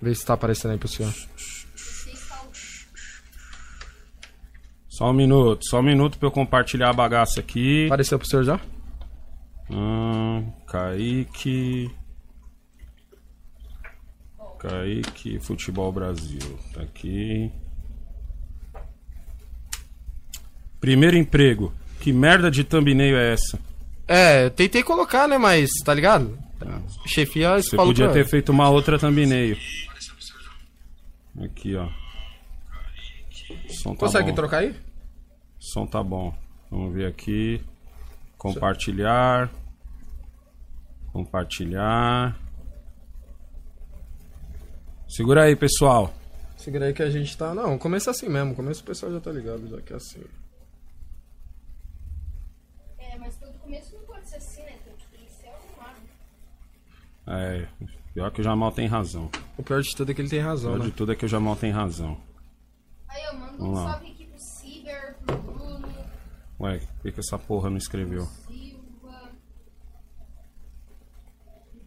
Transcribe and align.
Vê 0.00 0.14
se 0.14 0.24
tá 0.24 0.34
aparecendo 0.34 0.72
aí 0.72 0.78
pro 0.78 0.88
senhor. 0.88 1.12
Só 4.88 5.10
um 5.10 5.14
minuto, 5.14 5.64
só 5.66 5.80
um 5.80 5.82
minuto 5.82 6.18
pra 6.18 6.28
eu 6.28 6.32
compartilhar 6.32 6.90
a 6.90 6.92
bagaça 6.92 7.40
aqui. 7.40 7.86
Apareceu 7.86 8.18
pro 8.18 8.28
senhor 8.28 8.44
já? 8.44 8.60
Hum, 9.70 10.52
Kaique. 10.66 11.90
Kaique 14.58 15.38
Futebol 15.40 15.90
Brasil. 15.90 16.58
Tá 16.74 16.82
aqui. 16.82 17.50
Primeiro 20.80 21.16
emprego. 21.16 21.72
Que 22.00 22.12
merda 22.12 22.50
de 22.50 22.64
thumbnail 22.64 23.16
é 23.16 23.32
essa? 23.32 23.58
É, 24.08 24.46
eu 24.46 24.50
tentei 24.50 24.82
colocar, 24.82 25.28
né, 25.28 25.38
mas, 25.38 25.70
tá 25.84 25.94
ligado? 25.94 26.38
Chefia 27.06 27.56
Você 27.56 27.76
podia 27.76 28.08
ter 28.10 28.26
feito 28.26 28.50
uma 28.50 28.68
outra 28.68 28.98
thumbnail. 28.98 29.56
Aqui, 31.44 31.74
ó. 31.74 31.88
Som 33.68 33.94
tá 33.94 34.00
Consegue 34.00 34.30
bom. 34.30 34.34
trocar 34.34 34.58
aí? 34.58 34.74
Som 35.58 35.86
tá 35.86 36.02
bom. 36.02 36.34
Vamos 36.70 36.94
ver 36.94 37.06
aqui. 37.06 37.64
Compartilhar. 38.36 39.50
Compartilhar. 41.12 42.38
Segura 45.08 45.44
aí, 45.44 45.56
pessoal. 45.56 46.12
Segura 46.56 46.86
aí 46.86 46.92
que 46.92 47.02
a 47.02 47.10
gente 47.10 47.36
tá. 47.36 47.54
Não, 47.54 47.78
começa 47.78 48.10
assim 48.10 48.28
mesmo. 48.28 48.54
Começa 48.54 48.80
o 48.80 48.84
pessoal 48.84 49.10
já 49.12 49.20
tá 49.20 49.32
ligado, 49.32 49.66
já 49.68 49.80
que 49.80 49.92
é 49.92 49.96
assim. 49.96 50.22
É, 52.98 53.18
mas 53.18 53.36
todo 53.36 53.52
começo 53.58 53.96
não 53.96 54.04
pode 54.04 54.28
ser 54.28 54.36
assim, 54.36 54.62
né? 54.62 54.78
Tem 54.84 55.24
que 55.24 55.32
ser 55.32 55.48
arrumado. 55.48 56.00
É, 57.26 57.66
pior 58.14 58.30
que 58.30 58.40
o 58.40 58.44
Jamal 58.44 58.72
tem 58.72 58.86
razão. 58.86 59.30
O 59.56 59.62
pior 59.62 59.82
de 59.82 59.94
tudo 59.94 60.10
é 60.10 60.14
que 60.14 60.20
ele 60.20 60.28
tem 60.28 60.40
O 60.40 60.44
razão, 60.44 60.72
pior 60.72 60.78
né? 60.84 60.90
de 60.90 60.92
tudo 60.92 61.12
é 61.12 61.16
que 61.16 61.24
o 61.24 61.28
Jamal 61.28 61.56
tem 61.56 61.70
razão. 61.70 62.20
Aí 63.08 63.24
eu 63.24 63.34
mando 63.38 63.54
um 63.54 63.58
Vamos 63.58 63.78
lá. 63.78 63.92
salve 63.92 64.10
aqui 64.10 64.26
pro 64.26 64.38
Ciber, 64.38 65.16
pro 65.26 65.36
Bruno, 65.38 65.88
Ué, 66.60 66.78
por 66.78 67.02
que, 67.02 67.12
que 67.12 67.20
essa 67.20 67.38
porra 67.38 67.70
não 67.70 67.76
escreveu? 67.78 68.26
Silva, 68.46 69.30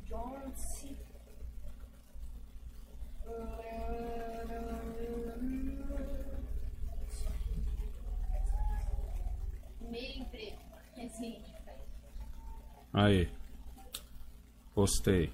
Jones. 0.09 0.83
Primeiro 9.79 10.19
emprego. 10.21 10.57
Aí. 12.93 13.29
Postei. 14.73 15.31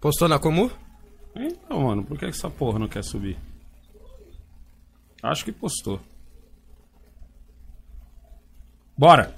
Postou 0.00 0.28
na 0.28 0.38
Comu? 0.38 0.70
Então, 1.34 1.80
mano, 1.82 2.04
por 2.04 2.18
que 2.18 2.26
essa 2.26 2.48
porra 2.48 2.78
não 2.78 2.88
quer 2.88 3.04
subir? 3.04 3.36
Acho 5.22 5.44
que 5.44 5.52
postou. 5.52 6.00
Bora! 8.96 9.34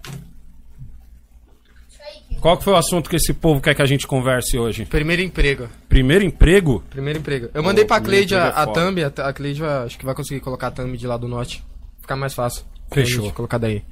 Qual 2.40 2.56
que 2.56 2.62
foi 2.62 2.72
o 2.72 2.76
assunto 2.76 3.10
que 3.10 3.16
esse 3.16 3.34
povo 3.34 3.60
quer 3.60 3.74
que 3.74 3.82
a 3.82 3.86
gente 3.86 4.06
converse 4.06 4.56
hoje? 4.56 4.84
Primeiro 4.84 5.22
emprego. 5.22 5.68
Primeiro 5.88 6.24
emprego? 6.24 6.84
Primeiro 6.88 7.18
emprego. 7.18 7.50
Eu 7.52 7.62
mandei 7.64 7.84
pra 7.84 8.00
Cleide 8.00 8.36
a, 8.36 8.46
é 8.46 8.52
a 8.54 8.66
thumb. 8.66 9.02
A, 9.02 9.28
a 9.28 9.32
Cleide 9.32 9.64
acho 9.64 9.98
que 9.98 10.04
vai 10.04 10.14
conseguir 10.14 10.40
colocar 10.40 10.68
a 10.68 10.70
thumb 10.70 10.96
de 10.96 11.06
lá 11.06 11.16
do 11.16 11.26
norte. 11.26 11.64
Ficar 12.00 12.14
mais 12.14 12.34
fácil. 12.34 12.64
Fechou. 12.92 13.32
Colocar 13.32 13.58
daí. 13.58 13.82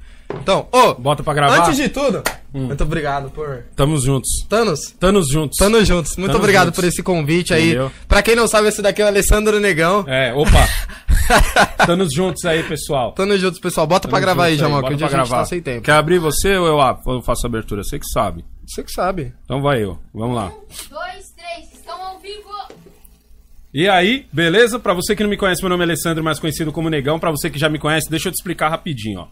Então, 0.41 0.67
ô, 0.71 0.93
Bota 0.93 1.23
pra 1.23 1.33
gravar? 1.33 1.59
antes 1.65 1.77
de 1.77 1.87
tudo, 1.89 2.21
muito 2.53 2.83
obrigado 2.83 3.29
por. 3.29 3.63
Tamo 3.75 3.97
juntos. 3.99 4.29
Thanos, 4.49 4.91
Tamo 4.99 5.21
juntos. 5.23 5.57
Tamo 5.57 5.83
juntos. 5.85 6.17
Muito 6.17 6.35
obrigado 6.35 6.65
juntos. 6.67 6.79
por 6.81 6.87
esse 6.87 7.01
convite 7.01 7.53
aí. 7.53 7.67
Entendeu? 7.69 7.91
Pra 8.07 8.21
quem 8.21 8.35
não 8.35 8.47
sabe, 8.47 8.67
esse 8.67 8.81
daqui 8.81 9.01
é 9.01 9.05
o 9.05 9.07
Alessandro 9.07 9.59
Negão. 9.59 10.03
É, 10.07 10.33
opa. 10.33 10.67
Tamo 11.85 12.05
juntos 12.09 12.43
aí, 12.45 12.63
pessoal. 12.63 13.11
Tamo 13.13 13.37
juntos, 13.37 13.59
pessoal. 13.59 13.87
Bota 13.87 14.07
pra 14.07 14.17
Tamo 14.17 14.25
gravar 14.25 14.45
aí, 14.45 14.57
Jamal, 14.57 14.81
que 14.83 14.89
bota 14.89 14.95
hoje 14.95 15.03
a 15.05 15.09
pra 15.09 15.23
gente 15.23 15.29
tá 15.29 15.45
sem 15.45 15.61
tempo. 15.61 15.81
Quer 15.83 15.93
abrir 15.93 16.19
você 16.19 16.57
ou 16.57 16.67
eu, 16.67 16.75
ou 17.05 17.13
eu 17.15 17.21
faço 17.21 17.45
a 17.45 17.49
abertura? 17.49 17.83
Você 17.83 17.99
que 17.99 18.07
sabe. 18.07 18.43
Você 18.65 18.83
que 18.83 18.91
sabe. 18.91 19.33
Então 19.45 19.61
vai 19.61 19.83
eu. 19.83 19.97
Vamos 20.13 20.35
lá. 20.35 20.47
Um, 20.47 20.49
dois, 20.89 21.25
três, 21.35 21.73
estão 21.73 22.01
ao 22.01 22.19
vivo! 22.19 22.49
E 23.73 23.87
aí, 23.87 24.25
beleza? 24.31 24.79
Pra 24.79 24.93
você 24.93 25.15
que 25.15 25.23
não 25.23 25.29
me 25.29 25.37
conhece, 25.37 25.61
meu 25.61 25.69
nome 25.69 25.83
é 25.83 25.85
Alessandro, 25.85 26.23
mais 26.23 26.39
conhecido 26.39 26.71
como 26.71 26.89
Negão. 26.89 27.19
Pra 27.19 27.31
você 27.31 27.49
que 27.49 27.59
já 27.59 27.69
me 27.69 27.79
conhece, 27.79 28.09
deixa 28.09 28.27
eu 28.29 28.31
te 28.31 28.35
explicar 28.35 28.69
rapidinho, 28.69 29.21
ó. 29.21 29.27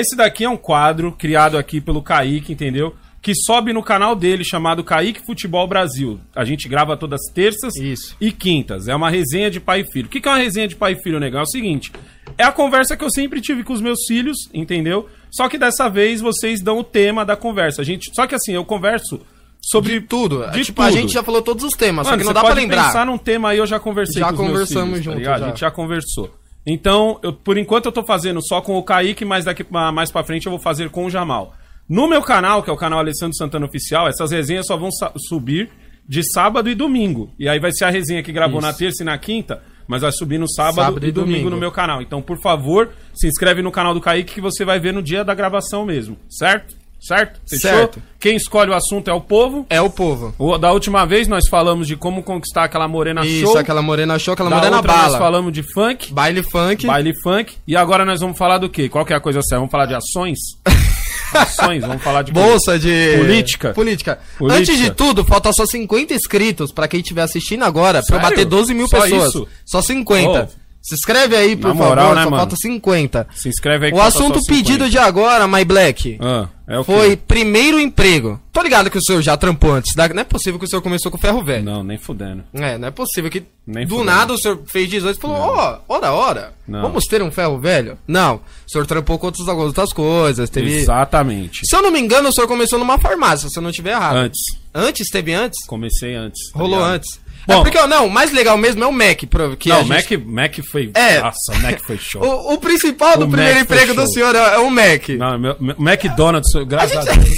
Esse 0.00 0.16
daqui 0.16 0.44
é 0.44 0.48
um 0.48 0.56
quadro 0.56 1.12
criado 1.12 1.58
aqui 1.58 1.80
pelo 1.80 2.02
Kaique, 2.02 2.52
entendeu? 2.52 2.94
Que 3.20 3.34
sobe 3.34 3.72
no 3.72 3.82
canal 3.82 4.16
dele 4.16 4.42
chamado 4.42 4.82
Kaique 4.82 5.24
Futebol 5.24 5.66
Brasil. 5.68 6.18
A 6.34 6.44
gente 6.44 6.66
grava 6.68 6.96
todas 6.96 7.20
as 7.20 7.32
terças 7.34 7.76
Isso. 7.76 8.16
e 8.20 8.32
quintas. 8.32 8.88
É 8.88 8.94
uma 8.96 9.10
resenha 9.10 9.50
de 9.50 9.60
pai 9.60 9.82
e 9.82 9.92
filho. 9.92 10.06
O 10.06 10.10
que 10.10 10.26
é 10.26 10.30
uma 10.32 10.38
resenha 10.38 10.66
de 10.66 10.74
pai 10.74 10.92
e 10.94 11.02
filho, 11.02 11.20
Negão? 11.20 11.40
É 11.40 11.42
o 11.44 11.46
seguinte: 11.46 11.92
é 12.38 12.42
a 12.42 12.50
conversa 12.50 12.96
que 12.96 13.04
eu 13.04 13.10
sempre 13.10 13.40
tive 13.40 13.62
com 13.62 13.72
os 13.72 13.80
meus 13.80 13.98
filhos, 14.08 14.36
entendeu? 14.52 15.08
Só 15.30 15.48
que 15.48 15.56
dessa 15.58 15.88
vez 15.88 16.20
vocês 16.20 16.60
dão 16.62 16.78
o 16.78 16.84
tema 16.84 17.24
da 17.24 17.36
conversa. 17.36 17.82
A 17.82 17.84
gente, 17.84 18.10
só 18.14 18.26
que 18.26 18.34
assim, 18.34 18.52
eu 18.54 18.64
converso 18.64 19.20
sobre 19.60 20.00
De 20.00 20.06
tudo. 20.06 20.50
De 20.50 20.64
tipo, 20.64 20.82
tudo. 20.82 20.88
a 20.88 20.90
gente 20.90 21.12
já 21.12 21.22
falou 21.22 21.42
todos 21.42 21.62
os 21.64 21.74
temas, 21.74 22.06
só 22.06 22.12
Mano, 22.12 22.22
que 22.22 22.24
não 22.26 22.30
você 22.30 22.34
dá 22.34 22.40
pra 22.40 22.48
pode 22.50 22.60
lembrar. 22.60 22.86
pensar 22.86 23.06
num 23.06 23.18
tema 23.18 23.50
aí, 23.50 23.58
eu 23.58 23.66
já 23.66 23.78
conversei 23.78 24.20
Já 24.20 24.28
com 24.28 24.32
os 24.32 24.38
meus 24.40 24.50
conversamos 24.50 24.88
filhos, 24.98 25.04
tá 25.04 25.10
junto, 25.12 25.18
ligado? 25.18 25.38
já. 25.40 25.44
A 25.44 25.48
gente 25.50 25.60
já 25.60 25.70
conversou. 25.70 26.41
Então, 26.66 27.18
eu, 27.22 27.32
por 27.32 27.58
enquanto 27.58 27.86
eu 27.86 27.92
tô 27.92 28.04
fazendo 28.04 28.40
só 28.42 28.60
com 28.60 28.76
o 28.78 28.82
Kaique, 28.82 29.24
mas 29.24 29.44
daqui 29.44 29.64
mais 29.70 30.10
pra 30.10 30.22
frente 30.22 30.46
eu 30.46 30.50
vou 30.50 30.60
fazer 30.60 30.90
com 30.90 31.04
o 31.06 31.10
Jamal. 31.10 31.54
No 31.88 32.08
meu 32.08 32.22
canal, 32.22 32.62
que 32.62 32.70
é 32.70 32.72
o 32.72 32.76
canal 32.76 33.00
Alessandro 33.00 33.36
Santana 33.36 33.66
Oficial, 33.66 34.08
essas 34.08 34.30
resenhas 34.30 34.66
só 34.66 34.76
vão 34.76 34.88
subir 35.28 35.70
de 36.08 36.22
sábado 36.32 36.70
e 36.70 36.74
domingo. 36.74 37.32
E 37.38 37.48
aí 37.48 37.58
vai 37.58 37.72
ser 37.72 37.84
a 37.84 37.90
resenha 37.90 38.22
que 38.22 38.32
gravou 38.32 38.58
Isso. 38.58 38.66
na 38.66 38.72
terça 38.72 39.02
e 39.02 39.06
na 39.06 39.18
quinta, 39.18 39.62
mas 39.86 40.02
vai 40.02 40.12
subir 40.12 40.38
no 40.38 40.48
sábado, 40.48 40.84
Sábado 40.86 41.04
e, 41.04 41.08
e 41.08 41.12
domingo, 41.12 41.32
domingo. 41.32 41.50
no 41.50 41.56
meu 41.56 41.72
canal. 41.72 42.00
Então, 42.00 42.22
por 42.22 42.40
favor, 42.40 42.90
se 43.12 43.26
inscreve 43.26 43.60
no 43.62 43.72
canal 43.72 43.92
do 43.92 44.00
Kaique 44.00 44.34
que 44.34 44.40
você 44.40 44.64
vai 44.64 44.78
ver 44.78 44.92
no 44.92 45.02
dia 45.02 45.24
da 45.24 45.34
gravação 45.34 45.84
mesmo, 45.84 46.16
certo? 46.30 46.76
Certo? 47.02 47.40
Fechou? 47.48 47.70
Certo. 47.70 48.02
Quem 48.20 48.36
escolhe 48.36 48.70
o 48.70 48.74
assunto 48.74 49.10
é 49.10 49.12
o 49.12 49.20
povo. 49.20 49.66
É 49.68 49.80
o 49.80 49.90
povo. 49.90 50.32
O- 50.38 50.56
Da 50.56 50.70
última 50.72 51.04
vez 51.04 51.26
nós 51.26 51.48
falamos 51.50 51.88
de 51.88 51.96
como 51.96 52.22
conquistar 52.22 52.64
aquela 52.64 52.86
morena 52.86 53.26
Isso, 53.26 53.46
show. 53.46 53.58
aquela 53.58 53.82
morena 53.82 54.16
show, 54.20 54.34
aquela 54.34 54.48
da 54.50 54.56
morena 54.56 54.76
outra 54.76 54.92
bala. 54.92 55.08
nós 55.08 55.18
falamos 55.18 55.52
de 55.52 55.62
funk, 55.64 56.12
Baile 56.12 56.42
funk. 56.44 56.86
baile 56.86 57.12
funk. 57.22 57.54
E 57.66 57.76
agora 57.76 58.04
nós 58.04 58.20
vamos 58.20 58.38
falar 58.38 58.58
do 58.58 58.68
quê? 58.70 58.88
Qual 58.88 59.04
que 59.04 59.12
é 59.12 59.16
a 59.16 59.20
coisa 59.20 59.42
séria? 59.42 59.58
Vamos 59.58 59.72
falar 59.72 59.86
de 59.86 59.94
ações? 59.94 60.38
ações, 61.34 61.80
vamos 61.82 62.02
falar 62.02 62.22
de? 62.22 62.30
Bolsa 62.32 62.78
de. 62.78 63.16
Política. 63.18 63.72
Política. 63.72 64.18
Política. 64.38 64.60
Antes 64.72 64.78
de 64.78 64.90
tudo, 64.90 65.24
falta 65.24 65.52
só 65.52 65.64
50 65.66 66.14
inscritos 66.14 66.70
pra 66.72 66.86
quem 66.86 67.00
estiver 67.00 67.22
assistindo 67.22 67.64
agora, 67.64 68.02
Sério? 68.02 68.22
bater 68.22 68.44
12 68.44 68.74
mil 68.74 68.86
Só 68.86 69.00
pessoas. 69.00 69.28
isso? 69.30 69.48
Só 69.64 69.80
50. 69.82 70.42
Ô. 70.44 70.61
Se 70.82 70.94
inscreve 70.96 71.36
aí, 71.36 71.54
por 71.56 71.68
Na 71.68 71.74
moral, 71.74 71.96
favor, 72.08 72.14
né, 72.16 72.24
só 72.24 72.30
mano? 72.30 72.36
falta 72.42 72.56
50. 72.56 73.26
Se 73.36 73.48
inscreve 73.48 73.86
aí 73.86 73.92
O 73.92 74.00
assunto 74.02 74.34
só 74.34 74.40
50. 74.40 74.52
pedido 74.52 74.90
de 74.90 74.98
agora, 74.98 75.46
My 75.46 75.64
Black, 75.64 76.18
Ah, 76.20 76.48
é 76.66 76.78
o 76.78 76.82
foi 76.84 77.16
primeiro 77.16 77.78
emprego. 77.78 78.40
Tô 78.52 78.60
ligado 78.60 78.90
que 78.90 78.98
o 78.98 79.02
senhor 79.02 79.22
já 79.22 79.36
trampou 79.36 79.72
antes. 79.72 79.94
da- 79.94 80.08
Não 80.08 80.20
é 80.20 80.24
possível 80.24 80.58
que 80.58 80.66
o 80.66 80.68
senhor 80.68 80.82
começou 80.82 81.10
com 81.10 81.16
ferro 81.16 81.42
velho. 81.42 81.64
Não, 81.64 81.82
nem 81.84 81.96
fudendo. 81.96 82.42
É, 82.52 82.76
não 82.76 82.88
é 82.88 82.90
possível 82.90 83.30
que 83.30 83.44
Nem 83.66 83.84
do 83.86 83.90
fudendo. 83.96 84.10
nada 84.10 84.32
o 84.34 84.38
senhor 84.38 84.60
fez 84.66 84.90
18 84.90 85.16
e 85.16 85.20
falou, 85.20 85.36
ó, 85.36 85.78
ora, 85.88 86.12
ora, 86.12 86.52
Não. 86.66 86.82
vamos 86.82 87.04
ter 87.04 87.22
um 87.22 87.30
ferro 87.30 87.58
velho? 87.60 87.96
Não, 88.06 88.36
o 88.36 88.40
senhor 88.70 88.84
trampou 88.86 89.18
com 89.18 89.26
outras, 89.26 89.46
outras 89.48 89.92
coisas, 89.92 90.50
teve... 90.50 90.74
Exatamente. 90.80 91.60
Se 91.64 91.74
eu 91.76 91.80
não 91.82 91.90
me 91.92 92.00
engano, 92.00 92.28
o 92.28 92.32
senhor 92.32 92.48
começou 92.48 92.78
numa 92.78 92.98
farmácia, 92.98 93.48
se 93.48 93.56
eu 93.58 93.62
não 93.62 93.70
estiver 93.70 93.92
errado. 93.92 94.16
Antes. 94.16 94.40
Antes, 94.74 95.08
teve 95.10 95.32
antes? 95.32 95.64
Comecei 95.66 96.14
antes. 96.14 96.50
tá 96.52 96.58
Rolou 96.58 96.82
antes. 96.82 97.20
Bom. 97.46 97.60
é 97.60 97.62
porque, 97.62 97.86
não, 97.86 98.06
o 98.06 98.10
mais 98.10 98.30
legal 98.32 98.56
mesmo 98.56 98.84
é 98.84 98.86
o 98.86 98.92
Mac, 98.92 99.18
que 99.58 99.68
Não, 99.68 99.76
a 99.76 99.80
o 99.80 99.84
gente- 99.84 100.16
Mac, 100.16 100.26
Mac 100.26 100.58
foi. 100.70 100.90
É. 100.94 101.20
Nossa, 101.20 101.52
o 101.52 101.58
Mac 101.60 101.80
foi 101.84 101.98
show. 101.98 102.22
O, 102.24 102.54
o 102.54 102.58
principal 102.58 103.18
do 103.18 103.24
O 103.24 103.28
primeiro 103.28 103.54
Mac 103.56 103.64
emprego 103.64 103.94
do 103.94 104.06
senhor 104.12 104.34
é, 104.34 104.54
é 104.54 104.58
o 104.58 104.70
Mac. 104.70 105.08
Não, 105.18 105.38
meu, 105.38 105.56
meu- 105.60 105.76
McDonald's, 105.78 106.52
graças 106.66 106.96
a, 107.08 107.12
Deus. 107.12 107.28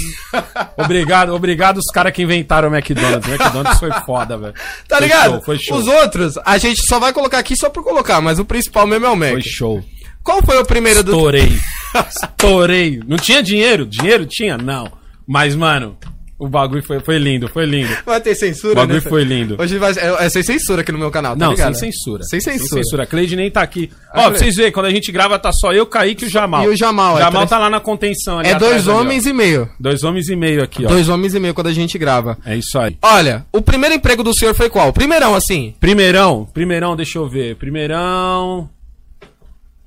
obrigado, 0.77 1.33
obrigado 1.33 1.77
os 1.77 1.91
caras 1.91 2.13
que 2.13 2.21
inventaram 2.23 2.69
o 2.69 2.75
McDonald's. 2.75 3.27
O 3.27 3.31
McDonald's 3.33 3.79
foi 3.79 3.91
foda, 4.05 4.37
velho. 4.37 4.53
Tá 4.87 4.97
Foi 4.97 5.07
ligado? 5.07 5.31
show, 5.31 5.41
foi 5.41 5.57
show. 5.59 5.77
Os 5.77 5.87
outros, 5.87 6.35
a 6.45 6.57
gente 6.57 6.81
só 6.87 6.99
vai 6.99 7.11
colocar 7.11 7.39
aqui 7.39 7.55
só 7.57 7.69
por 7.69 7.83
colocar, 7.83 8.21
mas 8.21 8.37
o 8.39 8.45
principal 8.45 8.85
mesmo 8.85 9.05
é 9.05 9.09
o 9.09 9.15
Mac. 9.15 9.31
Foi 9.31 9.41
show. 9.41 9.83
Qual 10.23 10.41
foi 10.43 10.57
o 10.59 10.65
primeiro 10.65 11.03
do... 11.03 11.11
Estourei. 11.11 11.59
Estourei. 12.09 12.99
Não 13.07 13.17
tinha 13.17 13.41
dinheiro? 13.43 13.85
Dinheiro 13.85 14.25
tinha? 14.25 14.57
Não. 14.57 14.91
Mas, 15.27 15.55
mano, 15.55 15.97
o 16.37 16.49
bagulho 16.49 16.83
foi, 16.83 16.99
foi 16.99 17.17
lindo, 17.17 17.47
foi 17.47 17.65
lindo. 17.65 17.95
Vai 18.05 18.19
ter 18.19 18.35
censura, 18.35 18.73
O 18.73 18.75
bagulho 18.75 19.01
né? 19.01 19.09
foi 19.09 19.23
lindo. 19.23 19.55
Hoje 19.57 19.77
vai, 19.77 19.91
é, 19.93 20.25
é 20.25 20.29
sem 20.29 20.43
censura 20.43 20.81
aqui 20.81 20.91
no 20.91 20.97
meu 20.97 21.09
canal, 21.09 21.33
tá 21.35 21.45
Não, 21.45 21.51
ligado? 21.51 21.73
sem 21.75 21.91
censura. 21.91 22.23
Sem 22.23 22.41
censura. 22.41 23.03
A 23.03 23.05
Cleide 23.05 23.35
nem 23.37 23.49
tá 23.49 23.61
aqui. 23.61 23.89
Ah, 24.13 24.23
Ó, 24.27 24.29
pra 24.29 24.39
vocês 24.39 24.55
verem, 24.55 24.71
quando 24.71 24.87
a 24.87 24.91
gente 24.91 25.11
grava, 25.13 25.39
tá 25.39 25.51
só 25.53 25.71
eu, 25.71 25.85
Kaique 25.85 26.25
e 26.25 26.27
o 26.27 26.29
Jamal. 26.29 26.63
E 26.65 26.67
o 26.67 26.75
Jamal, 26.75 27.17
é 27.17 27.21
Jamal 27.21 27.31
três- 27.41 27.49
tá 27.49 27.57
lá 27.57 27.69
na 27.69 27.79
contenção 27.79 28.39
ali 28.39 28.49
É 28.49 28.53
atrás 28.53 28.83
dois 28.83 28.87
ali, 28.89 28.97
homens 28.97 29.25
e 29.25 29.31
meio. 29.33 29.69
Dois 29.79 30.03
homens 30.03 30.27
e 30.27 30.35
meio 30.35 30.61
aqui, 30.61 30.85
ó. 30.85 30.89
Dois 30.89 31.07
homens 31.07 31.33
e 31.33 31.39
meio 31.39 31.53
quando 31.53 31.67
a 31.67 31.73
gente 31.73 31.97
grava. 31.97 32.37
É 32.45 32.55
isso 32.57 32.77
aí. 32.77 32.97
Olha, 33.01 33.45
o 33.53 33.61
primeiro 33.61 33.95
emprego 33.95 34.21
do 34.21 34.33
senhor 34.37 34.53
foi 34.53 34.69
qual? 34.69 34.91
Primeirão, 34.91 35.35
assim. 35.35 35.73
Primeirão, 35.79 36.45
primeirão, 36.53 36.95
deixa 36.97 37.17
eu 37.17 37.29
ver. 37.29 37.55
Primeirão. 37.55 38.69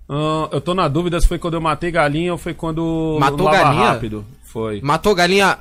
Ah, 0.08 0.48
eu 0.52 0.60
tô 0.60 0.74
na 0.74 0.88
dúvida 0.88 1.20
se 1.20 1.28
foi 1.28 1.38
quando 1.38 1.54
eu 1.54 1.60
matei 1.60 1.90
galinha 1.90 2.32
ou 2.32 2.38
foi 2.38 2.54
quando. 2.54 3.18
Matou 3.20 3.50
galinha? 3.50 3.84
rápido. 3.90 4.24
Foi. 4.44 4.80
Matou 4.82 5.14
galinha 5.14 5.58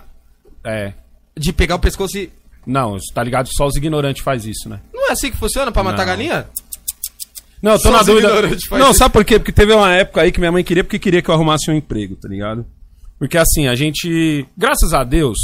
É. 0.68 0.94
de 1.38 1.54
pegar 1.54 1.76
o 1.76 1.80
pescoço 1.80 2.18
e. 2.18 2.30
Não, 2.66 2.98
tá 3.14 3.24
ligado? 3.24 3.48
Só 3.56 3.66
os 3.66 3.76
ignorantes 3.76 4.22
faz 4.24 4.46
isso, 4.46 4.68
né? 4.68 4.80
Não 4.94 5.08
é 5.10 5.12
assim 5.14 5.32
que 5.32 5.38
funciona 5.38 5.72
pra 5.72 5.84
matar 5.84 6.00
Não. 6.00 6.06
galinha? 6.06 6.48
Não, 7.62 7.72
eu 7.72 7.78
tô 7.78 7.84
Só 7.84 7.92
na 7.92 8.02
os 8.02 8.06
dúvida. 8.06 8.28
ignorantes 8.28 8.66
faz 8.68 8.82
Não, 8.82 8.90
isso. 8.92 9.00
sabe 9.00 9.14
por 9.14 9.24
quê? 9.26 9.40
Porque 9.40 9.52
teve 9.54 9.72
uma 9.74 9.92
época 9.94 10.22
aí 10.22 10.32
que 10.32 10.40
minha 10.40 10.52
mãe 10.52 10.64
queria 10.64 10.84
porque 10.84 11.00
queria 11.00 11.22
que 11.22 11.30
eu 11.30 11.34
arrumasse 11.34 11.72
um 11.72 11.74
emprego, 11.74 12.16
tá 12.16 12.28
ligado? 12.28 12.66
Porque 13.18 13.38
assim, 13.38 13.68
a 13.68 13.76
gente. 13.76 14.46
Graças 14.58 14.94
a 14.94 15.04
Deus, 15.04 15.38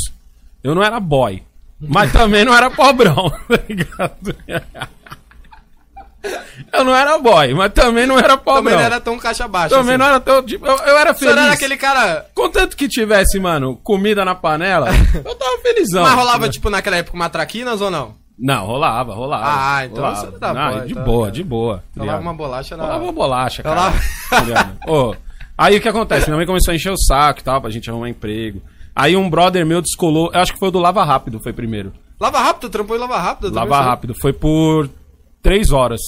eu 0.63 0.75
não 0.75 0.83
era 0.83 0.99
boy. 0.99 1.41
Mas 1.79 2.11
também 2.13 2.45
não 2.45 2.53
era 2.55 2.69
pobrão, 2.69 3.29
tá 3.47 3.59
ligado? 3.67 4.35
Eu 6.71 6.83
não 6.83 6.95
era 6.95 7.17
boy, 7.19 7.53
mas 7.53 7.73
também 7.73 8.05
não 8.07 8.17
era 8.17 8.37
pobrão. 8.37 8.63
Também 8.63 8.75
não 8.75 8.81
era 8.81 8.99
tão 8.99 9.17
caixa 9.17 9.47
baixa. 9.47 9.75
Também 9.75 9.95
assim. 9.95 9.97
não 9.97 10.05
era 10.05 10.19
tão. 10.19 10.43
Tipo, 10.43 10.65
eu, 10.65 10.77
eu 10.77 10.97
era 10.97 11.13
feliz. 11.13 11.35
era 11.35 11.51
aquele 11.51 11.77
cara. 11.77 12.25
Contanto 12.33 12.77
que 12.77 12.87
tivesse, 12.87 13.39
mano, 13.39 13.75
comida 13.83 14.23
na 14.23 14.33
panela, 14.33 14.89
eu 15.13 15.35
tava 15.35 15.57
felizão. 15.61 16.03
Mas 16.03 16.13
rolava, 16.13 16.49
tipo, 16.49 16.69
naquela 16.69 16.97
época 16.97 17.15
uma 17.15 17.29
traquinas 17.29 17.81
ou 17.81 17.91
não? 17.91 18.15
Não, 18.39 18.65
rolava, 18.65 19.13
rolava. 19.13 19.43
Ah, 19.45 19.85
então 19.85 20.03
rolava. 20.03 20.21
você 20.21 20.31
não 20.31 20.39
dá 20.39 20.53
Não, 20.53 20.71
boy, 20.71 20.85
de 20.85 20.91
então, 20.91 21.03
boa, 21.03 21.31
de 21.31 21.43
boa. 21.43 21.83
tá 21.95 22.01
Rolava 22.01 22.21
uma 22.21 22.33
bolacha 22.33 22.77
na. 22.77 22.83
Rolava 22.83 23.03
uma 23.03 23.13
bolacha, 23.13 23.63
cara. 23.63 23.93
Rolava-? 24.31 24.77
Ô, 24.87 25.15
aí 25.57 25.77
o 25.77 25.81
que 25.81 25.89
acontece? 25.89 26.27
Minha 26.27 26.37
mãe 26.37 26.45
começou 26.45 26.71
a 26.71 26.75
encher 26.75 26.91
o 26.91 26.97
saco 26.97 27.41
e 27.41 27.43
tal, 27.43 27.61
pra 27.61 27.69
gente 27.69 27.89
arrumar 27.89 28.09
emprego. 28.09 28.61
Aí 28.95 29.15
um 29.15 29.29
brother 29.29 29.65
meu 29.65 29.81
descolou, 29.81 30.31
eu 30.33 30.39
acho 30.39 30.53
que 30.53 30.59
foi 30.59 30.69
o 30.69 30.71
do 30.71 30.79
Lava 30.79 31.03
Rápido, 31.03 31.39
foi 31.39 31.53
primeiro. 31.53 31.93
Lava 32.19 32.39
rápido, 32.39 32.69
trampou 32.69 32.95
em 32.95 32.99
lava 32.99 33.19
rápido. 33.19 33.53
Lava. 33.53 33.81
Rápido, 33.81 34.15
foi 34.21 34.31
por 34.31 34.89
três 35.43 35.69
horas. 35.71 36.01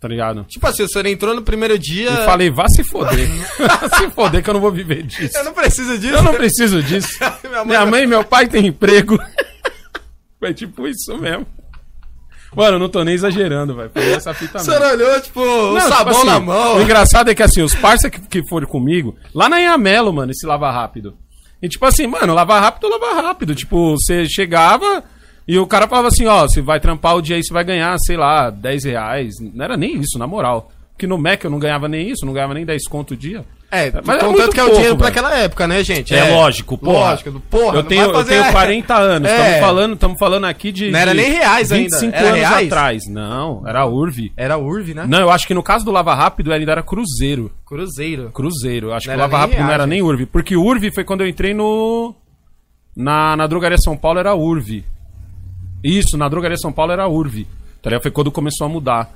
Tá 0.00 0.08
ligado? 0.08 0.42
Tipo 0.48 0.66
assim, 0.66 0.82
o 0.82 0.88
senhor 0.88 1.06
entrou 1.06 1.32
no 1.32 1.42
primeiro 1.42 1.78
dia. 1.78 2.10
E 2.10 2.24
falei, 2.24 2.50
vá 2.50 2.66
se 2.68 2.82
foder. 2.82 3.28
Se 3.96 4.10
foder 4.10 4.42
que 4.42 4.50
eu 4.50 4.54
não 4.54 4.60
vou 4.60 4.72
viver 4.72 5.04
disso. 5.04 5.38
Eu 5.38 5.44
não 5.44 5.52
preciso 5.52 5.96
disso. 5.96 6.14
Eu 6.14 6.22
não 6.24 6.34
preciso 6.34 6.82
disso. 6.82 7.18
Minha 7.44 7.58
mãe- 7.58 7.66
Minha 7.66 7.86
mãe 7.86 8.02
e 8.02 8.06
meu 8.08 8.24
pai 8.24 8.48
têm 8.48 8.66
emprego. 8.66 9.16
Foi 10.40 10.52
tipo 10.52 10.88
isso 10.88 11.16
mesmo. 11.18 11.46
Mano, 12.54 12.74
eu 12.76 12.78
não 12.80 12.88
tô 12.88 13.02
nem 13.04 13.14
exagerando, 13.14 13.76
velho. 13.76 13.90
Foi 13.94 14.12
essa 14.12 14.34
fita 14.34 14.58
O 14.58 14.60
mesmo. 14.66 14.72
senhor 14.74 14.92
olhou, 14.92 15.20
tipo, 15.20 15.40
o 15.40 15.76
tipo 15.78 15.88
sabão 15.88 16.16
assim, 16.18 16.26
na 16.26 16.40
mão. 16.40 16.76
O 16.78 16.82
engraçado 16.82 17.30
é 17.30 17.34
que 17.34 17.42
assim, 17.42 17.62
os 17.62 17.74
parça 17.76 18.10
que, 18.10 18.20
que 18.20 18.46
foram 18.48 18.66
comigo, 18.66 19.16
lá 19.32 19.48
na 19.48 19.58
Iamelo, 19.58 20.12
mano, 20.12 20.32
esse 20.32 20.44
lava 20.44 20.70
rápido. 20.70 21.16
E 21.62 21.68
tipo 21.68 21.86
assim, 21.86 22.06
mano, 22.08 22.34
lava 22.34 22.58
rápido, 22.58 22.88
lava 22.88 23.22
rápido. 23.22 23.54
Tipo, 23.54 23.92
você 23.96 24.26
chegava 24.26 25.04
e 25.46 25.58
o 25.58 25.66
cara 25.66 25.88
falava 25.88 26.08
assim, 26.08 26.26
ó, 26.26 26.42
você 26.42 26.60
vai 26.60 26.78
trampar 26.80 27.16
o 27.16 27.22
dia 27.22 27.36
aí, 27.36 27.42
você 27.44 27.52
vai 27.52 27.64
ganhar, 27.64 27.96
sei 27.98 28.16
lá, 28.16 28.50
10 28.50 28.84
reais. 28.84 29.34
Não 29.40 29.64
era 29.64 29.76
nem 29.76 29.96
isso, 29.98 30.18
na 30.18 30.26
moral. 30.26 30.70
Porque 30.92 31.06
no 31.06 31.18
Mac 31.18 31.42
eu 31.42 31.50
não 31.50 31.58
ganhava 31.58 31.88
nem 31.88 32.08
isso, 32.10 32.24
não 32.24 32.32
ganhava 32.32 32.54
nem 32.54 32.64
10 32.64 32.86
conto 32.88 33.14
o 33.14 33.16
dia. 33.16 33.44
É, 33.74 33.90
Mas 34.04 34.18
é 34.18 34.20
contanto 34.20 34.32
muito 34.32 34.50
que 34.50 34.60
é 34.60 34.64
o 34.64 34.70
dinheiro 34.74 34.96
pra 34.98 35.08
velho. 35.08 35.18
aquela 35.26 35.38
época, 35.38 35.66
né, 35.66 35.82
gente? 35.82 36.14
É, 36.14 36.30
lógico, 36.34 36.76
porra. 36.76 37.10
Lógico, 37.12 37.40
porra. 37.50 37.78
eu 37.78 37.82
não 37.82 37.88
tenho, 37.88 38.02
eu 38.02 38.24
tenho 38.24 38.52
40 38.52 38.94
anos, 38.94 39.30
É. 39.30 39.34
estamos 39.34 39.60
falando, 39.60 39.94
estamos 39.94 40.18
falando 40.18 40.44
aqui 40.44 40.70
de. 40.70 40.90
Não 40.90 40.98
era 40.98 41.12
de 41.12 41.16
nem 41.16 41.32
reais 41.32 41.72
ainda, 41.72 41.96
25 41.98 42.14
era 42.14 42.26
anos 42.28 42.38
reais? 42.38 42.66
atrás. 42.66 43.02
Não, 43.08 43.66
era 43.66 43.86
URV. 43.86 44.30
Era 44.36 44.58
URV, 44.58 44.92
né? 44.94 45.06
Não, 45.08 45.20
eu 45.20 45.30
acho 45.30 45.46
que 45.46 45.54
no 45.54 45.62
caso 45.62 45.86
do 45.86 45.90
Lava 45.90 46.14
Rápido 46.14 46.52
ainda 46.52 46.70
era 46.70 46.82
Cruzeiro. 46.82 47.50
Cruzeiro. 47.64 48.30
Cruzeiro. 48.30 48.88
Eu 48.88 48.94
acho 48.94 49.06
Não 49.08 49.14
que 49.14 49.18
o 49.18 49.22
Lava 49.22 49.38
Rápido 49.38 49.56
não 49.60 49.64
reais, 49.64 49.74
era 49.80 49.86
nem 49.86 50.02
URV. 50.02 50.26
Porque 50.26 50.54
URV 50.54 50.92
foi 50.94 51.02
quando 51.04 51.22
eu 51.22 51.26
entrei 51.26 51.54
no. 51.54 52.14
Na, 52.94 53.34
na 53.38 53.46
Drogaria 53.46 53.78
São 53.78 53.96
Paulo 53.96 54.18
era 54.18 54.34
URV. 54.34 54.84
Isso, 55.82 56.16
na 56.16 56.28
Drogaria 56.28 56.56
São 56.56 56.72
Paulo 56.72 56.92
era 56.92 57.08
URV. 57.08 57.46
Tá 57.82 57.90
ligado? 57.90 58.02
Foi 58.02 58.10
quando 58.10 58.30
começou 58.30 58.66
a 58.66 58.70
mudar. 58.70 59.10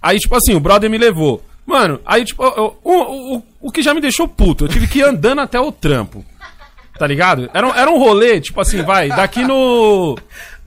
Aí, 0.00 0.18
tipo 0.18 0.34
assim, 0.34 0.54
o 0.54 0.60
brother 0.60 0.88
me 0.88 0.96
levou. 0.98 1.42
Mano, 1.66 2.00
aí, 2.06 2.24
tipo, 2.24 2.42
eu- 2.42 2.76
o, 2.82 3.36
o, 3.36 3.42
o 3.62 3.70
que 3.70 3.82
já 3.82 3.92
me 3.92 4.00
deixou 4.00 4.26
puto, 4.26 4.64
eu 4.64 4.68
tive 4.68 4.86
que 4.86 5.00
ir 5.00 5.04
andando 5.04 5.40
até 5.40 5.60
o 5.60 5.70
trampo. 5.70 6.24
Tá 6.98 7.06
ligado? 7.06 7.50
Era, 7.52 7.66
um- 7.66 7.74
era 7.74 7.90
um 7.90 7.98
rolê, 7.98 8.40
tipo 8.40 8.60
assim, 8.60 8.82
vai, 8.82 9.08
daqui 9.08 9.44
no. 9.44 10.16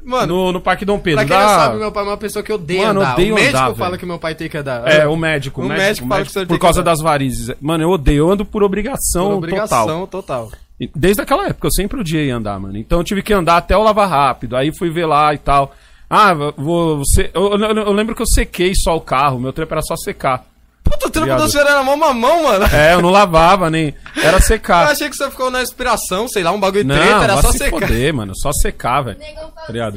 Mano, 0.04 0.36
no, 0.46 0.52
no 0.54 0.62
Parque 0.62 0.84
Dom 0.86 0.98
Pedro. 0.98 1.26
pra 1.26 1.38
quem 1.38 1.46
não 1.46 1.54
sabe, 1.56 1.78
meu 1.78 1.92
pai 1.92 2.04
é 2.04 2.08
uma 2.08 2.18
pessoa 2.18 2.42
que 2.42 2.52
odeia 2.52 2.88
Mano, 2.88 3.02
andar. 3.02 3.14
odeio 3.14 3.34
o 3.34 3.36
médico 3.36 3.58
andar, 3.58 3.76
fala 3.76 3.90
velho. 3.90 4.00
que 4.00 4.06
meu 4.08 4.18
pai 4.18 4.34
tem 4.36 4.50
que 4.50 4.58
andar. 4.58 4.88
É, 4.88 5.08
o 5.08 5.16
médico. 5.16 5.62
O 5.62 5.66
O 5.66 5.68
médico, 5.68 5.86
médico 5.88 6.06
o 6.06 6.10
fala 6.10 6.20
médico, 6.20 6.28
que 6.30 6.34
senhor 6.34 6.48
por 6.48 6.60
causa 6.60 6.82
andar. 6.82 6.92
das 6.92 7.02
varizes. 7.02 7.52
Mano, 7.62 7.84
eu 7.84 7.90
odeio, 7.90 8.18
eu 8.18 8.32
ando 8.32 8.44
por 8.44 8.64
obrigação, 8.64 9.40
Por 9.40 9.50
total. 9.50 9.84
obrigação 9.84 10.08
total. 10.08 10.52
E 10.82 10.90
Desde 10.96 11.22
aquela 11.22 11.46
época, 11.48 11.68
eu 11.68 11.72
sempre 11.72 12.00
odiei 12.00 12.32
andar, 12.32 12.60
mano. 12.60 12.76
Então 12.78 13.00
eu 13.00 13.04
tive 13.04 13.22
que 13.22 13.32
andar 13.34 13.58
até 13.58 13.78
o 13.78 13.84
Lava 13.84 14.06
Rápido. 14.06 14.56
Aí 14.58 14.76
fui 14.76 14.90
ver 14.90 15.06
lá 15.06 15.32
e 15.34 15.38
tal. 15.38 15.76
Ah, 16.10 16.34
vou. 16.34 16.98
Você... 17.00 17.30
Eu, 17.34 17.54
eu- 17.58 17.76
eu 17.78 17.92
lembro 17.92 18.16
que 18.16 18.22
eu 18.22 18.28
sequei 18.28 18.74
só 18.76 18.96
o 18.98 19.02
carro. 19.02 19.40
Meu 19.40 19.54
trampo 19.54 19.74
era 19.74 19.82
só 19.84 19.96
secar. 19.96 20.44
Puta, 20.84 21.08
o 21.08 21.10
trampo 21.12 21.36
do 21.36 21.48
senhor 21.48 21.68
era 21.68 21.84
mão 21.84 21.96
mamão, 21.96 22.44
mano. 22.44 22.66
É, 22.74 22.96
eu 22.96 23.02
não 23.02 23.12
lavava 23.12 23.70
nem. 23.70 23.94
Era 24.18 24.38
Eu 24.38 24.42
secar. 24.42 24.88
achei 24.90 25.08
que 25.08 25.16
você 25.16 25.30
ficou 25.30 25.52
na 25.52 25.62
inspiração, 25.62 26.28
sei 26.28 26.42
lá, 26.44 26.52
um 26.52 26.60
bagulho 26.60 26.84
Não, 26.84 26.96
treta, 26.96 27.24
era 27.24 27.34
vai 27.36 27.44
só 27.44 27.52
se 27.52 27.58
secar. 27.60 27.80
foder, 27.88 28.14
mano. 28.16 28.34
Só 28.36 28.52
secar, 28.52 29.02
velho. 29.04 29.20
Tá 29.20 29.92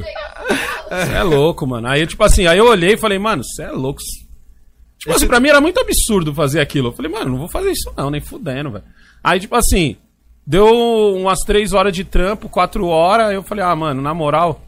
Você 0.89 1.11
é 1.13 1.23
louco, 1.23 1.65
mano. 1.65 1.87
Aí, 1.87 2.05
tipo 2.05 2.23
assim, 2.23 2.45
aí 2.47 2.57
eu 2.59 2.67
olhei 2.67 2.93
e 2.93 2.97
falei, 2.97 3.17
mano, 3.17 3.43
você 3.43 3.63
é 3.63 3.71
louco. 3.71 3.99
Tipo 4.99 5.15
assim, 5.15 5.27
pra 5.27 5.39
mim 5.39 5.49
era 5.49 5.59
muito 5.59 5.79
absurdo 5.79 6.33
fazer 6.33 6.61
aquilo. 6.61 6.89
Eu 6.89 6.93
falei, 6.93 7.11
mano, 7.11 7.31
não 7.31 7.37
vou 7.39 7.49
fazer 7.49 7.71
isso 7.71 7.91
não, 7.97 8.09
nem 8.09 8.21
fudendo, 8.21 8.71
velho. 8.71 8.83
Aí, 9.23 9.39
tipo 9.39 9.55
assim, 9.55 9.97
deu 10.45 10.65
umas 11.15 11.39
três 11.39 11.73
horas 11.73 11.93
de 11.93 12.03
trampo, 12.03 12.49
quatro 12.49 12.87
horas, 12.87 13.27
aí 13.27 13.35
eu 13.35 13.43
falei, 13.43 13.63
ah, 13.63 13.75
mano, 13.75 14.01
na 14.01 14.13
moral, 14.13 14.61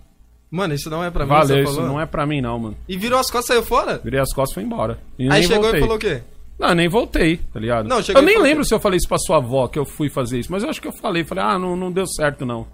Mano, 0.50 0.74
isso 0.74 0.90
não 0.90 1.04
é 1.04 1.12
pra 1.12 1.26
mim, 1.26 1.30
valeu, 1.30 1.64
isso 1.64 1.74
falou? 1.74 1.90
não 1.90 2.00
é 2.00 2.06
pra 2.06 2.26
mim 2.26 2.40
não, 2.40 2.58
mano. 2.58 2.78
E 2.88 2.98
virou 2.98 3.20
as 3.20 3.30
costas 3.30 3.46
e 3.46 3.48
saiu 3.60 3.64
fora? 3.64 4.00
Virei 4.02 4.20
as 4.22 4.34
costas 4.34 4.52
e 4.52 4.54
fui 4.54 4.64
embora. 4.64 4.98
E 5.20 5.30
Aí 5.30 5.44
chegou 5.44 5.64
voltei. 5.64 5.80
e 5.80 5.82
falou 5.82 5.98
o 5.98 6.00
quê? 6.00 6.22
Não, 6.58 6.74
nem 6.74 6.88
voltei, 6.88 7.38
tá 7.54 7.60
ligado? 7.60 7.88
Não, 7.88 8.00
eu 8.00 8.22
nem 8.22 8.42
lembro 8.42 8.64
se 8.64 8.74
eu 8.74 8.80
falei 8.80 8.98
isso 8.98 9.10
pra 9.10 9.18
sua 9.18 9.38
avó, 9.38 9.68
que 9.68 9.78
eu 9.78 9.86
fui 9.86 10.10
fazer 10.10 10.40
isso, 10.40 10.52
mas 10.52 10.64
eu 10.64 10.70
acho 10.70 10.82
que 10.82 10.88
eu 10.88 10.94
falei. 10.94 11.24
Falei, 11.26 11.44
ah, 11.44 11.60
não, 11.60 11.76
não 11.76 11.92
deu 11.92 12.08
certo, 12.08 12.46
não. 12.46 12.66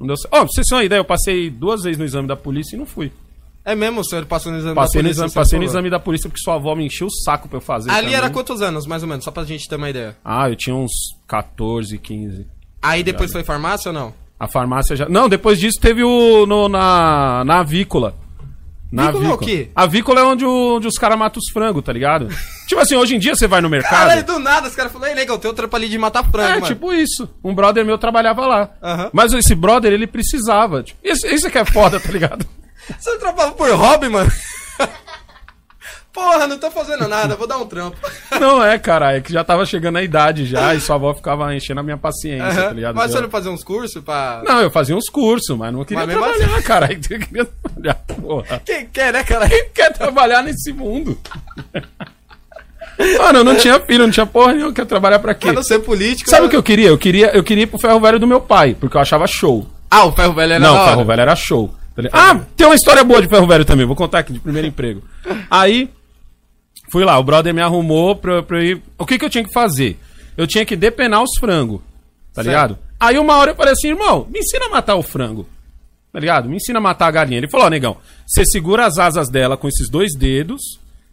Não 0.00 0.06
deu 0.06 0.16
certo. 0.16 0.32
Ó, 0.34 0.38
pra 0.38 0.46
vocês 0.48 0.66
terem 0.66 0.78
uma 0.80 0.84
ideia, 0.84 0.98
eu 1.00 1.04
passei 1.04 1.50
duas 1.50 1.82
vezes 1.82 1.98
no 1.98 2.04
exame 2.04 2.26
da 2.26 2.36
polícia 2.36 2.74
e 2.74 2.78
não 2.78 2.86
fui. 2.86 3.12
É 3.64 3.74
mesmo, 3.74 4.00
o 4.00 4.04
senhor 4.04 4.26
passou 4.26 4.52
no 4.52 4.58
exame 4.58 4.74
Passei, 4.74 5.00
da 5.00 5.02
no 5.02 5.04
polícia? 5.08 5.18
exame, 5.20 5.30
você 5.30 5.34
passei 5.34 5.58
no 5.58 5.64
exame 5.64 5.90
da 5.90 5.98
polícia 5.98 6.28
porque 6.28 6.42
sua 6.42 6.56
avó 6.56 6.74
me 6.74 6.84
encheu 6.86 7.06
o 7.06 7.10
saco 7.10 7.48
pra 7.48 7.56
eu 7.56 7.62
fazer. 7.62 7.90
Ali 7.90 8.02
também. 8.02 8.14
era 8.16 8.30
quantos 8.30 8.60
anos, 8.60 8.86
mais 8.86 9.02
ou 9.02 9.08
menos, 9.08 9.24
só 9.24 9.30
pra 9.30 9.44
gente 9.44 9.66
ter 9.68 9.76
uma 9.76 9.88
ideia. 9.88 10.16
Ah, 10.24 10.50
eu 10.50 10.56
tinha 10.56 10.76
uns 10.76 10.92
14, 11.26 11.96
15. 11.98 12.46
Aí 12.82 13.02
depois 13.02 13.32
foi 13.32 13.42
farmácia 13.42 13.88
ou 13.88 13.94
não? 13.94 14.12
A 14.38 14.46
farmácia 14.46 14.94
já. 14.94 15.08
Não, 15.08 15.28
depois 15.28 15.58
disso 15.58 15.78
teve 15.80 16.02
o. 16.04 16.44
No, 16.44 16.68
na, 16.68 17.42
na 17.46 17.60
avícola. 17.60 18.14
Na 18.92 19.08
Avícola 19.08 19.28
é 19.28 19.32
o 19.32 19.38
quê? 19.38 19.70
A 19.74 19.82
avícola 19.84 20.20
é 20.20 20.22
onde, 20.24 20.44
o- 20.44 20.76
onde 20.76 20.86
os 20.86 20.94
caras 20.96 21.18
matam 21.18 21.40
os 21.44 21.50
frangos, 21.52 21.82
tá 21.82 21.92
ligado? 21.92 22.28
tipo 22.68 22.80
assim, 22.80 22.94
hoje 22.94 23.16
em 23.16 23.18
dia 23.18 23.34
você 23.34 23.48
vai 23.48 23.60
no 23.60 23.68
mercado. 23.68 23.90
Caralho, 23.90 24.24
do 24.24 24.38
nada, 24.38 24.68
os 24.68 24.74
caras 24.76 24.92
falaram, 24.92 25.10
ei, 25.12 25.18
legal, 25.18 25.36
tem 25.36 25.50
o 25.50 25.54
trampo 25.54 25.74
ali 25.74 25.88
de 25.88 25.98
matar 25.98 26.22
frango, 26.30 26.48
É, 26.48 26.54
mano. 26.60 26.66
tipo 26.66 26.92
isso. 26.92 27.28
Um 27.42 27.52
brother 27.52 27.84
meu 27.84 27.98
trabalhava 27.98 28.46
lá. 28.46 28.70
Mas 29.12 29.32
esse 29.32 29.52
brother, 29.54 29.92
ele 29.92 30.06
precisava. 30.06 30.82
Tipo, 30.84 31.00
esse, 31.02 31.26
esse 31.26 31.50
que 31.50 31.58
é 31.58 31.64
foda, 31.64 31.98
tá 31.98 32.12
ligado? 32.12 32.46
Você 32.98 33.18
trabalha 33.18 33.52
por 33.52 33.70
hobby, 33.70 34.08
mano? 34.08 34.30
Porra, 36.14 36.46
não 36.46 36.56
tô 36.56 36.70
fazendo 36.70 37.08
nada, 37.08 37.34
vou 37.34 37.44
dar 37.44 37.58
um 37.58 37.66
trampo. 37.66 37.96
Não 38.40 38.62
é, 38.64 38.78
cara, 38.78 39.16
é 39.16 39.20
que 39.20 39.32
já 39.32 39.42
tava 39.42 39.66
chegando 39.66 39.98
a 39.98 40.02
idade 40.02 40.46
já 40.46 40.72
e 40.72 40.80
sua 40.80 40.94
avó 40.94 41.12
ficava 41.12 41.52
enchendo 41.52 41.80
a 41.80 41.82
minha 41.82 41.96
paciência, 41.96 42.62
tá 42.62 42.70
ligado? 42.70 42.94
Mas 42.94 43.10
você 43.10 43.20
não 43.20 43.28
fazer 43.28 43.48
uns 43.48 43.64
cursos 43.64 44.00
pra... 44.00 44.40
Não, 44.46 44.60
eu 44.60 44.70
fazia 44.70 44.96
uns 44.96 45.08
cursos, 45.08 45.56
mas 45.58 45.72
não 45.72 45.84
queria 45.84 46.06
Mas 46.06 46.16
trabalhar, 46.16 46.62
cara. 46.62 46.92
Eu 46.94 47.00
queria 47.00 47.44
trabalhar, 47.44 47.94
porra. 47.94 48.62
Quem 48.64 48.86
quer, 48.86 49.12
né, 49.12 49.24
cara? 49.24 49.48
Quem 49.48 49.68
quer 49.74 49.92
trabalhar 49.92 50.42
nesse 50.44 50.72
mundo? 50.72 51.18
Mano, 53.18 53.40
eu 53.40 53.44
não 53.44 53.56
tinha 53.56 53.80
filho, 53.80 54.04
não 54.04 54.10
tinha 54.12 54.24
porra 54.24 54.52
nenhuma, 54.52 54.70
eu 54.70 54.74
quero 54.74 54.86
trabalhar 54.86 55.18
pra 55.18 55.34
quê? 55.34 55.46
Pra 55.48 55.52
não 55.54 55.64
ser 55.64 55.80
político... 55.80 56.30
Sabe 56.30 56.46
o 56.46 56.48
que 56.48 56.54
eu 56.54 56.62
queria? 56.62 56.88
Eu 56.90 56.98
queria, 56.98 57.36
eu 57.36 57.42
queria 57.42 57.64
ir 57.64 57.66
pro 57.66 57.76
ferro 57.76 57.98
velho 57.98 58.20
do 58.20 58.26
meu 58.26 58.40
pai, 58.40 58.76
porque 58.78 58.96
eu 58.96 59.00
achava 59.00 59.26
show. 59.26 59.66
Ah, 59.90 60.04
o 60.04 60.12
ferro 60.12 60.32
velho 60.32 60.52
era 60.52 60.64
não, 60.64 60.80
o 60.80 60.88
ferro 60.88 61.04
velho 61.04 61.22
era 61.22 61.34
show. 61.34 61.74
Tá? 61.94 62.08
Ah, 62.12 62.40
tem 62.56 62.66
uma 62.66 62.74
história 62.74 63.04
boa 63.04 63.22
de 63.22 63.28
ferro 63.28 63.46
velho 63.46 63.64
também, 63.64 63.86
vou 63.86 63.96
contar 63.96 64.18
aqui 64.20 64.32
de 64.32 64.40
primeiro 64.40 64.66
emprego. 64.68 65.02
Aí, 65.50 65.88
fui 66.90 67.04
lá, 67.04 67.18
o 67.18 67.22
brother 67.24 67.54
me 67.54 67.60
arrumou 67.62 68.16
pra, 68.16 68.42
pra 68.42 68.62
ir. 68.62 68.82
O 68.98 69.06
que 69.06 69.18
que 69.18 69.24
eu 69.24 69.30
tinha 69.30 69.44
que 69.44 69.52
fazer? 69.52 69.98
Eu 70.36 70.46
tinha 70.46 70.64
que 70.66 70.74
depenar 70.76 71.22
os 71.22 71.38
frangos, 71.38 71.80
tá 72.32 72.42
Certo. 72.42 72.46
ligado? 72.46 72.78
Aí 72.98 73.18
uma 73.18 73.36
hora 73.36 73.50
eu 73.52 73.54
falei 73.56 73.72
assim, 73.72 73.88
irmão, 73.88 74.26
me 74.30 74.38
ensina 74.40 74.66
a 74.66 74.68
matar 74.70 74.94
o 74.96 75.02
frango. 75.02 75.46
Tá 76.12 76.20
ligado? 76.20 76.48
Me 76.48 76.56
ensina 76.56 76.78
a 76.78 76.82
matar 76.82 77.08
a 77.08 77.10
galinha. 77.10 77.38
Ele 77.38 77.48
falou, 77.48 77.66
ó, 77.66 77.70
negão, 77.70 77.96
você 78.24 78.44
segura 78.46 78.86
as 78.86 78.98
asas 78.98 79.28
dela 79.28 79.56
com 79.56 79.66
esses 79.66 79.90
dois 79.90 80.14
dedos. 80.16 80.62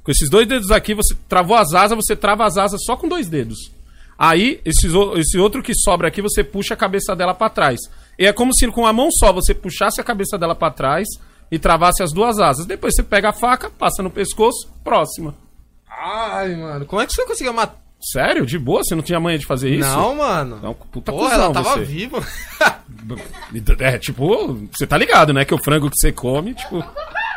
Com 0.04 0.12
esses 0.12 0.30
dois 0.30 0.48
dedos 0.48 0.70
aqui, 0.72 0.94
você 0.94 1.16
travou 1.28 1.58
as 1.58 1.74
asas, 1.74 1.96
você 1.98 2.16
trava 2.16 2.46
as 2.46 2.56
asas 2.58 2.82
só 2.86 2.96
com 2.96 3.08
dois 3.08 3.28
dedos. 3.28 3.72
Aí, 4.18 4.60
esses 4.64 4.92
esse 5.18 5.40
outro 5.40 5.64
que 5.64 5.74
sobra 5.74 6.08
aqui, 6.08 6.22
você 6.22 6.44
puxa 6.44 6.76
a 6.76 6.78
cabeça 6.78 7.16
dela 7.16 7.34
pra 7.34 7.50
trás. 7.50 7.80
E 8.18 8.26
é 8.26 8.34
como 8.34 8.54
se 8.54 8.68
com 8.68 8.86
a 8.86 8.94
mão 8.94 9.10
só 9.12 9.32
você 9.34 9.54
puxasse 9.54 10.00
a 10.00 10.04
cabeça 10.04 10.38
dela 10.38 10.54
pra 10.56 10.70
trás 10.72 11.08
e 11.52 11.58
travasse 11.58 12.04
as 12.04 12.12
duas 12.14 12.40
asas. 12.40 12.66
Depois 12.66 12.94
você 12.96 13.04
pega 13.04 13.30
a 13.30 13.34
faca, 13.34 13.70
passa 13.70 14.02
no 14.04 14.10
pescoço, 14.10 14.70
próxima. 14.84 15.34
Ai, 15.90 16.56
mano, 16.56 16.86
como 16.86 17.02
é 17.02 17.06
que 17.08 17.14
você 17.14 17.26
conseguiu 17.26 17.54
matar? 17.54 17.80
Sério? 18.04 18.46
De 18.48 18.58
boa? 18.58 18.82
Você 18.84 18.96
não 18.96 19.04
tinha 19.04 19.20
manha 19.20 19.38
de 19.38 19.46
fazer 19.46 19.70
isso? 19.70 19.88
Não, 19.88 20.16
mano. 20.16 20.60
Não, 20.62 20.74
puta 20.74 21.12
Porra, 21.12 21.30
cuzão 21.30 21.44
ela 21.46 21.54
tava 21.54 21.74
você. 21.76 21.84
viva. 21.84 22.26
É, 23.80 23.98
tipo, 23.98 24.68
você 24.72 24.86
tá 24.86 24.98
ligado, 24.98 25.34
né? 25.34 25.44
Que 25.46 25.54
o 25.54 25.64
frango 25.64 25.90
que 25.90 25.98
você 25.98 26.12
come, 26.12 26.54
tipo. 26.54 26.84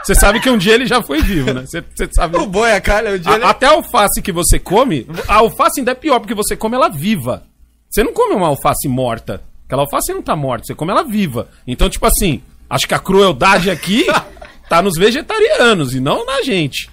Você 0.02 0.14
sabe 0.14 0.40
que 0.40 0.50
um 0.50 0.58
dia 0.58 0.74
ele 0.74 0.84
já 0.86 1.02
foi 1.02 1.22
vivo, 1.22 1.52
né? 1.54 1.64
Você, 1.66 1.80
você 1.80 2.08
sabe. 2.12 2.36
o 2.38 2.46
boi, 2.46 2.72
a 2.72 2.80
carne, 2.80 3.10
o 3.12 3.18
dia 3.18 3.32
A- 3.32 3.36
ele... 3.36 3.44
Até 3.44 3.66
a 3.66 3.70
alface 3.70 4.20
que 4.20 4.32
você 4.32 4.58
come, 4.58 5.06
a 5.26 5.36
alface 5.36 5.80
ainda 5.80 5.92
é 5.92 5.94
pior, 5.94 6.18
porque 6.18 6.34
você 6.34 6.56
come 6.56 6.74
ela 6.76 6.88
viva. 6.88 7.44
Você 7.88 8.02
não 8.04 8.12
come 8.12 8.34
uma 8.34 8.48
alface 8.48 8.86
morta. 8.88 9.40
Aquela 9.66 9.82
alface 9.82 10.12
não 10.12 10.22
tá 10.22 10.36
morta, 10.36 10.66
você 10.66 10.74
come 10.74 10.90
ela 10.92 11.02
viva. 11.04 11.48
Então, 11.66 11.88
tipo 11.88 12.06
assim, 12.06 12.42
acho 12.68 12.86
que 12.86 12.94
a 12.94 12.98
crueldade 12.98 13.70
aqui 13.70 14.06
tá 14.68 14.82
nos 14.82 14.94
vegetarianos 14.98 15.94
e 15.94 16.00
não 16.00 16.24
na 16.26 16.42
gente. 16.42 16.90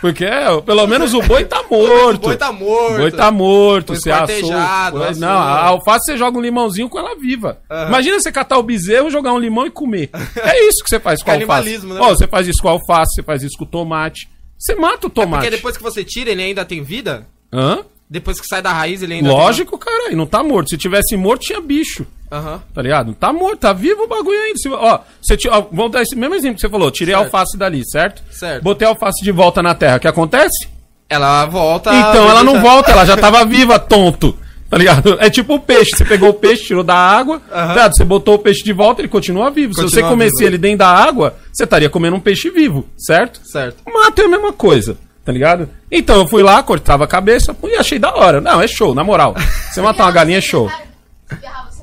Porque 0.00 0.24
é, 0.24 0.60
pelo 0.60 0.86
menos 0.86 1.14
o 1.14 1.22
boi 1.26 1.44
tá 1.44 1.62
morto. 1.70 2.16
O 2.24 2.28
boi 2.28 2.36
tá 2.36 2.52
morto. 2.52 2.94
O 2.94 2.98
boi 2.98 3.10
tá 3.10 3.30
morto, 3.30 3.94
você 3.94 4.10
assou. 4.10 4.26
esquartejado, 4.36 4.98
Foi- 4.98 5.08
assou. 5.08 5.20
Não, 5.20 5.28
a 5.38 5.64
alface 5.68 6.04
você 6.04 6.16
joga 6.18 6.36
um 6.38 6.40
limãozinho 6.40 6.88
com 6.88 6.98
ela 6.98 7.14
viva. 7.16 7.58
Aham. 7.70 7.88
Imagina 7.88 8.20
você 8.20 8.30
catar 8.32 8.58
o 8.58 8.62
bezerro, 8.62 9.10
jogar 9.10 9.32
um 9.32 9.38
limão 9.38 9.66
e 9.66 9.70
comer. 9.70 10.10
É 10.36 10.68
isso 10.68 10.82
que 10.82 10.90
você 10.90 11.00
faz 11.00 11.22
com 11.22 11.30
a 11.30 11.34
alface. 11.34 11.78
Né? 11.86 11.96
Ó, 11.98 12.10
você 12.10 12.26
faz 12.26 12.46
isso 12.46 12.60
com 12.60 12.68
a 12.68 12.72
alface, 12.72 13.14
você 13.14 13.22
faz 13.22 13.42
isso 13.42 13.56
com 13.56 13.64
o 13.64 13.68
tomate. 13.68 14.28
Você 14.58 14.74
mata 14.74 15.06
o 15.06 15.10
tomate. 15.10 15.42
Porque 15.44 15.56
depois 15.56 15.76
que 15.76 15.82
você 15.82 16.04
tira, 16.04 16.30
ele 16.30 16.42
ainda 16.42 16.64
tem 16.64 16.82
vida? 16.82 17.26
Hã? 17.52 17.84
Depois 18.14 18.40
que 18.40 18.46
sai 18.46 18.62
da 18.62 18.72
raiz, 18.72 19.02
ele 19.02 19.14
ainda 19.14 19.28
Lógico, 19.28 19.76
cara, 19.76 20.12
e 20.12 20.14
não 20.14 20.24
tá 20.24 20.40
morto. 20.40 20.70
Se 20.70 20.78
tivesse 20.78 21.16
morto, 21.16 21.42
tinha 21.42 21.60
bicho. 21.60 22.06
tem... 22.30 22.38
Aham. 22.38 22.62
Tá 22.72 22.80
ligado? 22.80 23.12
Tá 23.14 23.32
morto, 23.32 23.56
tá 23.58 23.72
vivo 23.72 24.04
o 24.04 24.06
bagulho 24.06 24.38
ainda. 24.40 24.56
Se- 24.56 24.68
ó, 24.68 25.00
você 25.20 25.36
ó, 25.48 25.64
vamos 25.72 25.90
dar 25.90 26.02
esse 26.02 26.14
mesmo 26.14 26.34
exemplo 26.36 26.54
que 26.54 26.60
você 26.60 26.68
falou. 26.68 26.90
Tirei 26.92 27.12
a 27.12 27.18
Certo. 27.18 27.34
alface 27.34 27.56
dali, 27.58 27.82
certo? 27.84 28.22
Certo. 28.30 28.62
Botei 28.62 28.86
a 28.86 28.90
alface 28.92 29.22
de 29.24 29.32
volta 29.32 29.60
na 29.62 29.74
terra. 29.74 29.96
O 29.96 30.00
que 30.00 30.06
acontece? 30.06 30.68
Ela 31.08 31.44
volta... 31.46 31.92
então 31.92 32.28
ela 32.30 32.44
não 32.44 32.60
volta, 32.62 32.92
ela 32.92 33.04
já 33.04 33.16
tava 33.16 33.44
viva, 33.44 33.78
tonto. 33.80 34.38
Tá 34.70 34.78
ligado? 34.78 35.16
É 35.20 35.28
tipo 35.28 35.54
o 35.56 35.60
peixe. 35.60 35.90
Você 35.96 36.04
pegou 36.04 36.30
o 36.30 36.34
peixe, 36.34 36.64
tirou 36.66 36.82
da 36.82 36.94
água, 36.96 37.40
tá 37.50 37.66
ligado? 37.68 37.96
Você 37.96 38.04
botou 38.04 38.34
o 38.34 38.38
peixe 38.38 38.62
de 38.64 38.72
volta, 38.72 39.00
ele 39.00 39.08
continua 39.08 39.50
vivo. 39.50 39.74
Se 39.74 39.80
você 39.82 39.86
Continua 39.96 40.10
comesse 40.10 40.36
vivo. 40.38 40.48
ele 40.50 40.58
dentro 40.58 40.78
da 40.78 40.88
água, 40.88 41.36
você 41.52 41.64
estaria 41.64 41.90
comendo 41.90 42.16
um 42.16 42.20
peixe 42.20 42.48
vivo, 42.50 42.88
certo? 42.96 43.40
Certo. 43.44 43.76
Mato 43.92 44.22
é 44.22 44.24
a 44.24 44.28
mesma 44.28 44.52
coisa, 44.52 44.96
tá 45.24 45.32
ligado? 45.32 45.68
Então 45.90 46.16
eu 46.16 46.26
fui 46.28 46.42
lá, 46.42 46.62
cortava 46.62 47.04
a 47.04 47.08
cabeça 47.08 47.56
e 47.64 47.74
achei 47.76 47.98
da 47.98 48.14
hora. 48.14 48.40
Não, 48.40 48.60
é 48.60 48.66
show, 48.68 48.94
na 48.94 49.02
moral. 49.04 49.34
Você 49.72 49.80
matar 49.80 50.04
uma 50.04 50.12
galinha 50.12 50.38
é 50.38 50.40
show. 50.40 50.70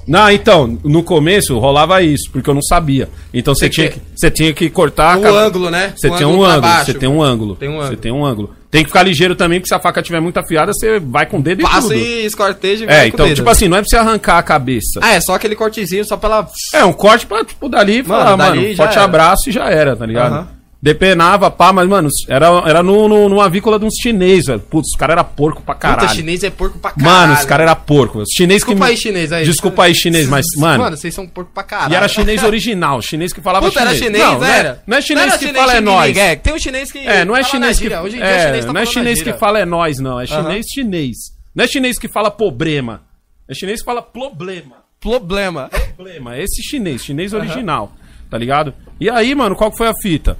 Não, 0.07 0.29
então, 0.31 0.79
no 0.83 1.03
começo 1.03 1.57
rolava 1.59 2.01
isso, 2.01 2.29
porque 2.31 2.49
eu 2.49 2.53
não 2.55 2.61
sabia. 2.61 3.07
Então 3.33 3.53
você 3.53 3.69
tinha 3.69 3.87
que- 3.89 4.01
você 4.15 4.31
tinha 4.31 4.51
que 4.51 4.69
cortar. 4.69 5.13
a 5.15 5.19
O 5.19 5.35
ângulo, 5.35 5.69
né? 5.69 5.93
Você 5.95 6.09
tem 6.09 6.25
um 6.25 6.43
ângulo 6.43 6.61
pra 6.61 6.83
você 6.85 6.93
tem 6.95 7.07
um 7.09 7.21
ângulo. 7.21 7.55
Tem 7.55 7.69
um 7.69 7.75
Você 7.77 7.83
ângulo. 7.85 7.97
tem 7.97 8.11
um 8.11 8.25
ângulo. 8.25 8.55
Tem 8.71 8.83
que 8.83 8.87
ficar 8.89 9.03
ligeiro 9.03 9.35
também, 9.35 9.59
porque 9.59 9.67
se 9.67 9.75
a 9.75 9.79
faca 9.79 10.01
tiver 10.01 10.19
muito 10.19 10.37
afiada, 10.39 10.71
você 10.73 10.99
vai 10.99 11.25
com 11.25 11.37
o 11.37 11.41
dedo 11.41 11.59
e 11.61 11.63
Passa 11.63 11.81
tudo. 11.89 11.95
e 11.95 12.25
escorteja 12.25 12.85
e 12.85 12.87
É, 12.87 13.07
então, 13.07 13.31
tipo 13.33 13.49
assim, 13.49 13.67
não 13.67 13.77
é 13.77 13.81
pra 13.81 13.87
você 13.89 13.97
arrancar 13.97 14.37
a 14.39 14.43
cabeça. 14.43 14.99
Ah, 15.01 15.13
é 15.13 15.21
só 15.21 15.35
aquele 15.35 15.55
cortezinho 15.55 16.03
só 16.05 16.17
pela... 16.17 16.47
É, 16.73 16.83
um 16.83 16.93
corte 16.93 17.25
pra, 17.27 17.43
tipo, 17.45 17.69
dali 17.69 17.99
e 17.99 18.03
falar, 18.03 18.25
Mano, 18.25 18.37
mano, 18.37 18.55
dali 18.55 18.73
já 18.73 18.83
forte 18.83 18.95
era. 18.95 19.03
abraço 19.05 19.49
e 19.49 19.51
já 19.51 19.69
era, 19.69 19.95
tá 19.95 20.05
ligado? 20.05 20.33
Aham. 20.33 20.47
Depenava, 20.83 21.51
pá, 21.51 21.71
mas, 21.71 21.87
mano, 21.87 22.09
era, 22.27 22.47
era 22.65 22.81
no, 22.81 23.07
no, 23.07 23.29
numa 23.29 23.45
avícola 23.45 23.77
de 23.77 23.85
uns 23.85 23.93
chinês, 24.01 24.45
velho. 24.45 24.59
Putz, 24.59 24.87
os 24.91 24.97
caras 24.97 25.15
eram 25.15 25.23
porco 25.25 25.61
pra 25.61 25.75
caralho. 25.75 26.07
Puta, 26.07 26.15
chinês 26.15 26.43
é 26.43 26.49
porco 26.49 26.79
pra 26.79 26.89
caralho. 26.89 27.15
Mano, 27.15 27.33
os 27.33 27.45
caras 27.45 27.67
eram 27.67 27.79
porco. 27.81 28.19
Os 28.19 28.29
chinês 28.35 28.61
Desculpa 28.61 28.85
que. 28.85 28.91
aí, 28.91 28.97
chinês. 28.97 29.31
Aí. 29.31 29.45
Desculpa 29.45 29.83
aí, 29.83 29.93
chinês, 29.93 30.27
mas, 30.27 30.43
mano. 30.57 30.83
Mano, 30.83 30.97
vocês 30.97 31.13
são 31.13 31.27
porco 31.27 31.51
pra 31.53 31.61
caralho. 31.61 31.93
E 31.93 31.95
era 31.95 32.07
chinês 32.07 32.43
original, 32.43 32.99
chinês 32.99 33.31
que 33.31 33.41
falava 33.41 33.67
Puta, 33.67 33.79
era 33.79 33.93
chinês. 33.93 34.05
chinês, 34.05 34.23
não, 34.23 34.39
não 34.39 34.47
é- 34.47 34.57
era? 34.59 34.83
Não 34.87 34.97
é 34.97 35.01
chinês 35.01 35.27
era 35.27 35.37
que 35.37 35.45
chinês 35.45 35.65
fala 35.65 35.77
é 35.77 35.81
nós. 35.81 36.17
É, 36.17 36.35
tem 36.35 36.53
um 36.53 36.59
chinês 36.59 36.91
que. 36.91 36.97
É, 36.97 37.25
não 37.25 37.37
é 37.37 37.43
chinês 37.43 37.79
que. 37.79 37.87
Hoje 37.87 38.15
em 38.15 38.19
dia 38.19 38.27
é, 38.27 38.37
o 38.37 38.47
chinês 38.47 38.65
tá 38.65 38.73
não 38.73 38.81
é 38.81 38.85
chinês 38.87 39.21
que 39.21 39.33
fala 39.33 39.59
é 39.59 39.65
nós, 39.65 39.99
não. 39.99 40.19
É 40.19 40.25
chinês 40.25 40.65
chinês. 40.73 41.17
Não 41.53 41.63
é 41.63 41.67
chinês 41.67 41.99
que 41.99 42.07
fala 42.07 42.31
problema. 42.31 43.03
É 43.47 43.53
chinês 43.53 43.81
que 43.81 43.85
fala 43.85 44.01
problema. 44.01 44.77
Problema. 44.99 45.69
Problema. 45.95 46.35
É 46.37 46.43
esse 46.43 46.63
chinês, 46.63 47.03
chinês 47.03 47.33
original. 47.33 47.91
Tá 48.31 48.37
ligado? 48.37 48.73
E 48.99 49.09
aí, 49.11 49.35
mano, 49.35 49.55
qual 49.55 49.69
que 49.69 49.77
foi 49.77 49.87
a 49.87 49.93
fita? 50.01 50.37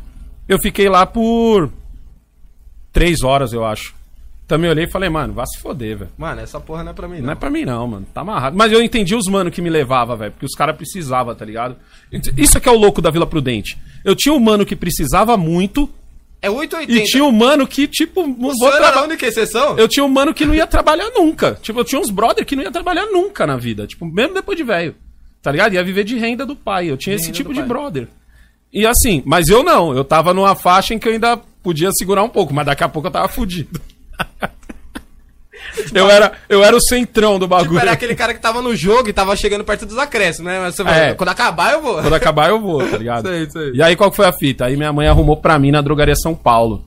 Eu 0.51 0.59
fiquei 0.59 0.89
lá 0.89 1.05
por. 1.05 1.71
Três 2.91 3.23
horas, 3.23 3.53
eu 3.53 3.63
acho. 3.65 3.93
Também 4.47 4.69
olhei 4.69 4.83
e 4.83 4.87
falei, 4.89 5.09
mano, 5.09 5.33
vá 5.33 5.45
se 5.45 5.57
foder, 5.59 5.97
velho. 5.99 6.11
Mano, 6.17 6.41
essa 6.41 6.59
porra 6.59 6.83
não 6.83 6.91
é 6.91 6.93
pra 6.93 7.07
mim, 7.07 7.17
não. 7.19 7.25
Não 7.27 7.31
é 7.31 7.35
pra 7.35 7.49
mim, 7.49 7.63
não, 7.63 7.87
mano. 7.87 8.05
Tá 8.13 8.19
amarrado. 8.19 8.57
Mas 8.57 8.69
eu 8.73 8.81
entendi 8.83 9.15
os 9.15 9.27
mano 9.27 9.49
que 9.49 9.61
me 9.61 9.69
levava, 9.69 10.13
velho. 10.17 10.31
Porque 10.33 10.45
os 10.45 10.53
caras 10.53 10.75
precisavam, 10.75 11.33
tá 11.33 11.45
ligado? 11.45 11.77
Isso 12.35 12.57
é 12.57 12.59
que 12.59 12.67
é 12.67 12.71
o 12.71 12.77
louco 12.77 13.01
da 13.01 13.09
Vila 13.09 13.25
Prudente. 13.25 13.77
Eu 14.03 14.13
tinha 14.13 14.33
um 14.33 14.39
mano 14.41 14.65
que 14.65 14.75
precisava 14.75 15.37
muito. 15.37 15.89
É 16.41 16.49
880. 16.49 16.99
E 17.01 17.05
tinha 17.09 17.23
um 17.23 17.31
mano 17.31 17.65
que, 17.65 17.87
tipo, 17.87 18.23
O 18.23 18.33
vou 18.59 18.67
era 18.67 18.77
traba- 18.77 18.99
a 18.99 19.03
única 19.03 19.25
exceção? 19.25 19.77
Eu 19.77 19.87
tinha 19.87 20.03
um 20.03 20.09
mano 20.09 20.33
que 20.33 20.45
não 20.45 20.53
ia 20.53 20.67
trabalhar 20.67 21.09
nunca. 21.11 21.57
Tipo, 21.61 21.79
eu 21.79 21.85
tinha 21.85 22.01
uns 22.01 22.09
brother 22.09 22.45
que 22.45 22.55
não 22.57 22.63
ia 22.63 22.71
trabalhar 22.71 23.05
nunca 23.05 23.47
na 23.47 23.55
vida. 23.55 23.87
Tipo, 23.87 24.05
mesmo 24.05 24.33
depois 24.33 24.57
de 24.57 24.65
velho. 24.65 24.95
Tá 25.41 25.49
ligado? 25.49 25.73
Ia 25.75 25.83
viver 25.83 26.03
de 26.03 26.17
renda 26.17 26.45
do 26.45 26.57
pai. 26.57 26.89
Eu 26.89 26.97
tinha 26.97 27.15
esse 27.15 27.27
renda 27.27 27.37
tipo 27.37 27.49
do 27.49 27.53
de 27.55 27.61
pai. 27.61 27.69
brother. 27.69 28.07
E 28.73 28.85
assim, 28.85 29.21
mas 29.25 29.47
eu 29.49 29.63
não. 29.63 29.95
Eu 29.95 30.03
tava 30.03 30.33
numa 30.33 30.55
faixa 30.55 30.93
em 30.93 30.99
que 30.99 31.07
eu 31.07 31.13
ainda 31.13 31.37
podia 31.61 31.91
segurar 31.91 32.23
um 32.23 32.29
pouco, 32.29 32.53
mas 32.53 32.65
daqui 32.65 32.83
a 32.83 32.89
pouco 32.89 33.07
eu 33.07 33.11
tava 33.11 33.27
fudido. 33.27 33.79
eu, 35.93 36.09
era, 36.09 36.33
eu 36.49 36.63
era 36.63 36.75
o 36.75 36.81
centrão 36.81 37.37
do 37.37 37.47
bagulho. 37.47 37.71
Tipo, 37.71 37.81
era 37.81 37.91
aquele 37.91 38.15
cara 38.15 38.33
que 38.33 38.39
tava 38.39 38.61
no 38.61 38.75
jogo 38.75 39.09
e 39.09 39.13
tava 39.13 39.35
chegando 39.35 39.63
perto 39.63 39.85
dos 39.85 39.97
acréscimos, 39.97 40.51
né? 40.51 40.59
Mas 40.59 40.75
você 40.75 40.83
falou, 40.83 40.99
É. 40.99 41.13
quando 41.13 41.29
acabar 41.29 41.73
eu 41.73 41.81
vou. 41.81 42.01
Quando 42.01 42.15
acabar 42.15 42.49
eu 42.49 42.59
vou, 42.59 42.87
tá 42.87 42.97
ligado? 42.97 43.27
Sei, 43.27 43.49
sei. 43.49 43.71
E 43.73 43.83
aí 43.83 43.95
qual 43.95 44.09
que 44.09 44.17
foi 44.17 44.25
a 44.25 44.33
fita? 44.33 44.65
Aí 44.65 44.77
minha 44.77 44.93
mãe 44.93 45.07
arrumou 45.07 45.37
pra 45.37 45.59
mim 45.59 45.71
na 45.71 45.81
drogaria 45.81 46.15
São 46.15 46.35
Paulo. 46.35 46.85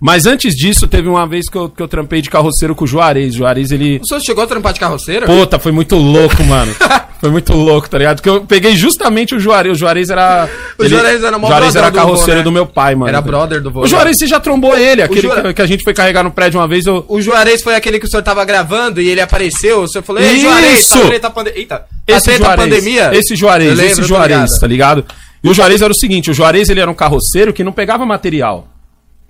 Mas 0.00 0.24
antes 0.24 0.54
disso, 0.54 0.88
teve 0.88 1.08
uma 1.08 1.26
vez 1.26 1.48
que 1.50 1.58
eu, 1.58 1.68
que 1.68 1.82
eu 1.82 1.86
trampei 1.86 2.22
de 2.22 2.30
carroceiro 2.30 2.74
com 2.74 2.84
o 2.84 2.88
Juarez. 2.88 3.34
O 3.34 3.38
Juarez, 3.38 3.70
ele. 3.70 4.00
O 4.02 4.06
senhor 4.06 4.20
chegou 4.20 4.42
a 4.42 4.46
trampar 4.46 4.72
de 4.72 4.80
carroceiro? 4.80 5.26
Puta, 5.26 5.58
foi 5.58 5.72
muito 5.72 5.96
louco, 5.96 6.42
mano. 6.44 6.74
Foi 7.20 7.28
muito 7.28 7.52
louco, 7.52 7.86
tá 7.86 7.98
ligado? 7.98 8.16
Porque 8.16 8.30
eu 8.30 8.40
peguei 8.46 8.74
justamente 8.74 9.34
o 9.34 9.38
Juarez. 9.38 9.76
O 9.76 9.78
Juarez 9.78 10.08
era. 10.08 10.48
O 10.78 10.88
Juarez 10.88 11.22
era 11.22 11.38
mó 11.38 11.48
Juarez 11.48 11.76
era 11.76 11.90
do 11.90 11.94
carroceiro 11.94 12.30
vô, 12.32 12.36
né? 12.38 12.42
do 12.44 12.50
meu 12.50 12.64
pai, 12.64 12.94
mano. 12.94 13.10
Era 13.10 13.20
brother 13.20 13.60
do 13.60 13.70
vô, 13.70 13.82
O 13.82 13.86
Juarez, 13.86 14.16
você 14.16 14.26
já 14.26 14.40
trombou 14.40 14.74
ele, 14.74 15.02
aquele 15.02 15.20
Juarez- 15.20 15.54
que, 15.54 15.60
a 15.60 15.66
gente 15.66 15.84
foi 15.84 15.92
carregar 15.92 16.24
no 16.24 16.30
prédio 16.30 16.58
uma 16.58 16.66
vez. 16.66 16.86
Eu... 16.86 17.04
O 17.06 17.20
Juarez 17.20 17.62
foi 17.62 17.74
aquele 17.74 18.00
que 18.00 18.06
o 18.06 18.08
senhor 18.08 18.22
tava 18.22 18.42
gravando 18.46 19.02
e 19.02 19.08
ele 19.10 19.20
apareceu. 19.20 19.82
O 19.82 19.86
senhor 19.88 20.02
falou, 20.02 20.22
ei, 20.22 20.32
Isso! 20.32 20.40
Juarez, 20.40 20.88
tá 20.88 21.06
treta 21.08 21.30
pandemia. 21.30 21.60
Eita, 21.60 21.78
tá 21.78 21.86
Esse 22.06 22.24
treta 22.24 22.44
Juarez, 22.44 22.60
pandemia? 22.62 23.10
esse 23.12 23.36
Juarez, 23.36 23.76
lembro, 23.76 23.92
esse 23.92 24.02
Juarez, 24.02 24.50
tá 24.58 24.66
ligado? 24.66 25.04
E 25.44 25.48
o 25.50 25.52
Juarez 25.52 25.82
era 25.82 25.92
o 25.92 25.96
seguinte, 25.96 26.30
o 26.30 26.34
Juarez 26.34 26.70
ele 26.70 26.80
era 26.80 26.90
um 26.90 26.94
carroceiro 26.94 27.52
que 27.52 27.62
não 27.62 27.72
pegava 27.72 28.06
material. 28.06 28.66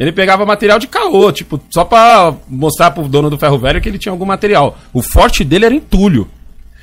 Ele 0.00 0.12
pegava 0.12 0.46
material 0.46 0.78
de 0.78 0.86
caô, 0.86 1.30
tipo, 1.30 1.60
só 1.70 1.84
pra 1.84 2.32
mostrar 2.48 2.90
pro 2.90 3.06
dono 3.06 3.28
do 3.28 3.36
ferro 3.36 3.58
velho 3.58 3.82
que 3.82 3.88
ele 3.88 3.98
tinha 3.98 4.10
algum 4.10 4.24
material. 4.24 4.78
O 4.94 5.02
forte 5.02 5.44
dele 5.44 5.66
era 5.66 5.74
entulho. 5.74 6.26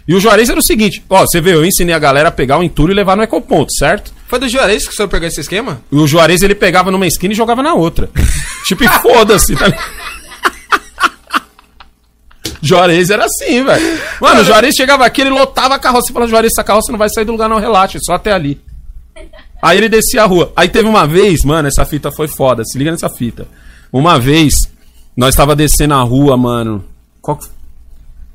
E 0.08 0.14
o 0.14 0.20
Juarez 0.20 0.50
era 0.50 0.60
o 0.60 0.64
seguinte, 0.64 1.04
ó, 1.10 1.22
você 1.26 1.42
vê, 1.42 1.56
eu 1.56 1.66
ensinei 1.66 1.96
a 1.96 2.00
galera 2.00 2.30
a 2.30 2.32
pegar 2.32 2.60
o 2.60 2.64
entulho 2.64 2.92
e 2.92 2.94
levar 2.94 3.18
no 3.18 3.24
ecoponto, 3.24 3.74
certo? 3.74 4.14
Foi 4.28 4.38
do 4.38 4.48
Juarez 4.48 4.86
que 4.88 4.94
o 4.94 4.96
senhor 4.96 5.08
pegou 5.08 5.28
esse 5.28 5.42
esquema? 5.42 5.82
O 5.92 6.06
Juarez 6.06 6.44
ele 6.44 6.54
pegava 6.54 6.92
numa 6.92 7.08
esquina 7.08 7.34
e 7.34 7.36
jogava 7.36 7.64
na 7.64 7.74
outra. 7.74 8.08
tipo, 8.66 8.84
e 8.84 8.88
foda-se, 8.88 9.56
tá 9.56 9.66
ligado? 9.66 9.84
Juarez 12.62 13.10
era 13.10 13.26
assim, 13.26 13.64
velho. 13.64 14.00
Mano, 14.22 14.42
o 14.42 14.44
Juarez 14.44 14.76
chegava 14.76 15.04
aqui, 15.06 15.22
ele 15.22 15.32
lotava 15.32 15.74
a 15.74 15.80
carroça 15.80 16.12
e 16.12 16.14
falava: 16.14 16.30
Juarez, 16.30 16.52
essa 16.54 16.64
carroça 16.64 16.92
não 16.92 17.00
vai 17.00 17.10
sair 17.10 17.26
do 17.26 17.32
lugar, 17.32 17.50
não, 17.50 17.60
relaxa, 17.60 17.98
é 17.98 18.02
só 18.02 18.14
até 18.14 18.32
ali. 18.32 18.62
Aí 19.62 19.78
ele 19.78 19.90
descia 19.90 20.24
a 20.24 20.26
rua. 20.26 20.52
Aí 20.56 20.70
teve 20.70 20.88
uma 20.88 21.06
vez, 21.08 21.44
mano, 21.44 21.68
essa 21.68 21.84
fita 21.86 22.12
foi 22.12 22.28
foda, 22.28 22.64
se 22.64 22.78
liga 22.78 22.92
nessa 22.92 23.10
fita. 23.10 23.48
Uma 23.92 24.20
vez, 24.20 24.54
nós 25.16 25.36
tava 25.36 25.56
descendo 25.56 25.94
a 25.96 26.02
rua, 26.02 26.38
mano. 26.38 26.84
Qual 27.22 27.38
que- 27.38 27.48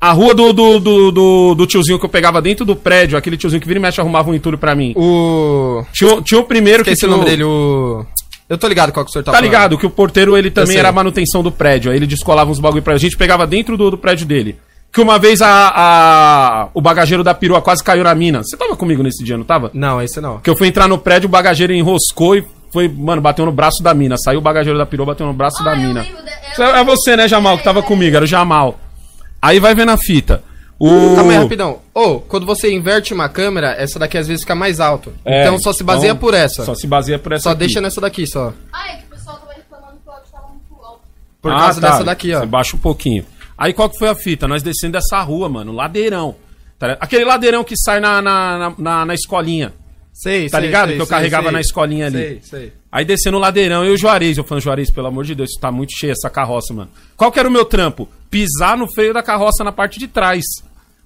A 0.01 0.11
rua 0.11 0.33
do, 0.35 0.51
do, 0.51 0.79
do, 0.79 1.11
do, 1.11 1.55
do 1.55 1.65
tiozinho 1.67 1.97
que 1.97 2.05
eu 2.05 2.09
pegava 2.09 2.41
dentro 2.41 2.65
do 2.65 2.75
prédio, 2.75 3.17
aquele 3.17 3.37
tiozinho 3.37 3.61
que 3.61 3.67
vira 3.67 3.79
e 3.79 3.81
mexe 3.81 4.01
arrumava 4.01 4.29
um 4.29 4.33
entulho 4.33 4.57
pra 4.57 4.75
mim. 4.75 4.93
O. 4.97 5.83
Tinha, 5.93 6.21
tinha 6.21 6.39
o 6.41 6.43
primeiro 6.43 6.81
Esqueci 6.81 7.01
que 7.01 7.07
o 7.07 7.09
nome 7.09 7.23
dele, 7.23 7.43
o. 7.45 8.05
Eu 8.49 8.57
tô 8.57 8.67
ligado 8.67 8.91
qual 8.91 9.05
que 9.05 9.09
o 9.09 9.13
senhor 9.13 9.23
tá 9.23 9.31
Tá 9.31 9.37
falando. 9.37 9.49
ligado? 9.49 9.77
Que 9.77 9.85
o 9.85 9.89
porteiro 9.89 10.35
ele 10.35 10.51
também 10.51 10.75
era 10.77 10.89
a 10.89 10.91
manutenção 10.91 11.41
do 11.41 11.49
prédio. 11.51 11.89
Aí 11.89 11.97
ele 11.97 12.05
descolava 12.05 12.51
uns 12.51 12.59
bagulho 12.59 12.83
pra 12.83 12.97
gente, 12.97 13.15
pegava 13.15 13.47
dentro 13.47 13.77
do, 13.77 13.91
do 13.91 13.97
prédio 13.97 14.25
dele. 14.27 14.57
Que 14.93 15.01
uma 15.01 15.17
vez 15.17 15.41
a, 15.41 15.47
a- 15.75 16.69
o 16.73 16.79
bagageiro 16.79 17.23
da 17.23 17.33
perua 17.33 17.61
quase 17.61 17.83
caiu 17.83 18.03
na 18.03 18.13
mina. 18.13 18.43
Você 18.43 18.55
tava 18.55 18.75
comigo 18.75 19.01
nesse 19.01 19.23
dia, 19.23 19.35
não 19.35 19.43
tava? 19.43 19.71
Não, 19.73 19.99
esse 20.01 20.21
não. 20.21 20.39
Que 20.39 20.49
eu 20.49 20.55
fui 20.55 20.67
entrar 20.67 20.87
no 20.87 20.99
prédio, 20.99 21.27
o 21.27 21.31
bagageiro 21.31 21.73
enroscou 21.73 22.35
e 22.35 22.45
foi, 22.71 22.87
mano, 22.87 23.19
bateu 23.21 23.43
no 23.45 23.51
braço 23.51 23.81
da 23.81 23.91
mina. 23.93 24.15
Saiu 24.17 24.37
o 24.37 24.41
bagageiro 24.41 24.77
da 24.77 24.85
perua, 24.85 25.07
bateu 25.07 25.25
no 25.25 25.33
braço 25.33 25.63
da 25.63 25.71
Ah, 25.71 25.75
eu 25.75 25.79
mina. 25.79 26.03
da- 26.03 26.51
Isso 26.51 26.61
É 26.61 26.83
você, 26.83 27.15
né, 27.17 27.27
Jamal, 27.27 27.57
que 27.57 27.63
tava 27.63 27.81
comigo, 27.81 28.15
era 28.15 28.23
o 28.23 28.27
Jamal. 28.27 28.79
Aí 29.41 29.59
vai 29.59 29.73
vendo 29.73 29.89
a 29.89 29.97
fita. 29.97 30.43
O... 30.79 31.15
Calma 31.15 31.31
aí, 31.31 31.37
rapidão. 31.37 31.79
Ô, 31.93 32.19
quando 32.19 32.45
você 32.45 32.71
inverte 32.71 33.13
uma 33.13 33.29
câmera, 33.29 33.71
essa 33.77 33.97
daqui 33.97 34.17
às 34.17 34.27
vezes 34.27 34.43
fica 34.43 34.53
mais 34.55 34.79
alto. 34.79 35.11
É, 35.25 35.43
então 35.43 35.57
só 35.59 35.73
se 35.73 35.83
baseia 35.83 36.11
então, 36.11 36.17
por 36.19 36.33
essa. 36.33 36.63
Só 36.65 36.75
se 36.75 36.85
baseia 36.85 37.17
por 37.17 37.31
essa 37.31 37.43
Só 37.43 37.49
aqui. 37.51 37.59
deixa 37.59 37.81
nessa 37.81 37.99
daqui, 38.01 38.27
só. 38.27 38.53
Ah, 38.71 38.89
é 38.89 38.95
que 38.97 39.05
o 39.05 39.15
pessoal 39.15 39.37
tava 39.37 39.53
reclamando 39.53 39.97
que 40.03 40.09
o 40.09 40.11
áudio 40.11 40.27
tava 40.31 40.47
muito 40.49 40.85
alto. 40.85 41.01
Por 41.41 41.51
Ah, 41.51 41.59
causa 41.59 41.81
tá. 41.81 41.89
dessa 41.91 42.03
daqui, 42.03 42.33
ó. 42.33 42.39
Você 42.41 42.45
baixa 42.45 42.75
um 42.75 42.79
pouquinho. 42.79 43.25
Aí 43.57 43.73
qual 43.73 43.89
que 43.89 43.97
foi 43.97 44.09
a 44.09 44.15
fita? 44.15 44.47
Nós 44.47 44.63
descendo 44.63 44.97
essa 44.97 45.21
rua, 45.21 45.47
mano, 45.49 45.71
ladeirão. 45.71 46.35
Tá? 46.79 46.97
Aquele 46.99 47.23
ladeirão 47.25 47.63
que 47.63 47.75
sai 47.77 47.99
na, 47.99 48.21
na, 48.21 48.73
na, 48.77 49.05
na- 49.05 49.13
escolinha. 49.13 49.73
Sei, 50.11 50.49
Tá 50.49 50.57
sei, 50.59 50.67
ligado? 50.67 50.87
sei, 50.89 50.95
que 50.97 51.01
eu 51.01 51.05
sei, 51.05 51.15
carregava 51.15 51.51
na 51.51 51.59
escolinha 51.61 52.05
ali. 52.07 52.17
Sei, 52.19 52.41
sei. 52.43 52.73
Aí 52.91 53.03
descendo 53.05 53.37
o 53.37 53.39
ladeirão, 53.39 53.83
eu 53.83 53.91
e 53.91 53.95
o 53.95 53.97
Juarez. 53.97 54.37
Eu 54.37 54.43
falando, 54.43 54.63
Juarez, 54.63 54.91
pelo 54.91 55.07
amor 55.07 55.23
de 55.25 55.33
Deus, 55.33 55.49
tá 55.59 55.71
muito 55.71 55.91
cheio 55.97 56.11
essa 56.11 56.29
carroça, 56.29 56.73
mano. 56.73 56.89
Qual 57.17 57.31
que 57.31 57.39
era 57.39 57.47
o 57.49 57.51
meu 57.51 57.65
trampo? 57.65 58.07
Pisar 58.29 58.77
no 58.77 58.91
freio 58.93 59.13
da 59.13 59.23
carroça 59.23 59.63
na 59.63 59.71
parte 59.71 59.97
de 59.99 60.07
trás. 60.07 60.43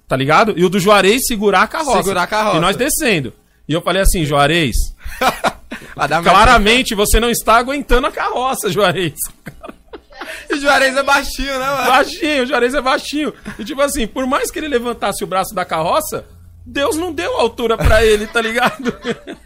Tá 0.06 0.16
ligado? 0.16 0.52
E 0.56 0.64
o 0.64 0.68
do 0.68 0.78
Juarez 0.78 1.26
segurar 1.26 1.62
a 1.62 1.66
carroça. 1.66 1.98
Segurar 1.98 2.22
a 2.24 2.26
carroça. 2.26 2.56
E 2.56 2.60
nós 2.60 2.76
descendo. 2.76 3.32
E 3.66 3.72
eu 3.72 3.80
falei 3.82 4.02
assim, 4.02 4.24
Juarez, 4.24 4.74
claramente 6.24 6.94
você 6.94 7.20
não 7.20 7.30
está 7.30 7.56
aguentando 7.56 8.06
a 8.06 8.10
carroça, 8.12 8.70
Juarez. 8.70 9.14
E 10.50 10.54
o 10.54 10.60
Juarez 10.60 10.96
é 10.96 11.02
baixinho, 11.02 11.58
né, 11.58 11.66
mano? 11.66 11.86
Baixinho, 11.86 12.42
o 12.42 12.46
Juarez 12.46 12.74
é 12.74 12.80
baixinho. 12.80 13.34
E 13.58 13.64
tipo 13.64 13.80
assim, 13.80 14.06
por 14.06 14.26
mais 14.26 14.50
que 14.50 14.58
ele 14.58 14.68
levantasse 14.68 15.24
o 15.24 15.26
braço 15.26 15.54
da 15.54 15.64
carroça, 15.64 16.26
Deus 16.64 16.96
não 16.96 17.12
deu 17.12 17.32
altura 17.34 17.76
pra 17.76 18.04
ele, 18.04 18.26
tá 18.26 18.40
ligado? 18.40 18.94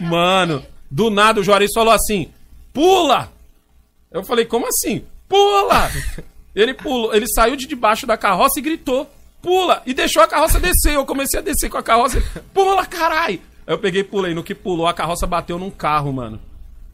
Mano, 0.00 0.64
do 0.90 1.10
nada 1.10 1.40
o 1.40 1.42
Juarez 1.42 1.70
falou 1.74 1.92
assim: 1.92 2.30
pula! 2.72 3.32
Eu 4.10 4.24
falei, 4.24 4.44
como 4.44 4.66
assim? 4.66 5.04
Pula! 5.28 5.90
Ele 6.54 6.72
pulou, 6.72 7.14
ele 7.14 7.26
saiu 7.28 7.56
de 7.56 7.66
debaixo 7.66 8.06
da 8.06 8.16
carroça 8.16 8.58
e 8.58 8.62
gritou: 8.62 9.10
pula! 9.42 9.82
E 9.84 9.92
deixou 9.92 10.22
a 10.22 10.28
carroça 10.28 10.60
descer. 10.60 10.94
Eu 10.94 11.04
comecei 11.04 11.40
a 11.40 11.42
descer 11.42 11.68
com 11.68 11.78
a 11.78 11.82
carroça. 11.82 12.22
Pula, 12.54 12.86
carai! 12.86 13.40
Aí 13.66 13.74
eu 13.74 13.78
peguei 13.78 14.00
e 14.00 14.04
pulei. 14.04 14.32
No 14.32 14.42
que 14.42 14.54
pulou, 14.54 14.86
a 14.86 14.94
carroça 14.94 15.26
bateu 15.26 15.58
num 15.58 15.70
carro, 15.70 16.12
mano. 16.12 16.40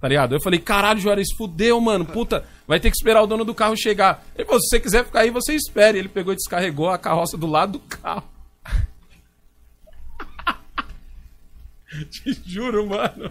Tá 0.02 0.08
ligado? 0.08 0.34
Eu 0.34 0.42
falei, 0.42 0.58
caralho, 0.58 0.98
Juarez, 0.98 1.28
fudeu, 1.36 1.80
mano. 1.80 2.04
Puta, 2.04 2.44
vai 2.66 2.80
ter 2.80 2.90
que 2.90 2.96
esperar 2.96 3.22
o 3.22 3.26
dono 3.26 3.44
do 3.44 3.54
carro 3.54 3.76
chegar. 3.76 4.26
Ele 4.34 4.44
falou, 4.44 4.60
se 4.60 4.68
você 4.68 4.80
quiser 4.80 5.04
ficar 5.04 5.20
aí, 5.20 5.30
você 5.30 5.54
espere. 5.54 5.96
Ele 5.96 6.08
pegou 6.08 6.32
e 6.32 6.36
descarregou 6.36 6.90
a 6.90 6.98
carroça 6.98 7.36
do 7.36 7.46
lado 7.46 7.74
do 7.74 7.78
carro. 7.78 8.24
Te 12.10 12.42
juro, 12.44 12.84
mano. 12.84 13.30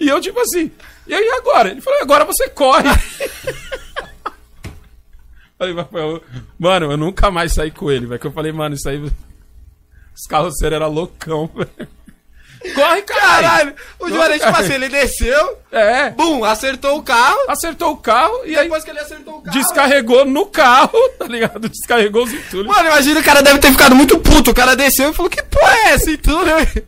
E 0.00 0.08
eu, 0.08 0.20
tipo 0.20 0.40
assim, 0.40 0.72
e 1.06 1.14
aí 1.14 1.28
agora? 1.28 1.70
Ele 1.70 1.80
falou, 1.80 2.02
agora 2.02 2.24
você 2.24 2.48
corre. 2.48 2.88
falei, 5.56 5.72
Rafael, 5.72 6.20
mano, 6.58 6.90
eu 6.90 6.96
nunca 6.96 7.30
mais 7.30 7.54
saí 7.54 7.70
com 7.70 7.92
ele, 7.92 8.06
velho. 8.06 8.20
Que 8.20 8.26
eu 8.26 8.32
falei, 8.32 8.50
mano, 8.50 8.74
isso 8.74 8.88
aí. 8.88 9.00
Os 9.00 10.26
carroceiros 10.28 10.74
eram 10.74 10.90
loucão, 10.90 11.46
velho. 11.54 11.88
Corre, 12.74 13.02
caralho! 13.02 13.42
Caralho, 13.42 13.74
o 14.00 14.08
Juarez, 14.08 14.42
tipo 14.42 14.56
assim, 14.58 14.72
ele 14.74 14.88
desceu, 14.88 15.58
É. 15.70 16.10
bum, 16.10 16.44
acertou 16.44 16.98
o 16.98 17.02
carro. 17.02 17.38
Acertou 17.48 17.92
o 17.92 17.96
carro 17.96 18.44
e 18.44 18.56
aí 18.56 18.64
Depois 18.64 18.82
que 18.84 18.90
ele 18.90 18.98
acertou 19.00 19.38
o 19.38 19.42
carro. 19.42 19.56
descarregou 19.56 20.24
no 20.24 20.46
carro, 20.46 20.98
tá 21.18 21.26
ligado? 21.26 21.68
Descarregou 21.68 22.24
os 22.24 22.32
entulhos. 22.32 22.66
Mano, 22.66 22.88
imagina 22.88 23.20
o 23.20 23.24
cara 23.24 23.42
deve 23.42 23.58
ter 23.58 23.70
ficado 23.70 23.94
muito 23.94 24.18
puto. 24.18 24.50
O 24.50 24.54
cara 24.54 24.74
desceu 24.74 25.10
e 25.10 25.14
falou: 25.14 25.30
Que 25.30 25.42
porra 25.42 25.72
é 25.76 25.88
essa? 25.90 26.10
E 26.10 26.16
né? 26.16 26.82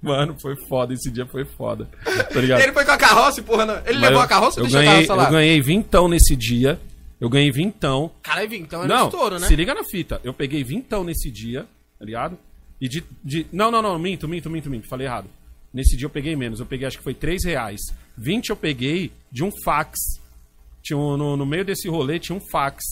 Mano, 0.00 0.36
foi 0.40 0.54
foda. 0.68 0.94
Esse 0.94 1.10
dia 1.10 1.26
foi 1.26 1.44
foda. 1.44 1.88
Tá 2.32 2.40
ligado? 2.40 2.60
Ele 2.60 2.72
foi 2.72 2.84
com 2.84 2.92
a 2.92 2.96
carroça 2.96 3.40
e 3.40 3.42
porra, 3.42 3.66
não. 3.66 3.74
Ele 3.78 3.94
Mas 3.94 4.00
levou 4.00 4.18
eu- 4.18 4.20
a 4.20 4.26
carroça 4.28 4.60
ou 4.60 4.66
deixou 4.66 4.80
ganhei, 4.80 4.90
a 5.04 5.06
carroça 5.06 5.14
lá? 5.14 5.24
Eu 5.24 5.30
ganhei 5.32 5.60
vintão 5.60 6.06
nesse 6.08 6.36
dia. 6.36 6.78
Eu 7.20 7.28
ganhei 7.28 7.50
vintão. 7.50 8.12
Caralho, 8.22 8.54
então 8.54 8.84
era 8.84 8.94
Não, 8.94 9.06
estouro, 9.06 9.40
né? 9.40 9.48
se 9.48 9.56
liga 9.56 9.74
na 9.74 9.82
fita. 9.82 10.20
Eu 10.22 10.32
peguei 10.32 10.62
vintão 10.62 11.02
nesse 11.02 11.30
dia, 11.32 11.66
tá 11.98 12.04
ligado? 12.04 12.38
E 12.80 12.88
de, 12.88 13.04
de... 13.24 13.46
Não, 13.52 13.70
não, 13.70 13.82
não, 13.82 13.98
minto, 13.98 14.28
minto, 14.28 14.48
minto, 14.48 14.70
minto. 14.70 14.88
Falei 14.88 15.06
errado. 15.06 15.28
Nesse 15.72 15.96
dia 15.96 16.06
eu 16.06 16.10
peguei 16.10 16.34
menos. 16.36 16.60
Eu 16.60 16.66
peguei, 16.66 16.86
acho 16.86 16.98
que 16.98 17.04
foi 17.04 17.14
3 17.14 17.44
reais. 17.44 17.80
20 18.16 18.50
eu 18.50 18.56
peguei 18.56 19.12
de 19.30 19.44
um 19.44 19.50
fax. 19.64 19.98
Tinha 20.82 20.96
um- 20.96 21.16
no, 21.16 21.36
no 21.36 21.44
meio 21.46 21.64
desse 21.64 21.88
rolê 21.88 22.18
tinha 22.18 22.36
um 22.36 22.40
fax. 22.50 22.82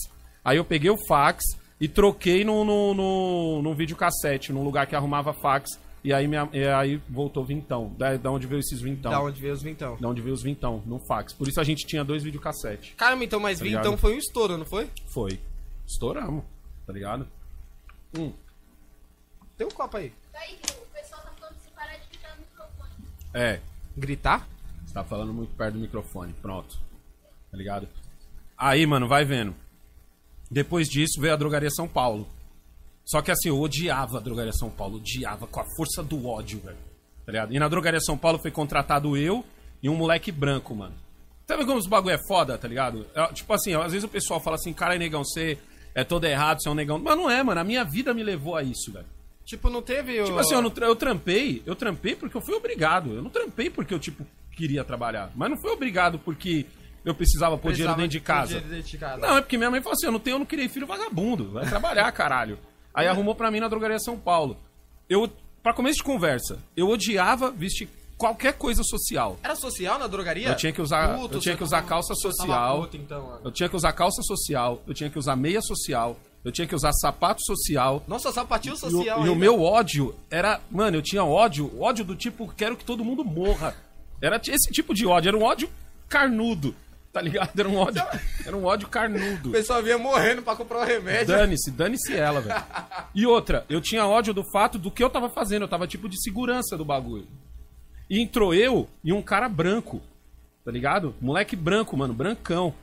Aí 0.43 0.57
eu 0.57 0.65
peguei 0.65 0.89
o 0.91 0.97
fax 1.07 1.43
e 1.79 1.87
troquei 1.87 2.43
no, 2.43 2.63
no, 2.63 2.93
no, 2.93 3.61
num 3.61 3.75
videocassete, 3.75 4.51
num 4.51 4.63
lugar 4.63 4.87
que 4.87 4.95
arrumava 4.95 5.33
fax. 5.33 5.69
E 6.03 6.13
aí, 6.13 6.27
minha, 6.27 6.47
e 6.53 6.63
aí 6.65 7.01
voltou 7.09 7.43
vintão. 7.43 7.93
Da, 7.97 8.15
da 8.15 8.31
onde 8.31 8.47
veio 8.47 8.59
esses 8.59 8.79
vintão? 8.79 9.11
Da 9.11 9.21
onde 9.21 9.41
veio 9.41 9.53
os 9.53 9.61
vintão? 9.61 9.97
Da 9.99 10.07
onde 10.07 10.21
veio 10.21 10.33
os 10.33 10.43
vintão, 10.43 10.81
no 10.85 10.99
fax. 11.05 11.33
Por 11.33 11.47
isso 11.47 11.59
a 11.59 11.63
gente 11.63 11.85
tinha 11.85 12.03
dois 12.03 12.23
videocassetes. 12.23 12.93
Caramba, 12.95 13.23
então, 13.23 13.39
mas 13.39 13.59
ligado? 13.59 13.83
vintão 13.83 13.97
foi 13.97 14.15
um 14.15 14.17
estouro, 14.17 14.57
não 14.57 14.65
foi? 14.65 14.89
Foi. 15.13 15.39
Estouramos, 15.85 16.43
tá 16.85 16.93
ligado? 16.93 17.27
Tem 19.57 19.65
um 19.65 19.71
copo 19.71 19.97
aí. 19.97 20.13
Tá 20.31 20.39
aí, 20.39 20.53
o 20.53 20.85
pessoal 20.93 21.21
tá 21.21 21.31
falando 21.39 21.55
pra 21.55 21.63
você 21.63 21.69
parar 21.75 21.97
de 21.97 22.07
gritar 22.09 22.35
no 22.35 22.41
microfone. 22.41 22.91
É, 23.33 23.59
Gritar? 23.97 24.47
você 24.85 24.93
tá 24.93 25.03
falando 25.03 25.33
muito 25.33 25.55
perto 25.55 25.73
do 25.73 25.79
microfone. 25.79 26.33
Pronto. 26.41 26.77
Tá 27.51 27.57
ligado? 27.57 27.87
Aí, 28.55 28.85
mano, 28.85 29.07
vai 29.07 29.25
vendo. 29.25 29.55
Depois 30.49 30.87
disso 30.87 31.19
veio 31.19 31.33
a 31.33 31.37
Drogaria 31.37 31.69
São 31.71 31.87
Paulo. 31.87 32.27
Só 33.03 33.21
que 33.21 33.31
assim, 33.31 33.49
eu 33.49 33.59
odiava 33.59 34.17
a 34.17 34.21
Drogaria 34.21 34.53
São 34.53 34.69
Paulo. 34.69 34.97
Odiava 34.97 35.47
com 35.47 35.59
a 35.59 35.65
força 35.75 36.03
do 36.03 36.27
ódio, 36.27 36.59
velho. 36.59 36.77
Tá 37.25 37.31
ligado? 37.31 37.53
E 37.53 37.59
na 37.59 37.67
Drogaria 37.67 37.99
São 37.99 38.17
Paulo 38.17 38.37
foi 38.37 38.51
contratado 38.51 39.17
eu 39.17 39.43
e 39.81 39.89
um 39.89 39.95
moleque 39.95 40.31
branco, 40.31 40.75
mano. 40.75 40.93
Sabe 41.47 41.65
como 41.65 41.79
os 41.79 41.87
bagulho 41.87 42.15
é 42.15 42.27
foda, 42.27 42.57
tá 42.57 42.67
ligado? 42.67 43.07
É, 43.15 43.33
tipo 43.33 43.51
assim, 43.53 43.73
às 43.73 43.91
vezes 43.91 44.03
o 44.03 44.09
pessoal 44.09 44.39
fala 44.39 44.55
assim, 44.55 44.73
cara, 44.73 44.97
negão, 44.97 45.23
você 45.23 45.57
é 45.95 46.03
todo 46.03 46.25
errado, 46.25 46.61
você 46.61 46.69
é 46.69 46.71
um 46.71 46.75
negão. 46.75 46.99
Mas 46.99 47.17
não 47.17 47.29
é, 47.29 47.41
mano. 47.41 47.59
A 47.59 47.63
minha 47.63 47.83
vida 47.83 48.13
me 48.13 48.23
levou 48.23 48.55
a 48.55 48.63
isso, 48.63 48.91
velho. 48.91 49.05
Tipo, 49.47 49.69
não 49.69 49.81
teve 49.81 50.19
o... 50.21 50.25
Tipo 50.25 50.39
assim, 50.39 50.53
eu, 50.53 50.61
não 50.61 50.71
eu 50.81 50.95
trampei, 50.95 51.63
eu 51.65 51.73
trampei 51.73 52.15
porque 52.17 52.35
eu 52.35 52.41
fui 52.41 52.53
obrigado. 52.53 53.13
Eu 53.15 53.21
não 53.21 53.29
trampei 53.29 53.69
porque 53.69 53.93
eu, 53.93 53.99
tipo, 53.99 54.27
queria 54.51 54.83
trabalhar. 54.83 55.31
Mas 55.35 55.49
não 55.49 55.57
fui 55.57 55.71
obrigado 55.71 56.19
porque 56.19 56.65
eu 57.05 57.15
precisava 57.15 57.57
pôr 57.57 57.71
dinheiro 57.71 57.95
dentro 57.95 58.11
de 58.11 58.19
casa. 58.19 58.59
Dentro 58.59 58.83
de 58.83 58.97
casa. 58.97 59.17
Não, 59.21 59.37
é 59.37 59.41
porque 59.41 59.57
minha 59.57 59.71
mãe 59.71 59.79
falou 59.81 59.93
assim: 59.93 60.05
eu 60.07 60.11
não 60.11 60.19
tenho, 60.19 60.35
eu 60.35 60.39
não 60.39 60.45
queria 60.45 60.69
filho 60.69 60.85
vagabundo. 60.85 61.51
Vai 61.51 61.65
trabalhar, 61.65 62.11
caralho. 62.11 62.59
Aí 62.93 63.07
arrumou 63.07 63.33
pra 63.35 63.49
mim 63.49 63.61
na 63.61 63.69
drogaria 63.69 63.97
São 63.99 64.19
Paulo. 64.19 64.57
Eu, 65.09 65.31
pra 65.63 65.73
começo 65.73 65.99
de 65.99 66.03
conversa, 66.03 66.59
eu 66.75 66.89
odiava 66.89 67.49
vestir 67.49 67.87
qualquer 68.17 68.51
coisa 68.53 68.83
social. 68.83 69.37
Era 69.41 69.55
social 69.55 69.97
na 69.97 70.07
drogaria? 70.07 70.49
Eu 70.49 70.55
tinha 70.57 70.73
que 70.73 70.81
usar- 70.81 71.17
eu 71.17 71.39
tinha 71.39 71.55
que 71.55 71.63
usar 71.63 71.77
tava- 71.77 71.87
calça 71.87 72.13
tava 72.13 72.19
social. 72.33 72.81
puto, 72.81 72.97
então. 72.97 73.39
Eu 73.45 73.51
tinha 73.51 73.69
que 73.69 73.75
usar 73.77 73.93
calça 73.93 74.21
social, 74.23 74.81
eu 74.85 74.93
tinha 74.93 75.09
que 75.09 75.17
usar 75.17 75.35
meia 75.37 75.61
social, 75.61 76.19
eu 76.43 76.51
tinha 76.51 76.67
que 76.67 76.75
usar 76.75 76.91
sapato 76.93 77.41
social. 77.43 78.03
Nossa, 78.07 78.31
sapatinho 78.31 78.73
E 78.73 78.75
o- 78.75 78.79
social 78.79 79.19
E 79.19 79.21
o, 79.21 79.31
ainda. 79.31 79.35
meu 79.39 79.61
ódio 79.61 80.15
era. 80.29 80.59
Mano, 80.71 80.97
eu 80.97 81.01
tinha 81.01 81.23
ódio, 81.23 81.71
ódio 81.81 82.05
do 82.05 82.15
tipo, 82.15 82.47
quero 82.55 82.77
que 82.77 82.85
todo 82.85 83.03
mundo 83.03 83.23
morra. 83.23 83.75
Era 84.21 84.37
esse 84.47 84.71
tipo 84.71 84.93
de 84.93 85.05
ódio, 85.05 85.29
era 85.29 85.37
um 85.37 85.43
ódio 85.43 85.69
carnudo. 86.07 86.73
Tá 87.13 87.21
ligado? 87.21 87.57
Era 87.59 87.67
um 87.67 87.77
ódio. 87.77 88.03
Era 88.45 88.55
um 88.55 88.63
ódio 88.65 88.87
carnudo. 88.87 89.49
O 89.49 89.51
pessoal 89.51 89.81
vinha 89.81 89.97
morrendo 89.97 90.41
pra 90.43 90.55
comprar 90.55 90.79
o 90.81 90.83
remédio. 90.85 91.27
Dane-se, 91.35 91.71
dane-se 91.71 92.15
ela, 92.15 92.41
velho. 92.41 92.63
E 93.15 93.25
outra, 93.25 93.65
eu 93.69 93.81
tinha 93.81 94.05
ódio 94.05 94.33
do 94.35 94.43
fato 94.51 94.77
do 94.77 94.91
que 94.91 95.03
eu 95.03 95.09
tava 95.09 95.27
fazendo. 95.29 95.63
Eu 95.63 95.67
tava 95.67 95.87
tipo 95.87 96.07
de 96.07 96.21
segurança 96.21 96.77
do 96.77 96.85
bagulho. 96.85 97.27
E 98.09 98.21
entrou 98.21 98.53
eu 98.53 98.87
e 99.03 99.11
um 99.11 99.21
cara 99.21 99.49
branco. 99.49 99.99
Tá 100.63 100.71
ligado? 100.71 101.15
Moleque 101.19 101.55
branco, 101.55 101.97
mano, 101.97 102.13
brancão. 102.13 102.73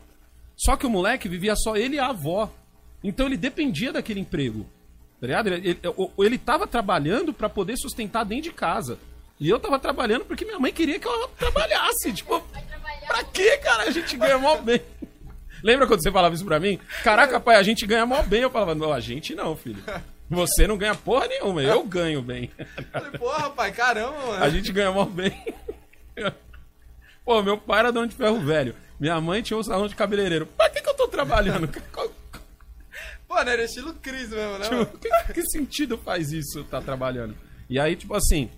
Só 0.57 0.77
que 0.77 0.87
o 0.87 0.91
moleque 0.91 1.29
vivia 1.29 1.55
só 1.55 1.77
ele 1.77 1.97
e 1.97 2.01
a 2.01 2.09
avó. 2.09 2.51
Então 3.05 3.27
ele 3.27 3.37
dependia 3.37 3.93
daquele 3.93 4.19
emprego. 4.21 4.67
Tá 5.21 5.27
ligado? 5.27 5.47
Ele, 5.49 5.69
ele, 5.69 5.81
ele 6.19 6.39
tava 6.39 6.67
trabalhando 6.67 7.33
pra 7.33 7.49
poder 7.49 7.77
sustentar 7.77 8.25
dentro 8.25 8.45
de 8.45 8.53
casa. 8.53 8.99
E 9.39 9.49
eu 9.49 9.61
tava 9.61 9.79
trabalhando 9.79 10.25
porque 10.25 10.45
minha 10.45 10.59
mãe 10.59 10.73
queria 10.73 10.99
que 10.99 11.07
eu 11.07 11.29
trabalhasse. 11.39 12.13
Tipo. 12.13 12.41
Pra 13.07 13.23
quê, 13.25 13.59
cara? 13.59 13.83
A 13.85 13.91
gente 13.91 14.17
ganha 14.17 14.39
mó 14.39 14.57
bem. 14.57 14.81
Lembra 15.63 15.87
quando 15.87 16.03
você 16.03 16.11
falava 16.11 16.35
isso 16.35 16.45
pra 16.45 16.59
mim? 16.61 16.79
Caraca, 17.03 17.39
pai, 17.39 17.57
a 17.57 17.63
gente 17.63 17.87
ganha 17.87 18.07
mó 18.07 18.23
bem. 18.23 18.41
Eu 18.43 18.51
falava, 18.51 18.75
não, 18.75 18.93
a 18.93 19.01
gente 19.01 19.35
não, 19.35 19.55
filho. 19.57 19.83
Você 20.31 20.67
não 20.67 20.77
ganha 20.79 20.95
porra 20.95 21.27
nenhuma, 21.27 21.63
eu 21.63 21.83
ganho 21.85 22.23
bem. 22.23 22.51
Falei, 22.91 23.11
Porra, 23.19 23.51
pai, 23.51 23.73
caramba, 23.73 24.17
mano. 24.27 24.43
A 24.45 24.49
gente 24.49 24.73
ganha 24.73 24.91
mó 24.91 25.05
bem. 25.05 25.33
Pô, 27.25 27.43
meu 27.43 27.57
pai 27.59 27.81
era 27.81 27.93
dono 27.93 28.07
de 28.09 28.15
ferro 28.15 28.39
velho. 28.41 28.75
Minha 29.01 29.21
mãe 29.21 29.43
tinha 29.43 29.57
um 29.59 29.63
salão 29.63 29.89
de 29.89 29.95
cabeleireiro. 29.95 30.47
Pra 30.47 30.69
que, 30.71 30.81
que 30.81 30.89
eu 30.89 30.95
tô 30.95 31.09
trabalhando? 31.09 31.69
Qual- 31.93 32.11
Não 33.43 33.53
era 33.53 33.65
estilo 33.65 33.95
Cris 33.95 34.31
mesmo, 34.31 34.59
né? 34.59 34.65
Tipo, 34.65 34.75
mano? 34.77 34.87
que, 35.01 35.33
que 35.35 35.43
sentido 35.51 35.99
faz 35.99 36.33
isso, 36.33 36.63
tá 36.65 36.81
trabalhando? 36.81 37.35
E 37.69 37.79
aí, 37.79 37.97
tipo 37.97 38.15
assim. 38.15 38.49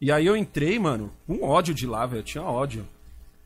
E 0.00 0.10
aí 0.12 0.26
eu 0.26 0.36
entrei, 0.36 0.78
mano, 0.78 1.12
com 1.26 1.42
ódio 1.42 1.72
de 1.74 1.86
lá, 1.86 2.04
velho. 2.06 2.22
Tinha 2.22 2.44
ódio. 2.44 2.86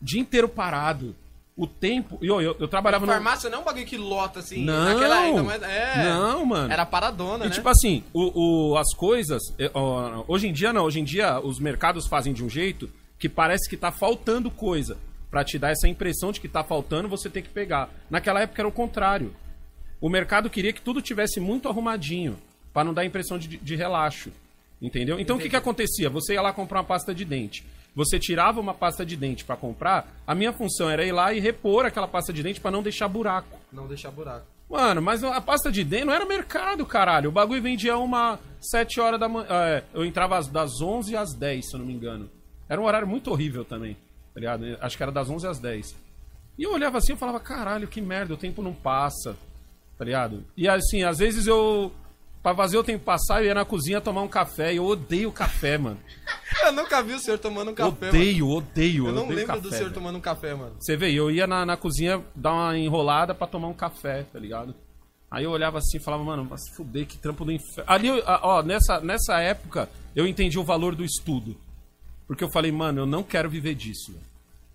O 0.00 0.04
dia 0.04 0.20
inteiro 0.20 0.48
parado. 0.48 1.14
O 1.56 1.66
tempo. 1.66 2.18
E 2.22 2.26
eu, 2.26 2.40
eu, 2.40 2.56
eu 2.58 2.66
trabalhava 2.68 3.04
no. 3.04 3.12
Farmácia 3.12 3.50
não 3.50 3.58
é 3.58 3.60
um 3.60 3.64
bagulho 3.64 3.84
que 3.84 3.96
lota 3.98 4.38
assim. 4.40 4.64
Não, 4.64 4.84
Naquela 4.94 5.18
ainda, 5.20 5.42
mas 5.42 5.62
é. 5.62 6.04
não, 6.04 6.46
mano. 6.46 6.72
Era 6.72 6.86
paradona, 6.86 7.44
E 7.44 7.48
né? 7.48 7.54
tipo 7.54 7.68
assim, 7.68 8.02
o, 8.14 8.70
o- 8.72 8.78
as 8.78 8.94
coisas. 8.94 9.42
é, 9.58 9.70
hoje 10.26 10.48
em 10.48 10.52
dia 10.52 10.72
não, 10.72 10.84
hoje 10.84 11.00
em 11.00 11.04
dia 11.04 11.38
os 11.38 11.58
mercados 11.60 12.06
fazem 12.06 12.32
de 12.32 12.42
um 12.42 12.48
jeito 12.48 12.88
que 13.18 13.28
parece 13.28 13.68
que 13.68 13.76
tá 13.76 13.92
faltando 13.92 14.50
coisa. 14.50 14.96
Pra 15.30 15.44
te 15.44 15.58
dar 15.58 15.70
essa 15.70 15.86
impressão 15.86 16.32
de 16.32 16.40
que 16.40 16.48
tá 16.48 16.64
faltando, 16.64 17.08
você 17.08 17.28
tem 17.30 17.42
que 17.42 17.50
pegar. 17.50 17.88
Naquela 18.10 18.40
época 18.40 18.62
era 18.62 18.68
o 18.68 18.72
contrário. 18.72 19.32
O 20.00 20.08
mercado 20.08 20.48
queria 20.50 20.72
que 20.72 20.80
tudo 20.80 21.02
tivesse 21.02 21.40
muito 21.40 21.68
arrumadinho, 21.68 22.38
pra 22.72 22.82
não 22.84 22.94
dar 22.94 23.04
impressão 23.04 23.38
de, 23.38 23.56
de 23.58 23.76
relaxo. 23.76 24.30
Entendeu? 24.80 25.20
Então 25.20 25.36
o 25.36 25.38
que, 25.40 25.50
que 25.50 25.56
acontecia? 25.56 26.08
Você 26.08 26.34
ia 26.34 26.40
lá 26.42 26.52
comprar 26.52 26.78
uma 26.78 26.84
pasta 26.86 27.14
de 27.14 27.24
dente. 27.24 27.64
Você 27.94 28.18
tirava 28.18 28.60
uma 28.60 28.72
pasta 28.72 29.04
de 29.04 29.16
dente 29.16 29.44
pra 29.44 29.56
comprar, 29.56 30.08
a 30.26 30.34
minha 30.34 30.52
função 30.52 30.88
era 30.88 31.04
ir 31.04 31.12
lá 31.12 31.32
e 31.34 31.40
repor 31.40 31.84
aquela 31.84 32.06
pasta 32.08 32.32
de 32.32 32.42
dente 32.42 32.60
pra 32.60 32.70
não 32.70 32.82
deixar 32.82 33.08
buraco. 33.08 33.58
Não 33.72 33.86
deixar 33.88 34.10
buraco. 34.10 34.46
Mano, 34.70 35.02
mas 35.02 35.22
a 35.24 35.40
pasta 35.40 35.70
de 35.72 35.82
dente 35.82 36.04
não 36.04 36.14
era 36.14 36.24
mercado, 36.24 36.86
caralho. 36.86 37.28
O 37.28 37.32
bagulho 37.32 37.60
vendia 37.60 37.98
uma 37.98 38.38
7 38.60 39.00
horas 39.00 39.18
da 39.18 39.28
manhã. 39.28 39.46
É, 39.50 39.82
eu 39.92 40.04
entrava 40.04 40.38
às- 40.38 40.46
das 40.46 40.80
11 40.80 41.16
às 41.16 41.34
10, 41.34 41.68
se 41.68 41.74
eu 41.74 41.80
não 41.80 41.86
me 41.86 41.92
engano. 41.92 42.30
Era 42.68 42.80
um 42.80 42.84
horário 42.84 43.08
muito 43.08 43.30
horrível 43.32 43.64
também, 43.64 43.94
tá 44.32 44.38
ligado? 44.40 44.64
Acho 44.80 44.96
que 44.96 45.02
era 45.02 45.10
das 45.10 45.28
11 45.28 45.46
às 45.48 45.58
10. 45.58 45.94
E 46.56 46.62
eu 46.62 46.72
olhava 46.72 46.98
assim 46.98 47.14
e 47.14 47.16
falava, 47.16 47.40
caralho, 47.40 47.88
que 47.88 48.00
merda, 48.00 48.34
o 48.34 48.36
tempo 48.36 48.62
não 48.62 48.72
passa, 48.72 49.36
tá 50.00 50.04
ligado? 50.06 50.42
E 50.56 50.66
assim, 50.66 51.02
às 51.02 51.18
vezes 51.18 51.46
eu. 51.46 51.92
Pra 52.42 52.54
fazer 52.54 52.78
o 52.78 52.82
tempo 52.82 53.04
passar, 53.04 53.42
eu 53.42 53.48
ia 53.48 53.54
na 53.54 53.66
cozinha 53.66 54.00
tomar 54.00 54.22
um 54.22 54.28
café. 54.28 54.72
E 54.72 54.76
eu 54.78 54.86
odeio 54.86 55.30
café, 55.30 55.76
mano. 55.76 55.98
Eu 56.64 56.72
nunca 56.72 57.02
vi 57.02 57.12
o 57.12 57.18
senhor 57.18 57.38
tomando 57.38 57.70
um 57.70 57.74
café, 57.74 58.06
mano. 58.06 58.08
odeio, 58.18 58.48
odeio. 58.48 59.06
Eu 59.08 59.12
não 59.12 59.22
odeio 59.24 59.36
lembro 59.40 59.46
café, 59.54 59.60
do 59.60 59.68
senhor 59.68 59.82
velho. 59.84 59.92
tomando 59.94 60.16
um 60.16 60.20
café, 60.22 60.54
mano. 60.54 60.74
Você 60.80 60.96
vê, 60.96 61.12
eu 61.12 61.30
ia 61.30 61.46
na, 61.46 61.66
na 61.66 61.76
cozinha 61.76 62.24
dar 62.34 62.52
uma 62.52 62.78
enrolada 62.78 63.34
pra 63.34 63.46
tomar 63.46 63.68
um 63.68 63.74
café, 63.74 64.22
tá 64.32 64.38
ligado? 64.38 64.74
Aí 65.30 65.44
eu 65.44 65.50
olhava 65.50 65.78
assim 65.78 65.98
e 65.98 66.00
falava, 66.02 66.24
mano, 66.24 66.46
mas 66.48 66.62
fuder, 66.74 67.06
que 67.06 67.18
trampo 67.18 67.44
do 67.44 67.52
inferno. 67.52 67.84
Ali, 67.86 68.08
eu- 68.08 68.22
ó, 68.26 68.62
nessa, 68.62 69.00
nessa 69.00 69.38
época, 69.40 69.88
eu 70.16 70.26
entendi 70.26 70.58
o 70.58 70.64
valor 70.64 70.94
do 70.94 71.04
estudo. 71.04 71.56
Porque 72.26 72.42
eu 72.42 72.50
falei, 72.50 72.72
mano, 72.72 73.02
eu 73.02 73.06
não 73.06 73.22
quero 73.22 73.50
viver 73.50 73.74
disso. 73.74 74.14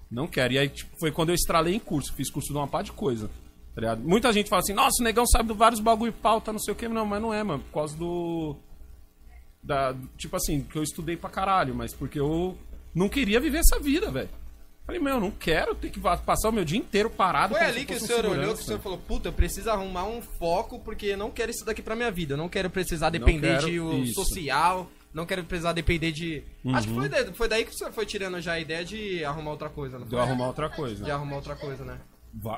Não 0.10 0.28
quero. 0.28 0.54
E 0.54 0.60
aí, 0.60 0.70
tipo, 0.70 0.96
foi 1.00 1.12
quando 1.12 1.30
eu 1.30 1.36
estralei 1.36 1.74
em 1.76 1.80
curso. 1.80 2.14
Fiz 2.14 2.30
curso 2.30 2.50
de 2.52 2.58
uma 2.58 2.68
par 2.68 2.84
de 2.84 2.92
coisa. 2.92 3.28
Tá 3.76 3.82
ligado? 3.82 4.02
Muita 4.02 4.32
gente 4.32 4.50
fala 4.50 4.62
assim, 4.62 4.74
nossa, 4.74 5.02
o 5.02 5.04
negão 5.04 5.26
sabe 5.28 5.52
de 5.52 5.58
vários 5.60 5.82
bagulho 5.82 6.14
pauta, 6.14 6.52
não 6.54 6.60
sei 6.60 6.74
o 6.74 6.78
que. 6.78 6.88
Não, 6.88 7.06
mas 7.06 7.22
não 7.22 7.34
é, 7.34 7.44
mano. 7.44 7.62
Por 7.64 7.74
causa 7.74 7.96
do. 7.98 8.56
Da, 9.62 9.96
tipo 10.18 10.36
assim, 10.36 10.62
que 10.62 10.78
eu 10.78 10.84
estudei 10.84 11.18
pra 11.18 11.30
caralho, 11.30 11.74
mas 11.76 11.94
porque 11.94 12.20
eu 12.20 12.58
não 12.94 13.10
queria 13.10 13.40
viver 13.40 13.58
essa 13.60 13.80
vida, 13.80 14.10
velho. 14.12 14.30
Falei, 14.86 15.02
meu, 15.02 15.16
eu 15.16 15.20
não 15.20 15.32
quero 15.32 15.74
ter 15.74 15.90
que 15.90 16.00
passar 16.00 16.50
o 16.50 16.52
meu 16.52 16.64
dia 16.64 16.78
inteiro 16.78 17.10
parado. 17.10 17.56
Foi 17.56 17.64
ali 17.66 17.84
que 17.86 17.96
o 17.96 18.00
senhor 18.00 18.24
olhou, 18.28 18.54
que 18.54 18.62
o 18.62 18.64
senhor 18.64 18.80
falou, 18.80 19.00
puta, 19.00 19.30
eu 19.30 19.34
preciso 19.34 19.70
arrumar 19.72 20.06
um 20.06 20.22
foco, 20.22 20.80
porque 20.80 21.08
eu 21.08 21.18
não 21.18 21.32
quero 21.32 21.50
isso 21.50 21.66
daqui 21.66 21.82
pra 21.82 21.96
minha 21.96 22.12
vida. 22.12 22.34
Eu 22.36 22.38
não 22.38 22.48
quero 22.48 22.70
precisar 22.70 23.10
depender 23.10 23.58
quero 23.60 23.66
de 23.66 23.80
o 23.80 24.06
social, 24.14 24.88
não 25.12 25.26
quero 25.26 25.44
precisar 25.44 25.74
depender 25.74 26.12
de... 26.12 26.44
Acho 26.72 26.88
que 26.88 26.94
Uhum. 26.94 27.00
foi, 27.00 27.10
daí- 27.10 27.34
foi 27.34 27.48
daí 27.48 27.66
que 27.66 27.72
o 27.72 27.74
senhor 27.76 27.92
foi 27.92 28.06
tirando 28.06 28.40
já 28.40 28.54
a 28.54 28.60
ideia 28.60 28.86
de 28.86 29.26
arrumar 29.26 29.52
outra 29.52 29.70
coisa, 29.70 29.98
não 29.98 30.06
De 30.06 30.12
foi? 30.12 30.20
eu 30.20 30.24
arrumar 30.24 30.48
outra 30.48 30.70
coisa. 30.70 31.04
De 31.04 31.10
arrumar 31.10 31.38
outra 31.38 31.56
coisa, 31.56 31.84
né? 31.84 32.00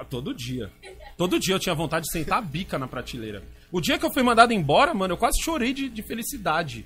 Todo 0.10 0.34
dia. 0.34 0.72
Todo 1.18 1.40
dia 1.40 1.56
eu 1.56 1.60
tinha 1.60 1.76
vontade 1.76 2.06
de 2.06 2.12
sentar 2.12 2.40
a 2.40 2.42
bica 2.42 2.78
na 2.78 2.88
prateleira. 2.88 3.44
O 3.72 3.82
dia 3.82 3.98
que 3.98 4.06
eu 4.06 4.14
fui 4.14 4.24
mandado 4.24 4.54
embora, 4.54 4.94
mano, 4.94 5.14
eu 5.14 5.18
quase 5.18 5.42
chorei 5.42 5.74
de, 5.74 5.90
de 5.90 6.02
felicidade. 6.02 6.86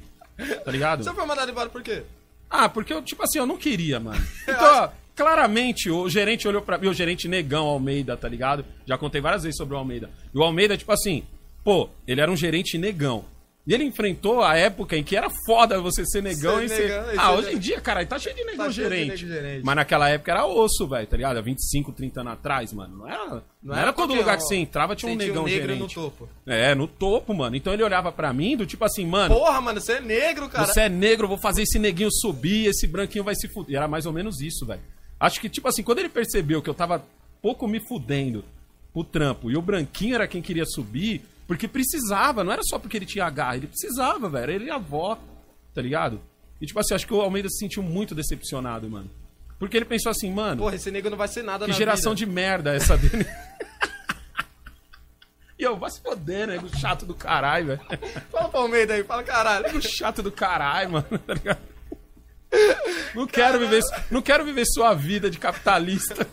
Tá 0.65 0.71
ligado? 0.71 1.03
Senhor 1.03 1.15
foi 1.15 1.25
mandado 1.25 1.51
embora 1.51 1.69
por 1.69 1.83
quê? 1.83 2.03
Ah, 2.49 2.67
porque 2.67 2.91
eu, 2.91 3.01
tipo 3.01 3.23
assim, 3.23 3.39
eu 3.39 3.45
não 3.45 3.57
queria, 3.57 3.99
mano. 3.99 4.21
Então, 4.43 4.83
ó, 4.83 4.89
claramente, 5.15 5.89
o 5.89 6.09
gerente 6.09 6.47
olhou 6.47 6.61
pra 6.61 6.77
mim, 6.77 6.87
o 6.87 6.93
gerente 6.93 7.27
negão 7.27 7.65
Almeida, 7.67 8.17
tá 8.17 8.27
ligado? 8.27 8.65
Já 8.85 8.97
contei 8.97 9.21
várias 9.21 9.43
vezes 9.43 9.57
sobre 9.57 9.75
o 9.75 9.77
Almeida. 9.77 10.09
E 10.33 10.37
o 10.37 10.43
Almeida, 10.43 10.77
tipo 10.77 10.91
assim, 10.91 11.23
pô, 11.63 11.89
ele 12.07 12.19
era 12.21 12.31
um 12.31 12.35
gerente 12.35 12.77
negão. 12.77 13.23
E 13.65 13.75
ele 13.75 13.83
enfrentou 13.83 14.41
a 14.41 14.57
época 14.57 14.97
em 14.97 15.03
que 15.03 15.15
era 15.15 15.29
foda 15.45 15.79
você 15.79 16.03
ser 16.03 16.23
negão 16.23 16.57
Ser 16.57 16.65
e 16.65 16.69
ser. 16.69 16.81
negão 16.89 17.05
Ah, 17.15 17.33
hoje 17.33 17.53
em 17.53 17.59
dia, 17.59 17.79
cara, 17.79 18.03
tá 18.05 18.17
cheio 18.17 18.35
de 18.35 18.43
negão 18.43 18.65
Tá 18.65 18.71
cheio 18.71 18.89
de 18.89 18.95
gerente. 18.95 19.17
gerente. 19.27 19.63
Mas 19.63 19.75
naquela 19.75 20.09
época 20.09 20.31
era 20.31 20.45
osso, 20.47 20.87
velho, 20.87 21.05
tá 21.05 21.15
ligado? 21.15 21.37
Há 21.37 21.41
25, 21.41 21.91
30 21.91 22.21
anos 22.21 22.33
atrás, 22.33 22.73
mano. 22.73 22.97
Não 22.97 23.07
era, 23.07 23.43
não 23.61 23.75
era 23.75 23.93
todo 23.93 24.15
lugar 24.15 24.35
um, 24.35 24.37
que 24.39 24.43
você 24.45 24.55
entrava 24.55 24.95
tinha 24.95 25.11
um 25.11 25.15
negão 25.15 25.43
negro 25.43 25.61
gerente. 25.61 25.79
no 25.79 25.87
topo. 25.87 26.27
É, 26.47 26.73
no 26.73 26.87
topo, 26.87 27.35
mano. 27.35 27.55
Então 27.55 27.71
ele 27.71 27.83
olhava 27.83 28.11
pra 28.11 28.33
mim 28.33 28.57
do 28.57 28.65
tipo 28.65 28.83
assim, 28.83 29.05
mano. 29.05 29.35
Porra, 29.35 29.61
mano, 29.61 29.79
você 29.79 29.93
é 29.93 30.01
negro, 30.01 30.49
cara. 30.49 30.65
Você 30.65 30.81
é 30.81 30.89
negro, 30.89 31.27
vou 31.27 31.37
fazer 31.37 31.61
esse 31.61 31.77
neguinho 31.77 32.11
subir, 32.11 32.65
esse 32.65 32.87
branquinho 32.87 33.23
vai 33.23 33.35
se 33.35 33.47
fuder. 33.47 33.75
Era 33.77 33.87
mais 33.87 34.07
ou 34.07 34.11
menos 34.11 34.41
isso, 34.41 34.65
velho. 34.65 34.81
Acho 35.19 35.39
que, 35.39 35.47
tipo 35.47 35.67
assim, 35.67 35.83
quando 35.83 35.99
ele 35.99 36.09
percebeu 36.09 36.63
que 36.63 36.69
eu 36.69 36.73
tava 36.73 37.05
pouco 37.43 37.67
me 37.67 37.79
fudendo 37.79 38.43
pro 38.91 39.03
trampo 39.03 39.51
e 39.51 39.55
o 39.55 39.61
branquinho 39.61 40.15
era 40.15 40.27
quem 40.27 40.41
queria 40.41 40.65
subir, 40.65 41.21
porque 41.51 41.67
precisava, 41.67 42.45
não 42.45 42.53
era 42.53 42.61
só 42.63 42.79
porque 42.79 42.95
ele 42.95 43.05
tinha 43.05 43.29
garra, 43.29 43.57
ele 43.57 43.67
precisava, 43.67 44.29
velho. 44.29 44.53
Ele 44.53 44.65
e 44.67 44.69
a 44.69 44.75
avó, 44.75 45.19
tá 45.73 45.81
ligado? 45.81 46.21
E, 46.61 46.65
tipo 46.65 46.79
assim, 46.79 46.93
acho 46.93 47.05
que 47.05 47.13
o 47.13 47.19
Almeida 47.19 47.49
se 47.49 47.57
sentiu 47.57 47.83
muito 47.83 48.15
decepcionado, 48.15 48.89
mano. 48.89 49.11
Porque 49.59 49.75
ele 49.75 49.83
pensou 49.83 50.09
assim, 50.11 50.31
mano, 50.31 50.61
Porra, 50.61 50.77
esse 50.77 50.89
negro 50.89 51.09
não 51.09 51.17
vai 51.17 51.27
ser 51.27 51.43
nada 51.43 51.65
que 51.65 51.73
geração 51.73 52.15
vida. 52.15 52.25
de 52.25 52.31
merda 52.31 52.71
é 52.71 52.77
essa 52.77 52.97
dele. 52.97 53.27
e 55.59 55.63
eu, 55.63 55.75
vai 55.75 55.91
se 55.91 55.99
foder, 55.99 56.47
nego 56.47 56.69
chato 56.77 57.05
do 57.05 57.13
caralho, 57.13 57.67
velho. 57.67 57.81
Fala 58.31 58.47
pra 58.47 58.59
Almeida 58.61 58.93
aí, 58.93 59.03
fala 59.03 59.21
caralho. 59.21 59.65
Nego 59.65 59.81
chato 59.81 60.23
do 60.23 60.31
caralho, 60.31 60.89
mano, 60.89 61.19
tá 61.19 61.33
ligado? 61.33 61.59
Não 63.13 63.27
quero 63.27 63.59
viver, 63.59 63.81
não 64.09 64.21
quero 64.21 64.45
viver 64.45 64.63
sua 64.67 64.93
vida 64.93 65.29
de 65.29 65.37
capitalista. 65.37 66.25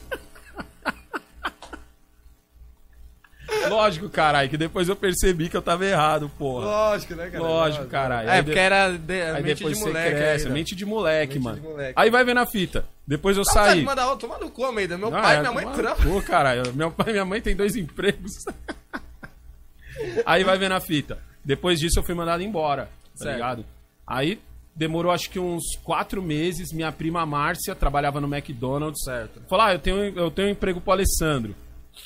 Lógico, 3.69 4.09
caralho, 4.09 4.49
que 4.51 4.57
depois 4.57 4.89
eu 4.89 4.97
percebi 4.97 5.49
que 5.49 5.57
eu 5.57 5.63
tava 5.63 5.85
errado, 5.87 6.31
porra. 6.39 6.65
Lógico, 6.67 7.15
né, 7.15 7.31
cara? 7.31 7.43
Lógico, 7.45 7.87
caralho. 7.87 8.29
É, 8.29 8.33
Aí 8.33 8.43
porque 8.43 8.59
de- 8.59 8.65
era 8.67 8.91
de, 8.93 9.23
Aí 9.23 9.43
mente 9.43 9.57
depois 9.59 9.77
de 9.77 9.83
você 9.85 9.89
moleque. 9.89 10.11
cresce, 10.17 10.45
ainda. 10.45 10.55
mente 10.55 10.75
de 10.77 10.87
moleque, 10.87 11.35
Mente 11.35 11.45
mano. 11.45 11.61
de 11.61 11.67
moleque. 11.69 11.93
Aí 11.97 12.11
vai 12.11 12.25
vendo 12.25 12.41
a 12.41 12.47
fita. 12.47 12.85
Depois 13.07 13.37
eu 13.37 13.45
Não, 13.45 13.53
saí. 13.53 13.83
manda 13.83 14.07
outro, 14.09 14.29
toma 14.29 14.39
no 14.39 14.51
cu, 14.51 14.65
Almeida. 14.65 14.97
Meu 14.99 15.09
Ah, 15.15 15.23
pai 15.23 15.35
é, 15.35 15.39
e 15.39 15.41
minha 15.41 15.53
mãe 15.53 15.65
no 15.65 15.73
cu, 15.97 16.23
caralho. 16.23 16.75
Meu 16.75 16.91
pai 16.91 17.09
e 17.09 17.13
minha 17.13 17.25
mãe 17.25 17.41
têm 17.41 17.57
dois 17.57 17.75
empregos. 17.77 18.33
Aí 20.27 20.45
vai 20.45 20.59
vendo 20.59 20.73
a 20.73 20.81
fita. 20.81 21.19
Depois 21.45 21.79
disso 21.81 21.99
eu 21.99 22.03
fui 22.05 22.15
mandado 22.15 22.43
embora, 22.43 22.85
tá 23.17 23.25
Certo. 23.25 23.33
ligado? 23.35 23.65
Aí 24.07 24.41
demorou 24.77 25.11
acho 25.11 25.29
que 25.31 25.39
uns 25.41 25.63
quatro 25.83 26.23
meses. 26.23 26.73
Minha 26.73 26.93
prima 26.93 27.25
Márcia 27.27 27.75
trabalhava 27.75 28.21
no 28.21 28.33
McDonald's. 28.33 29.03
Certo. 29.03 29.43
Falou, 29.49 29.65
ah, 29.67 29.73
eu 29.73 29.79
tenho, 29.79 29.97
eu 30.19 30.31
tenho 30.31 30.49
um 30.49 30.51
emprego 30.53 30.81
pro 30.81 30.93
Alessandro. 30.93 31.55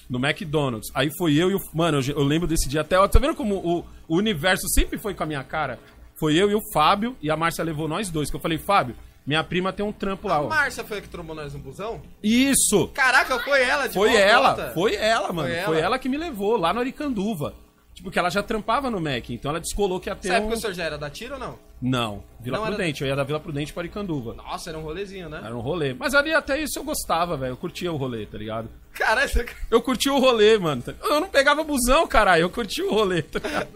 No 0.08 0.18
McDonald's. 0.18 0.90
Aí 0.94 1.10
foi 1.16 1.34
eu 1.34 1.50
e 1.50 1.54
o. 1.54 1.58
Mano, 1.74 2.00
eu, 2.00 2.16
eu 2.16 2.22
lembro 2.22 2.46
desse 2.48 2.68
dia 2.68 2.80
até. 2.82 2.96
Tá 3.08 3.18
vendo 3.18 3.34
como 3.34 3.56
o, 3.56 3.84
o 4.08 4.16
universo 4.16 4.68
sempre 4.68 4.98
foi 4.98 5.14
com 5.14 5.22
a 5.22 5.26
minha 5.26 5.42
cara? 5.44 5.78
Foi 6.18 6.34
eu 6.34 6.50
e 6.50 6.54
o 6.54 6.60
Fábio, 6.72 7.16
e 7.20 7.30
a 7.30 7.36
Márcia 7.36 7.64
levou 7.64 7.88
nós 7.88 8.08
dois. 8.08 8.30
Que 8.30 8.36
eu 8.36 8.40
falei, 8.40 8.58
Fábio, 8.58 8.94
minha 9.26 9.42
prima 9.42 9.72
tem 9.72 9.84
um 9.84 9.92
trampo 9.92 10.28
lá, 10.28 10.36
A 10.36 10.40
ó. 10.42 10.48
Márcia 10.48 10.84
foi 10.84 10.98
a 10.98 11.00
que 11.00 11.08
trombou 11.08 11.34
nós 11.34 11.52
no 11.54 11.58
busão? 11.60 12.00
Isso! 12.22 12.88
Caraca, 12.94 13.38
foi 13.40 13.62
ela 13.62 13.86
de 13.88 13.94
Foi 13.94 14.14
ela, 14.14 14.50
alta? 14.50 14.70
foi 14.74 14.94
ela, 14.94 15.32
mano. 15.32 15.48
Foi 15.48 15.62
Foi 15.64 15.76
ela? 15.76 15.86
ela. 15.86 15.98
que 15.98 16.08
me 16.08 16.16
levou 16.16 16.56
lá 16.56 16.72
no 16.72 16.80
Aricanduva. 16.80 17.54
Tipo, 17.94 18.10
que 18.10 18.18
ela 18.18 18.30
já 18.30 18.42
trampava 18.42 18.90
no 18.90 19.00
Mac, 19.00 19.28
então 19.30 19.50
ela 19.50 19.60
descolou 19.60 20.00
que 20.00 20.08
ia 20.08 20.16
ter 20.16 20.28
Nessa 20.28 20.40
um... 20.40 20.44
época 20.44 20.56
o 20.58 20.60
senhor 20.60 20.72
já 20.74 20.84
era 20.84 20.96
da 20.98 21.10
tira 21.10 21.34
ou 21.34 21.40
não? 21.40 21.58
Não, 21.82 22.22
Vila 22.40 22.58
Não 22.58 22.66
era- 22.66 22.76
Prudente. 22.76 23.02
Eu 23.02 23.08
ia 23.08 23.16
da 23.16 23.24
Vila 23.24 23.40
Prudente 23.40 23.72
para 23.72 23.82
Aricanduva. 23.82 24.34
Nossa, 24.34 24.70
era 24.70 24.78
um 24.78 24.82
rolezinho, 24.82 25.28
né? 25.28 25.40
Era 25.44 25.56
um 25.56 25.60
rolê. 25.60 25.92
Mas 25.94 26.14
ali 26.14 26.32
até 26.32 26.62
isso 26.62 26.78
eu 26.78 26.84
gostava, 26.84 27.36
velho. 27.36 27.52
Eu 27.52 27.56
curtia 27.56 27.92
o 27.92 27.96
rolê, 27.96 28.24
tá 28.24 28.38
ligado? 28.38 28.68
Caralho, 28.92 29.28
você... 29.28 29.44
Eu 29.68 29.82
curtia 29.82 30.12
o 30.12 30.20
rolê, 30.20 30.56
mano. 30.58 30.80
tá- 30.82 30.94
Eu 31.02 31.20
não 31.20 31.28
pegava 31.28 31.64
busão, 31.64 32.06
caralho. 32.06 32.42
Eu 32.42 32.50
curtia 32.50 32.86
o 32.86 32.94
rolê, 32.94 33.22
tá 33.22 33.40
ligado? 33.40 33.68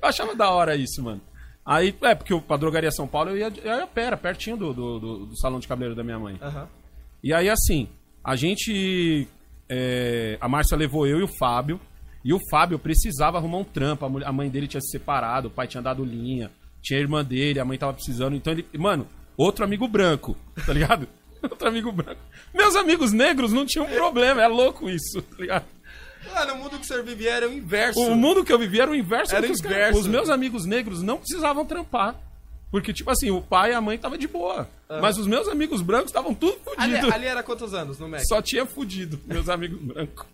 Eu 0.00 0.08
achava 0.08 0.34
da 0.36 0.48
hora 0.50 0.76
isso, 0.76 1.02
mano. 1.02 1.20
Aí, 1.66 1.92
é, 2.02 2.14
porque 2.14 2.32
eu, 2.32 2.40
pra 2.40 2.56
drogaria 2.56 2.90
São 2.92 3.08
Paulo 3.08 3.30
eu 3.30 3.36
ia, 3.36 3.52
eu 3.64 3.76
ia 3.76 3.82
a 3.82 3.86
pé, 3.86 4.04
era 4.04 4.16
pertinho 4.16 4.56
do, 4.56 4.72
do, 4.72 4.98
do- 5.00 5.26
do 5.26 5.36
salão 5.38 5.58
de 5.58 5.66
cabeleiro 5.66 5.96
da 5.96 6.04
minha 6.04 6.18
mãe. 6.18 6.38
Aham. 6.40 6.68
E 7.22 7.34
aí, 7.34 7.48
assim, 7.50 7.88
a 8.22 8.36
gente. 8.36 9.26
é, 9.68 10.38
a 10.40 10.48
Márcia 10.48 10.76
levou 10.76 11.06
eu 11.06 11.18
e 11.18 11.22
o 11.24 11.28
Fábio. 11.38 11.80
E 12.24 12.32
o 12.32 12.38
Fábio 12.50 12.78
precisava 12.78 13.38
arrumar 13.38 13.58
um 13.58 13.64
trampo. 13.64 14.04
A, 14.04 14.08
mulher- 14.08 14.26
a 14.28 14.32
mãe 14.32 14.48
dele 14.50 14.66
tinha 14.68 14.80
se 14.80 14.90
separado, 14.90 15.48
o 15.48 15.50
pai 15.50 15.66
tinha 15.66 15.82
dado 15.82 16.04
linha. 16.04 16.50
Tinha 16.82 16.98
a 16.98 17.02
irmã 17.02 17.24
dele, 17.24 17.60
a 17.60 17.64
mãe 17.64 17.76
tava 17.78 17.92
precisando. 17.92 18.34
Então 18.36 18.52
ele. 18.52 18.66
Mano, 18.78 19.06
outro 19.36 19.64
amigo 19.64 19.86
branco, 19.88 20.36
tá 20.66 20.72
ligado? 20.72 21.08
outro 21.42 21.68
amigo 21.68 21.90
branco. 21.92 22.20
Meus 22.54 22.76
amigos 22.76 23.12
negros 23.12 23.52
não 23.52 23.66
tinham 23.66 23.86
problema, 23.86 24.42
é 24.42 24.48
louco 24.48 24.88
isso, 24.88 25.20
tá 25.22 25.36
ligado? 25.38 25.64
Mano, 26.34 26.54
o 26.54 26.58
mundo 26.58 26.70
que 26.78 26.84
o 26.84 26.84
senhor 26.84 27.04
vivia 27.04 27.30
era 27.32 27.48
o 27.48 27.52
inverso. 27.52 28.00
O 28.00 28.14
mundo 28.14 28.44
que 28.44 28.52
eu 28.52 28.58
vivia 28.58 28.82
era 28.82 28.90
o 28.90 28.94
inverso 28.94 29.34
Era 29.34 29.40
o 29.46 29.48
caras- 29.48 29.60
inverso. 29.64 30.00
Os 30.00 30.06
meus 30.06 30.28
amigos 30.28 30.64
negros 30.66 31.02
não 31.02 31.16
precisavam 31.18 31.64
trampar. 31.64 32.14
Porque, 32.70 32.92
tipo 32.92 33.10
assim, 33.10 33.30
o 33.30 33.40
pai 33.40 33.70
e 33.70 33.74
a 33.74 33.80
mãe 33.80 33.96
tava 33.96 34.18
de 34.18 34.28
boa. 34.28 34.68
Mas 35.00 35.16
os 35.16 35.26
meus 35.26 35.48
amigos 35.48 35.80
brancos 35.80 36.08
estavam 36.10 36.34
tudo 36.34 36.58
Ali, 36.76 36.92
fodidos. 36.96 37.14
ali 37.14 37.24
era 37.26 37.42
quantos 37.42 37.72
anos 37.72 37.98
no 37.98 38.08
Mac? 38.08 38.20
Só 38.28 38.42
tinha 38.42 38.66
fudido, 38.66 39.18
meus 39.26 39.48
amigos 39.48 39.80
brancos. 39.80 40.26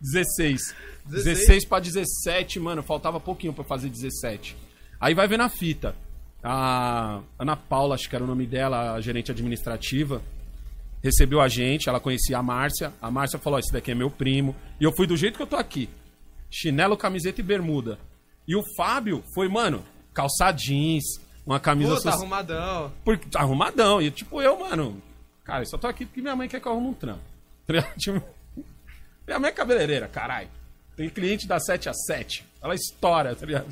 16. 0.00 0.74
16? 1.06 1.24
16 1.38 1.64
pra 1.66 1.78
17, 1.80 2.60
mano, 2.60 2.82
faltava 2.82 3.18
pouquinho 3.20 3.52
pra 3.52 3.64
fazer 3.64 3.88
17. 3.88 4.56
Aí 5.00 5.14
vai 5.14 5.26
ver 5.26 5.38
na 5.38 5.48
fita. 5.48 5.94
A 6.42 7.20
Ana 7.38 7.56
Paula, 7.56 7.94
acho 7.94 8.08
que 8.08 8.14
era 8.14 8.24
o 8.24 8.26
nome 8.26 8.46
dela, 8.46 8.92
a 8.94 9.00
gerente 9.00 9.30
administrativa, 9.30 10.22
recebeu 11.02 11.40
a 11.40 11.48
gente, 11.48 11.88
ela 11.88 12.00
conhecia 12.00 12.38
a 12.38 12.42
Márcia. 12.42 12.92
A 13.00 13.10
Márcia 13.10 13.38
falou: 13.38 13.56
"Ó, 13.56 13.60
esse 13.60 13.72
daqui 13.72 13.90
é 13.90 13.94
meu 13.94 14.10
primo. 14.10 14.54
E 14.80 14.84
eu 14.84 14.92
fui 14.92 15.06
do 15.06 15.16
jeito 15.16 15.36
que 15.36 15.42
eu 15.42 15.46
tô 15.46 15.56
aqui. 15.56 15.88
Chinelo, 16.50 16.96
camiseta 16.96 17.40
e 17.40 17.44
bermuda. 17.44 17.98
E 18.48 18.56
o 18.56 18.62
Fábio 18.76 19.22
foi, 19.34 19.48
mano, 19.48 19.84
calça 20.12 20.50
jeans, 20.50 21.04
uma 21.46 21.60
camisa 21.60 21.90
Puta, 21.96 22.02
soci- 22.02 22.16
arrumadão. 22.16 22.92
porque, 23.04 23.28
arrumadão. 23.36 24.02
E 24.02 24.10
tipo, 24.10 24.40
eu, 24.42 24.58
mano, 24.58 25.00
cara, 25.44 25.62
eu 25.62 25.66
só 25.66 25.78
tô 25.78 25.86
aqui 25.86 26.04
porque 26.06 26.20
minha 26.22 26.34
mãe 26.34 26.48
quer 26.48 26.60
que 26.60 26.66
eu 26.66 26.72
arrume 26.72 26.88
um 26.88 26.94
trampo. 26.94 27.20
Tá? 27.70 27.82
Tipo, 27.98 28.20
minha 29.26 29.38
mãe 29.38 29.50
é 29.50 29.52
cabeleireira, 29.52 30.08
caralho. 30.08 30.48
Tem 30.96 31.08
cliente 31.08 31.46
das 31.46 31.64
7 31.66 31.88
às 31.88 31.96
7. 32.06 32.44
Ela 32.60 32.74
estoura, 32.74 33.36
tá 33.36 33.46
ligado? 33.46 33.66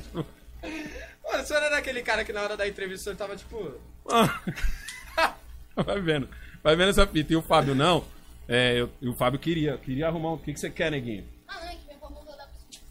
Mano, 1.29 1.43
o 1.43 1.45
senhor 1.45 1.61
era 1.63 1.77
aquele 1.77 2.01
cara 2.01 2.25
que 2.25 2.33
na 2.33 2.41
hora 2.41 2.57
da 2.57 2.67
entrevista 2.67 3.01
o 3.01 3.03
senhor 3.03 3.15
tava 3.17 3.35
tipo. 3.35 3.73
vai 5.75 6.01
vendo. 6.01 6.27
Vai 6.63 6.75
vendo 6.75 6.89
essa 6.89 7.05
fita. 7.05 7.33
E 7.33 7.35
o 7.35 7.41
Fábio, 7.41 7.75
não. 7.75 8.03
É, 8.47 8.79
eu- 8.81 8.91
e 9.01 9.07
o 9.07 9.15
Fábio 9.15 9.39
queria. 9.39 9.77
Queria 9.77 10.07
arrumar 10.07 10.31
um. 10.31 10.33
O 10.33 10.39
que, 10.39 10.53
que 10.53 10.59
você 10.59 10.69
quer, 10.69 10.89
neguinho? 10.91 11.25
Ah, 11.47 11.59
não, 11.61 11.67
é 11.69 11.75
que 11.75 11.85
minha 11.85 11.97
avó 11.97 12.09
mandou 12.09 12.35
dar 12.35 12.47
pro 12.47 12.55
senhor. 12.71 12.83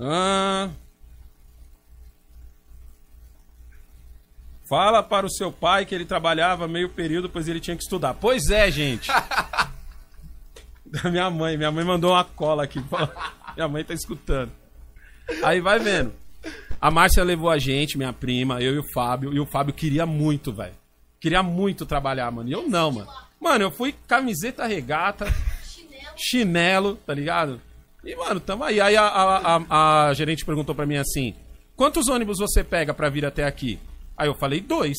Ah. 0.00 0.70
Fala 4.68 5.02
para 5.02 5.26
o 5.26 5.30
seu 5.30 5.52
pai 5.52 5.84
que 5.84 5.94
ele 5.94 6.04
trabalhava 6.06 6.66
meio 6.68 6.88
período, 6.88 7.28
pois 7.28 7.46
ele 7.48 7.60
tinha 7.60 7.76
que 7.76 7.82
estudar. 7.82 8.14
Pois 8.14 8.48
é, 8.50 8.70
gente. 8.70 9.08
Da 10.86 11.10
minha 11.10 11.28
mãe. 11.28 11.56
Minha 11.58 11.70
mãe 11.70 11.84
mandou 11.84 12.12
uma 12.12 12.24
cola 12.24 12.62
aqui. 12.64 12.82
Minha 13.56 13.68
mãe 13.68 13.84
tá 13.84 13.92
escutando. 13.92 14.50
Aí 15.42 15.60
vai 15.60 15.78
vendo. 15.78 16.21
A 16.82 16.90
Márcia 16.90 17.22
levou 17.22 17.48
a 17.48 17.58
gente, 17.58 17.96
minha 17.96 18.12
prima, 18.12 18.60
eu 18.60 18.74
e 18.74 18.78
o 18.80 18.92
Fábio. 18.92 19.32
E 19.32 19.38
o 19.38 19.46
Fábio 19.46 19.72
queria 19.72 20.04
muito, 20.04 20.52
velho. 20.52 20.74
Queria 21.20 21.40
muito 21.42 21.86
trabalhar, 21.86 22.28
mano. 22.32 22.48
E 22.48 22.52
eu 22.52 22.68
não, 22.68 22.90
mano. 22.90 23.08
Mano, 23.40 23.64
eu 23.64 23.70
fui 23.70 23.94
camiseta 24.08 24.66
regata, 24.66 25.26
Chinelo. 25.64 26.12
chinelo, 26.16 26.94
tá 27.06 27.14
ligado? 27.14 27.60
E, 28.04 28.16
mano, 28.16 28.40
tamo 28.40 28.64
aí. 28.64 28.80
Aí 28.80 28.96
a, 28.96 29.04
a, 29.06 29.56
a- 29.56 30.08
a 30.08 30.14
gerente 30.14 30.44
perguntou 30.44 30.74
pra 30.74 30.84
mim 30.84 30.96
assim: 30.96 31.34
quantos 31.76 32.08
ônibus 32.08 32.38
você 32.38 32.64
pega 32.64 32.92
pra 32.92 33.08
vir 33.08 33.24
até 33.24 33.44
aqui? 33.44 33.78
Aí 34.16 34.28
eu 34.28 34.34
falei, 34.34 34.60
dois. 34.60 34.98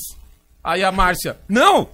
Aí 0.64 0.82
a 0.86 0.92
Márcia, 0.92 1.38
não! 1.50 1.90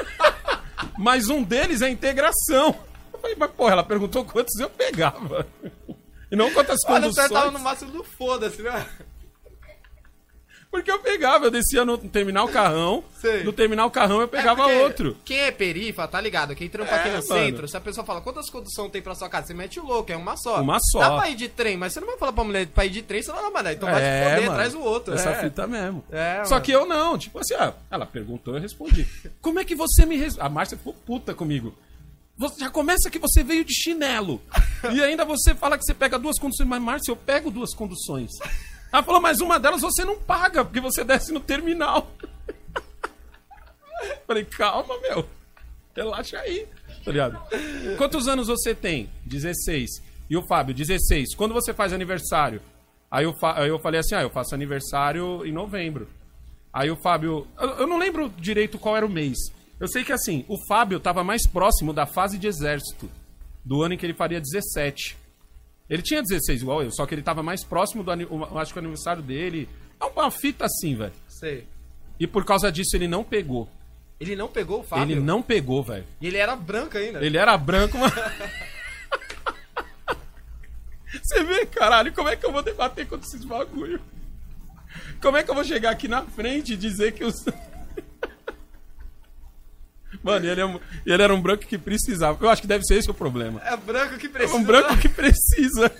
Mas 0.98 1.28
um 1.28 1.42
deles 1.42 1.82
é 1.82 1.88
integração. 1.88 2.74
Eu 3.12 3.18
falei, 3.20 3.36
mas 3.38 3.50
porra, 3.52 3.72
ela 3.72 3.84
perguntou 3.84 4.24
quantos 4.24 4.58
eu 4.60 4.68
pegava. 4.70 5.46
E 6.34 6.36
não 6.36 6.50
quantas 6.52 6.80
Olha, 6.86 6.98
o 6.98 7.02
conduções. 7.02 7.28
cara 7.28 7.40
tava 7.42 7.50
no 7.52 7.60
máximo 7.60 7.92
do 7.92 8.02
foda-se, 8.02 8.60
né? 8.60 8.84
Porque 10.68 10.90
eu 10.90 10.98
pegava, 10.98 11.44
eu 11.44 11.52
descia 11.52 11.84
no 11.84 11.96
terminal 11.96 12.48
carrão, 12.48 13.04
Sei. 13.20 13.44
no 13.44 13.52
terminal 13.52 13.88
carrão 13.92 14.20
eu 14.20 14.26
pegava 14.26 14.68
É 14.68 14.82
outro. 14.82 15.16
Quem 15.24 15.38
é 15.38 15.52
perifa, 15.52 16.08
tá 16.08 16.20
ligado? 16.20 16.56
Quem 16.56 16.68
trampa 16.68 16.90
É, 16.90 16.94
aqui 16.98 17.08
no 17.10 17.14
mano. 17.14 17.22
centro, 17.22 17.68
se 17.68 17.76
a 17.76 17.80
pessoa 17.80 18.04
fala 18.04 18.20
quantas 18.20 18.50
conduções 18.50 18.90
tem 18.90 19.00
pra 19.00 19.14
sua 19.14 19.28
casa, 19.28 19.46
você 19.46 19.54
mete 19.54 19.78
o 19.78 19.84
louco, 19.86 20.10
é 20.10 20.16
uma 20.16 20.36
só. 20.36 20.60
Uma 20.60 20.80
só. 20.80 20.98
Dá 20.98 21.16
pra 21.16 21.30
ir 21.30 21.36
de 21.36 21.48
trem, 21.48 21.76
mas 21.76 21.92
você 21.92 22.00
não 22.00 22.08
vai 22.08 22.18
falar 22.18 22.32
pra 22.32 22.42
mulher 22.42 22.66
pra 22.66 22.84
ir 22.84 22.90
de 22.90 23.02
trem, 23.02 23.22
você 23.22 23.30
vai 23.30 23.40
lá, 23.42 23.50
mano, 23.52 23.70
então 23.70 23.88
vai 23.88 24.02
te 24.02 24.24
foder, 24.24 24.46
mano, 24.46 24.54
traz 24.56 24.74
o 24.74 24.80
outro. 24.80 25.14
Essa 25.14 25.30
é. 25.30 25.40
fita 25.44 25.64
mesmo. 25.68 26.04
É, 26.10 26.42
Só 26.44 26.54
mano. 26.54 26.64
que 26.64 26.72
eu 26.72 26.84
não, 26.84 27.16
tipo 27.16 27.38
assim, 27.38 27.54
ah, 27.54 27.72
ela 27.88 28.04
perguntou, 28.04 28.56
eu 28.56 28.60
respondi. 28.60 29.06
Como 29.40 29.60
é 29.60 29.64
que 29.64 29.76
você 29.76 30.04
me 30.04 30.16
res... 30.16 30.36
A 30.40 30.48
Márcia 30.48 30.76
ficou 30.76 30.92
puta 30.92 31.32
comigo. 31.34 31.72
Você 32.36 32.60
já 32.60 32.70
começa 32.70 33.08
que 33.10 33.18
você 33.18 33.42
veio 33.44 33.64
de 33.64 33.72
chinelo. 33.72 34.40
e 34.92 35.00
ainda 35.02 35.24
você 35.24 35.54
fala 35.54 35.78
que 35.78 35.84
você 35.84 35.94
pega 35.94 36.18
duas 36.18 36.38
conduções. 36.38 36.68
Mas, 36.68 36.82
Márcia, 36.82 37.12
eu 37.12 37.16
pego 37.16 37.50
duas 37.50 37.74
conduções. 37.74 38.30
Ela 38.92 39.02
falou, 39.02 39.20
mas 39.20 39.40
uma 39.40 39.58
delas 39.58 39.80
você 39.82 40.04
não 40.04 40.18
paga, 40.18 40.64
porque 40.64 40.80
você 40.80 41.02
desce 41.04 41.32
no 41.32 41.40
terminal. 41.40 42.10
Falei, 44.26 44.44
calma, 44.44 44.98
meu. 45.00 45.28
Relaxa 45.96 46.38
aí. 46.38 46.66
Tá 47.04 47.10
ligado? 47.12 47.40
Quantos 47.96 48.26
anos 48.28 48.46
você 48.48 48.74
tem? 48.74 49.08
16. 49.24 50.02
E 50.28 50.36
o 50.36 50.46
Fábio, 50.46 50.74
16. 50.74 51.34
Quando 51.34 51.52
você 51.54 51.72
faz 51.72 51.92
aniversário? 51.92 52.60
Aí 53.10 53.24
eu, 53.24 53.34
fa- 53.34 53.60
aí 53.60 53.68
eu 53.68 53.78
falei 53.78 54.00
assim, 54.00 54.14
ah, 54.14 54.22
eu 54.22 54.30
faço 54.30 54.54
aniversário 54.54 55.44
em 55.46 55.52
novembro. 55.52 56.08
Aí 56.72 56.90
o 56.90 56.96
Fábio. 56.96 57.46
Eu 57.78 57.86
não 57.86 57.98
lembro 57.98 58.28
direito 58.38 58.78
qual 58.78 58.96
era 58.96 59.06
o 59.06 59.10
mês. 59.10 59.36
Eu 59.78 59.88
sei 59.88 60.04
que 60.04 60.12
assim, 60.12 60.44
o 60.48 60.56
Fábio 60.66 61.00
tava 61.00 61.24
mais 61.24 61.46
próximo 61.46 61.92
da 61.92 62.06
fase 62.06 62.38
de 62.38 62.46
exército. 62.46 63.10
Do 63.64 63.82
ano 63.82 63.94
em 63.94 63.98
que 63.98 64.04
ele 64.06 64.14
faria 64.14 64.40
17. 64.40 65.16
Ele 65.88 66.02
tinha 66.02 66.22
16 66.22 66.62
igual 66.62 66.82
eu, 66.82 66.90
só 66.90 67.06
que 67.06 67.14
ele 67.14 67.22
tava 67.22 67.42
mais 67.42 67.64
próximo 67.64 68.02
do 68.02 68.10
acho 68.58 68.72
que 68.72 68.78
o 68.78 68.82
aniversário 68.82 69.22
dele. 69.22 69.68
É 70.00 70.04
uma 70.04 70.30
fita 70.30 70.64
assim, 70.66 70.94
velho. 70.94 71.12
Sei. 71.28 71.66
E 72.18 72.26
por 72.26 72.44
causa 72.44 72.70
disso 72.70 72.96
ele 72.96 73.08
não 73.08 73.24
pegou. 73.24 73.68
Ele 74.20 74.36
não 74.36 74.48
pegou 74.48 74.80
o 74.80 74.82
Fábio? 74.82 75.14
Ele 75.14 75.20
não 75.20 75.42
pegou, 75.42 75.82
velho. 75.82 76.04
E 76.20 76.26
ele 76.26 76.36
era 76.38 76.54
branco 76.54 76.96
ainda. 76.96 77.24
Ele 77.24 77.36
era 77.36 77.56
branco, 77.58 77.98
mas. 77.98 78.12
Você 81.22 81.44
vê, 81.44 81.66
caralho, 81.66 82.12
como 82.12 82.28
é 82.28 82.36
que 82.36 82.44
eu 82.44 82.52
vou 82.52 82.62
debater 82.62 83.06
contra 83.06 83.26
esses 83.26 83.44
bagulho? 83.44 84.00
Como 85.20 85.36
é 85.36 85.42
que 85.42 85.50
eu 85.50 85.54
vou 85.54 85.64
chegar 85.64 85.90
aqui 85.90 86.08
na 86.08 86.22
frente 86.22 86.72
e 86.74 86.76
dizer 86.76 87.12
que 87.12 87.24
os. 87.24 87.44
Mano, 90.22 90.46
ele, 90.46 90.60
é 90.60 90.80
ele 91.06 91.22
era 91.22 91.34
um 91.34 91.40
branco 91.40 91.64
que 91.66 91.76
precisava. 91.78 92.38
Eu 92.44 92.48
acho 92.50 92.62
que 92.62 92.68
deve 92.68 92.84
ser 92.84 92.94
esse 92.96 93.10
o 93.10 93.14
problema. 93.14 93.60
É 93.64 93.76
branco 93.76 94.16
que 94.16 94.26
É 94.26 94.30
precisa. 94.30 94.56
um 94.56 94.64
branco 94.64 94.96
que 94.98 95.08
precisa. 95.08 95.90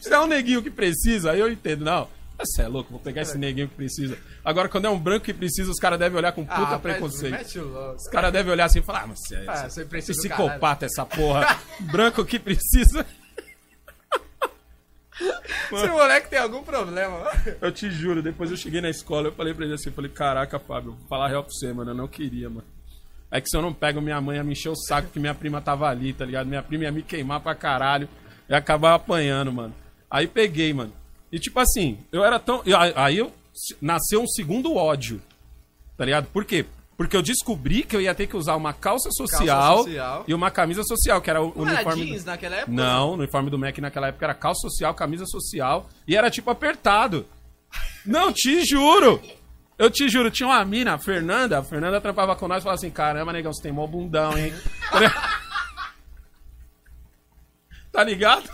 Se 0.00 0.12
é 0.12 0.20
um 0.20 0.26
neguinho 0.26 0.62
que 0.62 0.70
precisa, 0.70 1.32
aí 1.32 1.40
eu 1.40 1.50
entendo. 1.50 1.84
Não, 1.84 2.08
você 2.38 2.62
é 2.62 2.68
louco, 2.68 2.90
vou 2.90 3.00
pegar 3.00 3.22
esse 3.22 3.36
neguinho 3.38 3.68
que 3.68 3.74
precisa. 3.74 4.16
Agora, 4.44 4.68
quando 4.68 4.84
é 4.84 4.90
um 4.90 4.98
branco 4.98 5.24
que 5.24 5.34
precisa, 5.34 5.70
os 5.70 5.78
caras 5.78 5.98
devem 5.98 6.16
olhar 6.16 6.32
com 6.32 6.44
puta 6.44 6.74
Ah, 6.74 6.78
preconceito. 6.78 7.32
Mete 7.32 7.58
o 7.58 7.68
louco. 7.68 7.96
Os 7.96 8.08
caras 8.08 8.32
devem 8.32 8.52
olhar 8.52 8.66
assim 8.66 8.78
e 8.78 8.82
falar, 8.82 9.02
ah, 9.02 9.06
mas 9.08 9.18
você 9.20 9.36
é, 9.36 9.44
Ah, 9.48 10.00
psicopata 10.00 10.86
essa 10.86 11.04
porra. 11.04 11.58
Branco 11.80 12.24
que 12.24 12.38
precisa. 12.38 13.04
Esse 15.20 15.86
moleque 15.88 16.30
tem 16.30 16.38
algum 16.38 16.62
problema. 16.62 17.30
Eu 17.60 17.72
te 17.72 17.90
juro, 17.90 18.22
depois 18.22 18.50
eu 18.50 18.56
cheguei 18.56 18.80
na 18.80 18.90
escola, 18.90 19.28
eu 19.28 19.32
falei 19.32 19.52
pra 19.54 19.64
ele 19.64 19.74
assim, 19.74 19.88
eu 19.88 19.94
falei, 19.94 20.10
caraca, 20.10 20.58
Fábio, 20.58 20.92
vou 20.92 21.08
falar 21.08 21.28
real 21.28 21.42
pra 21.42 21.52
você, 21.52 21.72
mano, 21.72 21.90
eu 21.90 21.94
não 21.94 22.08
queria, 22.08 22.48
mano. 22.48 22.66
É 23.30 23.40
que 23.40 23.48
se 23.48 23.56
eu 23.56 23.60
não 23.60 23.74
pego 23.74 24.00
minha 24.00 24.20
mãe, 24.20 24.36
ia 24.36 24.44
me 24.44 24.52
encher 24.52 24.70
o 24.70 24.76
saco 24.76 25.10
que 25.10 25.20
minha 25.20 25.34
prima 25.34 25.60
tava 25.60 25.88
ali, 25.88 26.12
tá 26.14 26.24
ligado? 26.24 26.46
Minha 26.46 26.62
prima 26.62 26.84
ia 26.84 26.92
me 26.92 27.02
queimar 27.02 27.40
pra 27.40 27.54
caralho. 27.54 28.08
E 28.48 28.54
acabar 28.54 28.94
apanhando, 28.94 29.52
mano. 29.52 29.74
Aí 30.10 30.26
peguei, 30.26 30.72
mano. 30.72 30.92
E 31.30 31.38
tipo 31.38 31.60
assim, 31.60 31.98
eu 32.10 32.24
era 32.24 32.38
tão. 32.38 32.62
Aí 32.96 33.18
eu 33.18 33.30
nasceu 33.82 34.22
um 34.22 34.26
segundo 34.26 34.74
ódio. 34.74 35.20
Tá 35.98 36.06
ligado? 36.06 36.28
Por 36.28 36.46
quê? 36.46 36.64
Porque 36.98 37.16
eu 37.16 37.22
descobri 37.22 37.84
que 37.84 37.94
eu 37.94 38.00
ia 38.00 38.12
ter 38.12 38.26
que 38.26 38.36
usar 38.36 38.56
uma 38.56 38.72
calça 38.72 39.08
social, 39.12 39.84
social. 39.84 40.24
e 40.26 40.34
uma 40.34 40.50
camisa 40.50 40.82
social, 40.82 41.22
que 41.22 41.30
era 41.30 41.40
o 41.40 41.52
Não 41.54 41.68
era 41.68 41.76
uniforme. 41.76 42.06
jeans 42.06 42.24
naquela 42.24 42.56
época? 42.56 42.72
Não, 42.72 43.10
o 43.10 43.14
uniforme 43.14 43.50
do 43.50 43.56
Mac 43.56 43.78
naquela 43.78 44.08
época 44.08 44.26
era 44.26 44.34
calça 44.34 44.62
social, 44.62 44.92
camisa 44.94 45.24
social 45.24 45.88
e 46.08 46.16
era 46.16 46.28
tipo 46.28 46.50
apertado. 46.50 47.24
Não, 48.04 48.32
te 48.32 48.66
juro. 48.66 49.22
Eu 49.78 49.88
te 49.88 50.08
juro, 50.08 50.28
tinha 50.28 50.48
uma 50.48 50.64
mina, 50.64 50.94
a 50.94 50.98
Fernanda, 50.98 51.60
a 51.60 51.62
Fernanda 51.62 52.00
trampava 52.00 52.34
com 52.34 52.48
nós 52.48 52.58
e 52.58 52.62
falava 52.64 52.80
assim: 52.80 52.90
caramba, 52.90 53.32
negão, 53.32 53.52
você 53.52 53.62
tem 53.62 53.70
mó 53.70 53.86
bundão, 53.86 54.36
hein? 54.36 54.52
tá 57.92 58.02
ligado? 58.02 58.50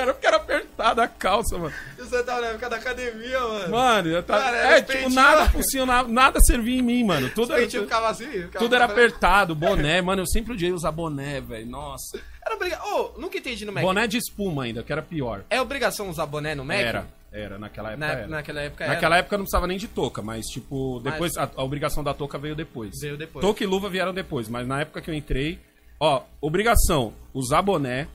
Era 0.00 0.12
porque 0.12 0.26
era 0.26 0.36
apertada 0.36 1.02
a 1.02 1.08
calça, 1.08 1.58
mano. 1.58 1.74
Você 1.98 2.22
tava 2.22 2.40
na 2.40 2.46
época 2.48 2.70
da 2.70 2.76
academia, 2.76 3.40
mano. 3.40 3.68
Mano, 3.70 4.08
eu 4.08 4.22
tava. 4.22 4.42
Cara, 4.42 4.56
é, 4.56 4.82
tipo, 4.82 5.10
nada 5.10 5.50
funcionava, 5.50 6.08
nada 6.08 6.38
servia 6.40 6.78
em 6.78 6.82
mim, 6.82 7.04
mano. 7.04 7.28
Tudo, 7.30 7.52
era, 7.54 7.68
ficava 7.68 8.08
assim. 8.08 8.30
ficava 8.30 8.58
tudo 8.58 8.74
era 8.74 8.84
apertado, 8.84 9.54
boné, 9.54 10.00
mano. 10.00 10.22
Eu 10.22 10.26
sempre 10.26 10.52
odiei 10.52 10.72
usar 10.72 10.92
boné, 10.92 11.40
velho. 11.40 11.66
Nossa. 11.66 12.18
Era 12.44 12.54
obrigação. 12.54 12.86
Ô, 12.94 13.20
nunca 13.20 13.36
entendi 13.36 13.64
no 13.64 13.72
Mac. 13.72 13.82
Boné 13.82 14.06
de 14.06 14.16
espuma 14.16 14.64
ainda, 14.64 14.82
que 14.82 14.90
era 14.92 15.02
pior. 15.02 15.44
É 15.50 15.60
obrigação 15.60 16.08
usar 16.08 16.24
boné 16.26 16.54
no 16.54 16.64
Mac? 16.64 16.78
Era, 16.78 17.06
era, 17.30 17.58
naquela 17.58 17.90
época 17.92 18.06
Na- 18.06 18.12
era. 18.12 18.26
naquela 18.26 18.60
época 18.62 18.84
era. 18.84 18.94
Naquela 18.94 19.16
época 19.18 19.36
não 19.36 19.44
precisava 19.44 19.66
nem 19.66 19.76
de 19.76 19.88
touca, 19.88 20.22
mas 20.22 20.46
tipo, 20.46 21.00
depois 21.00 21.36
a, 21.36 21.50
a 21.56 21.62
obrigação 21.62 22.02
da 22.02 22.14
touca 22.14 22.38
veio 22.38 22.54
depois. 22.54 22.92
Veio 23.00 23.16
depois. 23.18 23.44
Touca 23.44 23.62
e 23.62 23.66
luva 23.66 23.90
vieram 23.90 24.14
depois, 24.14 24.48
mas 24.48 24.66
na 24.66 24.80
época 24.80 25.02
que 25.02 25.10
eu 25.10 25.14
entrei, 25.14 25.58
ó, 26.00 26.22
obrigação, 26.40 27.12
usar 27.34 27.60
boné 27.60 28.08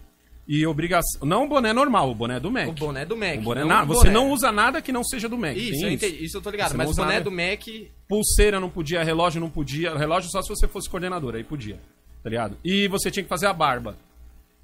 e 0.47 0.65
obrigação, 0.67 1.25
não 1.25 1.45
o 1.45 1.47
boné 1.47 1.71
normal, 1.71 2.11
o 2.11 2.15
boné 2.15 2.39
do 2.39 2.51
Mac. 2.51 2.67
O 2.67 2.73
boné 2.73 3.05
do 3.05 3.15
Mac. 3.15 3.39
O 3.39 3.41
boné 3.43 3.61
não 3.61 3.67
na- 3.67 3.83
você 3.85 3.99
boné. 4.09 4.11
não 4.13 4.31
usa 4.31 4.51
nada 4.51 4.81
que 4.81 4.91
não 4.91 5.03
seja 5.03 5.29
do 5.29 5.37
Mac. 5.37 5.55
Isso, 5.55 5.85
eu 5.85 5.91
entendi. 5.91 6.23
Isso 6.25 6.37
eu 6.37 6.41
tô 6.41 6.49
ligado. 6.49 6.71
Você 6.71 6.77
mas 6.77 6.89
o 6.91 6.95
boné 6.95 7.13
nada. 7.13 7.23
do 7.23 7.31
Mac. 7.31 7.61
Pulseira 8.07 8.59
não 8.59 8.69
podia, 8.69 9.03
relógio 9.03 9.39
não 9.39 9.49
podia. 9.49 9.95
Relógio 9.97 10.29
só 10.29 10.41
se 10.41 10.49
você 10.49 10.67
fosse 10.67 10.89
coordenador, 10.89 11.35
aí 11.35 11.43
podia. 11.43 11.79
Tá 12.21 12.29
ligado? 12.29 12.57
E 12.63 12.87
você 12.87 13.09
tinha 13.09 13.23
que 13.23 13.29
fazer 13.29 13.47
a 13.47 13.53
barba. 13.53 13.95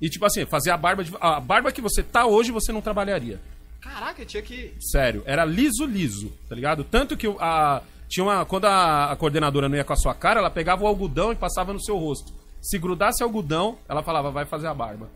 E 0.02 0.10
tipo 0.10 0.26
assim, 0.26 0.46
fazer 0.46 0.72
a 0.72 0.78
barba 0.78 1.04
de- 1.04 1.12
a 1.20 1.40
barba 1.40 1.72
que 1.72 1.82
você 1.82 2.02
tá 2.04 2.26
hoje 2.26 2.52
você 2.52 2.72
não 2.72 2.82
trabalharia. 2.82 3.40
Caraca, 3.82 4.26
tinha 4.26 4.44
que. 4.44 4.74
Sério, 4.80 5.24
era 5.26 5.46
liso 5.46 5.86
liso, 5.86 6.32
tá 6.50 6.56
ligado? 6.56 6.84
Tanto 6.84 7.16
que 7.18 7.28
a 7.40 7.82
tinha 8.10 8.24
uma 8.26 8.44
quando 8.46 8.66
a, 8.66 9.12
a 9.12 9.16
coordenadora 9.16 9.70
não 9.70 9.78
ia 9.78 9.84
com 9.84 9.94
a 9.94 9.98
sua 9.98 10.14
cara, 10.14 10.40
ela 10.40 10.50
pegava 10.50 10.84
o 10.84 10.88
algodão 10.88 11.32
e 11.32 11.36
passava 11.36 11.72
no 11.72 11.82
seu 11.82 11.98
rosto. 11.98 12.34
Se 12.62 12.78
grudasse 12.78 13.24
algodão, 13.24 13.78
ela 13.88 14.04
falava, 14.04 14.30
vai 14.32 14.46
fazer 14.46 14.68
a 14.68 14.74
barba. 14.74 15.10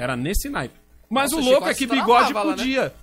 Era 0.00 0.16
nesse 0.16 0.48
naipe. 0.48 0.74
Mas 1.08 1.32
Nossa, 1.32 1.44
o 1.44 1.50
louco 1.50 1.68
é 1.68 1.74
que 1.74 1.86
bigode 1.86 2.32
né? 2.32 2.40
podia. 2.40 2.94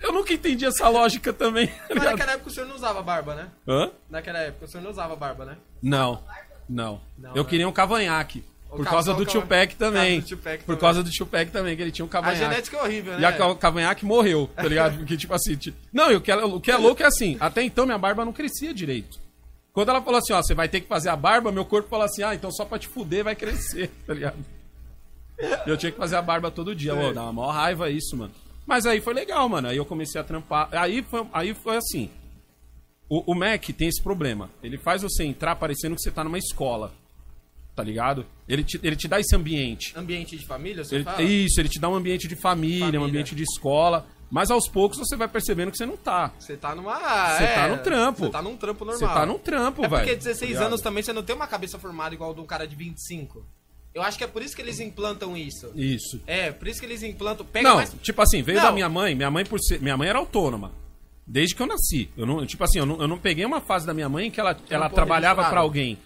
Eu 0.00 0.12
nunca 0.12 0.32
entendi 0.32 0.64
essa 0.66 0.88
lógica 0.88 1.32
também. 1.32 1.68
tá 1.68 1.74
Mas 1.90 1.98
ligado? 1.98 2.10
naquela 2.12 2.32
época 2.32 2.50
o 2.50 2.52
senhor 2.52 2.66
não 2.68 2.74
usava 2.74 3.02
barba, 3.02 3.34
né? 3.36 3.48
Hã? 3.68 3.90
Naquela 4.10 4.38
época 4.40 4.64
o 4.64 4.68
senhor 4.68 4.82
não 4.82 4.90
usava 4.90 5.14
barba, 5.14 5.44
né? 5.44 5.56
Não, 5.80 6.20
não. 6.68 7.00
Não, 7.16 7.34
eu 7.36 7.44
né? 7.44 7.48
queria 7.48 7.68
um 7.68 7.72
cavanhaque. 7.72 8.44
O 8.68 8.76
Por 8.76 8.84
ca- 8.84 8.90
causa 8.90 9.14
do 9.14 9.24
ca- 9.26 9.32
Tupac 9.32 9.76
também. 9.76 10.20
Do 10.20 10.36
Por 10.36 10.38
também. 10.38 10.76
causa 10.78 11.02
do 11.04 11.10
Tupac 11.10 11.50
também, 11.52 11.76
que 11.76 11.82
ele 11.82 11.92
tinha 11.92 12.04
um 12.04 12.08
A 12.08 12.10
cavanhaque. 12.10 12.38
genética 12.42 12.76
é 12.78 12.82
horrível, 12.82 13.12
né? 13.14 13.20
E 13.20 13.24
a 13.42 13.46
o 13.46 13.54
cavanhaque 13.54 14.04
morreu, 14.04 14.50
tá 14.56 14.62
ligado? 14.64 14.96
Porque, 14.98 15.16
tipo 15.16 15.32
assim. 15.34 15.56
Não, 15.92 16.10
e 16.10 16.16
o 16.16 16.20
que, 16.20 16.32
é, 16.32 16.36
o 16.36 16.58
que 16.60 16.70
é 16.70 16.76
louco 16.76 17.02
é 17.02 17.06
assim: 17.06 17.36
até 17.38 17.62
então 17.62 17.84
minha 17.86 17.98
barba 17.98 18.24
não 18.24 18.32
crescia 18.32 18.72
direito. 18.74 19.20
Quando 19.74 19.90
ela 19.90 20.02
falou 20.02 20.18
assim, 20.18 20.32
ó, 20.32 20.42
você 20.42 20.54
vai 20.54 20.68
ter 20.68 20.80
que 20.80 20.88
fazer 20.88 21.10
a 21.10 21.16
barba, 21.16 21.52
meu 21.52 21.64
corpo 21.64 21.88
falou 21.88 22.04
assim, 22.04 22.22
ah, 22.22 22.34
então 22.34 22.50
só 22.50 22.64
pra 22.64 22.78
te 22.78 22.88
fuder 22.88 23.22
vai 23.24 23.36
crescer, 23.36 23.88
tá 24.06 24.12
ligado? 24.14 24.36
Eu 25.66 25.76
tinha 25.76 25.92
que 25.92 25.98
fazer 25.98 26.16
a 26.16 26.22
barba 26.22 26.50
todo 26.50 26.74
dia. 26.74 26.94
Ô, 26.94 27.12
dá 27.12 27.22
uma 27.24 27.32
maior 27.32 27.50
raiva 27.52 27.90
isso, 27.90 28.16
mano. 28.16 28.32
Mas 28.66 28.86
aí 28.86 29.00
foi 29.00 29.12
legal, 29.14 29.48
mano. 29.48 29.68
Aí 29.68 29.76
eu 29.76 29.84
comecei 29.84 30.20
a 30.20 30.24
trampar. 30.24 30.68
Aí 30.72 31.02
foi, 31.02 31.26
aí 31.32 31.52
foi 31.54 31.76
assim. 31.76 32.08
O, 33.08 33.32
o 33.32 33.34
Mac 33.34 33.64
tem 33.76 33.88
esse 33.88 34.02
problema. 34.02 34.48
Ele 34.62 34.78
faz 34.78 35.02
você 35.02 35.24
entrar 35.24 35.56
parecendo 35.56 35.96
que 35.96 36.02
você 36.02 36.10
tá 36.10 36.22
numa 36.24 36.38
escola. 36.38 36.92
Tá 37.74 37.82
ligado? 37.82 38.24
Ele 38.48 38.62
te, 38.62 38.78
ele 38.82 38.94
te 38.96 39.08
dá 39.08 39.18
esse 39.18 39.34
ambiente. 39.34 39.92
Ambiente 39.96 40.36
de 40.36 40.46
família, 40.46 40.84
você 40.84 40.96
Ele- 40.96 41.04
fala? 41.04 41.22
isso, 41.22 41.58
ele 41.60 41.68
te 41.68 41.80
dá 41.80 41.88
um 41.88 41.94
ambiente 41.94 42.28
de 42.28 42.36
família, 42.36 42.80
Família. 42.80 43.00
um 43.00 43.04
ambiente 43.04 43.34
de 43.34 43.42
escola. 43.42 44.06
Mas 44.30 44.50
aos 44.50 44.66
poucos 44.68 44.98
você 44.98 45.16
vai 45.16 45.28
percebendo 45.28 45.70
que 45.70 45.76
você 45.76 45.84
não 45.84 45.96
tá. 45.96 46.32
Você 46.38 46.56
tá 46.56 46.74
numa. 46.74 46.96
Você 47.36 47.44
é, 47.44 47.54
tá 47.54 47.68
no 47.68 47.78
trampo. 47.82 48.20
Você 48.26 48.30
tá 48.30 48.40
num 48.42 48.56
trampo 48.56 48.84
normal. 48.84 48.98
Você 49.08 49.14
tá 49.14 49.26
num 49.26 49.38
trampo, 49.38 49.84
É 49.84 49.88
velho. 49.88 50.02
porque 50.02 50.16
16 50.16 50.38
tá 50.40 50.46
ligado? 50.46 50.66
anos 50.68 50.80
também 50.80 51.02
você 51.02 51.12
não 51.12 51.22
tem 51.22 51.34
uma 51.36 51.46
cabeça 51.46 51.78
formada 51.78 52.14
igual 52.14 52.32
de 52.32 52.40
um 52.40 52.46
cara 52.46 52.66
de 52.66 52.74
25. 52.76 53.44
Eu 53.94 54.02
acho 54.02 54.16
que 54.16 54.24
é 54.24 54.26
por 54.26 54.42
isso 54.42 54.56
que 54.56 54.62
eles 54.62 54.80
implantam 54.80 55.36
isso. 55.36 55.70
Isso. 55.74 56.20
É, 56.26 56.50
por 56.50 56.66
isso 56.66 56.80
que 56.80 56.86
eles 56.86 57.02
implantam. 57.02 57.44
Pega 57.44 57.68
Não, 57.68 57.76
mais. 57.76 57.94
tipo 58.02 58.22
assim, 58.22 58.42
veio 58.42 58.58
Não. 58.58 58.64
da 58.64 58.72
minha 58.72 58.88
mãe. 58.88 59.14
Minha 59.14 59.30
mãe, 59.30 59.44
por 59.44 59.60
ser, 59.60 59.80
minha 59.80 59.96
mãe 59.96 60.08
era 60.08 60.18
autônoma. 60.18 60.72
Desde 61.26 61.54
que 61.54 61.62
eu 61.62 61.66
nasci. 61.66 62.10
Eu 62.16 62.26
não, 62.26 62.44
tipo 62.46 62.64
assim, 62.64 62.78
eu 62.78 62.86
não, 62.86 63.00
eu 63.00 63.06
não 63.06 63.18
peguei 63.18 63.44
uma 63.44 63.60
fase 63.60 63.86
da 63.86 63.94
minha 63.94 64.08
mãe 64.08 64.30
que 64.30 64.40
ela, 64.40 64.56
ela 64.70 64.88
pô, 64.88 64.94
trabalhava 64.94 65.44
pra 65.44 65.60
alguém. 65.60 65.98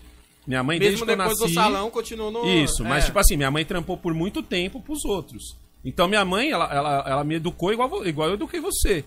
Minha 0.47 0.63
mãe, 0.63 0.79
desde 0.79 0.95
Mesmo 0.95 1.07
que 1.07 1.13
eu 1.13 1.17
depois 1.17 1.39
nasci... 1.39 1.53
do 1.53 1.55
salão, 1.55 1.91
continuou 1.91 2.31
no. 2.31 2.47
Isso, 2.47 2.85
mas 2.85 3.05
é. 3.05 3.07
tipo 3.07 3.19
assim, 3.19 3.37
minha 3.37 3.51
mãe 3.51 3.65
trampou 3.65 3.97
por 3.97 4.15
muito 4.15 4.43
tempo 4.43 4.81
pros 4.81 5.05
outros. 5.05 5.57
Então 5.85 6.09
minha 6.09 6.25
mãe, 6.25 6.51
ela, 6.51 6.73
ela, 6.73 7.05
ela 7.07 7.25
me 7.25 7.37
educou 7.37 7.73
igual, 7.73 8.07
igual 8.07 8.29
eu 8.29 8.35
eduquei 8.35 8.61
você. 8.61 9.05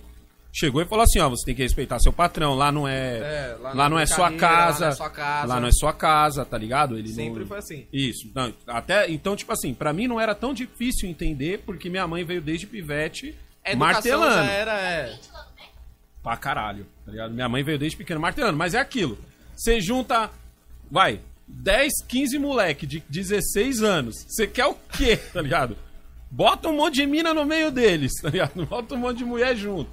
Chegou 0.51 0.81
e 0.81 0.85
falou 0.85 1.03
assim, 1.03 1.19
ó, 1.19 1.29
você 1.29 1.45
tem 1.45 1.55
que 1.55 1.61
respeitar 1.61 1.99
seu 1.99 2.11
patrão, 2.11 2.55
lá 2.55 2.71
não 2.71 2.87
é, 2.87 3.17
É, 3.19 3.57
lá, 3.59 3.73
lá 3.73 3.89
não 3.89 3.99
é 3.99 4.05
tem 4.05 4.15
sua 4.15 4.31
cadeira, 4.31 4.47
lá 4.47 4.57
casa, 4.57 4.79
não 4.85 4.87
é 4.91 4.95
sua 4.95 5.09
casa. 5.09 5.47
lá 5.47 5.59
não 5.59 5.67
é 5.67 5.71
sua 5.71 5.93
casa, 5.93 6.45
tá 6.45 6.57
ligado? 6.57 6.97
Ele 6.97 7.09
Sempre 7.09 7.41
não... 7.41 7.47
foi 7.47 7.57
assim. 7.59 7.87
Isso, 7.93 8.29
não, 8.33 8.53
até, 8.67 9.09
então, 9.11 9.35
tipo 9.35 9.51
assim, 9.53 9.73
pra 9.73 9.93
mim 9.93 10.07
não 10.07 10.19
era 10.19 10.33
tão 10.35 10.53
difícil 10.53 11.09
entender, 11.09 11.59
porque 11.65 11.89
minha 11.89 12.07
mãe 12.07 12.23
veio 12.23 12.41
desde 12.41 12.65
pivete 12.67 13.35
A 13.63 13.75
martelando. 13.75 14.33
já 14.33 14.51
era. 14.51 14.79
É. 14.79 15.19
Pra 16.21 16.35
caralho, 16.35 16.85
tá 17.05 17.11
ligado? 17.11 17.33
Minha 17.33 17.47
mãe 17.47 17.63
veio 17.63 17.79
desde 17.79 17.97
pequeno 17.97 18.19
martelando, 18.19 18.57
mas 18.57 18.73
é 18.73 18.79
aquilo. 18.79 19.17
Você 19.55 19.79
junta, 19.79 20.29
vai, 20.91 21.19
10, 21.47 21.91
15 22.07 22.37
moleque 22.37 22.85
de 22.85 23.03
16 23.09 23.81
anos. 23.81 24.25
Você 24.27 24.45
quer 24.45 24.65
o 24.65 24.75
quê, 24.75 25.15
tá 25.33 25.41
ligado? 25.41 25.77
Bota 26.29 26.69
um 26.69 26.75
monte 26.75 26.95
de 26.95 27.07
mina 27.07 27.33
no 27.33 27.45
meio 27.45 27.71
deles, 27.71 28.11
tá 28.21 28.29
ligado? 28.29 28.65
Bota 28.65 28.95
um 28.95 28.97
monte 28.97 29.17
de 29.19 29.25
mulher 29.25 29.55
junto. 29.55 29.89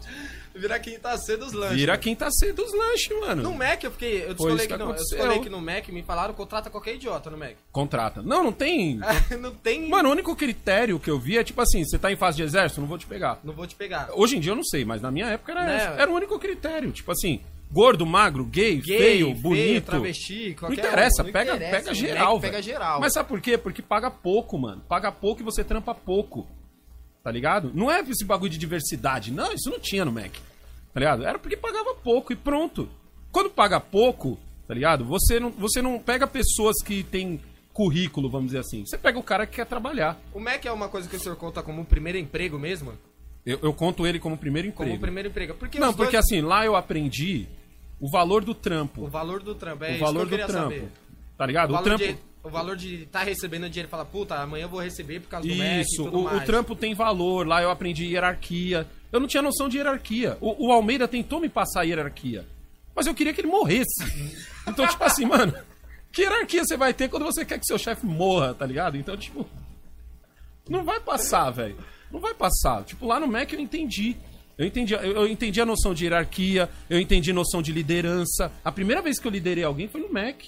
Vira 0.57 0.79
quinta 0.79 1.17
C 1.19 1.37
dos 1.37 1.53
lanches. 1.53 1.77
Vira 1.77 1.99
quem 1.99 2.17
tá 2.17 2.31
cedo 2.31 2.63
dos 2.63 2.73
lanches, 2.73 3.21
mano. 3.21 3.43
No 3.43 3.55
Mac 3.55 3.83
eu 3.85 3.91
fiquei. 3.91 4.25
Eu 4.25 4.35
descolei 4.35 4.67
que, 4.67 4.75
que 4.77 4.83
eu 4.83 4.93
descolei 4.93 5.39
que 5.41 5.51
no 5.51 5.61
Mac 5.61 5.89
me 5.89 6.03
falaram 6.03 6.33
contrata 6.35 6.71
qualquer 6.71 6.95
idiota 6.95 7.31
no 7.31 7.37
Mac. 7.37 7.57
Contrata. 7.71 8.23
Não, 8.23 8.43
não 8.43 8.53
tem. 8.53 8.99
não 9.39 9.55
tem. 9.55 9.89
Mano, 9.89 10.09
o 10.09 10.13
único 10.13 10.35
critério 10.35 10.99
que 10.99 11.11
eu 11.11 11.19
vi 11.19 11.39
é 11.39 11.45
tipo 11.45 11.61
assim: 11.61 11.85
você 11.85 11.99
tá 11.99 12.11
em 12.11 12.17
fase 12.17 12.39
de 12.39 12.43
exército, 12.43 12.81
não 12.81 12.89
vou 12.89 12.99
te 12.99 13.07
pegar. 13.07 13.39
Não 13.45 13.53
vou 13.53 13.67
te 13.67 13.75
pegar. 13.75 14.09
Hoje 14.15 14.37
em 14.37 14.41
dia 14.41 14.53
eu 14.53 14.57
não 14.57 14.65
sei, 14.65 14.85
mas 14.85 15.03
na 15.03 15.11
minha 15.11 15.27
época 15.27 15.53
era, 15.53 15.65
Né? 15.65 15.97
era 15.99 16.11
o 16.11 16.15
único 16.15 16.39
critério. 16.39 16.91
Tipo 16.93 17.13
assim, 17.13 17.41
gordo, 17.71 18.07
magro, 18.07 18.45
gay, 18.45 18.77
Gay, 18.77 18.99
feio, 18.99 19.27
feio, 19.27 19.35
bonito. 19.35 19.87
travesti, 19.87 20.57
Não 20.61 20.73
interessa, 20.73 21.23
um, 21.23 21.27
não 21.27 21.33
pega, 21.33 21.57
interessa, 21.57 21.77
pega 21.77 21.95
geral. 21.95 22.41
Pega 22.41 22.63
geral. 22.63 23.01
Mas 23.01 23.13
sabe 23.13 23.29
por 23.29 23.41
quê? 23.41 23.59
Porque 23.59 23.83
paga 23.83 24.11
pouco, 24.11 24.59
mano. 24.59 24.83
Paga 24.89 25.13
pouco 25.13 25.43
e 25.43 25.45
você 25.45 25.63
trampa 25.63 25.95
pouco. 25.95 26.47
Tá 27.27 27.33
ligado? 27.33 27.73
Não 27.75 27.91
é 27.91 27.99
esse 28.03 28.25
bagulho 28.25 28.53
de 28.53 28.57
diversidade. 28.57 29.33
Não, 29.33 29.53
isso 29.53 29.69
não 29.69 29.81
tinha 29.81 30.05
no 30.05 30.13
Mac. 30.13 30.31
Tá 30.95 31.01
ligado? 31.01 31.25
Era 31.25 31.41
porque 31.41 31.57
pagava 31.57 31.93
pouco 31.93 32.33
e 32.33 32.37
pronto. 32.37 32.89
Quando 33.33 33.51
paga 33.51 33.81
pouco, 33.81 34.39
tá 34.69 34.73
ligado? 34.73 35.05
Você 35.07 35.41
não, 35.41 35.51
você 35.51 35.83
não 35.83 35.99
pega 35.99 36.25
pessoas 36.29 36.77
que 36.85 37.03
têm 37.03 37.41
currículo, 37.73 38.31
vamos 38.31 38.47
dizer 38.47 38.61
assim. 38.61 38.87
Você 38.87 38.97
pega 38.97 39.19
o 39.19 39.25
cara 39.25 39.45
que 39.45 39.57
quer 39.57 39.67
trabalhar. 39.67 40.17
O 40.33 40.39
Mac 40.39 40.65
é 40.65 40.71
uma 40.71 40.89
coisa 40.89 41.09
que 41.09 41.17
o 41.17 41.19
senhor 41.19 41.35
conta 41.35 41.65
como 41.65 41.81
um 41.83 41.85
primeiro 41.85 42.17
emprego 42.17 42.61
mesmo? 42.61 42.93
Eu, 43.45 43.59
eu 43.61 43.73
conto 43.73 44.07
ele 44.07 44.21
como 44.21 44.39
primeiro 44.39 44.69
Como 44.71 44.85
emprego. 44.85 44.97
um 44.97 45.01
primeiro 45.01 45.29
emprego. 45.29 45.55
Porque 45.55 45.81
Não, 45.81 45.93
porque 45.93 46.13
dois- 46.13 46.25
assim, 46.25 46.41
lá 46.43 46.65
eu 46.65 46.77
aprendi 46.77 47.49
o 48.01 48.09
valor 48.09 48.45
do 48.45 48.55
trampo. 48.55 49.03
O 49.03 49.09
valor 49.09 49.43
do 49.43 49.53
trampo, 49.57 49.83
é 49.83 49.89
o 49.89 49.95
isso 49.95 50.01
valor 50.05 50.29
que 50.29 50.35
eu 50.35 50.39
do 50.39 50.47
trampo. 50.47 50.75
saber. 50.77 50.89
Tá 51.37 51.45
ligado? 51.45 51.73
O 51.75 51.77
O, 51.77 51.83
trampo. 51.83 52.05
de, 52.07 52.17
o 52.47 52.51
valor 52.51 52.77
de 52.77 53.03
estar 53.03 53.25
recebendo 53.25 53.69
dinheiro 53.69 53.89
e 53.89 53.91
falar, 53.91 54.05
puta, 54.05 54.37
amanhã 54.37 54.67
eu 54.67 54.69
vou 54.69 54.81
receber 54.81 55.19
por 55.19 55.29
causa 55.29 55.49
do 55.49 55.55
Mac 55.57 55.67
e 55.67 55.81
Isso, 55.81 56.05
o, 56.05 56.37
o 56.37 56.41
trampo 56.43 56.77
tem 56.77 56.95
valor, 56.95 57.45
lá 57.45 57.61
eu 57.61 57.71
aprendi 57.71 58.05
hierarquia. 58.05 58.87
Eu 59.11 59.19
não 59.19 59.27
tinha 59.27 59.43
noção 59.43 59.69
de 59.69 59.79
hierarquia. 59.79 60.39
O, 60.41 60.69
o 60.69 60.73
Almeida 60.73 61.09
tentou 61.09 61.41
me 61.41 61.49
passar 61.49 61.83
hierarquia. 61.83 62.47
Mas 62.95 63.07
eu 63.07 63.15
queria 63.15 63.33
que 63.35 63.41
ele 63.41 63.49
morresse. 63.49 64.05
Então, 64.69 64.85
tipo 64.85 65.05
assim, 65.05 65.25
mano, 65.25 65.55
que 66.11 66.23
hierarquia 66.23 66.65
você 66.65 66.77
vai 66.77 66.93
ter 66.93 67.09
quando 67.09 67.25
você 67.25 67.45
quer 67.45 67.57
que 67.61 67.67
seu 67.67 67.79
chefe 67.79 68.05
morra, 68.05 68.53
tá 68.53 68.67
ligado? 68.67 68.97
Então, 68.97 69.17
tipo. 69.17 69.49
Não 70.69 70.85
vai 70.85 70.99
passar, 70.99 71.51
velho. 71.51 71.77
Não 72.11 72.19
vai 72.19 72.35
passar. 72.35 72.83
Tipo, 72.83 73.07
lá 73.07 73.21
no 73.21 73.29
Mac 73.29 73.53
eu 73.53 73.61
entendi. 73.61 74.17
Eu 74.59 74.67
entendi, 74.67 74.93
eu, 74.93 75.01
eu 75.01 75.29
entendi 75.29 75.61
a 75.61 75.65
noção 75.65 75.95
de 75.95 76.03
hierarquia, 76.03 76.69
eu 76.91 76.99
entendi 76.99 77.31
a 77.31 77.35
noção 77.35 77.63
de 77.63 77.71
liderança. 77.71 78.51
A 78.65 78.73
primeira 78.73 79.01
vez 79.01 79.21
que 79.21 79.29
eu 79.29 79.31
liderei 79.31 79.63
alguém 79.63 79.87
foi 79.87 80.01
no 80.01 80.13
Mac. 80.13 80.43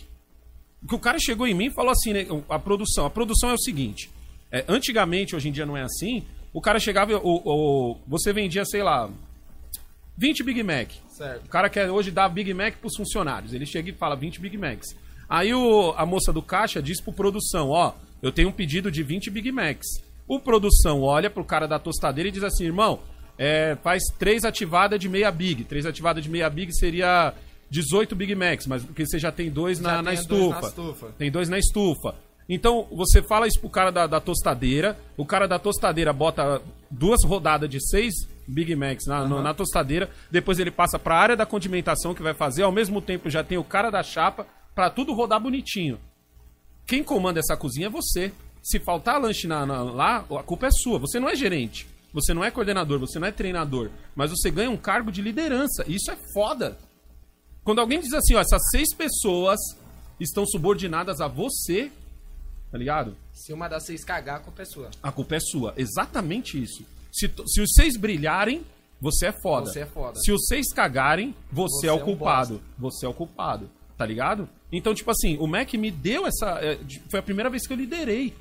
Que 0.87 0.95
o 0.95 0.99
cara 0.99 1.19
chegou 1.19 1.47
em 1.47 1.55
mim 1.55 1.67
e 1.67 1.71
falou 1.71 1.91
assim, 1.91 2.13
né, 2.13 2.27
a 2.49 2.59
produção. 2.59 3.07
A 3.07 3.11
produção 3.11 3.51
é 3.51 3.55
o 3.55 3.59
seguinte. 3.59 4.11
é, 4.51 4.65
antigamente, 4.69 5.35
hoje 5.37 5.49
em 5.49 5.53
dia 5.53 5.67
não 5.67 5.77
é 5.77 5.83
assim. 5.83 6.23
O 6.53 6.61
cara 6.61 6.79
chegava, 6.79 7.17
o, 7.19 7.21
o- 7.45 7.97
você 8.07 8.33
vendia, 8.33 8.65
sei 8.65 8.83
lá, 8.83 9.11
20 10.17 10.43
Big 10.43 10.63
Mac. 10.63 10.91
Certo. 11.11 11.45
O 11.47 11.49
cara 11.49 11.69
quer 11.69 11.91
hoje 11.91 12.11
dar 12.11 12.29
Big 12.29 12.53
Mac 12.55 12.75
pros 12.77 12.97
funcionários. 12.97 13.53
Ele 13.53 13.67
chega 13.67 13.91
e 13.91 13.93
fala 13.93 14.17
20 14.17 14.41
Big 14.41 14.57
Macs. 14.57 14.97
Aí 15.29 15.53
o- 15.53 15.93
a 15.97 16.07
moça 16.07 16.33
do 16.33 16.41
caixa 16.43 16.81
diz 16.83 17.01
pro 17.01 17.13
produção, 17.13 17.69
ó, 17.71 17.93
eu 18.23 18.33
tenho 18.33 18.49
um 18.49 18.53
pedido 18.53 18.91
de 18.91 19.03
20 19.03 19.31
Big 19.31 19.53
Macs. 19.53 19.87
O 20.27 20.41
produção 20.41 21.03
olha 21.03 21.29
pro 21.31 21.45
cara 21.45 21.67
da 21.69 21.79
tostadeira 21.79 22.29
e 22.29 22.33
diz 22.33 22.43
assim, 22.43 22.65
irmão, 22.65 23.01
é, 23.37 23.77
faz 23.83 24.03
três 24.19 24.45
ativadas 24.45 24.99
de 24.99 25.09
meia 25.09 25.31
Big. 25.31 25.65
Três 25.65 25.87
ativadas 25.87 26.23
de 26.25 26.31
meia 26.31 26.49
Big 26.51 26.73
seria 26.75 27.35
18 27.71 28.15
Big 28.17 28.35
Macs, 28.35 28.67
mas 28.67 28.83
porque 28.83 29.07
você 29.07 29.19
já 29.19 29.31
tem 29.31 29.51
dois 29.51 29.79
na, 29.81 29.97
Já 29.97 30.03
na 30.03 30.11
tem 30.15 30.25
dois 30.25 30.41
estufa. 30.41 30.61
na 30.61 30.69
estufa. 30.69 31.07
Tem 31.19 31.31
dois 31.31 31.49
na 31.49 31.59
estufa. 31.59 32.15
Então, 32.49 32.87
você 32.91 33.21
fala 33.23 33.47
isso 33.47 33.61
pro 33.61 33.69
cara 33.69 33.91
da, 33.91 34.07
da 34.07 34.21
tostadeira, 34.21 34.99
o 35.19 35.27
cara 35.27 35.47
da 35.47 35.59
tostadeira 35.59 36.13
bota 36.15 36.63
duas 36.91 37.23
rodadas 37.25 37.69
de 37.69 37.79
seis 37.91 38.15
Big 38.47 38.75
Macs 38.75 39.05
na, 39.07 39.27
no- 39.29 39.43
na 39.43 39.53
tostadeira, 39.53 40.09
depois 40.31 40.59
ele 40.59 40.71
passa 40.71 40.99
pra 40.99 41.19
área 41.19 41.37
da 41.37 41.45
condimentação 41.45 42.15
que 42.15 42.23
vai 42.23 42.33
fazer, 42.33 42.63
ao 42.63 42.73
mesmo 42.73 43.03
tempo 43.03 43.29
já 43.29 43.45
tem 43.45 43.59
o 43.59 43.65
cara 43.65 43.91
da 43.91 44.03
chapa, 44.03 44.47
pra 44.75 44.89
tudo 44.89 45.13
rodar 45.13 45.39
bonitinho. 45.39 45.99
Quem 46.87 47.05
comanda 47.05 47.39
essa 47.39 47.55
cozinha 47.57 47.89
é 47.89 47.91
você. 47.91 48.33
Se 48.63 48.79
faltar 48.81 49.21
lanche 49.21 49.47
na- 49.47 49.67
na- 49.67 49.83
lá, 49.83 50.17
a 50.31 50.43
culpa 50.43 50.67
é 50.69 50.71
sua. 50.71 50.99
Você 50.99 51.21
não 51.21 51.29
é 51.29 51.37
gerente, 51.37 51.87
você 52.15 52.33
não 52.33 52.43
é 52.43 52.51
coordenador, 52.51 52.99
você 52.99 53.19
não 53.19 53.29
é 53.29 53.33
treinador, 53.33 53.91
mas 54.17 54.31
você 54.31 54.51
ganha 54.51 54.71
um 54.71 54.77
cargo 54.79 55.13
de 55.13 55.21
liderança. 55.21 55.85
Isso 55.87 56.11
é 56.11 56.17
foda. 56.33 56.79
Quando 57.69 57.81
alguém 57.81 58.01
diz 58.01 58.15
assim, 58.15 58.35
ó, 58.35 58.41
essas 58.41 58.63
seis 58.71 58.95
pessoas 58.95 59.61
estão 60.19 60.47
subordinadas 60.47 61.21
a 61.21 61.29
você, 61.29 61.93
tá 62.73 62.79
ligado? 62.79 63.15
Se 63.31 63.53
uma 63.53 63.69
das 63.69 63.85
seis 63.85 64.03
cagar, 64.03 64.37
a 64.37 64.41
culpa 64.41 64.63
é 64.63 64.65
sua. 64.65 64.91
A 65.03 65.13
culpa 65.13 65.37
é 65.37 65.39
sua. 65.39 65.75
Exatamente 65.77 66.59
isso. 66.63 66.83
Se, 67.13 67.31
se 67.47 67.61
os 67.61 67.71
seis 67.75 67.95
brilharem, 67.99 68.65
você 68.99 69.27
é 69.27 69.33
foda. 69.33 69.67
Você 69.71 69.81
é 69.81 69.85
foda. 69.87 70.19
Se 70.19 70.33
os 70.33 70.47
seis 70.47 70.73
cagarem, 70.73 71.35
você, 71.53 71.81
Você 71.81 71.87
é 71.89 71.91
é 71.91 71.93
o 71.93 71.97
um 71.97 72.05
culpado. 72.07 72.63
você 72.79 73.05
é 73.05 73.09
o 73.11 73.13
culpado. 73.13 73.69
Tá 73.99 74.07
ligado? 74.07 74.49
Então, 74.73 74.95
tipo 74.95 75.11
assim, 75.11 75.37
o 75.37 75.47
Mac 75.47 75.71
me 75.75 75.91
deu 75.91 76.27
essa. 76.27 76.59
é, 76.63 76.77
de- 76.77 77.03
Foi 77.11 77.21
a 77.21 77.23
primeira 77.23 77.51
vez 77.51 77.67
que 77.67 77.73
eu 77.75 77.77
liderei. 77.77 78.35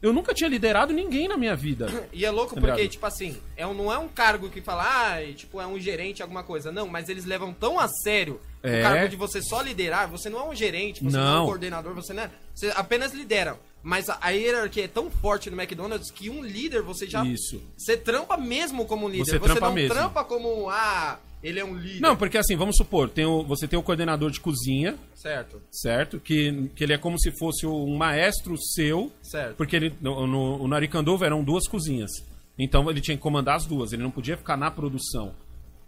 Eu 0.00 0.12
nunca 0.12 0.32
tinha 0.32 0.48
liderado 0.48 0.92
ninguém 0.92 1.26
na 1.26 1.36
minha 1.36 1.56
vida. 1.56 1.88
E 2.12 2.24
é 2.24 2.30
louco 2.30 2.54
Tá 2.54 2.60
porque, 2.60 2.76
ligado? 2.76 2.92
tipo 2.92 3.06
assim, 3.06 3.36
é 3.56 3.66
um, 3.66 3.74
não 3.74 3.92
é 3.92 3.98
um 3.98 4.06
cargo 4.06 4.48
que 4.50 4.60
fala, 4.60 4.84
ah, 5.16 5.32
tipo, 5.34 5.60
é 5.60 5.66
um 5.66 5.80
gerente, 5.80 6.22
alguma 6.22 6.44
coisa. 6.44 6.70
Não, 6.70 6.86
mas 6.86 7.08
eles 7.08 7.24
levam 7.24 7.52
tão 7.52 7.80
a 7.80 7.88
sério 7.88 8.40
É. 8.62 8.78
o 8.80 8.82
cargo 8.82 9.08
de 9.08 9.16
você 9.16 9.42
só 9.42 9.60
liderar. 9.60 10.08
Você 10.10 10.28
não 10.30 10.38
é 10.40 10.44
um 10.50 10.54
gerente, 10.54 11.02
você 11.02 11.16
não, 11.16 11.20
é 11.20 11.24
Não. 11.34 11.42
um 11.42 11.46
coordenador, 11.46 11.94
você 11.94 12.12
não 12.12 12.22
é. 12.22 12.30
Você 12.54 12.72
apenas 12.76 13.12
lidera. 13.12 13.56
Mas 13.82 14.08
a, 14.08 14.16
a 14.20 14.30
hierarquia 14.30 14.84
é 14.84 14.88
tão 14.88 15.10
forte 15.10 15.50
no 15.50 15.60
McDonald's 15.60 16.10
que 16.10 16.30
um 16.30 16.42
líder 16.42 16.82
você 16.82 17.06
já. 17.06 17.24
Isso. 17.26 17.60
Você 17.76 17.96
trampa 17.96 18.36
mesmo 18.36 18.84
como 18.86 19.08
líder. 19.08 19.24
Você 19.24 19.38
Você, 19.38 19.40
trampa 19.40 19.66
não 19.66 19.74
mesmo. 19.74 19.94
trampa 19.94 20.24
como, 20.24 20.70
ah, 20.70 21.18
ele 21.42 21.58
é 21.58 21.64
um 21.64 21.74
líder. 21.74 22.00
Não, 22.00 22.16
porque 22.16 22.38
assim, 22.38 22.54
vamos 22.54 22.76
supor, 22.76 23.10
tem 23.10 23.26
o- 23.26 23.42
você 23.42 23.66
tem 23.66 23.76
o 23.76 23.82
coordenador 23.82 24.30
de 24.30 24.38
cozinha, 24.38 24.96
Certo, 25.16 25.60
certo? 25.70 26.20
Que, 26.20 26.68
que 26.76 26.82
ele 26.84 26.92
é 26.92 26.98
como 26.98 27.18
se 27.18 27.30
fosse 27.38 27.66
um 27.66 27.96
maestro 27.96 28.56
seu, 28.60 29.10
certo. 29.22 29.56
Porque 29.56 29.74
ele, 29.74 29.92
no, 30.00 30.26
no, 30.28 30.68
no 30.68 30.74
Aricanduva 30.76 31.26
eram 31.26 31.42
duas 31.42 31.66
cozinhas. 31.68 32.10
Então 32.58 32.88
ele 32.90 33.00
tinha 33.00 33.16
que 33.16 33.22
comandar 33.22 33.56
as 33.56 33.66
duas, 33.66 33.92
ele 33.92 34.02
não 34.02 34.10
podia 34.10 34.36
ficar 34.36 34.56
na 34.56 34.70
produção. 34.70 35.32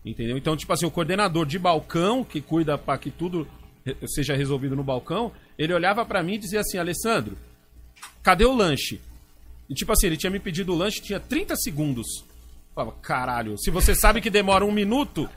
Entendeu? 0.05 0.37
Então, 0.37 0.57
tipo 0.57 0.73
assim, 0.73 0.85
o 0.85 0.91
coordenador 0.91 1.47
de 1.47 1.59
balcão, 1.59 2.23
que 2.23 2.41
cuida 2.41 2.77
para 2.77 2.99
que 2.99 3.11
tudo 3.11 3.49
seja 4.07 4.35
resolvido 4.35 4.77
no 4.77 4.85
balcão, 4.85 5.33
ele 5.59 5.73
olhava 5.73 6.05
pra 6.05 6.23
mim 6.23 6.35
e 6.35 6.39
dizia 6.39 6.61
assim: 6.61 6.79
Alessandro, 6.79 7.37
cadê 8.23 8.45
o 8.45 8.55
lanche? 8.55 9.01
E 9.69 9.75
tipo 9.75 9.93
assim, 9.93 10.07
ele 10.07 10.17
tinha 10.17 10.31
me 10.31 10.39
pedido 10.39 10.73
o 10.73 10.77
lanche, 10.77 11.01
tinha 11.01 11.19
30 11.19 11.57
segundos. 11.57 12.07
Eu 12.19 12.75
Falava, 12.75 12.97
caralho, 13.01 13.57
se 13.57 13.71
você 13.71 13.95
sabe 13.95 14.21
que 14.21 14.29
demora 14.29 14.65
um 14.65 14.73
minuto, 14.73 15.29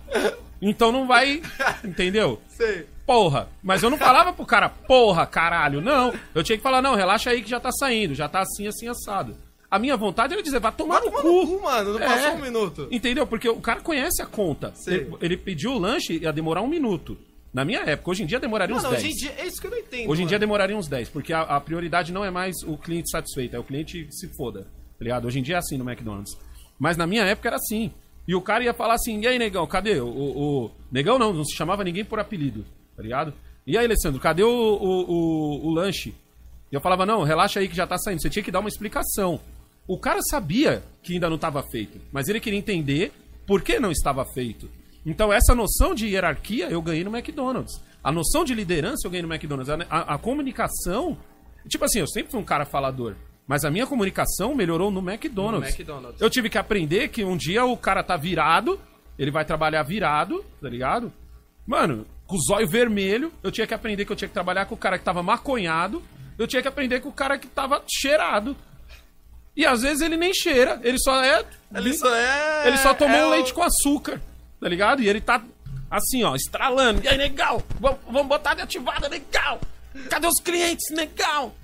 então 0.61 0.91
não 0.91 1.07
vai. 1.07 1.41
Entendeu? 1.83 2.41
Sei. 2.49 2.87
porra. 3.05 3.47
Mas 3.63 3.83
eu 3.83 3.89
não 3.89 3.97
falava 3.97 4.33
pro 4.33 4.45
cara, 4.45 4.67
porra, 4.67 5.25
caralho. 5.25 5.79
Não. 5.79 6.13
Eu 6.35 6.43
tinha 6.43 6.57
que 6.57 6.63
falar, 6.63 6.81
não, 6.81 6.95
relaxa 6.95 7.29
aí 7.29 7.41
que 7.41 7.49
já 7.49 7.59
tá 7.59 7.71
saindo, 7.71 8.13
já 8.15 8.27
tá 8.27 8.41
assim, 8.41 8.67
assim, 8.67 8.87
assado. 8.87 9.35
A 9.69 9.77
minha 9.77 9.97
vontade 9.97 10.33
era 10.33 10.41
dizer, 10.41 10.59
vai 10.59 10.71
tomar 10.71 10.99
no 11.01 11.07
Toma 11.11 11.21
cu. 11.21 11.27
no 11.27 11.47
cu, 11.57 11.63
mano, 11.63 11.93
não 11.93 11.99
É. 11.99 12.05
passou 12.05 12.31
um 12.37 12.41
minuto. 12.41 12.87
Entendeu? 12.89 13.27
Porque 13.27 13.49
o 13.49 13.59
cara 13.59 13.81
conhece 13.81 14.21
a 14.21 14.25
conta. 14.25 14.73
Ele, 14.87 15.11
ele 15.21 15.37
pediu 15.37 15.71
o 15.73 15.77
lanche 15.79 16.13
e 16.13 16.23
ia 16.23 16.31
demorar 16.31 16.61
um 16.61 16.67
minuto. 16.67 17.17
Na 17.53 17.65
minha 17.65 17.79
época, 17.81 18.11
hoje 18.11 18.23
em 18.23 18.25
dia 18.25 18.39
demoraria 18.39 18.75
Mano, 18.75 18.87
uns 18.87 18.91
10. 18.91 19.03
hoje 19.03 19.11
em 19.11 19.15
dia, 19.15 19.35
é 19.39 19.45
isso 19.47 19.59
que 19.59 19.67
eu 19.67 19.71
não 19.71 19.77
entendo. 19.77 20.09
Hoje 20.09 20.21
em 20.23 20.25
dia 20.25 20.35
mano. 20.35 20.39
demoraria 20.47 20.77
uns 20.77 20.87
10, 20.87 21.09
porque 21.09 21.33
a, 21.33 21.41
a 21.41 21.59
prioridade 21.59 22.13
não 22.13 22.23
é 22.23 22.29
mais 22.31 22.55
o 22.65 22.77
cliente 22.77 23.09
satisfeito, 23.09 23.55
é 23.55 23.59
o 23.59 23.63
cliente 23.63 24.07
se 24.11 24.29
foda. 24.37 24.61
Tá 24.63 25.03
ligado? 25.03 25.25
Hoje 25.25 25.39
em 25.39 25.43
dia 25.43 25.55
é 25.55 25.57
assim 25.57 25.77
no 25.77 25.89
McDonald's. 25.89 26.37
Mas 26.79 26.95
na 26.95 27.05
minha 27.07 27.23
época 27.23 27.49
era 27.49 27.55
assim. 27.57 27.91
E 28.27 28.35
o 28.35 28.41
cara 28.41 28.63
ia 28.63 28.73
falar 28.73 28.93
assim: 28.95 29.19
e 29.21 29.27
aí, 29.27 29.37
negão, 29.39 29.65
cadê? 29.67 29.99
O, 29.99 30.07
o, 30.07 30.65
o- 30.65 30.71
Negão 30.91 31.17
não, 31.19 31.33
não 31.33 31.43
se 31.43 31.55
chamava 31.55 31.83
ninguém 31.83 32.05
por 32.05 32.19
apelido, 32.19 32.63
tá 32.95 33.01
ligado? 33.03 33.33
E 33.65 33.77
aí, 33.77 33.85
Alessandro, 33.85 34.19
cadê 34.21 34.43
o, 34.43 34.49
o, 34.49 35.11
o, 35.11 35.67
o 35.67 35.71
lanche? 35.71 36.13
E 36.71 36.75
eu 36.75 36.81
falava: 36.81 37.05
não, 37.05 37.23
relaxa 37.23 37.59
aí 37.59 37.67
que 37.67 37.75
já 37.75 37.87
tá 37.87 37.97
saindo. 37.97 38.21
Você 38.21 38.29
tinha 38.29 38.43
que 38.43 38.51
dar 38.51 38.59
uma 38.59 38.69
explicação. 38.69 39.39
O 39.87 39.97
cara 39.97 40.19
sabia 40.21 40.83
que 41.01 41.13
ainda 41.13 41.29
não 41.29 41.35
estava 41.37 41.63
feito, 41.63 41.99
mas 42.11 42.27
ele 42.27 42.39
queria 42.39 42.59
entender 42.59 43.11
por 43.45 43.61
que 43.61 43.79
não 43.79 43.91
estava 43.91 44.25
feito. 44.25 44.69
Então, 45.05 45.31
essa 45.31 45.55
noção 45.55 45.95
de 45.95 46.05
hierarquia 46.07 46.69
eu 46.69 46.81
ganhei 46.81 47.03
no 47.03 47.15
McDonald's. 47.15 47.81
A 48.03 48.11
noção 48.11 48.43
de 48.43 48.53
liderança 48.53 49.07
eu 49.07 49.11
ganhei 49.11 49.21
no 49.25 49.33
McDonald's. 49.33 49.69
A, 49.69 49.77
a- 49.89 50.15
a 50.15 50.17
comunicação. 50.17 51.17
Tipo 51.69 51.85
assim, 51.85 51.99
eu 51.99 52.07
sempre 52.07 52.31
fui 52.31 52.39
um 52.41 52.43
cara 52.45 52.65
falador. 52.65 53.15
Mas 53.47 53.63
a 53.63 53.71
minha 53.71 53.87
comunicação 53.87 54.53
melhorou 54.53 54.91
no 54.91 54.99
McDonald's. 54.99 55.69
No 55.71 55.75
McDonald's. 55.75 56.21
Eu 56.21 56.29
tive 56.29 56.49
que 56.49 56.57
aprender 56.57 57.07
que 57.07 57.23
um 57.23 57.37
dia 57.37 57.63
o 57.63 57.77
cara 57.77 58.03
tá 58.03 58.17
virado 58.17 58.79
ele 59.17 59.31
vai 59.31 59.43
trabalhar 59.43 59.81
virado, 59.81 60.45
tá 60.61 60.69
ligado? 60.69 61.11
Mano, 61.65 62.05
com 62.27 62.35
o 62.35 62.39
zóio 62.39 62.67
vermelho, 62.67 63.31
eu 63.41 63.51
tinha 63.51 63.65
que 63.65 63.73
aprender 63.73 64.05
que 64.05 64.11
eu 64.11 64.15
tinha 64.15 64.27
que 64.27 64.33
trabalhar 64.33 64.65
com 64.67 64.75
o 64.75 64.77
cara 64.77 64.99
que 64.99 65.03
tava 65.03 65.23
maconhado, 65.23 66.03
eu 66.37 66.45
tinha 66.45 66.61
que 66.61 66.67
aprender 66.67 66.99
com 66.99 67.09
o 67.09 67.13
cara 67.13 67.35
que 67.37 67.47
tava 67.47 67.81
cheirado. 67.89 68.55
E 69.57 69.65
às 69.65 69.81
vezes 69.81 70.01
ele 70.01 70.15
nem 70.15 70.33
cheira, 70.33 70.79
ele 70.83 70.99
só 70.99 71.21
é. 71.23 71.43
Ele 71.75 71.91
só 71.93 72.15
é. 72.15 72.67
Ele 72.67 72.77
só 72.77 72.93
tomou 72.93 73.17
é 73.17 73.25
um 73.25 73.27
o- 73.29 73.31
leite 73.31 73.53
com 73.53 73.63
açúcar, 73.63 74.21
tá 74.61 74.69
ligado? 74.69 75.01
E 75.01 75.09
ele 75.09 75.19
tá 75.19 75.43
assim, 75.89 76.23
ó, 76.23 76.35
estralando. 76.35 77.03
E 77.03 77.07
aí, 77.07 77.17
legal, 77.17 77.61
vamos, 77.79 77.99
vamos 78.05 78.27
botar 78.27 78.53
de 78.53 78.61
ativada, 78.61 79.07
legal. 79.07 79.59
Cadê 80.09 80.27
os 80.27 80.39
clientes, 80.39 80.89
legal? 80.95 81.55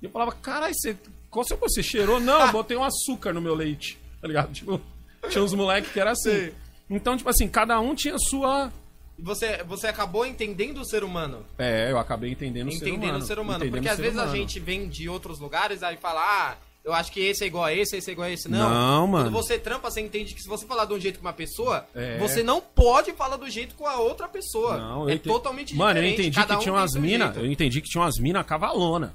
E 0.00 0.06
eu 0.06 0.10
falava, 0.10 0.32
caralho, 0.32 0.72
você. 0.74 0.96
Qual 1.30 1.44
seu 1.44 1.56
você 1.58 1.82
cheirou? 1.82 2.18
Não, 2.18 2.46
eu 2.46 2.50
botei 2.52 2.76
um 2.76 2.82
açúcar 2.84 3.32
no 3.34 3.40
meu 3.40 3.54
leite, 3.54 3.98
tá 4.20 4.26
ligado? 4.26 4.50
Tipo, 4.52 4.80
tinha 5.28 5.44
uns 5.44 5.52
moleques 5.52 5.92
que 5.92 6.00
era 6.00 6.12
assim. 6.12 6.30
Sei. 6.30 6.54
Então, 6.88 7.16
tipo 7.16 7.28
assim, 7.28 7.46
cada 7.48 7.78
um 7.80 7.94
tinha 7.94 8.16
sua. 8.18 8.72
Você, 9.18 9.62
você 9.64 9.86
acabou 9.88 10.24
entendendo 10.26 10.78
o 10.78 10.84
ser 10.84 11.04
humano. 11.04 11.44
É, 11.58 11.90
eu 11.90 11.98
acabei 11.98 12.30
entendendo 12.32 12.68
o 12.68 12.72
ser 12.72 12.78
entendendo 12.88 13.04
humano. 13.10 13.18
o 13.24 13.26
ser 13.26 13.38
humano. 13.38 13.58
entendendo 13.64 13.72
Porque 13.74 13.88
às 13.88 13.98
vezes 13.98 14.18
a 14.18 14.22
humano. 14.22 14.36
gente 14.36 14.58
vem 14.58 14.88
de 14.88 15.08
outros 15.08 15.38
lugares 15.38 15.82
aí 15.82 15.96
fala, 15.96 16.20
ah, 16.22 16.56
eu 16.84 16.92
acho 16.92 17.12
que 17.12 17.20
esse 17.20 17.44
é 17.44 17.46
igual 17.46 17.64
a 17.64 17.72
esse, 17.72 17.96
esse 17.96 18.10
é 18.10 18.12
igual 18.12 18.26
a 18.26 18.30
esse. 18.30 18.48
Não, 18.48 18.68
Não, 18.70 19.06
mano. 19.06 19.24
Quando 19.30 19.34
você 19.42 19.58
trampa, 19.58 19.90
você 19.90 20.00
entende 20.00 20.34
que 20.34 20.42
se 20.42 20.48
você 20.48 20.66
falar 20.66 20.84
de 20.84 20.92
um 20.94 20.98
jeito 21.00 21.18
com 21.20 21.24
uma 21.26 21.32
pessoa, 21.32 21.86
É. 21.94 22.18
você 22.18 22.42
não 22.42 22.60
pode 22.60 23.12
falar 23.12 23.36
do 23.36 23.48
jeito 23.48 23.74
com 23.74 23.86
a 23.86 23.96
outra 23.96 24.26
pessoa. 24.28 24.76
Não, 24.78 25.08
é 25.08 25.12
eu 25.12 25.16
ente- 25.16 25.28
totalmente 25.28 25.74
Mano, 25.76 25.90
eu 25.98 26.02
diferente. 26.02 26.20
entendi 26.20 26.36
cada 26.36 26.54
que 26.54 26.60
um 26.60 26.62
tinha 26.62 26.72
umas 26.74 26.94
minas. 26.94 27.36
Eu 27.36 27.46
entendi 27.46 27.80
que 27.80 27.88
tinha 27.88 28.02
umas 28.02 28.18
minas 28.18 28.44
cavalona. 28.46 29.14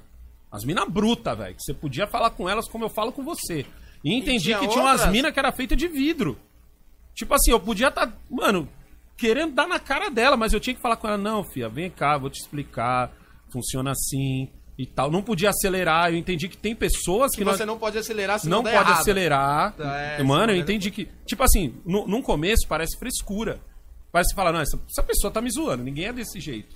As 0.50 0.64
minas 0.64 0.88
bruta, 0.88 1.34
velho. 1.34 1.54
Que 1.54 1.62
você 1.62 1.74
podia 1.74 2.06
falar 2.06 2.30
com 2.30 2.48
elas 2.48 2.66
como 2.68 2.84
eu 2.84 2.88
falo 2.88 3.12
com 3.12 3.22
você. 3.22 3.66
E 4.02 4.14
entendi 4.14 4.44
tinha 4.44 4.58
que 4.60 4.68
tinha 4.68 4.82
umas 4.82 4.92
outras? 5.00 5.12
minas 5.12 5.32
que 5.32 5.38
era 5.38 5.52
feita 5.52 5.76
de 5.76 5.88
vidro. 5.88 6.38
Tipo 7.14 7.34
assim, 7.34 7.50
eu 7.50 7.60
podia 7.60 7.88
estar, 7.88 8.10
mano, 8.30 8.66
querendo 9.16 9.52
dar 9.52 9.66
na 9.66 9.78
cara 9.80 10.08
dela, 10.08 10.36
mas 10.36 10.52
eu 10.52 10.60
tinha 10.60 10.72
que 10.74 10.80
falar 10.80 10.96
com 10.96 11.08
ela, 11.08 11.18
não, 11.18 11.42
filha, 11.44 11.68
vem 11.68 11.90
cá, 11.90 12.16
vou 12.16 12.30
te 12.30 12.40
explicar. 12.40 13.12
Funciona 13.52 13.90
assim 13.90 14.48
e 14.78 14.86
tal. 14.86 15.10
Não 15.10 15.20
podia 15.22 15.50
acelerar. 15.50 16.10
Eu 16.12 16.16
entendi 16.16 16.48
que 16.48 16.56
tem 16.56 16.74
pessoas 16.74 17.32
que, 17.32 17.38
Que 17.38 17.44
nós- 17.44 17.56
você 17.58 17.66
não 17.66 17.76
pode 17.78 17.98
acelerar 17.98 18.38
se 18.38 18.48
não, 18.48 18.58
não 18.58 18.64
pode 18.70 18.76
errado. 18.76 19.00
acelerar. 19.00 19.74
É, 19.78 20.22
Mano, 20.22 20.52
eu 20.52 20.56
entendi 20.56 20.90
que. 20.90 21.08
Tipo 21.26 21.42
assim, 21.42 21.74
no, 21.84 22.06
num 22.06 22.22
começo 22.22 22.66
parece 22.68 22.96
frescura. 22.98 23.60
Parece 24.12 24.30
que 24.30 24.36
fala, 24.36 24.52
não, 24.52 24.60
essa, 24.60 24.80
essa 24.88 25.02
pessoa 25.02 25.30
tá 25.30 25.40
me 25.42 25.50
zoando, 25.50 25.82
ninguém 25.84 26.06
é 26.06 26.12
desse 26.12 26.40
jeito. 26.40 26.74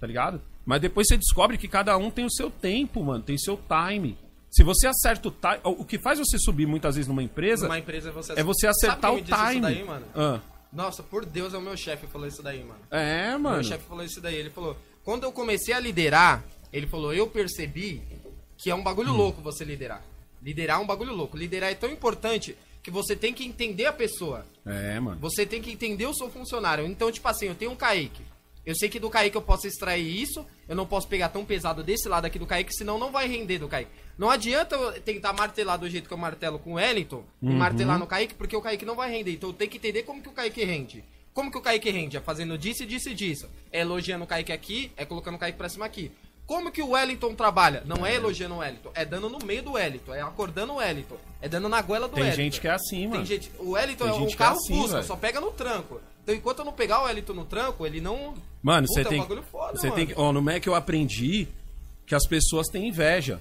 Tá 0.00 0.06
ligado? 0.06 0.42
Mas 0.66 0.80
depois 0.82 1.06
você 1.06 1.16
descobre 1.16 1.56
que 1.56 1.68
cada 1.68 1.96
um 1.96 2.10
tem 2.10 2.24
o 2.26 2.30
seu 2.30 2.50
tempo, 2.50 3.02
mano, 3.02 3.22
tem 3.22 3.36
o 3.36 3.40
seu 3.40 3.56
time. 3.56 4.18
Se 4.50 4.62
você 4.62 4.86
acerta 4.86 5.28
o 5.28 5.30
time. 5.30 5.58
O 5.64 5.84
que 5.84 5.98
faz 5.98 6.18
você 6.18 6.38
subir 6.38 6.66
muitas 6.66 6.94
vezes 6.96 7.08
numa 7.08 7.22
empresa 7.22 7.66
Numa 7.66 7.78
empresa 7.78 8.12
você 8.12 8.32
é 8.38 8.42
você 8.42 8.66
acertar 8.66 9.12
o 9.12 9.20
time. 9.22 9.32
Isso 9.52 9.60
daí, 9.60 9.84
mano? 9.84 10.06
Ah. 10.14 10.40
Nossa, 10.72 11.02
por 11.02 11.24
Deus, 11.24 11.54
é 11.54 11.58
o 11.58 11.60
meu 11.60 11.76
chefe 11.76 12.06
que 12.06 12.12
falou 12.12 12.26
isso 12.26 12.42
daí, 12.42 12.62
mano. 12.64 12.80
É, 12.90 13.30
Meu 13.30 13.38
mano. 13.38 13.64
chefe 13.64 13.84
falou 13.88 14.04
isso 14.04 14.20
daí. 14.20 14.34
Ele 14.34 14.50
falou: 14.50 14.76
quando 15.04 15.22
eu 15.24 15.32
comecei 15.32 15.72
a 15.72 15.78
liderar, 15.80 16.44
ele 16.76 16.86
falou: 16.86 17.12
eu 17.14 17.26
percebi 17.26 18.02
que 18.58 18.70
é 18.70 18.74
um 18.74 18.82
bagulho 18.82 19.12
Hum. 19.12 19.16
louco 19.16 19.40
você 19.42 19.64
liderar. 19.64 20.02
Liderar 20.42 20.78
é 20.78 20.82
um 20.82 20.86
bagulho 20.86 21.14
louco. 21.14 21.36
Liderar 21.36 21.70
é 21.70 21.74
tão 21.74 21.90
importante 21.90 22.56
que 22.82 22.90
você 22.90 23.16
tem 23.16 23.32
que 23.32 23.44
entender 23.46 23.86
a 23.86 23.92
pessoa. 23.92 24.46
É, 24.66 25.00
mano. 25.00 25.18
Você 25.20 25.46
tem 25.46 25.62
que 25.62 25.70
entender 25.70 26.06
o 26.06 26.14
seu 26.14 26.28
funcionário. 26.30 26.86
Então, 26.86 27.10
tipo 27.10 27.26
assim, 27.28 27.46
eu 27.46 27.54
tenho 27.54 27.70
um 27.70 27.76
Kaique. 27.76 28.22
Eu 28.66 28.74
sei 28.74 28.88
que 28.88 28.98
do 28.98 29.10
Kaique 29.10 29.36
eu 29.36 29.42
posso 29.42 29.66
extrair 29.66 30.06
isso. 30.22 30.44
Eu 30.68 30.74
não 30.76 30.86
posso 30.86 31.06
pegar 31.08 31.28
tão 31.30 31.44
pesado 31.44 31.82
desse 31.82 32.08
lado 32.08 32.24
aqui 32.26 32.38
do 32.38 32.46
Kaique, 32.46 32.74
senão 32.74 32.98
não 32.98 33.10
vai 33.12 33.26
render 33.28 33.58
do 33.58 33.68
Kaique. 33.68 33.90
Não 34.18 34.30
adianta 34.30 34.74
eu 34.74 35.00
tentar 35.02 35.32
martelar 35.34 35.78
do 35.78 35.88
jeito 35.88 36.08
que 36.08 36.14
eu 36.14 36.18
martelo 36.18 36.58
com 36.58 36.72
o 36.72 36.74
Wellington 36.74 37.24
e 37.42 37.46
Uhum. 37.46 37.52
martelar 37.56 37.98
no 37.98 38.06
Kaique, 38.06 38.34
porque 38.34 38.56
o 38.56 38.62
Kaique 38.62 38.84
não 38.86 38.94
vai 38.96 39.10
render. 39.10 39.32
Então 39.32 39.50
eu 39.50 39.54
tenho 39.54 39.70
que 39.70 39.76
entender 39.78 40.02
como 40.04 40.22
que 40.22 40.28
o 40.28 40.32
Kaique 40.32 40.64
rende. 40.64 41.04
Como 41.34 41.50
que 41.50 41.58
o 41.58 41.60
Kaique 41.62 41.90
rende? 41.90 42.16
É 42.16 42.20
fazendo 42.20 42.56
disso, 42.56 42.86
disso 42.86 43.08
e 43.10 43.14
disso. 43.14 43.48
É 43.72 43.80
elogiando 43.80 44.24
o 44.24 44.26
Kaique 44.26 44.52
aqui, 44.52 44.90
é 44.96 45.04
colocando 45.04 45.34
o 45.34 45.38
Kaique 45.38 45.58
pra 45.58 45.68
cima 45.68 45.84
aqui. 45.84 46.10
Como 46.46 46.70
que 46.70 46.82
o 46.82 46.90
Wellington 46.90 47.34
trabalha? 47.34 47.82
Não 47.86 48.04
é 48.04 48.14
elogiando 48.16 48.54
o 48.54 48.58
Wellington, 48.58 48.90
é 48.94 49.04
dando 49.04 49.30
no 49.30 49.38
meio 49.44 49.62
do 49.62 49.72
Wellington, 49.72 50.14
é 50.14 50.20
acordando 50.20 50.74
o 50.74 50.76
Wellington, 50.76 51.16
é 51.40 51.48
dando 51.48 51.68
na 51.68 51.80
goela 51.80 52.06
do 52.06 52.14
Tem 52.14 52.22
Wellington. 52.24 52.42
gente 52.42 52.60
que 52.60 52.68
é 52.68 52.72
assim, 52.72 53.06
mano. 53.06 53.16
Tem 53.16 53.24
gente, 53.24 53.50
o 53.58 53.70
Wellington 53.70 54.04
Tem 54.04 54.22
é 54.22 54.26
que 54.26 54.32
é 54.32 54.36
carro 54.36 54.56
assim, 54.56 54.74
Fusca, 54.74 54.94
velho. 54.96 55.06
só 55.06 55.16
pega 55.16 55.40
no 55.40 55.50
tranco. 55.52 56.00
Então 56.22 56.34
enquanto 56.34 56.58
eu 56.58 56.64
não 56.64 56.72
pegar 56.72 57.00
o 57.00 57.04
Wellington 57.04 57.32
no 57.32 57.44
tranco, 57.44 57.86
ele 57.86 58.00
não. 58.00 58.34
Mano, 58.62 58.86
você 58.86 59.00
é 59.00 59.06
um 59.06 59.08
tem. 59.08 59.26
você 59.72 59.90
tem 59.90 60.06
que. 60.06 60.14
Ó, 60.16 60.32
no 60.32 60.42
Mac 60.42 60.66
eu 60.66 60.74
aprendi 60.74 61.48
que 62.06 62.14
as 62.14 62.26
pessoas 62.26 62.66
têm 62.68 62.88
inveja. 62.88 63.40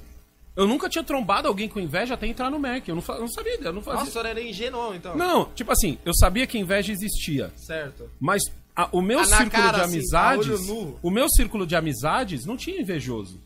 Eu 0.55 0.67
nunca 0.67 0.87
tinha 0.87 1.03
trombado 1.03 1.47
alguém 1.47 1.67
com 1.67 1.79
inveja 1.79 2.13
até 2.13 2.27
entrar 2.27 2.51
no 2.51 2.59
Mac. 2.59 2.87
Eu 2.87 2.95
não, 2.95 3.03
eu 3.07 3.21
não 3.21 3.27
sabia, 3.27 3.57
eu 3.59 3.73
não 3.73 3.81
fazia. 3.81 4.01
Nossa, 4.01 4.11
senhor 4.11 4.25
era 4.27 4.41
ingênuo, 4.41 4.93
então. 4.93 5.15
Não, 5.17 5.45
tipo 5.45 5.71
assim, 5.71 5.97
eu 6.05 6.13
sabia 6.13 6.45
que 6.45 6.59
inveja 6.59 6.91
existia. 6.91 7.51
Certo. 7.57 8.09
Mas 8.19 8.43
a- 8.75 8.89
o 8.91 9.01
meu 9.01 9.19
Ah, 9.19 9.27
na 9.27 9.37
círculo 9.37 9.51
cara, 9.63 9.77
de 9.77 9.83
assim, 9.83 9.93
amizades. 9.97 10.69
a 10.69 10.73
nu. 10.73 10.99
o 11.01 11.09
meu 11.11 11.29
círculo 11.29 11.65
de 11.67 11.75
amizades 11.75 12.45
não 12.45 12.57
tinha 12.57 12.79
invejoso. 12.81 13.39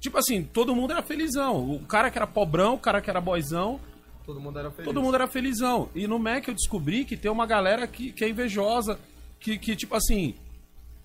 Tipo 0.00 0.16
assim, 0.18 0.42
todo 0.42 0.74
mundo 0.74 0.92
era 0.92 1.02
felizão. 1.02 1.74
O 1.74 1.80
cara 1.80 2.10
que 2.10 2.16
era 2.18 2.26
pobrão, 2.26 2.74
o 2.74 2.78
cara 2.78 3.00
que 3.02 3.10
era 3.10 3.20
boizão, 3.20 3.78
Todo 4.24 4.40
mundo 4.40 4.58
era 4.58 4.70
feliz. 4.70 4.84
todo 4.86 5.02
mundo 5.02 5.14
era 5.14 5.26
felizão. 5.26 5.88
E 5.94 6.06
no 6.06 6.18
Mac 6.18 6.46
eu 6.48 6.54
descobri 6.54 7.04
que 7.04 7.16
tem 7.16 7.30
uma 7.30 7.44
galera 7.46 7.86
que, 7.86 8.12
que 8.12 8.24
é 8.24 8.28
invejosa, 8.28 8.98
que, 9.38 9.58
que, 9.58 9.76
tipo 9.76 9.94
assim, 9.94 10.34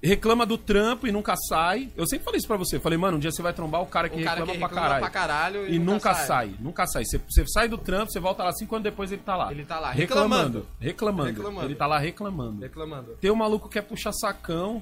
reclama 0.06 0.46
do 0.46 0.58
trampo 0.58 1.08
e 1.08 1.12
nunca 1.12 1.36
sai. 1.50 1.90
Eu 1.96 2.06
sempre 2.08 2.24
falei 2.26 2.38
isso 2.38 2.48
pra 2.48 2.58
você. 2.58 2.80
Falei, 2.80 2.98
mano, 2.98 3.18
um 3.18 3.20
dia 3.20 3.32
você 3.32 3.42
vai 3.42 3.54
trombar 3.54 3.82
o 3.82 3.86
cara 3.86 4.08
que 4.10 4.20
O 4.20 4.24
cara 4.24 4.42
reclama, 4.42 4.52
que 4.54 4.58
pra, 4.60 4.68
reclama 4.68 4.88
caralho. 4.88 5.02
pra 5.02 5.10
caralho 5.12 5.68
E, 5.74 5.80
nunca 5.80 6.14
sai. 6.14 6.54
nunca 6.60 6.86
sai. 6.88 7.04
Você, 7.06 7.18
você 7.28 7.46
sai 7.48 7.68
do 7.68 7.78
trampo, 7.78 8.12
você 8.12 8.20
volta 8.20 8.44
lá 8.44 8.52
cinco 8.54 8.76
anos 8.76 8.84
depois 8.84 9.12
ele 9.12 9.22
tá 9.26 9.36
lá. 9.36 9.52
Ele 9.52 9.66
tá 9.66 9.80
lá, 9.80 9.92
reclamando. 9.92 10.66
reclamando. 10.80 11.30
Reclamando. 11.30 11.68
Ele 11.68 11.76
tá 11.76 11.88
lá 11.88 11.98
reclamando. 12.00 12.62
Reclamando. 12.62 13.12
Tem 13.20 13.32
um 13.32 13.36
maluco 13.36 13.68
que 13.68 13.80
é 13.80 13.82
puxa-sacão. 13.82 14.82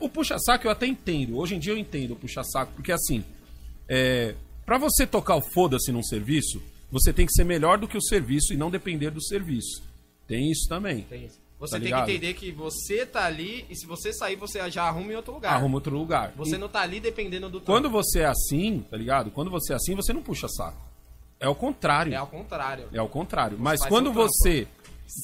O 0.00 0.08
puxa-saco 0.08 0.66
eu 0.66 0.70
até 0.70 0.86
entendo. 0.86 1.36
Hoje 1.38 1.56
em 1.56 1.58
dia 1.58 1.72
eu 1.72 1.78
entendo 1.78 2.12
o 2.12 2.16
puxa-saco. 2.16 2.72
Porque 2.74 2.92
assim, 2.92 3.24
é, 3.88 4.34
para 4.64 4.78
você 4.78 5.06
tocar 5.06 5.34
o 5.36 5.42
foda-se 5.52 5.90
num 5.90 6.02
serviço, 6.04 6.62
você 6.90 7.12
tem 7.12 7.26
que 7.26 7.32
ser 7.32 7.44
melhor 7.44 7.78
do 7.78 7.88
que 7.88 7.96
o 7.96 8.02
serviço 8.02 8.52
e 8.52 8.56
não 8.56 8.70
depender 8.70 9.10
do 9.10 9.20
serviço. 9.22 9.82
Tem 10.28 10.50
isso 10.50 10.68
também. 10.68 11.02
Tem 11.02 11.24
isso. 11.26 11.41
Você 11.62 11.70
Tá 11.74 11.76
tem 11.78 11.84
ligado? 11.84 12.04
que 12.06 12.10
entender 12.12 12.34
que 12.34 12.50
você 12.50 13.06
tá 13.06 13.24
ali 13.24 13.64
e 13.70 13.76
se 13.76 13.86
você 13.86 14.12
sair, 14.12 14.34
você 14.34 14.68
já 14.68 14.82
arruma 14.84 15.12
em 15.12 15.14
outro 15.16 15.32
lugar. 15.32 15.54
Arruma 15.54 15.76
outro 15.76 15.96
lugar. 15.96 16.32
Você 16.36 16.56
E 16.56 16.58
não 16.58 16.68
tá 16.68 16.80
ali 16.80 16.98
dependendo 16.98 17.48
do 17.48 17.60
Quando 17.60 17.84
trampo. 17.84 18.02
você 18.02 18.20
é 18.20 18.24
assim, 18.26 18.84
tá 18.90 18.96
ligado? 18.96 19.30
Quando 19.30 19.48
você 19.50 19.72
é 19.72 19.76
assim, 19.76 19.94
você 19.94 20.12
não 20.12 20.22
puxa 20.22 20.48
saco. 20.48 20.76
É 21.38 21.48
o 21.48 21.54
contrário. 21.54 22.12
É 22.12 22.16
ao 22.16 22.26
contrário. 22.26 22.88
É 22.92 23.00
o 23.00 23.08
contrário. 23.08 23.56
Mas 23.60 23.78
faz 23.80 23.88
quando 23.88 24.12
você 24.12 24.66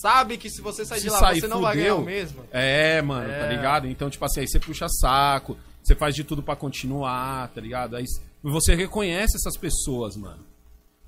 Sabe 0.03 0.37
que 0.37 0.51
se 0.51 0.61
você 0.61 0.85
sair 0.85 0.99
se 1.01 1.05
de 1.07 1.11
lá, 1.11 1.19
sair 1.19 1.41
você 1.41 1.49
não 1.49 1.61
vai 1.63 1.75
ganhar 1.75 1.91
fudeu, 1.95 2.03
o 2.03 2.07
mesmo. 2.07 2.45
É, 2.53 3.01
mano, 3.03 3.31
É. 3.31 3.39
tá 3.41 3.47
ligado? 3.49 3.87
Então, 3.89 4.11
tipo 4.11 4.25
assim, 4.25 4.41
aí 4.41 4.49
você 4.49 4.61
puxa 4.61 4.87
saco, 4.89 5.57
você 5.83 5.95
faz 5.95 6.15
de 6.15 6.25
tudo 6.25 6.43
pra 6.43 6.55
continuar, 6.55 7.49
tá 7.49 7.61
ligado? 7.61 7.97
Aí 7.97 8.05
você 8.43 8.75
reconhece 8.75 9.37
essas 9.37 9.57
pessoas, 9.57 10.15
mano. 10.17 10.45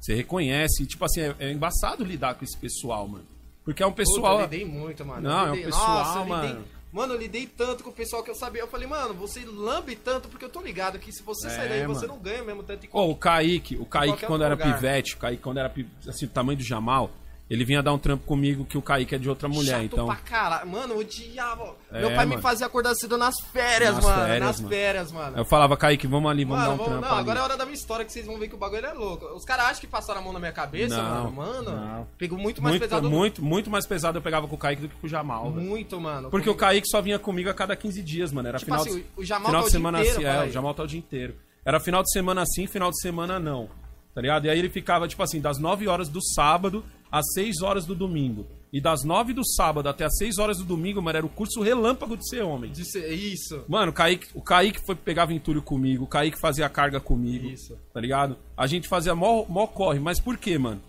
Você 0.00 0.14
reconhece, 0.14 0.82
e, 0.82 0.86
tipo 0.86 1.04
assim, 1.04 1.20
é, 1.20 1.34
é 1.40 1.52
embaçado 1.52 2.02
lidar 2.04 2.34
com 2.36 2.44
esse 2.44 2.56
pessoal, 2.56 3.06
mano. 3.06 3.26
Porque 3.70 3.82
é 3.84 3.86
um 3.86 3.90
Puta, 3.92 4.02
pessoal. 4.02 4.34
eu 4.38 4.42
lidei 4.46 4.64
muito, 4.64 5.04
mano. 5.04 5.20
Não, 5.28 5.30
Eu 5.30 5.46
é 5.46 5.50
um 5.50 5.54
lidei- 5.54 5.64
pessoal, 5.66 5.88
Nossa, 5.98 6.18
eu 6.18 6.22
lidei- 6.24 6.36
mano. 6.54 6.64
Mano, 6.92 7.14
eu 7.14 7.18
lidei 7.20 7.46
tanto 7.46 7.84
com 7.84 7.90
o 7.90 7.92
pessoal 7.92 8.20
que 8.24 8.28
eu 8.30 8.34
sabia. 8.34 8.62
Eu 8.62 8.66
falei, 8.66 8.88
mano, 8.88 9.14
você 9.14 9.44
lambe 9.46 9.94
tanto, 9.94 10.26
porque 10.28 10.44
eu 10.44 10.48
tô 10.48 10.60
ligado 10.60 10.98
que 10.98 11.12
se 11.12 11.22
você 11.22 11.46
É, 11.46 11.50
sair 11.50 11.68
daí, 11.68 11.86
você 11.86 12.04
mano. 12.04 12.14
não 12.18 12.20
ganha 12.24 12.42
mesmo 12.42 12.64
tanto. 12.64 12.88
Ó, 12.92 13.08
o 13.08 13.14
Kaique, 13.14 13.76
o 13.76 13.84
Kaique 13.86 14.08
qualquer 14.14 14.26
quando 14.26 14.42
era 14.42 14.54
lugar. 14.54 14.74
pivete, 14.74 15.14
o 15.14 15.18
Kaique 15.18 15.40
quando 15.40 15.58
era 15.58 15.72
assim, 16.08 16.26
do 16.26 16.32
tamanho 16.32 16.58
do 16.58 16.64
Jamal, 16.64 17.10
ele 17.50 17.64
vinha 17.64 17.82
dar 17.82 17.92
um 17.92 17.98
trampo 17.98 18.24
comigo 18.24 18.64
que 18.64 18.78
o 18.78 18.82
Kaique 18.82 19.14
é 19.16 19.18
de 19.18 19.28
outra 19.28 19.48
mulher, 19.48 19.72
Chato 19.72 19.82
então. 19.84 20.06
pra 20.06 20.14
caralho. 20.16 20.70
Mano, 20.70 20.96
o 20.98 21.04
diabo. 21.04 21.74
É, 21.90 21.98
Meu 22.00 22.10
pai 22.14 22.24
me 22.24 22.30
mano. 22.30 22.42
fazia 22.42 22.64
acordar 22.66 22.94
cedo 22.94 23.18
nas 23.18 23.34
férias, 23.52 23.96
Nas 23.96 24.04
mano. 24.04 24.22
férias, 24.22 24.40
nas 24.46 24.60
mano. 24.60 24.68
férias, 24.68 25.12
mano. 25.12 25.36
Eu 25.38 25.44
falava, 25.44 25.76
Kaique, 25.76 26.06
vamos 26.06 26.30
ali, 26.30 26.44
vamos 26.44 26.58
Mano, 26.64 26.68
dar 26.68 26.74
um 26.74 26.76
vamos- 26.76 26.92
trampo 26.92 27.06
não, 27.08 27.12
ali. 27.12 27.20
agora 27.22 27.40
é 27.40 27.42
hora 27.42 27.56
da 27.56 27.64
minha 27.66 27.74
história 27.74 28.04
que 28.04 28.12
vocês 28.12 28.24
vão 28.24 28.38
ver 28.38 28.48
que 28.48 28.54
o 28.54 28.58
bagulho 28.58 28.86
é 28.86 28.92
louco. 28.92 29.26
Os 29.34 29.44
caras 29.44 29.66
acham 29.66 29.80
que 29.80 29.86
passaram 29.88 30.20
a 30.20 30.22
mão 30.22 30.32
na 30.32 30.38
minha 30.38 30.52
cabeça, 30.52 30.96
Não, 30.96 31.30
mano. 31.30 31.32
Mano, 31.32 31.76
não. 31.76 32.06
pegou 32.16 32.38
muito 32.38 32.62
mais 32.62 32.74
muito, 32.74 32.82
pesado. 32.88 33.10
muito, 33.10 33.44
muito 33.44 33.68
mais 33.68 33.84
pesado 33.86 34.18
eu 34.18 34.22
pegava 34.22 34.46
com 34.46 34.54
o 34.54 34.58
Kaique 34.58 34.82
do 34.82 34.88
que 34.88 34.94
com 34.94 35.06
o 35.08 35.10
Jamal, 35.10 35.50
velho. 35.50 35.66
Muito, 35.66 36.00
mano. 36.00 36.30
Porque 36.30 36.48
o 36.48 36.52
Comigo- 36.54 36.60
Kaique 36.60 36.86
só 36.88 37.02
vinha 37.02 37.18
comigo 37.18 37.50
a 37.50 37.54
cada 37.54 37.74
15 37.74 38.00
dias, 38.02 38.30
mano. 38.30 38.46
Era 38.48 38.58
Tipo 38.58 38.70
final, 38.70 38.86
assim, 38.86 38.98
de, 39.00 39.06
o 39.16 39.24
Jamal 39.24 39.46
final 39.50 39.62
tá 39.62 39.64
de 39.64 39.66
o 39.66 39.70
dia 39.70 39.78
semana 39.78 39.98
inteiro, 40.00 40.18
assim, 40.28 40.44
é, 40.46 40.48
o 40.48 40.52
Jamal 40.52 40.74
tá 40.74 40.82
o 40.84 40.86
dia 40.86 40.98
inteiro. 41.00 41.34
Era 41.64 41.80
final 41.80 42.02
de 42.02 42.12
semana 42.12 42.44
sim, 42.46 42.66
final 42.68 42.90
de 42.90 43.00
semana 43.00 43.38
não. 43.40 43.68
Tá 44.14 44.20
ligado? 44.20 44.46
E 44.46 44.50
aí 44.50 44.58
ele 44.58 44.68
ficava, 44.70 45.06
tipo 45.06 45.22
assim, 45.22 45.40
das 45.40 45.58
9 45.58 45.86
horas 45.86 46.08
do 46.08 46.20
sábado 46.34 46.84
às 47.10 47.24
6 47.34 47.62
horas 47.62 47.84
do 47.86 47.94
domingo. 47.94 48.46
E 48.72 48.80
das 48.80 49.02
9 49.02 49.32
do 49.32 49.44
sábado 49.44 49.88
até 49.88 50.04
as 50.04 50.16
6 50.16 50.38
horas 50.38 50.58
do 50.58 50.64
domingo, 50.64 51.02
mano, 51.02 51.16
era 51.18 51.26
o 51.26 51.28
curso 51.28 51.60
relâmpago 51.60 52.16
de 52.16 52.28
ser 52.28 52.42
homem. 52.42 52.70
De 52.70 52.84
ser- 52.84 53.12
Isso. 53.12 53.64
Mano, 53.68 53.90
o 53.90 53.94
Kaique, 53.94 54.28
o 54.32 54.40
Kaique 54.40 54.80
foi 54.86 54.94
pegar 54.94 55.24
Ventúrio 55.24 55.60
comigo, 55.60 56.04
o 56.04 56.06
Kaique 56.06 56.38
fazia 56.38 56.66
a 56.66 56.68
carga 56.68 57.00
comigo. 57.00 57.48
Isso. 57.48 57.76
Tá 57.92 58.00
ligado? 58.00 58.36
A 58.56 58.68
gente 58.68 58.86
fazia 58.86 59.12
mó, 59.14 59.44
mó 59.48 59.66
corre. 59.66 59.98
Mas 59.98 60.20
por 60.20 60.36
quê, 60.38 60.56
mano? 60.56 60.80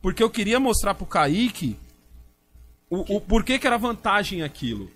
Porque 0.00 0.22
eu 0.22 0.30
queria 0.30 0.58
mostrar 0.58 0.94
pro 0.94 1.04
Kaique 1.04 1.76
o, 2.88 3.16
o 3.16 3.20
porquê 3.20 3.58
que 3.58 3.66
era 3.66 3.76
vantagem 3.76 4.42
aquilo. 4.42 4.88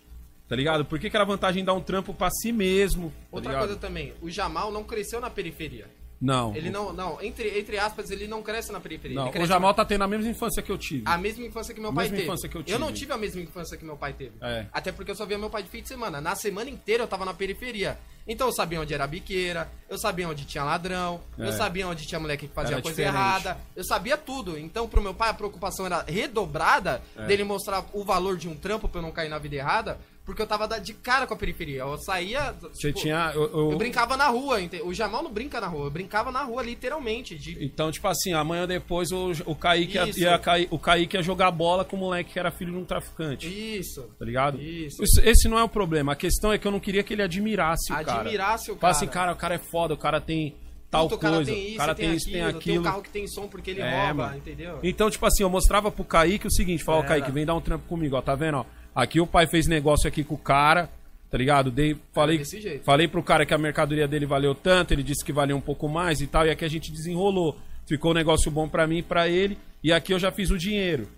Tá 0.48 0.56
ligado? 0.56 0.84
Por 0.84 0.98
que, 0.98 1.08
que 1.10 1.16
era 1.16 1.24
vantagem 1.24 1.64
dar 1.64 1.74
um 1.74 1.80
trampo 1.80 2.12
pra 2.14 2.30
si 2.30 2.52
mesmo. 2.52 3.10
Tá 3.10 3.14
Outra 3.32 3.50
ligado? 3.52 3.66
coisa 3.68 3.80
também, 3.80 4.12
o 4.22 4.30
Jamal 4.30 4.70
não 4.72 4.84
cresceu 4.84 5.20
na 5.20 5.28
periferia. 5.30 5.86
Não. 6.22 6.54
Ele 6.54 6.70
não, 6.70 6.92
não, 6.92 7.20
entre, 7.20 7.58
entre 7.58 7.76
aspas, 7.78 8.08
ele 8.12 8.28
não 8.28 8.42
cresce 8.42 8.70
na 8.70 8.78
periferia. 8.78 9.16
Não, 9.16 9.28
o 9.28 9.46
Jamal 9.46 9.74
tá 9.74 9.84
tendo 9.84 10.04
a 10.04 10.06
mesma 10.06 10.28
infância 10.30 10.62
que 10.62 10.70
eu 10.70 10.78
tive. 10.78 11.02
a 11.04 11.18
mesma 11.18 11.44
infância 11.44 11.74
que 11.74 11.80
meu 11.80 11.90
A 11.90 11.92
pai 11.92 12.04
mesma 12.04 12.16
teve. 12.18 12.28
infância 12.28 12.48
que 12.48 12.56
eu 12.56 12.78
não 12.78 12.86
tive. 12.88 12.98
tive 13.00 13.12
a 13.12 13.18
mesma 13.18 13.40
infância 13.42 13.76
que 13.76 13.84
meu 13.84 13.96
pai 13.96 14.12
teve. 14.12 14.32
É. 14.40 14.66
Até 14.72 14.92
porque 14.92 15.10
eu 15.10 15.16
só 15.16 15.26
via 15.26 15.36
meu 15.36 15.50
pai 15.50 15.64
de 15.64 15.68
fim 15.68 15.82
de 15.82 15.88
semana. 15.88 16.20
Na 16.20 16.36
semana 16.36 16.70
inteira 16.70 17.02
eu 17.02 17.08
tava 17.08 17.24
na 17.24 17.34
periferia. 17.34 17.98
Então 18.28 18.46
eu 18.46 18.52
sabia 18.52 18.80
onde 18.80 18.94
era 18.94 19.02
a 19.02 19.06
biqueira, 19.08 19.68
eu 19.90 19.98
sabia 19.98 20.28
onde 20.28 20.44
tinha 20.44 20.62
ladrão, 20.62 21.20
É. 21.36 21.48
eu 21.48 21.52
sabia 21.52 21.88
onde 21.88 22.06
tinha 22.06 22.20
moleque 22.20 22.46
que 22.46 22.54
fazia 22.54 22.76
Era 22.76 22.82
coisa 22.82 22.96
diferente. 22.96 23.16
errada. 23.20 23.58
Eu 23.74 23.82
sabia 23.82 24.16
tudo. 24.16 24.56
Então 24.56 24.86
pro 24.88 25.02
meu 25.02 25.12
pai 25.12 25.30
a 25.30 25.34
preocupação 25.34 25.86
era 25.86 26.02
redobrada 26.06 27.02
É. 27.16 27.26
dele 27.26 27.42
mostrar 27.42 27.84
o 27.92 28.04
valor 28.04 28.36
de 28.36 28.48
um 28.48 28.54
trampo 28.54 28.88
pra 28.88 28.98
eu 29.00 29.02
não 29.02 29.10
cair 29.10 29.28
na 29.28 29.38
vida 29.38 29.56
errada. 29.56 29.98
Porque 30.24 30.40
eu 30.40 30.46
tava 30.46 30.68
de 30.78 30.94
cara 30.94 31.26
com 31.26 31.34
a 31.34 31.36
periferia. 31.36 31.80
Eu 31.80 31.98
saía. 31.98 32.52
Você 32.60 32.88
tipo, 32.92 33.00
tinha. 33.00 33.32
eu- 33.34 33.42
eu- 33.52 33.70
Eu 33.72 33.76
brincava 33.76 34.16
na 34.16 34.28
rua, 34.28 34.58
o 34.84 34.94
Jamal 34.94 35.20
não 35.22 35.32
brinca 35.32 35.60
na 35.60 35.66
rua, 35.66 35.86
eu 35.86 35.90
brincava 35.90 36.30
na 36.30 36.44
rua 36.44 36.62
literalmente. 36.62 37.36
De... 37.36 37.64
Então, 37.64 37.90
tipo 37.90 38.06
assim, 38.06 38.32
amanhã 38.32 38.64
depois 38.66 39.10
o, 39.10 39.32
o, 39.46 39.54
Kaique 39.56 39.96
ia, 39.96 40.04
ia 40.16 40.40
o 40.70 40.78
Kaique 40.78 41.16
ia 41.16 41.22
jogar 41.24 41.50
bola 41.50 41.84
com 41.84 41.96
o 41.96 41.98
moleque 41.98 42.34
que 42.34 42.38
era 42.38 42.52
filho 42.52 42.70
de 42.70 42.78
um 42.78 42.84
traficante. 42.84 43.48
Isso. 43.48 44.02
Tá 44.16 44.24
ligado? 44.24 44.60
Isso. 44.62 45.02
Esse, 45.02 45.28
esse 45.28 45.48
não 45.48 45.58
é 45.58 45.64
o 45.64 45.68
problema. 45.68 46.12
A 46.12 46.16
questão 46.16 46.52
é 46.52 46.58
que 46.58 46.66
eu 46.68 46.70
não 46.72 46.78
queria 46.78 47.02
que 47.02 47.12
ele 47.14 47.22
admirasse 47.22 47.92
o 47.92 47.96
cara. 48.04 48.20
Admirasse 48.20 48.70
o 48.70 48.76
Fala 48.76 48.80
cara. 48.80 48.90
assim, 48.92 49.06
cara, 49.08 49.32
o 49.32 49.36
cara 49.36 49.54
é 49.56 49.58
foda, 49.58 49.94
o 49.94 49.98
cara 49.98 50.20
tem 50.20 50.54
tal 50.88 51.04
Puta, 51.08 51.14
o 51.16 51.18
cara 51.18 51.34
coisa. 51.36 51.50
tem 51.52 51.64
isso, 51.66 51.74
o 51.74 51.78
cara 51.78 51.94
tem 51.96 52.14
isso, 52.14 52.30
tem 52.30 52.42
aquilo. 52.44 52.80
um 52.80 52.84
carro 52.84 53.02
que 53.02 53.10
tem 53.10 53.26
som 53.26 53.48
porque 53.48 53.70
ele 53.72 53.80
É, 53.80 54.04
rouba, 54.06 54.26
mano. 54.26 54.36
entendeu? 54.36 54.78
Então, 54.84 55.10
tipo 55.10 55.26
assim, 55.26 55.42
eu 55.42 55.50
mostrava 55.50 55.90
pro 55.90 56.04
Kaique 56.04 56.46
o 56.46 56.50
seguinte, 56.52 56.84
Era. 56.88 57.02
Kaique, 57.02 57.32
vem 57.32 57.44
dar 57.44 57.54
um 57.56 57.60
trampo 57.60 57.88
comigo, 57.88 58.14
ó, 58.14 58.22
tá 58.22 58.34
vendo, 58.36 58.58
ó? 58.58 58.64
Aqui 58.94 59.20
o 59.20 59.26
pai 59.26 59.46
fez 59.46 59.66
negócio 59.66 60.06
aqui 60.08 60.22
com 60.22 60.34
o 60.34 60.38
cara, 60.38 60.90
tá 61.30 61.38
ligado? 61.38 61.70
Dei, 61.70 61.96
falei, 62.12 62.44
jeito. 62.44 62.84
falei 62.84 63.08
pro 63.08 63.22
cara 63.22 63.46
que 63.46 63.54
a 63.54 63.58
mercadoria 63.58 64.06
dele 64.06 64.26
valeu 64.26 64.54
tanto, 64.54 64.92
ele 64.92 65.02
disse 65.02 65.24
que 65.24 65.32
valia 65.32 65.56
um 65.56 65.60
pouco 65.60 65.88
mais 65.88 66.20
e 66.20 66.26
tal, 66.26 66.46
e 66.46 66.50
aqui 66.50 66.64
a 66.64 66.68
gente 66.68 66.92
desenrolou. 66.92 67.56
Ficou 67.86 68.10
um 68.10 68.14
negócio 68.14 68.50
bom 68.50 68.68
pra 68.68 68.86
mim 68.86 68.98
e 68.98 69.02
pra 69.02 69.28
ele, 69.28 69.56
e 69.82 69.92
aqui 69.92 70.12
eu 70.12 70.18
já 70.18 70.30
fiz 70.30 70.50
o 70.50 70.58
dinheiro. 70.58 71.08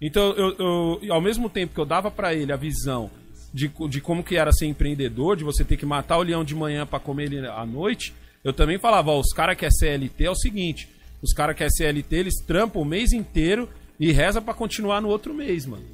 Então, 0.00 0.32
eu, 0.32 0.56
eu- 1.02 1.12
ao 1.12 1.20
mesmo 1.20 1.48
tempo 1.48 1.74
que 1.74 1.80
eu 1.80 1.84
dava 1.84 2.10
pra 2.10 2.34
ele 2.34 2.52
a 2.52 2.56
visão 2.56 3.10
de, 3.52 3.68
de 3.88 4.00
como 4.00 4.22
que 4.24 4.36
era 4.36 4.52
ser 4.52 4.66
empreendedor, 4.66 5.36
de 5.36 5.44
você 5.44 5.64
ter 5.64 5.76
que 5.76 5.86
matar 5.86 6.18
o 6.18 6.22
leão 6.22 6.44
de 6.44 6.54
manhã 6.54 6.86
pra 6.86 6.98
comer 7.00 7.32
ele 7.32 7.46
à 7.46 7.64
noite, 7.66 8.12
eu 8.42 8.52
também 8.52 8.78
falava, 8.78 9.10
ó, 9.10 9.18
os 9.20 9.32
caras 9.32 9.56
que 9.56 9.64
é 9.64 9.70
CLT 9.70 10.24
é 10.24 10.30
o 10.30 10.34
seguinte, 10.36 10.88
os 11.22 11.32
caras 11.32 11.56
que 11.56 11.64
é 11.64 11.68
CLT, 11.70 12.14
eles 12.16 12.34
trampam 12.46 12.82
o 12.82 12.84
mês 12.84 13.12
inteiro 13.12 13.68
e 13.98 14.12
reza 14.12 14.40
pra 14.42 14.52
continuar 14.54 15.00
no 15.00 15.08
outro 15.08 15.32
mês, 15.34 15.64
mano. 15.66 15.84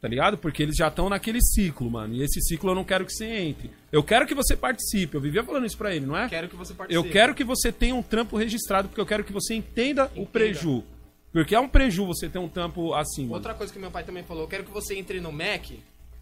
Tá 0.00 0.06
ligado? 0.06 0.38
Porque 0.38 0.62
eles 0.62 0.76
já 0.76 0.86
estão 0.88 1.08
naquele 1.08 1.40
ciclo, 1.42 1.90
mano. 1.90 2.14
E 2.14 2.22
esse 2.22 2.40
ciclo 2.40 2.70
eu 2.70 2.74
não 2.74 2.84
quero 2.84 3.04
que 3.04 3.12
você 3.12 3.26
entre. 3.26 3.70
Eu 3.90 4.02
quero 4.02 4.26
que 4.26 4.34
você 4.34 4.56
participe. 4.56 5.16
Eu 5.16 5.20
vivia 5.20 5.42
falando 5.42 5.66
isso 5.66 5.76
pra 5.76 5.92
ele, 5.94 6.06
não 6.06 6.16
é? 6.16 6.28
Quero 6.28 6.48
que 6.48 6.54
você 6.54 6.72
Eu 6.72 6.76
participe. 6.76 7.08
quero 7.10 7.34
que 7.34 7.42
você 7.42 7.72
tenha 7.72 7.94
um 7.94 8.02
trampo 8.02 8.36
registrado, 8.36 8.88
porque 8.88 9.00
eu 9.00 9.06
quero 9.06 9.24
que 9.24 9.32
você 9.32 9.54
entenda, 9.54 10.10
o 10.14 10.24
preju. 10.24 10.84
Porque 11.32 11.54
é 11.54 11.60
um 11.60 11.68
preju 11.68 12.06
você 12.06 12.28
ter 12.28 12.38
um 12.38 12.48
trampo 12.48 12.94
assim, 12.94 13.22
mano. 13.22 13.34
Outra 13.34 13.54
coisa 13.54 13.72
que 13.72 13.78
meu 13.78 13.90
pai 13.90 14.04
também 14.04 14.22
falou, 14.22 14.44
eu 14.44 14.48
quero 14.48 14.62
que 14.64 14.70
você 14.70 14.96
entre 14.96 15.20
no 15.20 15.32
Mac, 15.32 15.66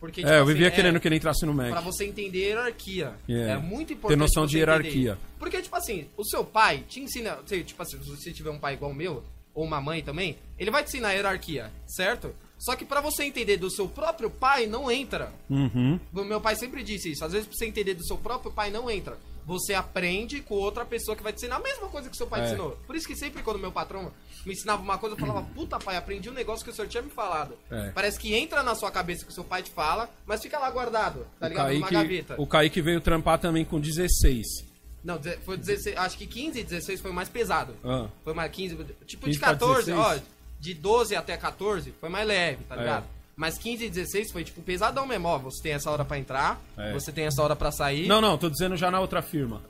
porque 0.01 0.23
É, 0.23 0.39
eu 0.39 0.43
assim, 0.45 0.53
vivia 0.53 0.67
é 0.69 0.71
querendo 0.71 0.99
que 0.99 1.07
ele 1.07 1.17
entrasse 1.17 1.45
no 1.45 1.53
Mac. 1.53 1.71
Pra 1.71 1.81
você 1.83 2.07
entender 2.07 2.39
hierarquia. 2.49 3.13
É. 3.29 3.51
É 3.51 3.57
muito 3.59 3.89
Ter 3.89 3.95
importante. 3.95 4.19
noção 4.19 4.47
de 4.47 4.57
hierarquia. 4.57 5.19
Porque, 5.39 5.61
tipo 5.61 5.77
assim, 5.77 6.07
o 6.17 6.25
seu 6.25 6.45
pai 6.45 6.83
te 6.89 7.01
ensina. 7.01 7.39
Tipo 7.65 7.83
assim, 7.83 7.99
se 8.03 8.09
você 8.11 8.33
tiver 8.33 8.51
um 8.51 8.59
pai 8.59 8.73
igual 8.75 8.91
o 8.91 8.95
meu, 8.95 9.23
ou 9.55 9.65
uma 9.65 9.81
mãe 9.83 10.03
também, 10.03 10.37
ele 10.59 10.71
vai 10.71 10.83
te 10.83 10.89
ensinar 10.89 11.13
hierarquia, 11.13 11.71
certo? 11.87 12.35
Só 12.59 12.75
que 12.75 12.85
pra 12.85 13.01
você 13.01 13.25
entender 13.25 13.57
do 13.59 13.71
seu 13.71 13.87
próprio 13.89 14.31
pai, 14.31 14.67
não 14.67 14.91
entra. 14.91 15.33
Uhum. 15.51 16.01
O 16.15 16.25
meu 16.25 16.41
pai 16.41 16.57
sempre 16.57 16.83
disse 16.83 17.11
isso. 17.13 17.25
Às 17.25 17.33
vezes, 17.33 17.47
pra 17.47 17.57
você 17.57 17.67
entender 17.67 17.95
do 17.95 18.05
seu 18.07 18.17
próprio 18.17 18.51
pai, 18.51 18.71
não 18.71 18.91
entra. 18.91 19.19
Você 19.45 19.75
aprende 19.75 20.41
com 20.41 20.55
outra 20.57 20.85
pessoa 20.85 21.17
que 21.17 21.23
vai 21.23 21.33
te 21.33 21.37
ensinar 21.37 21.57
a 21.57 21.61
mesma 21.61 21.87
coisa 21.89 22.11
que 22.11 22.17
seu 22.17 22.27
pai 22.27 22.41
É. 22.41 22.43
te 22.45 22.49
ensinou. 22.49 22.77
Por 22.87 22.97
isso 22.97 23.07
que 23.07 23.15
sempre 23.15 23.43
quando 23.45 23.61
meu 23.61 23.71
patrão 23.71 24.11
me 24.45 24.53
ensinava 24.53 24.83
uma 24.83 24.99
coisa, 24.99 25.15
eu 25.15 25.21
falava, 25.21 25.43
puta 25.55 25.79
pai, 25.79 25.97
aprendi 25.97 26.29
um 26.29 26.33
negócio 26.33 26.65
que 26.65 26.71
o 26.71 26.75
senhor 26.75 26.89
tinha 26.89 27.03
me 27.03 27.11
falado. 27.11 27.55
É. 27.71 27.91
Parece 27.91 28.19
que 28.19 28.35
entra 28.35 28.63
na 28.65 28.75
sua 28.75 28.91
cabeça 28.91 29.25
que 29.25 29.31
o 29.31 29.35
seu 29.35 29.45
pai 29.45 29.63
te 29.63 29.71
fala, 29.71 30.11
mas 30.27 30.43
fica 30.43 30.59
lá 30.59 30.69
guardado, 30.71 31.27
tá 31.39 31.49
ligado? 31.49 31.73
Numa 31.75 31.87
Kaique, 31.89 31.95
gaveta. 32.09 32.35
o 32.43 32.47
Kaique 32.47 32.81
veio 32.81 33.01
trampar 33.01 33.39
também 33.39 33.65
com 33.65 33.79
16. 33.79 34.65
Não, 35.05 35.21
foi 35.45 35.57
16, 35.57 35.97
acho 35.97 36.19
que 36.19 36.27
15 36.27 36.59
e 36.59 36.65
16 36.65 37.01
foi 37.01 37.13
mais 37.13 37.29
pesado. 37.29 37.77
Ah. 37.85 38.09
Foi 38.25 38.35
mais 38.35 38.51
15, 38.51 38.75
tipo 39.07 39.27
15 39.27 39.33
de 39.33 39.39
pra 39.39 39.51
14, 39.51 39.93
16? 39.93 39.99
ó, 39.99 40.19
de 40.61 40.75
12 40.75 41.15
até 41.15 41.37
14 41.37 41.93
foi 42.01 42.09
mais 42.09 42.27
leve, 42.27 42.65
tá 42.65 42.75
É. 42.75 42.79
ligado? 42.79 43.05
Mas 43.37 43.59
15 43.59 43.85
e 43.85 43.91
16 43.91 44.33
foi 44.33 44.45
tipo 44.45 44.63
pesadão 44.63 45.07
mesmo, 45.07 45.29
ó, 45.29 45.39
você 45.39 45.63
tem 45.63 45.73
essa 45.73 45.91
hora 45.91 46.05
pra 46.05 46.19
entrar, 46.19 46.61
É. 46.77 46.93
você 46.93 47.13
tem 47.13 47.27
essa 47.27 47.43
hora 47.43 47.55
pra 47.55 47.71
sair. 47.71 48.07
Não, 48.07 48.21
não, 48.21 48.39
tô 48.39 48.49
dizendo 48.49 48.77
já 48.77 48.91
na 48.91 49.01
outra 49.01 49.21
firma. 49.21 49.63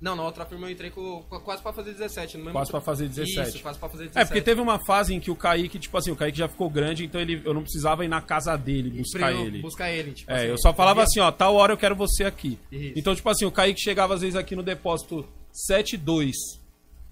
Não, 0.00 0.16
na 0.16 0.24
outra 0.24 0.44
firma 0.44 0.66
eu 0.66 0.72
entrei 0.72 0.90
com, 0.90 1.22
quase 1.44 1.62
pra 1.62 1.72
fazer 1.72 1.92
17. 1.92 2.36
No 2.36 2.42
mesmo 2.44 2.58
Quase 2.58 2.72
pra 2.72 2.80
fazer 2.80 3.08
17. 3.08 3.50
Isso, 3.50 3.62
quase 3.62 3.78
pra 3.78 3.88
fazer 3.88 4.04
17. 4.08 4.20
É, 4.20 4.24
porque 4.24 4.42
teve 4.42 4.60
uma 4.60 4.84
fase 4.84 5.14
em 5.14 5.20
que 5.20 5.30
o 5.30 5.36
Kaique, 5.36 5.78
tipo 5.78 5.96
assim, 5.96 6.10
o 6.10 6.16
Kaique 6.16 6.38
já 6.38 6.48
ficou 6.48 6.68
grande, 6.68 7.04
então 7.04 7.20
ele, 7.20 7.40
eu 7.44 7.54
não 7.54 7.62
precisava 7.62 8.04
ir 8.04 8.08
na 8.08 8.20
casa 8.20 8.56
dele 8.56 8.90
buscar 8.90 9.32
ele. 9.32 9.62
Buscar 9.62 9.90
ele, 9.92 10.10
tipo 10.12 10.28
É, 10.30 10.38
assim, 10.38 10.46
eu 10.46 10.58
só 10.58 10.74
falava 10.74 11.04
assim, 11.04 11.20
ó, 11.20 11.30
tal 11.30 11.54
hora 11.54 11.72
eu 11.72 11.76
quero 11.76 11.94
você 11.94 12.24
aqui. 12.24 12.58
Isso. 12.72 12.94
Então, 12.96 13.14
tipo 13.14 13.28
assim, 13.30 13.44
o 13.44 13.52
Kaique 13.52 13.80
chegava 13.80 14.14
às 14.14 14.22
vezes 14.22 14.34
aqui 14.34 14.56
no 14.56 14.62
depósito 14.64 15.24
7-2. 15.52 16.32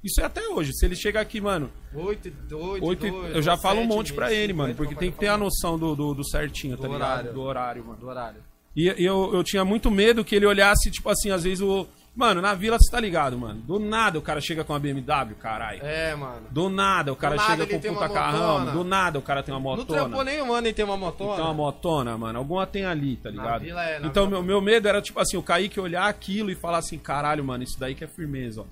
Isso 0.03 0.21
é 0.21 0.25
até 0.25 0.49
hoje. 0.49 0.73
Se 0.73 0.87
ele 0.87 0.97
chega 0.97 1.21
aqui, 1.21 1.41
mano, 1.41 1.71
8, 1.95 2.33
8, 2.53 2.85
8, 2.85 3.07
eu 3.35 3.43
já 3.43 3.57
falo 3.57 3.81
um 3.81 3.87
monte 3.87 4.13
pra 4.13 4.33
ele, 4.33 4.53
mano. 4.53 4.75
Porque 4.75 4.95
tem 4.95 5.11
que 5.11 5.19
ter 5.19 5.29
a 5.29 5.37
noção 5.37 5.79
do, 5.79 5.95
do, 5.95 6.15
do 6.15 6.25
certinho, 6.29 6.77
tá 6.77 6.87
Do 6.87 6.93
ligado? 6.95 7.11
horário. 7.11 7.33
Do 7.35 7.43
horário, 7.43 7.85
mano. 7.85 7.99
do 7.99 8.07
horário. 8.09 8.41
E 8.75 8.85
e 8.87 9.05
eu, 9.05 9.35
eu 9.35 9.45
tinha 9.45 9.65
muito 9.65 9.91
medo 9.91 10.25
que 10.25 10.35
ele 10.35 10.47
olhasse, 10.47 10.91
tipo 10.91 11.09
assim, 11.09 11.31
às 11.31 11.43
vezes 11.45 11.61
o. 11.61 11.87
Mano, 12.17 12.41
na 12.41 12.55
vila 12.55 12.77
você 12.79 12.91
tá 12.91 12.99
ligado, 12.99 13.39
mano. 13.39 13.61
Do 13.61 13.79
nada 13.79 14.19
o 14.19 14.23
cara 14.23 14.41
chega 14.41 14.65
com 14.65 14.73
uma 14.73 14.81
BMW, 14.81 15.35
caralho. 15.39 15.81
É, 15.83 16.15
mano. 16.17 16.47
Do 16.51 16.69
nada 16.69 17.13
o 17.13 17.17
cara 17.17 17.37
nada 17.37 17.51
chega 17.51 17.67
com 17.67 17.79
tem 17.81 17.93
puta 17.95 18.09
carrão. 18.09 18.73
Do 18.73 18.83
nada 18.85 19.19
o 19.19 19.23
cara 19.23 19.43
tem 19.45 19.55
uma 19.55 19.61
Não 19.61 19.77
motona. 19.77 20.01
trampou 20.01 20.25
nenhum 20.25 20.53
ano 20.53 20.67
e 20.67 20.73
tem 20.73 20.85
uma 20.85 20.97
motona. 20.97 21.35
Tem 21.37 21.45
uma 21.45 21.55
motona, 21.55 22.19
mano. 22.19 22.39
Alguma 22.39 22.67
tem 22.67 22.85
ali, 22.85 23.17
tá 23.17 23.31
ligado? 23.31 23.61
vila 23.63 23.85
é, 23.85 24.01
na 24.01 24.09
então, 24.09 24.27
vila- 24.27 24.41
meu, 24.41 24.47
meu 24.47 24.61
medo 24.61 24.89
era, 24.89 25.01
tipo 25.01 25.21
assim, 25.21 25.37
o 25.37 25.43
Kaique 25.43 25.79
olhar 25.79 26.09
aquilo 26.09 26.51
e 26.51 26.57
falar 26.57 26.79
assim, 26.79 26.99
caralho, 26.99 27.45
mano, 27.45 27.63
isso 27.63 27.79
daí 27.79 27.95
que 27.95 28.03
é 28.03 28.09
firmeza, 28.09 28.63
ó. 28.63 28.65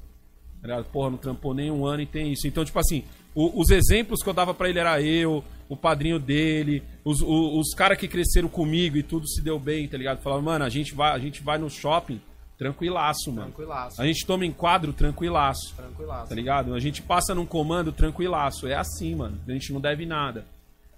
Tá? 0.62 0.82
Porra, 0.84 1.10
não 1.10 1.18
trampou 1.18 1.54
nem 1.54 1.70
um 1.70 1.86
ano 1.86 2.02
e 2.02 2.06
tem 2.06 2.32
isso. 2.32 2.46
Então, 2.46 2.64
tipo 2.64 2.78
assim, 2.78 3.04
o- 3.34 3.60
os 3.60 3.70
exemplos 3.70 4.22
que 4.22 4.28
eu 4.28 4.34
dava 4.34 4.52
pra 4.52 4.68
ele 4.68 4.78
era 4.78 5.00
eu, 5.00 5.42
o 5.68 5.76
padrinho 5.76 6.18
dele, 6.18 6.82
os, 7.04 7.20
o- 7.20 7.58
os 7.60 7.74
caras 7.74 7.96
que 7.98 8.08
cresceram 8.08 8.48
comigo 8.48 8.96
e 8.96 9.02
tudo 9.02 9.28
se 9.28 9.40
deu 9.42 9.58
bem, 9.58 9.86
tá 9.88 9.96
ligado? 9.96 10.20
Falava, 10.20 10.42
mano, 10.42 10.64
a 10.64 10.68
gente 10.68 10.94
vai, 10.94 11.12
a 11.12 11.18
gente 11.18 11.42
vai 11.42 11.58
no 11.58 11.70
shopping 11.70 12.20
tranquilaço, 12.58 13.30
mano. 13.32 13.52
Tranquilaço. 13.52 14.02
A 14.02 14.04
gente 14.06 14.26
toma 14.26 14.44
enquadro 14.44 14.92
tranquilaço. 14.92 15.74
Tranquilaço. 15.76 16.28
Tá 16.28 16.34
ligado? 16.34 16.74
A 16.74 16.80
gente 16.80 17.00
passa 17.02 17.34
num 17.34 17.46
comando 17.46 17.92
tranquilaço. 17.92 18.66
É 18.66 18.74
assim, 18.74 19.14
mano. 19.14 19.38
A 19.46 19.52
gente 19.52 19.72
não 19.72 19.80
deve 19.80 20.04
nada. 20.04 20.44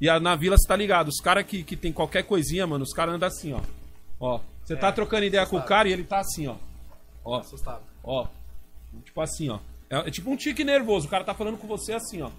E 0.01 0.09
a- 0.09 0.19
na 0.19 0.35
vila 0.35 0.57
você 0.57 0.67
tá 0.67 0.75
ligado? 0.75 1.09
Os 1.09 1.21
caras 1.21 1.45
que, 1.45 1.63
que 1.63 1.77
tem 1.77 1.93
qualquer 1.93 2.23
coisinha, 2.25 2.67
mano, 2.67 2.83
os 2.83 2.95
caras 2.95 3.15
andam 3.15 3.29
assim, 3.29 3.53
ó. 3.53 3.61
Ó. 4.19 4.41
Você 4.65 4.75
tá 4.77 4.91
trocando 4.91 5.25
ideia 5.25 5.45
com 5.47 5.57
o 5.57 5.63
cara 5.63 5.89
e 5.89 5.93
ele 5.93 6.05
tá 6.05 6.21
assim, 6.21 6.47
ó. 6.47 6.55
Ó, 7.23 7.39
Assustado. 7.41 7.83
ó. 8.03 8.27
Tipo 9.05 9.21
assim, 9.21 9.49
ó. 9.49 9.59
É, 9.89 10.09
é 10.09 10.11
tipo 10.11 10.31
um 10.31 10.37
tique 10.37 10.65
nervoso. 10.65 11.07
O 11.07 11.11
cara 11.11 11.25
tá 11.25 11.35
falando 11.35 11.59
com 11.59 11.67
você 11.67 11.93
assim, 11.93 12.23
ó. 12.23 12.31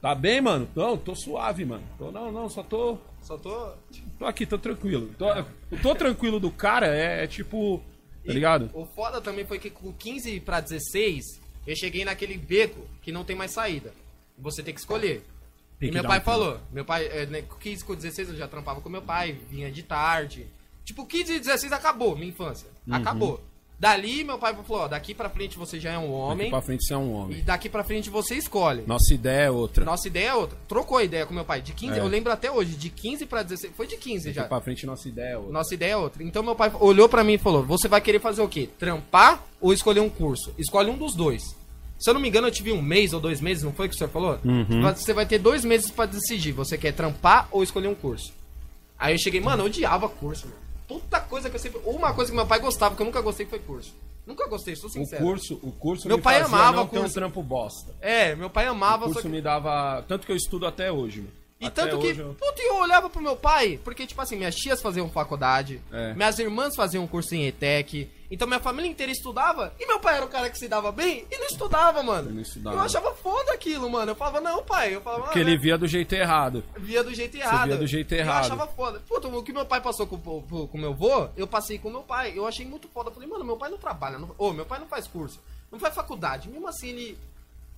Tá 0.00 0.14
bem, 0.14 0.40
mano? 0.40 0.68
Não, 0.76 0.98
tô 0.98 1.14
suave, 1.14 1.64
mano. 1.64 1.82
Tô, 1.96 2.12
não, 2.12 2.30
não, 2.30 2.48
só 2.48 2.62
tô. 2.62 2.98
Só 3.22 3.38
tô. 3.38 3.72
Tô 4.18 4.26
aqui, 4.26 4.44
tô 4.44 4.58
tranquilo. 4.58 5.10
Tô, 5.16 5.26
o 5.70 5.78
tô 5.80 5.94
tranquilo 5.94 6.38
do 6.38 6.50
cara 6.50 6.86
é, 6.94 7.24
é 7.24 7.26
tipo. 7.26 7.82
Tá 8.24 8.32
ligado? 8.32 8.70
O 8.74 8.86
foda 8.86 9.20
também 9.20 9.46
foi 9.46 9.58
que 9.58 9.70
com 9.70 9.92
15 9.92 10.40
pra 10.40 10.60
16, 10.60 11.40
eu 11.66 11.76
cheguei 11.76 12.04
naquele 12.04 12.36
beco 12.36 12.86
que 13.02 13.12
não 13.12 13.24
tem 13.24 13.36
mais 13.36 13.50
saída. 13.50 13.92
Você 14.38 14.62
tem 14.62 14.74
que 14.74 14.80
escolher. 14.80 15.22
Tem 15.78 15.88
e 15.88 15.90
que 15.90 15.94
meu 15.94 16.02
dar 16.02 16.08
pai 16.08 16.18
um 16.18 16.22
falou, 16.22 16.60
meu 16.72 16.84
pai, 16.84 17.06
é, 17.06 17.26
né, 17.26 17.42
com 17.42 17.56
15 17.56 17.84
com 17.84 17.94
16 17.94 18.30
eu 18.30 18.36
já 18.36 18.48
trampava 18.48 18.80
com 18.80 18.88
meu 18.88 19.02
pai, 19.02 19.32
vinha 19.50 19.70
de 19.70 19.82
tarde. 19.82 20.46
Tipo, 20.84 21.06
15 21.06 21.32
e 21.34 21.40
16 21.40 21.72
acabou 21.72 22.14
minha 22.14 22.28
infância. 22.28 22.68
Uhum. 22.86 22.94
Acabou. 22.94 23.40
Dali, 23.78 24.22
meu 24.24 24.38
pai 24.38 24.54
falou, 24.66 24.84
ó, 24.84 24.88
daqui 24.88 25.12
pra 25.12 25.28
frente 25.28 25.58
você 25.58 25.78
já 25.80 25.92
é 25.92 25.98
um 25.98 26.02
Daqui 26.02 26.12
homem 26.14 26.50
pra 26.50 26.62
frente 26.62 26.86
você 26.86 26.94
é 26.94 26.96
um 26.96 27.08
e 27.08 27.12
homem. 27.14 27.42
daqui 27.42 27.68
pra 27.68 27.82
frente 27.84 28.08
você 28.08 28.34
escolhe. 28.36 28.84
Nossa 28.86 29.12
ideia 29.12 29.46
é 29.46 29.50
outra. 29.50 29.84
Nossa 29.84 30.06
ideia 30.08 30.28
é 30.28 30.34
outra. 30.34 30.56
Trocou 30.68 30.96
a 30.98 31.04
ideia 31.04 31.26
com 31.26 31.34
meu 31.34 31.44
pai. 31.44 31.60
De 31.60 31.72
15, 31.72 31.98
É. 31.98 32.00
eu 32.00 32.06
lembro 32.06 32.32
até 32.32 32.50
hoje, 32.50 32.76
de 32.76 32.88
15 32.88 33.26
pra 33.26 33.42
16, 33.42 33.72
foi 33.76 33.86
de 33.86 33.96
15 33.96 34.32
já. 34.32 34.42
Daqui 34.42 34.48
pra 34.48 34.60
frente 34.60 34.86
nossa 34.86 35.08
ideia 35.08 35.30
é 35.32 35.36
outra. 35.36 35.52
Nossa 35.52 35.74
ideia 35.74 35.92
é 35.92 35.96
outra. 35.96 36.22
Então 36.22 36.42
meu 36.42 36.54
pai 36.54 36.72
olhou 36.80 37.08
pra 37.08 37.24
mim 37.24 37.34
e 37.34 37.38
falou: 37.38 37.62
Você 37.64 37.88
vai 37.88 38.00
querer 38.00 38.20
fazer 38.20 38.42
o 38.42 38.48
quê? 38.48 38.68
Trampar 38.78 39.42
ou 39.60 39.72
escolher 39.72 40.00
um 40.00 40.08
curso? 40.08 40.54
Escolhe 40.56 40.88
um 40.88 40.96
dos 40.96 41.14
dois. 41.14 41.42
Se 41.98 42.08
eu 42.10 42.14
não 42.14 42.20
me 42.20 42.28
engano, 42.28 42.46
eu 42.48 42.52
tive 42.52 42.72
um 42.72 42.80
mês 42.82 43.12
ou 43.12 43.20
dois 43.20 43.40
meses, 43.40 43.62
não 43.62 43.72
foi 43.72 43.88
que 43.88 43.94
o 43.94 43.98
senhor 43.98 44.10
falou? 44.10 44.38
Uhum. 44.44 44.82
Você 44.94 45.12
vai 45.12 45.26
ter 45.26 45.38
dois 45.38 45.64
meses 45.64 45.90
pra 45.90 46.06
decidir. 46.06 46.52
Você 46.52 46.76
quer 46.78 46.92
trampar 46.92 47.48
ou 47.50 47.62
escolher 47.62 47.88
um 47.88 47.94
curso? 47.94 48.32
Aí 48.98 49.14
eu 49.14 49.18
cheguei, 49.18 49.40
mano, 49.40 49.62
eu 49.62 49.66
odiava 49.66 50.08
curso, 50.08 50.46
mano. 50.46 50.63
Puta 50.88 51.20
coisa 51.20 51.48
que 51.50 51.56
eu 51.56 51.60
sempre. 51.60 51.80
Uma 51.84 52.12
coisa 52.12 52.30
que 52.30 52.36
meu 52.36 52.46
pai 52.46 52.58
gostava, 52.60 52.94
que 52.94 53.02
eu 53.02 53.06
nunca 53.06 53.20
gostei, 53.20 53.46
foi 53.46 53.58
curso. 53.58 53.94
Nunca 54.26 54.46
gostei, 54.48 54.74
sou 54.74 54.88
O 54.88 54.92
sincero. 54.92 55.22
curso, 55.22 55.58
o 55.62 55.70
curso 55.70 56.08
Meu 56.08 56.16
me 56.16 56.22
pai 56.22 56.40
fazia 56.40 56.56
amava 56.56 56.76
não 56.78 56.86
ter 56.86 56.98
um 56.98 57.02
curso. 57.02 57.14
trampo 57.14 57.42
bosta. 57.42 57.94
É, 58.00 58.34
meu 58.34 58.48
pai 58.48 58.66
amava, 58.66 59.04
O 59.04 59.08
curso 59.08 59.22
que. 59.22 59.28
me 59.28 59.40
dava. 59.42 60.02
Tanto 60.08 60.24
que 60.26 60.32
eu 60.32 60.36
estudo 60.36 60.66
até 60.66 60.90
hoje, 60.90 61.18
mano. 61.20 61.32
E 61.60 61.66
Até 61.66 61.82
tanto 61.82 61.98
que, 62.00 62.08
eu- 62.18 62.34
puta, 62.34 62.60
eu 62.62 62.76
olhava 62.76 63.08
pro 63.08 63.22
meu 63.22 63.36
pai, 63.36 63.78
porque, 63.84 64.06
tipo 64.06 64.20
assim, 64.20 64.36
minhas 64.36 64.54
tias 64.54 64.82
faziam 64.82 65.08
faculdade, 65.08 65.80
É. 65.92 66.12
minhas 66.14 66.38
irmãs 66.38 66.74
faziam 66.74 67.06
curso 67.06 67.34
em 67.34 67.46
ETEC, 67.46 68.08
Então 68.30 68.48
minha 68.48 68.60
família 68.60 68.90
inteira 68.90 69.12
estudava 69.12 69.72
e 69.78 69.86
meu 69.86 70.00
pai 70.00 70.16
era 70.16 70.24
o 70.24 70.28
cara 70.28 70.48
que 70.50 70.58
se 70.58 70.66
dava 70.66 70.90
bem 70.90 71.26
e 71.30 71.38
não 71.38 71.46
estudava, 71.46 72.02
mano. 72.02 72.28
Ele 72.28 72.36
não 72.36 72.42
estudava. 72.42 72.76
Eu 72.76 72.82
achava 72.82 73.14
foda 73.14 73.52
aquilo, 73.52 73.88
mano. 73.90 74.12
Eu 74.12 74.16
falava, 74.16 74.40
não, 74.40 74.62
pai. 74.64 74.94
Eu 74.94 75.00
falava, 75.00 75.24
Porque 75.24 75.38
ah, 75.38 75.42
ele 75.42 75.56
via 75.56 75.76
do 75.76 75.86
jeito 75.86 76.14
errado. 76.14 76.64
via 76.76 77.04
do 77.04 77.14
jeito 77.14 77.36
errado. 77.36 77.68
via 77.68 77.76
do 77.76 77.86
jeito 77.86 78.12
Eu 78.14 78.18
errado. 78.18 78.44
achava 78.44 78.66
foda. 78.66 79.00
Puta, 79.06 79.28
o 79.28 79.42
que 79.42 79.52
meu 79.52 79.66
pai 79.66 79.80
passou 79.80 80.06
com, 80.06 80.18
com, 80.18 80.66
com 80.66 80.78
meu 80.78 80.90
avô, 80.90 81.28
eu 81.36 81.46
passei 81.46 81.78
com 81.78 81.90
meu 81.90 82.02
pai. 82.02 82.32
Eu 82.34 82.46
achei 82.46 82.66
muito 82.66 82.88
foda. 82.88 83.10
Eu 83.10 83.14
falei, 83.14 83.28
mano, 83.28 83.44
meu 83.44 83.56
pai 83.56 83.70
não 83.70 83.78
trabalha. 83.78 84.18
Não... 84.18 84.34
Ô, 84.38 84.52
meu 84.52 84.66
pai 84.66 84.78
não 84.80 84.86
faz 84.86 85.06
curso. 85.06 85.40
Não 85.70 85.78
faz 85.78 85.94
faculdade. 85.94 86.48
Mesmo 86.48 86.66
assim, 86.66 86.88
ele. 86.88 87.18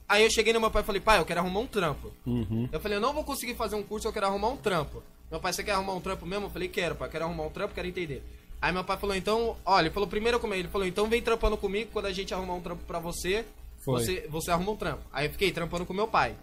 Aí 0.09 0.23
eu 0.23 0.31
cheguei 0.31 0.53
no 0.53 0.61
meu 0.61 0.71
pai 0.71 0.83
e 0.83 0.85
falei, 0.85 1.01
pai, 1.01 1.19
eu 1.19 1.25
quero 1.25 1.41
arrumar 1.41 1.61
um 1.61 1.67
trampo. 1.67 2.13
Uhum. 2.25 2.69
Eu 2.71 2.79
falei, 2.79 2.97
eu 2.97 3.01
não 3.01 3.13
vou 3.13 3.25
conseguir 3.25 3.57
fazer 3.57 3.75
um 3.75 3.83
curso, 3.83 4.07
eu 4.07 4.13
quero 4.13 4.27
arrumar 4.27 4.49
um 4.49 4.57
trampo. 4.57 5.03
Meu 5.31 5.41
pai, 5.41 5.53
você 5.53 5.65
quer 5.65 5.73
arrumar 5.73 5.95
um 5.95 6.01
trampo 6.01 6.25
mesmo? 6.25 6.47
Eu 6.47 6.51
falei, 6.51 6.69
quero, 6.69 6.95
pai, 6.95 7.09
quero 7.09 7.25
arrumar 7.25 7.45
um 7.45 7.51
trampo, 7.51 7.75
quero 7.75 7.89
entender. 7.89 8.23
Aí 8.61 8.73
meu 8.73 8.85
pai 8.85 8.97
falou, 8.97 9.15
então, 9.15 9.57
olha, 9.65 9.87
ele 9.87 9.95
falou 9.95 10.09
primeiro 10.09 10.41
como 10.41 10.55
ele 10.55 10.69
falou, 10.69 10.87
então 10.87 11.07
vem 11.09 11.23
trampando 11.23 11.57
comigo, 11.57 11.91
quando 11.93 12.07
a 12.07 12.13
gente 12.13 12.33
arrumar 12.33 12.55
um 12.55 12.61
trampo 12.61 12.83
pra 12.85 12.99
você, 12.99 13.45
Foi. 13.79 14.01
você, 14.03 14.27
você 14.29 14.51
arruma 14.51 14.73
um 14.73 14.77
trampo. 14.77 15.03
Aí 15.13 15.27
eu 15.27 15.33
fiquei 15.33 15.53
trampando 15.53 15.85
com 15.85 15.93
meu 15.93 16.09
pai. 16.09 16.35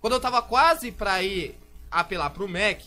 Quando 0.00 0.14
eu 0.14 0.20
tava 0.20 0.40
quase 0.42 0.92
pra 0.92 1.22
ir 1.22 1.54
apelar 1.90 2.30
pro 2.30 2.48
Mac, 2.48 2.80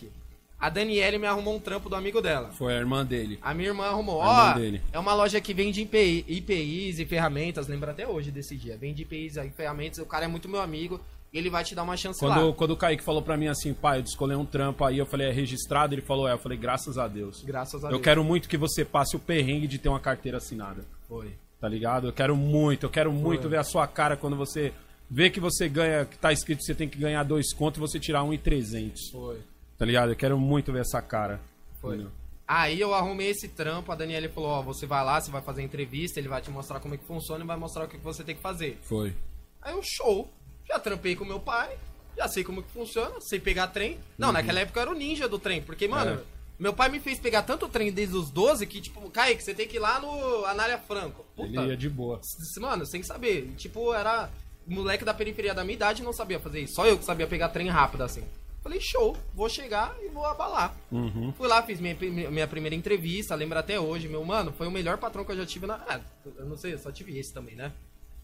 a 0.58 0.68
Daniele 0.68 1.18
me 1.18 1.26
arrumou 1.26 1.56
um 1.56 1.60
trampo 1.60 1.88
do 1.88 1.96
amigo 1.96 2.20
dela. 2.20 2.50
Foi 2.52 2.74
a 2.74 2.78
irmã 2.78 3.04
dele. 3.04 3.38
A 3.40 3.54
minha 3.54 3.68
irmã 3.68 3.86
arrumou, 3.86 4.16
ó, 4.16 4.52
dele. 4.52 4.82
é 4.92 4.98
uma 4.98 5.14
loja 5.14 5.40
que 5.40 5.54
vende 5.54 5.80
IPI, 5.82 6.24
IPIs 6.28 6.98
e 6.98 7.06
ferramentas, 7.06 7.66
lembra 7.66 7.92
até 7.92 8.06
hoje 8.06 8.30
desse 8.30 8.56
dia. 8.56 8.76
Vende 8.76 9.02
IPIs 9.02 9.36
e 9.36 9.50
ferramentas, 9.50 9.98
o 9.98 10.06
cara 10.06 10.26
é 10.26 10.28
muito 10.28 10.48
meu 10.48 10.60
amigo, 10.60 11.00
ele 11.38 11.48
vai 11.50 11.62
te 11.62 11.74
dar 11.74 11.82
uma 11.82 11.96
chance 11.96 12.24
lá. 12.24 12.34
Quando, 12.34 12.54
quando 12.54 12.70
o 12.72 12.76
Kaique 12.76 13.02
falou 13.04 13.22
pra 13.22 13.36
mim 13.36 13.46
assim, 13.46 13.72
pai, 13.72 13.98
eu 13.98 14.02
escolhi 14.04 14.34
um 14.34 14.44
trampo 14.44 14.84
aí, 14.84 14.98
eu 14.98 15.06
falei, 15.06 15.28
é 15.28 15.32
registrado? 15.32 15.94
Ele 15.94 16.02
falou, 16.02 16.28
é. 16.28 16.32
Eu 16.32 16.38
falei, 16.38 16.58
graças 16.58 16.98
a 16.98 17.06
Deus. 17.06 17.42
Graças 17.44 17.84
a 17.84 17.88
Eu 17.88 17.92
Deus. 17.92 18.02
quero 18.02 18.24
muito 18.24 18.48
que 18.48 18.56
você 18.56 18.84
passe 18.84 19.16
o 19.16 19.20
perrengue 19.20 19.66
de 19.66 19.78
ter 19.78 19.88
uma 19.88 20.00
carteira 20.00 20.38
assinada. 20.38 20.84
Foi. 21.08 21.32
Tá 21.60 21.68
ligado? 21.68 22.08
Eu 22.08 22.12
quero 22.12 22.36
muito, 22.36 22.86
eu 22.86 22.90
quero 22.90 23.12
muito 23.12 23.42
Foi. 23.42 23.50
ver 23.50 23.58
a 23.58 23.64
sua 23.64 23.86
cara 23.86 24.16
quando 24.16 24.36
você 24.36 24.72
vê 25.10 25.28
que 25.28 25.38
você 25.40 25.68
ganha, 25.68 26.04
que 26.04 26.18
tá 26.18 26.32
escrito 26.32 26.58
que 26.60 26.64
você 26.64 26.74
tem 26.74 26.88
que 26.88 26.98
ganhar 26.98 27.22
dois 27.22 27.52
contos 27.52 27.78
e 27.78 27.80
você 27.80 28.00
tirar 28.00 28.22
um 28.24 28.32
e 28.32 28.38
trezentos. 28.38 29.10
Foi. 29.10 29.40
Tá 29.76 29.84
ligado? 29.84 30.12
Eu 30.12 30.16
quero 30.16 30.38
muito 30.38 30.72
ver 30.72 30.80
essa 30.80 31.00
cara. 31.02 31.40
Foi. 31.80 31.96
Entendeu? 31.96 32.12
Aí 32.48 32.80
eu 32.80 32.92
arrumei 32.92 33.28
esse 33.28 33.46
trampo, 33.46 33.92
a 33.92 33.94
Daniela 33.94 34.28
falou, 34.28 34.50
ó, 34.50 34.62
você 34.62 34.84
vai 34.84 35.04
lá, 35.04 35.20
você 35.20 35.30
vai 35.30 35.40
fazer 35.40 35.62
entrevista, 35.62 36.18
ele 36.18 36.28
vai 36.28 36.42
te 36.42 36.50
mostrar 36.50 36.80
como 36.80 36.94
é 36.94 36.96
que 36.98 37.04
funciona 37.04 37.44
e 37.44 37.46
vai 37.46 37.56
mostrar 37.56 37.84
o 37.84 37.88
que 37.88 37.96
que 37.96 38.02
você 38.04 38.24
tem 38.24 38.34
que 38.34 38.42
fazer. 38.42 38.76
Foi. 38.82 39.14
Aí 39.62 39.72
eu, 39.72 39.80
show. 39.82 40.28
Já 40.70 40.78
trampei 40.78 41.16
com 41.16 41.24
meu 41.24 41.40
pai, 41.40 41.76
já 42.16 42.28
sei 42.28 42.44
como 42.44 42.62
que 42.62 42.70
funciona, 42.70 43.20
sei 43.20 43.40
pegar 43.40 43.66
trem. 43.66 43.98
Não, 44.16 44.30
naquela 44.30 44.60
época 44.60 44.78
eu 44.78 44.82
era 44.82 44.90
o 44.92 44.94
ninja 44.94 45.28
do 45.28 45.38
trem, 45.38 45.60
porque, 45.60 45.88
mano, 45.88 46.12
Uhum. 46.12 46.18
É. 46.18 46.22
meu 46.60 46.72
pai 46.72 46.88
me 46.88 47.00
fez 47.00 47.18
pegar 47.18 47.42
tanto 47.42 47.68
trem 47.68 47.90
desde 47.90 48.14
os 48.16 48.30
12 48.30 48.64
que, 48.66 48.80
tipo, 48.80 49.10
Kaique, 49.10 49.42
você 49.42 49.52
tem 49.52 49.66
que 49.66 49.76
ir 49.76 49.80
lá 49.80 49.98
no 49.98 50.44
Anália 50.46 50.78
Franco. 50.78 51.26
Ele 51.36 51.58
ia 51.58 51.76
de 51.76 51.88
boa. 51.88 52.20
Mano, 52.58 52.86
sem 52.86 53.02
saber. 53.02 53.52
Tipo, 53.56 53.92
era 53.92 54.30
moleque 54.66 55.04
da 55.04 55.12
periferia 55.12 55.52
da 55.52 55.64
minha 55.64 55.74
idade 55.74 56.02
não 56.02 56.12
sabia 56.12 56.38
fazer 56.38 56.60
isso. 56.60 56.74
Só 56.74 56.86
eu 56.86 56.96
que 56.96 57.04
sabia 57.04 57.26
pegar 57.26 57.48
trem 57.48 57.68
rápido 57.68 58.02
assim. 58.04 58.22
Falei, 58.62 58.78
show, 58.80 59.16
vou 59.34 59.48
chegar 59.48 59.96
e 60.02 60.08
vou 60.08 60.24
abalar. 60.24 60.76
Uhum. 60.92 61.32
Fui 61.36 61.48
lá, 61.48 61.62
fiz 61.62 61.80
minha, 61.80 61.96
minha 62.30 62.46
primeira 62.46 62.76
entrevista, 62.76 63.34
lembro 63.34 63.58
até 63.58 63.80
hoje, 63.80 64.06
meu 64.06 64.22
mano, 64.24 64.52
foi 64.52 64.66
o 64.68 64.70
melhor 64.70 64.98
patrão 64.98 65.24
que 65.24 65.32
eu 65.32 65.36
já 65.38 65.46
tive 65.46 65.66
na. 65.66 65.76
Ah, 65.88 65.98
eu 66.36 66.44
não 66.44 66.56
sei, 66.58 66.74
eu 66.74 66.78
só 66.78 66.92
tive 66.92 67.18
esse 67.18 67.32
também, 67.32 67.56
né? 67.56 67.72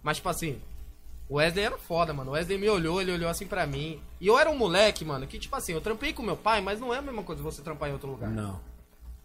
Mas, 0.03 0.19
tipo 0.19 0.29
assim, 0.29 0.61
o 1.29 1.37
Wesley 1.37 1.65
era 1.65 1.77
foda, 1.77 2.13
mano. 2.13 2.31
O 2.31 2.35
Wesley 2.35 2.59
me 2.59 2.69
olhou, 2.69 3.01
ele 3.01 3.13
olhou 3.13 3.29
assim 3.29 3.47
pra 3.47 3.67
mim. 3.67 4.01
E 4.21 4.27
eu 4.27 4.39
era 4.39 4.51
um 4.51 4.57
moleque, 4.57 5.05
mano, 5.05 5.27
que, 5.27 5.39
tipo 5.39 5.55
assim, 5.57 5.73
eu 5.73 5.81
trampei 5.81 6.13
com 6.13 6.23
meu 6.23 6.37
pai, 6.37 6.61
mas 6.61 6.79
não 6.81 6.95
é 6.95 6.99
a 6.99 7.03
mesma 7.03 7.23
coisa 7.23 7.43
você 7.43 7.63
trampar 7.63 7.89
em 7.89 7.93
outro 7.93 8.09
lugar. 8.09 8.31
Não. 8.31 8.61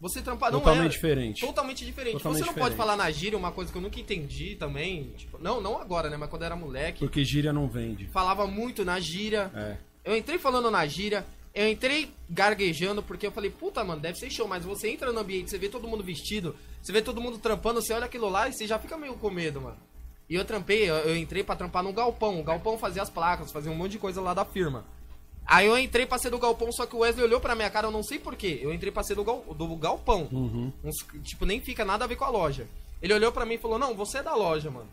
Você 0.00 0.20
trampar 0.20 0.50
não 0.50 0.58
Totalmente 0.58 0.92
diferente. 0.92 1.40
Totalmente 1.40 1.84
diferente. 1.84 2.14
Totalmente 2.14 2.40
você 2.40 2.44
não 2.44 2.54
diferente. 2.54 2.70
pode 2.70 2.76
falar 2.76 2.96
na 2.96 3.08
gíria 3.12 3.38
uma 3.38 3.52
coisa 3.52 3.70
que 3.70 3.78
eu 3.78 3.82
nunca 3.82 4.00
entendi 4.00 4.56
também. 4.56 5.12
Tipo, 5.16 5.38
não, 5.38 5.60
não 5.60 5.80
agora, 5.80 6.10
né? 6.10 6.16
Mas 6.16 6.28
quando 6.28 6.42
eu 6.42 6.46
era 6.46 6.56
moleque. 6.56 6.98
Porque 6.98 7.24
gíria 7.24 7.52
não 7.52 7.68
vende. 7.68 8.08
Falava 8.08 8.44
muito 8.48 8.84
na 8.84 8.98
gíria. 8.98 9.48
É. 9.54 9.76
Eu 10.04 10.16
entrei 10.16 10.38
falando 10.38 10.72
na 10.72 10.84
gíria. 10.86 11.24
Eu 11.54 11.70
entrei 11.70 12.12
gaguejando 12.28 13.00
porque 13.00 13.28
eu 13.28 13.30
falei, 13.30 13.50
puta, 13.50 13.84
mano, 13.84 14.00
deve 14.00 14.18
ser 14.18 14.28
show, 14.28 14.48
mas 14.48 14.64
você 14.64 14.88
entra 14.88 15.12
no 15.12 15.20
ambiente, 15.20 15.50
você 15.50 15.58
vê 15.58 15.68
todo 15.68 15.86
mundo 15.86 16.02
vestido, 16.02 16.56
você 16.80 16.90
vê 16.90 17.02
todo 17.02 17.20
mundo 17.20 17.36
trampando, 17.36 17.82
você 17.82 17.92
olha 17.92 18.06
aquilo 18.06 18.28
lá 18.30 18.48
e 18.48 18.54
você 18.54 18.66
já 18.66 18.78
fica 18.78 18.96
meio 18.96 19.14
com 19.14 19.30
medo, 19.30 19.60
mano. 19.60 19.76
E 20.32 20.34
eu 20.34 20.46
trampei, 20.46 20.88
eu, 20.88 20.94
eu 20.94 21.14
entrei 21.16 21.44
pra 21.44 21.54
trampar 21.54 21.82
no 21.82 21.92
galpão. 21.92 22.40
O 22.40 22.42
galpão 22.42 22.78
fazia 22.78 23.02
as 23.02 23.10
placas, 23.10 23.52
fazia 23.52 23.70
um 23.70 23.74
monte 23.74 23.92
de 23.92 23.98
coisa 23.98 24.18
lá 24.20 24.32
da 24.32 24.46
firma. 24.46 24.82
Aí 25.44 25.66
eu 25.66 25.76
entrei 25.76 26.06
pra 26.06 26.16
ser 26.18 26.30
do 26.30 26.38
galpão, 26.38 26.72
só 26.72 26.86
que 26.86 26.96
o 26.96 27.00
Wesley 27.00 27.24
olhou 27.26 27.38
pra 27.38 27.54
minha 27.54 27.68
cara, 27.68 27.88
eu 27.88 27.90
não 27.90 28.02
sei 28.02 28.18
porquê. 28.18 28.58
Eu 28.62 28.72
entrei 28.72 28.90
pra 28.90 29.02
ser 29.02 29.14
do, 29.14 29.24
gal, 29.24 29.44
do 29.54 29.76
galpão. 29.76 30.28
Uhum. 30.32 30.72
Uns- 30.82 31.04
tipo, 31.22 31.44
nem 31.44 31.60
fica 31.60 31.84
nada 31.84 32.04
a 32.04 32.08
ver 32.08 32.16
com 32.16 32.24
a 32.24 32.30
loja. 32.30 32.66
Ele 33.02 33.12
olhou 33.12 33.30
pra 33.30 33.44
mim 33.44 33.54
e 33.54 33.58
falou, 33.58 33.78
não, 33.78 33.94
você 33.94 34.18
é 34.18 34.22
da 34.22 34.34
loja, 34.34 34.70
mano. 34.70 34.88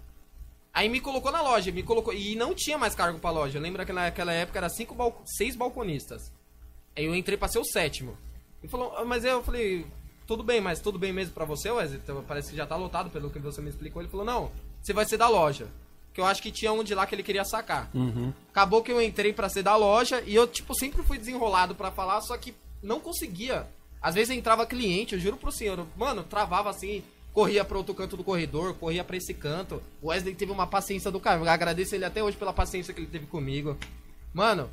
Aí 0.74 0.90
me 0.90 1.00
colocou 1.00 1.32
na 1.32 1.42
loja, 1.42 1.72
me 1.72 1.84
colocou. 1.84 2.14
E 2.14 2.36
não 2.36 2.54
tinha 2.54 2.78
mais 2.78 2.94
cargo 2.94 3.18
pra 3.20 3.32
loja. 3.32 3.60
Lembra 3.62 3.86
que 3.86 3.94
naquela 3.94 4.34
época 4.34 4.60
era 4.60 4.68
cinco 4.70 4.94
balco- 4.94 5.22
seis 5.26 5.56
balconistas. 5.56 6.34
Aí 6.98 7.06
eu 7.06 7.16
entrei 7.16 7.38
pra 7.38 7.48
ser 7.48 7.60
o 7.60 7.64
sétimo. 7.66 8.18
Ele 8.62 8.70
falou, 8.70 8.94
"Ah, 8.98 9.06
mas 9.06 9.24
eu 9.24 9.42
falei, 9.42 9.86
tudo 10.28 10.44
bem, 10.44 10.60
mas 10.60 10.82
tudo 10.82 11.00
bem 11.00 11.14
mesmo 11.14 11.34
pra 11.34 11.46
você, 11.46 11.72
Wesley? 11.72 12.02
Então, 12.04 12.22
Parece 12.28 12.50
que 12.52 12.58
já 12.58 12.66
tá 12.66 12.76
lotado 12.76 13.10
pelo 13.10 13.30
que 13.30 13.40
você 13.40 13.62
me 13.62 13.70
explicou. 13.70 14.02
Ele 14.02 14.12
falou, 14.12 14.26
não, 14.26 14.52
você 14.82 14.94
vai 14.94 15.06
ser 15.06 15.18
da 15.18 15.28
loja. 15.28 15.68
Que 16.14 16.22
eu 16.22 16.26
acho 16.26 16.42
que 16.42 16.52
tinha 16.52 16.74
um 16.74 16.84
de 16.84 16.96
lá 16.96 17.06
que 17.06 17.16
ele 17.16 17.24
queria 17.24 17.46
sacar. 17.46 17.90
Uhum. 17.94 18.34
Acabou 18.50 18.82
que 18.82 18.92
eu 18.92 19.02
entrei 19.02 19.32
pra 19.32 19.48
ser 19.50 19.64
da 19.64 19.76
loja 19.76 20.22
e 20.26 20.36
eu, 20.36 20.48
tipo, 20.48 20.74
sempre 20.74 21.04
fui 21.04 21.18
desenrolado 21.18 21.76
pra 21.76 21.92
falar, 21.92 22.22
só 22.22 22.36
que 22.38 22.54
não 22.82 23.00
conseguia. 23.00 23.68
Às 24.02 24.16
vezes 24.16 24.36
entrava 24.36 24.66
cliente, 24.66 25.14
eu 25.14 25.20
juro 25.20 25.38
pro 25.38 25.52
senhor, 25.52 25.86
mano, 25.96 26.24
travava 26.24 26.70
assim, 26.70 27.04
corria 27.34 27.64
pro 27.66 27.78
outro 27.78 27.94
canto 27.94 28.18
do 28.18 28.24
corredor, 28.24 28.74
corria 28.76 29.04
pra 29.04 29.18
esse 29.18 29.34
canto. 29.34 29.82
O 30.02 30.08
Wesley 30.08 30.36
teve 30.36 30.52
uma 30.52 30.66
paciência 30.66 31.12
do 31.12 31.20
cara, 31.20 31.40
eu 31.40 31.50
agradeço 31.50 31.96
ele 31.96 32.06
até 32.06 32.24
hoje 32.24 32.38
pela 32.38 32.54
paciência 32.54 32.94
que 32.94 33.02
ele 33.02 33.08
teve 33.08 33.26
comigo. 33.26 33.78
Mano, 34.34 34.70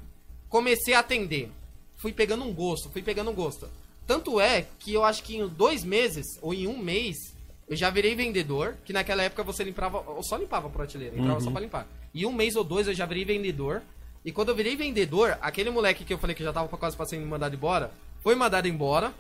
comecei 0.49 0.95
a 0.95 1.01
atender. 1.01 1.51
Fui 1.97 2.13
pegando 2.13 2.45
um 2.45 2.53
gosto, 2.53 2.91
fui 2.91 3.03
pegando 3.03 3.31
um 3.31 3.35
gosto. 3.35 3.69
Tanto 4.07 4.41
é 4.41 4.67
que 4.79 4.93
eu 4.93 5.05
acho 5.05 5.23
que 5.23 5.37
em 5.37 5.49
dois 5.49 5.83
meses, 5.83 6.39
ou 6.41 6.55
em 6.55 6.69
um 6.69 6.79
mês, 6.79 7.35
eu 7.69 7.77
já 7.77 7.91
virei 7.91 8.15
vendedor, 8.15 8.77
que 8.85 8.93
naquela 8.93 9.23
época 9.23 9.43
você 9.43 9.65
limpava, 9.65 10.05
eu 10.07 10.23
só 10.23 10.37
limpava 10.37 10.69
a 10.69 10.71
prateleira, 10.71 11.19
entrava 11.19 11.41
só 11.41 11.51
pra 11.51 11.61
limpar. 11.61 11.87
E 12.15 12.25
um 12.25 12.33
mês 12.33 12.55
ou 12.55 12.63
dois 12.63 12.87
eu 12.87 12.95
já 12.95 13.05
virei 13.07 13.25
vendedor. 13.25 13.83
E 14.25 14.33
quando 14.33 14.51
eu 14.51 14.55
virei 14.55 14.77
vendedor, 14.77 15.37
aquele 15.41 15.71
moleque 15.71 16.05
que 16.05 16.13
eu 16.13 16.19
falei 16.19 16.35
que 16.35 16.43
já 16.43 16.53
tava 16.53 16.69
quase 16.77 16.97
pra 16.97 17.07
ser 17.07 17.19
mandado 17.19 17.55
embora, 17.55 17.93
foi 18.23 18.35
mandado 18.35 18.69
embora. 18.69 19.13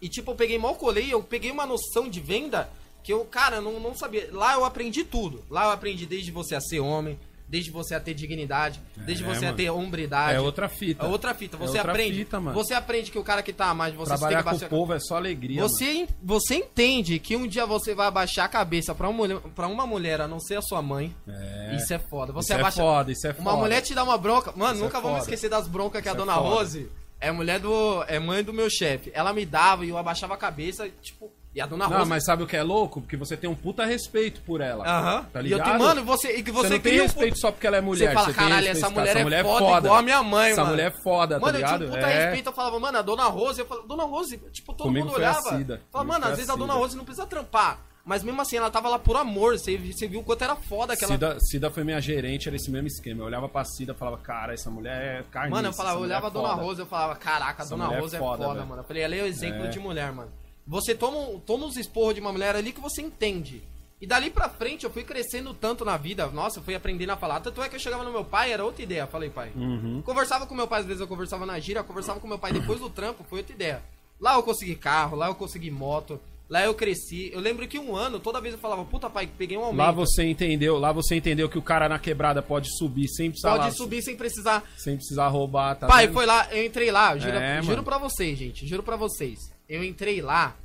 E 0.00 0.08
tipo, 0.08 0.30
eu 0.30 0.34
peguei 0.34 0.58
mal 0.58 0.76
colei, 0.76 1.12
eu 1.12 1.22
peguei 1.22 1.50
uma 1.50 1.66
noção 1.66 2.08
de 2.08 2.20
venda 2.20 2.70
que 3.02 3.12
eu, 3.12 3.24
cara, 3.24 3.60
não, 3.60 3.78
não 3.80 3.94
sabia. 3.94 4.28
Lá 4.32 4.54
eu 4.54 4.64
aprendi 4.64 5.04
tudo. 5.04 5.42
Lá 5.50 5.66
eu 5.66 5.70
aprendi 5.70 6.06
desde 6.06 6.30
você 6.30 6.54
a 6.54 6.60
ser 6.60 6.80
homem, 6.80 7.18
desde 7.48 7.70
você 7.70 7.94
a 7.94 8.00
ter 8.00 8.12
dignidade, 8.14 8.80
desde 8.96 9.24
É, 9.24 9.26
você 9.26 9.38
a 9.46 9.48
mano. 9.48 9.56
ter 9.56 9.70
hombridade. 9.70 10.34
É 10.36 10.40
outra 10.40 10.68
fita. 10.68 11.06
É 11.06 11.08
outra 11.08 11.34
fita. 11.34 11.56
É 11.56 11.58
Você 11.60 11.78
outra 11.78 11.92
aprende. 11.92 12.18
fita. 12.18 12.38
Você 12.40 12.74
aprende 12.74 13.10
que 13.10 13.18
o 13.18 13.24
cara 13.24 13.42
que 13.42 13.52
tá 13.52 13.72
mais 13.72 13.92
de 13.92 13.98
você 13.98 14.10
você 14.10 14.18
Trabalhar 14.18 14.42
tem 14.42 14.44
com 14.44 14.50
que 14.50 14.54
o 14.54 14.58
abaixar- 14.66 14.68
povo 14.70 14.92
é 14.92 15.00
só 15.00 15.16
alegria. 15.16 15.62
mano. 15.62 15.68
você, 15.68 16.06
você 16.22 16.54
entende 16.56 17.18
que 17.18 17.36
um 17.36 17.46
dia 17.46 17.64
você 17.64 17.94
vai 17.94 18.06
abaixar 18.06 18.44
a 18.44 18.48
cabeça 18.48 18.94
pra, 18.94 19.08
uma 19.08 19.16
mulher, 19.16 19.40
pra 19.54 19.66
uma 19.66 19.86
mulher, 19.86 20.20
a 20.20 20.28
não 20.28 20.38
ser 20.38 20.56
a 20.56 20.62
sua 20.62 20.82
mãe. 20.82 21.14
É. 21.26 21.76
Isso 21.76 21.92
é 21.94 21.98
foda. 21.98 22.32
Você 22.32 22.46
Isso 22.46 22.52
é 22.52 22.60
abaixa. 22.60 22.76
foda, 22.82 23.12
isso 23.12 23.26
é 23.26 23.30
Uma 23.38 23.50
foda. 23.52 23.56
mulher 23.62 23.80
te 23.80 23.94
dá 23.94 24.04
uma 24.04 24.18
bronca. 24.18 24.52
Mano, 24.54 24.74
Isso 24.74 24.82
é 24.82 24.84
nunca 24.84 25.00
vamos 25.00 25.18
foda. 25.20 25.30
esquecer 25.30 25.48
das 25.48 25.66
broncas 25.66 26.02
que 26.02 26.08
a 26.08 26.12
Isso 26.12 26.20
é 26.20 26.24
dona 26.24 26.34
foda. 26.36 26.48
Rose 26.48 26.90
é 27.20 27.32
mulher 27.32 27.58
do. 27.60 28.04
É 28.06 28.18
mãe 28.18 28.44
do 28.44 28.52
meu 28.52 28.68
chefe. 28.68 29.10
Ela 29.14 29.32
me 29.32 29.46
dava 29.46 29.84
e 29.86 29.88
eu 29.88 29.96
abaixava 29.96 30.34
a 30.34 30.36
cabeça, 30.36 30.88
tipo. 31.02 31.32
E 31.58 31.60
a 31.60 31.66
dona 31.66 31.88
Não, 31.88 31.98
Rose. 31.98 32.08
mas 32.08 32.24
sabe 32.24 32.44
o 32.44 32.46
que 32.46 32.56
é 32.56 32.62
louco? 32.62 33.00
Porque 33.00 33.16
você 33.16 33.36
tem 33.36 33.50
um 33.50 33.54
puta 33.54 33.84
respeito 33.84 34.40
por 34.42 34.60
ela. 34.60 34.84
Aham. 34.86 35.24
Tá 35.32 35.40
E 35.40 35.50
eu 35.50 35.58
ligado? 35.58 35.66
tenho, 35.66 35.78
mano, 35.80 36.04
você, 36.04 36.36
e 36.36 36.42
que 36.44 36.52
Você, 36.52 36.68
você, 36.68 36.74
não 36.74 36.80
tem 36.80 36.92
cria 36.92 37.00
um 37.00 37.06
respeito 37.06 37.34
puta- 37.34 37.40
só 37.40 37.50
porque 37.50 37.66
ela 37.66 37.76
é 37.78 37.80
mulher. 37.80 38.08
Você 38.10 38.14
fala, 38.14 38.26
tem 38.26 38.34
caralho, 38.34 38.54
respeito, 38.54 38.76
essa 38.78 38.94
cara. 38.94 39.22
mulher, 39.24 39.40
é, 39.40 39.42
foda, 39.44 39.78
igual 39.86 39.98
a 39.98 40.02
minha 40.02 40.22
mãe, 40.22 40.50
Essa 40.52 40.60
mano. 40.60 40.72
mulher 40.74 40.86
é 40.92 41.02
foda, 41.02 41.40
Mano, 41.40 41.44
tá 41.52 41.58
eu 41.58 41.62
ligado? 41.62 41.78
tinha 41.78 41.88
um 41.90 41.92
puta 41.94 42.06
é. 42.06 42.24
respeito, 42.24 42.46
eu 42.48 42.52
falava, 42.52 42.78
mano, 42.78 42.98
a 42.98 43.02
dona 43.02 43.24
Rose, 43.24 43.58
eu 43.60 43.66
falava, 43.66 43.88
dona 43.88 44.04
Rose, 44.04 44.38
tipo, 44.52 44.72
todo 44.72 44.86
Comigo 44.86 45.06
mundo 45.06 45.16
olhava. 45.16 45.42
Falava, 45.42 45.56
Comigo 45.90 46.06
mano, 46.06 46.24
às 46.26 46.36
vezes 46.36 46.48
a 46.48 46.54
dona. 46.54 46.74
Rose 46.74 46.96
não 46.96 47.04
precisa 47.04 47.26
trampar. 47.26 47.80
Mas 48.04 48.22
mesmo 48.22 48.40
assim, 48.40 48.56
ela 48.56 48.70
tava 48.70 48.88
lá 48.88 48.98
por 48.98 49.16
amor. 49.16 49.58
Você, 49.58 49.76
você 49.76 50.06
viu 50.08 50.20
o 50.20 50.24
quanto 50.24 50.42
era 50.42 50.54
foda 50.56 50.94
aquela. 50.94 51.12
Cida, 51.12 51.36
Cida 51.40 51.70
foi 51.70 51.84
minha 51.84 52.00
gerente, 52.00 52.48
era 52.48 52.56
esse 52.56 52.70
mesmo 52.70 52.86
esquema. 52.86 53.20
Eu 53.22 53.26
olhava 53.26 53.48
pra 53.50 53.64
Cida 53.64 53.92
e 53.92 53.94
falava, 53.96 54.16
cara, 54.16 54.54
essa 54.54 54.70
mulher 54.70 55.20
é 55.20 55.22
carniça. 55.30 55.56
Mano, 55.56 55.68
eu 55.68 55.72
falava, 55.74 55.96
essa 55.96 55.98
eu 55.98 56.02
mulher 56.04 56.14
olhava 56.14 56.26
é 56.26 56.30
a 56.30 56.32
Dona 56.32 56.48
foda. 56.54 56.62
Rose, 56.62 56.80
eu 56.80 56.86
falava, 56.86 57.16
caraca, 57.16 57.62
a 57.62 57.64
Essa 57.64 57.70
Dona 57.74 57.84
mulher 57.86 57.98
é 57.98 58.00
Rose 58.00 58.16
é 58.16 58.18
foda, 58.18 58.42
foda, 58.44 58.54
velho. 58.54 58.66
mano. 58.66 58.80
Eu 58.82 58.86
falei, 58.86 59.02
ela 59.02 59.14
é 59.14 59.22
o 59.22 59.26
exemplo 59.26 59.64
É. 59.64 59.68
de 59.68 59.78
mulher, 59.78 60.12
mano. 60.12 60.30
Você 60.68 60.94
toma, 60.94 61.40
toma 61.46 61.64
uns 61.66 61.76
esporros 61.76 62.14
de 62.14 62.20
uma 62.20 62.30
mulher 62.30 62.54
ali 62.54 62.72
que 62.72 62.80
você 62.80 63.00
entende. 63.02 63.62
E 64.00 64.06
dali 64.06 64.30
pra 64.30 64.48
frente 64.48 64.84
eu 64.84 64.90
fui 64.90 65.02
crescendo 65.02 65.52
tanto 65.52 65.84
na 65.84 65.96
vida, 65.96 66.26
nossa, 66.28 66.60
eu 66.60 66.62
fui 66.62 66.74
aprendendo 66.74 67.10
a 67.10 67.16
falar. 67.16 67.40
Tanto 67.40 67.60
é 67.62 67.68
que 67.68 67.74
eu 67.74 67.80
chegava 67.80 68.04
no 68.04 68.12
meu 68.12 68.24
pai, 68.24 68.52
era 68.52 68.64
outra 68.64 68.82
ideia. 68.82 69.06
Falei, 69.06 69.28
pai. 69.30 69.50
Uhum. 69.56 70.02
Conversava 70.04 70.46
com 70.46 70.54
meu 70.54 70.68
pai, 70.68 70.80
às 70.80 70.86
vezes 70.86 71.00
eu 71.00 71.08
conversava 71.08 71.44
na 71.46 71.58
gira, 71.58 71.82
conversava 71.82 72.20
com 72.20 72.28
meu 72.28 72.38
pai 72.38 72.52
depois 72.52 72.78
do 72.78 72.88
trampo, 72.90 73.24
foi 73.28 73.38
outra 73.40 73.54
ideia. 73.54 73.82
Lá 74.20 74.34
eu 74.36 74.42
consegui 74.42 74.76
carro, 74.76 75.16
lá 75.16 75.26
eu 75.28 75.34
consegui 75.34 75.70
moto, 75.70 76.20
lá 76.48 76.64
eu 76.64 76.74
cresci. 76.74 77.30
Eu 77.32 77.40
lembro 77.40 77.66
que 77.66 77.78
um 77.78 77.96
ano, 77.96 78.20
toda 78.20 78.40
vez 78.40 78.54
eu 78.54 78.60
falava, 78.60 78.84
puta 78.84 79.08
pai, 79.10 79.28
peguei 79.38 79.56
um 79.56 79.64
aumento. 79.64 79.78
Lá 79.78 79.90
você 79.90 80.22
entendeu, 80.24 80.78
lá 80.78 80.92
você 80.92 81.16
entendeu 81.16 81.48
que 81.48 81.58
o 81.58 81.62
cara 81.62 81.88
na 81.88 81.98
quebrada 81.98 82.40
pode 82.42 82.68
subir 82.76 83.08
sem 83.08 83.30
precisar 83.30 83.50
Pode 83.52 83.64
lá- 83.64 83.70
subir 83.72 84.02
sem 84.02 84.16
precisar. 84.16 84.62
sem 84.76 84.96
precisar 84.96 85.26
roubar, 85.28 85.74
tá 85.76 85.86
Pai, 85.88 86.06
vendo? 86.06 86.14
foi 86.14 86.26
lá, 86.26 86.46
eu 86.52 86.64
entrei 86.64 86.90
lá, 86.92 87.16
juro, 87.18 87.36
É, 87.36 87.62
juro 87.62 87.82
pra 87.82 87.98
vocês, 87.98 88.38
gente, 88.38 88.64
juro 88.66 88.82
pra 88.82 88.96
vocês. 88.96 89.38
Eu 89.68 89.84
entrei 89.84 90.20
lá, 90.20 90.56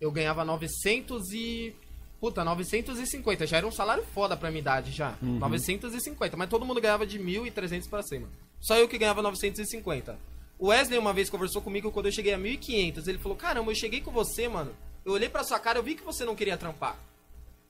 eu 0.00 0.10
ganhava 0.10 0.44
900 0.44 1.32
e... 1.32 1.74
Puta, 2.20 2.42
950. 2.44 3.46
Já 3.46 3.58
era 3.58 3.66
um 3.66 3.72
salário 3.72 4.04
foda 4.14 4.36
pra 4.36 4.50
minha 4.50 4.60
idade 4.60 4.90
já. 4.92 5.16
950. 5.38 6.36
Mas 6.36 6.48
todo 6.48 6.64
mundo 6.64 6.80
ganhava 6.80 7.06
de 7.06 7.18
1.300 7.18 7.88
pra 7.88 8.02
cima. 8.02 8.28
Só 8.60 8.76
eu 8.76 8.88
que 8.88 8.96
ganhava 8.96 9.20
950. 9.20 10.18
O 10.58 10.68
Wesley 10.68 10.98
uma 10.98 11.12
vez 11.12 11.28
conversou 11.28 11.60
comigo 11.60 11.90
quando 11.92 12.06
eu 12.06 12.12
cheguei 12.12 12.32
a 12.32 12.38
1.500. 12.38 13.06
Ele 13.08 13.18
falou: 13.18 13.36
Caramba, 13.36 13.70
eu 13.70 13.74
cheguei 13.74 14.00
com 14.00 14.10
você, 14.10 14.48
mano. 14.48 14.72
Eu 15.04 15.12
olhei 15.12 15.28
pra 15.28 15.44
sua 15.44 15.58
cara, 15.58 15.78
eu 15.78 15.82
vi 15.82 15.94
que 15.94 16.02
você 16.02 16.24
não 16.24 16.34
queria 16.34 16.56
trampar. 16.56 16.98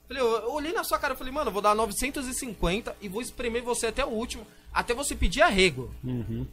Falei, 0.07 0.21
eu, 0.21 0.51
olhei 0.53 0.71
na 0.71 0.83
sua 0.83 0.99
cara 0.99 1.13
e 1.15 1.17
falei, 1.17 1.33
mano, 1.33 1.49
eu 1.49 1.53
vou 1.53 1.61
dar 1.61 1.75
950 1.75 2.95
e 3.01 3.09
vou 3.09 3.21
espremer 3.21 3.63
você 3.63 3.87
até 3.87 4.05
o 4.05 4.09
último, 4.09 4.45
até 4.71 4.93
você 4.93 5.15
pedir 5.15 5.41
arrego. 5.41 5.91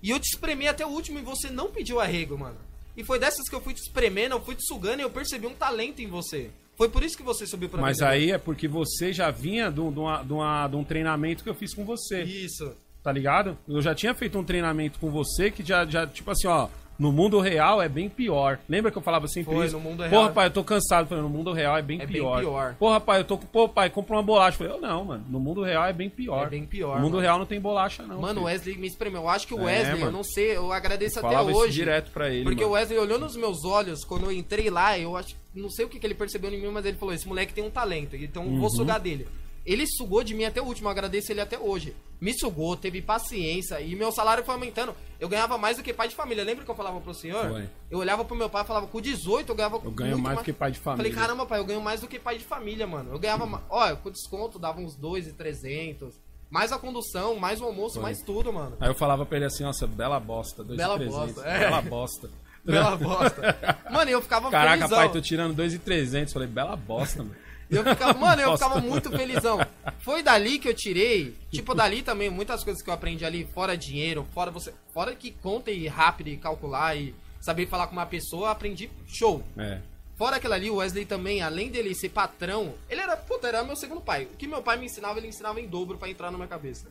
E 0.02 0.10
eu 0.10 0.18
te 0.18 0.30
espremi 0.30 0.66
até 0.66 0.84
o 0.84 0.88
último 0.88 1.18
e 1.18 1.22
você 1.22 1.50
não 1.50 1.70
pediu 1.70 2.00
arrego, 2.00 2.36
mano. 2.36 2.56
E 2.96 3.02
foi 3.04 3.18
dessas 3.18 3.48
que 3.48 3.54
eu 3.54 3.60
fui 3.60 3.74
te 3.74 3.80
espremendo, 3.80 4.34
eu 4.34 4.40
fui 4.44 4.54
te 4.54 4.64
sugando 4.66 5.00
e 5.00 5.02
eu 5.02 5.10
percebi 5.10 5.46
um 5.46 5.54
talento 5.54 6.00
em 6.00 6.06
você. 6.06 6.50
Foi 6.76 6.88
por 6.88 7.02
isso 7.02 7.16
que 7.16 7.22
você 7.22 7.46
subiu 7.46 7.68
pra 7.68 7.80
Mas 7.80 8.00
aí 8.02 8.30
é 8.32 8.38
porque 8.38 8.66
você 8.66 9.12
já 9.12 9.30
vinha 9.30 9.70
de 9.70 9.80
um, 9.80 9.92
de 9.92 9.98
uma- 9.98 10.22
de 10.22 10.32
uma- 10.32 10.68
de 10.68 10.76
um 10.76 10.84
treinamento 10.84 11.42
que 11.42 11.48
eu 11.48 11.54
fiz 11.54 11.74
com 11.74 11.84
você. 11.84 12.22
Isso. 12.22 12.74
Tá 13.02 13.10
ligado? 13.12 13.58
Eu 13.68 13.82
já 13.82 13.94
tinha 13.94 14.14
feito 14.14 14.38
um 14.38 14.44
treinamento 14.44 14.98
com 14.98 15.10
você 15.10 15.50
que 15.50 15.64
já, 15.64 15.84
já 15.84 16.06
tipo 16.06 16.30
assim, 16.30 16.46
ó. 16.46 16.68
No 16.98 17.10
mundo 17.10 17.40
real 17.40 17.82
é 17.82 17.88
bem 17.88 18.08
pior. 18.08 18.58
Lembra 18.68 18.90
que 18.92 18.98
eu 18.98 19.02
falava 19.02 19.26
sempre 19.26 19.52
Foi, 19.54 19.66
isso? 19.66 19.76
no 19.76 19.82
mundo 19.82 19.98
Porra, 20.04 20.08
real- 20.08 20.32
pai, 20.32 20.46
eu 20.46 20.50
tô 20.50 20.62
cansado. 20.62 21.02
Eu 21.04 21.08
Falei, 21.08 21.22
no 21.24 21.28
mundo 21.30 21.52
real 21.52 21.76
é 21.76 21.82
bem 21.82 21.96
É 22.00 22.06
bem 22.06 22.14
pior. 22.16 22.40
pior. 22.40 22.74
Porra, 22.78 23.00
pai, 23.00 23.20
eu 23.20 23.24
tô 23.24 23.38
com. 23.38 23.46
Pô, 23.46 23.68
pai, 23.68 23.90
compra 23.90 24.14
uma 24.16 24.22
bolacha. 24.22 24.54
Eu 24.62 24.68
falei, 24.68 24.72
eu 24.74 24.80
não, 24.80 25.04
mano. 25.04 25.24
No 25.28 25.40
mundo 25.40 25.62
real 25.62 25.84
é 25.84 25.92
bem 25.92 26.08
pior. 26.08 26.46
É 26.46 26.50
bem 26.50 26.64
pior, 26.64 26.96
No 26.96 27.02
mundo 27.02 27.12
mano. 27.14 27.22
real 27.22 27.38
não 27.38 27.46
tem 27.46 27.60
bolacha, 27.60 28.02
não. 28.04 28.20
Mano, 28.20 28.42
o. 28.42 28.44
Wesley 28.44 28.76
me 28.76 28.86
espremeu. 28.86 29.22
Eu 29.22 29.28
acho 29.28 29.46
que 29.48 29.54
o 29.54 29.60
É, 29.60 29.64
Wesley, 29.64 29.92
eu 29.94 29.98
mano. 30.06 30.12
não 30.18 30.24
sei, 30.24 30.56
eu 30.56 30.72
agradeço 30.72 31.18
Eu 31.18 31.26
até 31.26 31.40
hoje. 31.40 31.72
direto 31.72 32.10
pra 32.12 32.30
ele. 32.30 32.44
Porque 32.44 32.60
mano. 32.62 32.72
o 32.72 32.74
Wesley 32.74 32.98
olhou 32.98 33.18
nos 33.18 33.36
meus 33.36 33.64
olhos 33.64 34.04
quando 34.04 34.26
eu 34.26 34.32
entrei 34.32 34.70
lá, 34.70 34.96
eu 34.98 35.16
acho, 35.16 35.34
não 35.54 35.70
sei 35.70 35.84
o 35.84 35.88
que, 35.88 35.98
que 35.98 36.06
ele 36.06 36.14
percebeu 36.14 36.52
em 36.52 36.60
mim, 36.60 36.68
mas 36.70 36.84
ele 36.84 36.96
falou: 36.98 37.14
esse 37.14 37.26
moleque 37.26 37.52
tem 37.52 37.64
um 37.64 37.70
talento, 37.70 38.14
então 38.16 38.44
eu 38.44 38.50
vou 38.50 38.60
Uhum. 38.62 38.70
sugar 38.70 39.00
dele. 39.00 39.26
Ele 39.64 39.86
sugou 39.86 40.24
de 40.24 40.34
mim 40.34 40.44
até 40.44 40.60
o 40.60 40.64
último, 40.64 40.88
eu 40.88 40.90
agradeço 40.90 41.30
ele 41.30 41.40
até 41.40 41.58
hoje. 41.58 41.94
Me 42.20 42.32
sugou, 42.38 42.76
teve 42.76 43.02
paciência 43.02 43.80
e 43.80 43.94
meu 43.96 44.12
salário 44.12 44.44
foi 44.44 44.54
aumentando. 44.54 44.94
Eu 45.18 45.28
ganhava 45.28 45.58
mais 45.58 45.76
do 45.76 45.82
que 45.82 45.92
pai 45.92 46.08
de 46.08 46.14
família. 46.14 46.44
Lembra 46.44 46.64
que 46.64 46.70
eu 46.70 46.74
falava 46.74 47.00
pro 47.00 47.14
senhor? 47.14 47.48
Foi. 47.48 47.68
Eu 47.90 47.98
olhava 47.98 48.24
pro 48.24 48.36
meu 48.36 48.48
pai 48.48 48.62
e 48.62 48.66
falava, 48.66 48.86
com 48.86 49.00
18 49.00 49.48
eu 49.48 49.54
ganhava 49.54 49.80
Eu 49.82 49.90
ganho 49.90 50.18
mais 50.18 50.38
do 50.38 50.44
que 50.44 50.52
pai 50.52 50.70
de 50.70 50.78
família. 50.78 51.10
Falei, 51.10 51.26
caramba, 51.26 51.46
pai, 51.46 51.58
eu 51.58 51.64
ganho 51.64 51.80
mais 51.80 52.00
do 52.00 52.06
que 52.08 52.18
pai 52.18 52.38
de 52.38 52.44
família, 52.44 52.86
mano. 52.86 53.12
Eu 53.12 53.18
ganhava, 53.18 53.62
ó, 53.68 53.96
com 53.96 54.10
desconto 54.10 54.58
dava 54.58 54.80
uns 54.80 54.94
2,300. 54.96 56.14
Mais 56.50 56.70
a 56.70 56.78
condução, 56.78 57.36
mais 57.36 57.60
o 57.60 57.64
almoço, 57.64 57.94
Foi. 57.94 58.02
mais 58.02 58.18
tudo, 58.22 58.52
mano. 58.52 58.76
Aí 58.78 58.88
eu 58.88 58.94
falava 58.94 59.24
pra 59.24 59.36
ele 59.38 59.46
assim, 59.46 59.64
nossa, 59.64 59.86
bela 59.86 60.20
bosta. 60.20 60.62
dois 60.62 60.76
Bela 60.76 61.02
e 61.02 61.06
bosta, 61.08 61.40
é. 61.48 61.58
Bela 61.60 61.80
bosta. 61.82 62.30
Bela 62.64 62.96
bosta. 62.96 63.56
Mano, 63.90 64.08
e 64.08 64.12
eu 64.12 64.22
ficava 64.22 64.48
Caraca, 64.48 64.76
felizão. 64.76 64.98
pai, 64.98 65.10
tô 65.10 65.20
tirando 65.20 65.52
2,300. 65.54 66.32
Falei, 66.32 66.46
bela 66.46 66.76
bosta, 66.76 67.18
mano. 67.24 67.34
E 67.72 67.76
Eu 67.76 67.82
ficava, 67.84 68.18
mano, 68.18 68.42
eu 68.42 68.52
ficava 68.52 68.80
muito 68.80 69.10
felizão. 69.10 69.58
Foi 70.00 70.22
dali 70.22 70.58
que 70.58 70.68
eu 70.68 70.74
tirei, 70.74 71.34
tipo, 71.50 71.74
dali 71.74 72.02
também, 72.02 72.28
muitas 72.28 72.62
coisas 72.62 72.82
que 72.82 72.90
eu 72.90 72.92
aprendi 72.92 73.24
ali, 73.24 73.48
fora 73.54 73.74
dinheiro, 73.76 74.26
fora 74.34 74.50
você. 74.50 74.74
Fora 74.92 75.16
que 75.16 75.30
conta 75.30 75.70
e 75.70 75.88
rápido 75.88 76.28
e 76.28 76.36
calcular 76.36 76.94
e 76.94 77.14
saber 77.40 77.66
falar 77.66 77.86
com 77.86 77.94
uma 77.94 78.04
pessoa, 78.04 78.48
eu 78.48 78.50
aprendi 78.50 78.90
show. 79.06 79.42
É. 79.56 79.80
Fora 80.16 80.36
aquela 80.36 80.54
ali, 80.54 80.68
o 80.68 80.76
Wesley 80.76 81.06
também, 81.06 81.40
além 81.40 81.70
dele 81.70 81.94
ser 81.94 82.10
patrão, 82.10 82.74
ele 82.90 83.00
era, 83.00 83.16
puta, 83.16 83.48
era 83.48 83.64
meu 83.64 83.74
segundo 83.74 84.02
pai. 84.02 84.24
O 84.24 84.36
que 84.36 84.46
meu 84.46 84.62
pai 84.62 84.76
me 84.76 84.84
ensinava, 84.84 85.18
ele 85.18 85.28
ensinava 85.28 85.58
em 85.58 85.66
dobro 85.66 85.96
pra 85.96 86.10
entrar 86.10 86.30
na 86.30 86.36
minha 86.36 86.48
cabeça. 86.48 86.88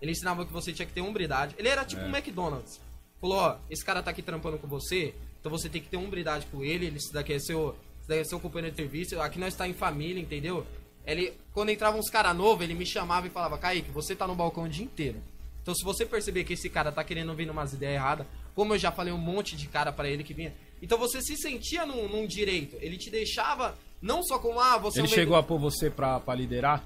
Ele 0.00 0.12
ensinava 0.12 0.46
que 0.46 0.52
você 0.52 0.72
tinha 0.72 0.86
que 0.86 0.94
ter 0.94 1.02
hombridade. 1.02 1.54
Ele 1.58 1.68
era 1.68 1.84
tipo 1.84 2.02
um 2.02 2.08
McDonald's. 2.08 2.80
Falou, 3.20 3.38
ó, 3.38 3.56
esse 3.70 3.84
cara 3.84 4.02
tá 4.02 4.10
aqui 4.10 4.22
trampando 4.22 4.58
com 4.58 4.66
você, 4.66 5.14
então 5.38 5.52
você 5.52 5.68
tem 5.68 5.80
que 5.80 5.88
ter 5.88 5.96
hombridade 5.96 6.46
com 6.46 6.64
ele, 6.64 6.86
ele 6.86 6.98
daqui 7.12 7.34
é 7.34 7.38
seu, 7.38 7.76
esse 8.02 8.08
daqui 8.08 8.20
é 8.20 8.24
seu 8.24 8.40
companheiro 8.40 8.74
de 8.74 8.82
serviço, 8.82 9.20
aqui 9.20 9.38
nós 9.38 9.54
tá 9.54 9.66
em 9.66 9.72
família, 9.72 10.20
entendeu? 10.20 10.66
Ele, 11.06 11.32
quando 11.52 11.70
entrava 11.70 11.96
uns 11.96 12.10
cara 12.10 12.34
novo, 12.34 12.62
ele 12.62 12.74
me 12.74 12.84
chamava 12.84 13.26
e 13.26 13.30
falava, 13.30 13.56
Kaique, 13.58 13.90
você 13.90 14.14
tá 14.14 14.26
no 14.26 14.34
balcão 14.34 14.64
o 14.64 14.68
dia 14.68 14.84
inteiro. 14.84 15.20
Então 15.62 15.74
se 15.74 15.84
você 15.84 16.04
perceber 16.04 16.44
que 16.44 16.52
esse 16.54 16.68
cara 16.68 16.90
tá 16.90 17.04
querendo 17.04 17.34
vir 17.34 17.46
numas 17.46 17.72
ideias 17.72 17.94
erradas, 17.94 18.26
como 18.54 18.74
eu 18.74 18.78
já 18.78 18.90
falei 18.90 19.12
um 19.12 19.18
monte 19.18 19.56
de 19.56 19.66
cara 19.68 19.92
pra 19.92 20.08
ele 20.08 20.24
que 20.24 20.34
vinha, 20.34 20.52
então 20.80 20.98
você 20.98 21.20
se 21.22 21.36
sentia 21.36 21.86
num, 21.86 22.08
num 22.08 22.26
direito. 22.26 22.76
Ele 22.80 22.96
te 22.96 23.10
deixava 23.10 23.76
não 24.00 24.22
só 24.22 24.38
como, 24.38 24.58
ah, 24.58 24.78
você 24.78 24.98
é 24.98 25.02
Ele 25.02 25.08
um 25.08 25.14
chegou 25.14 25.36
a 25.36 25.42
pôr 25.42 25.58
você 25.58 25.88
pra, 25.88 26.18
pra 26.20 26.34
liderar? 26.34 26.84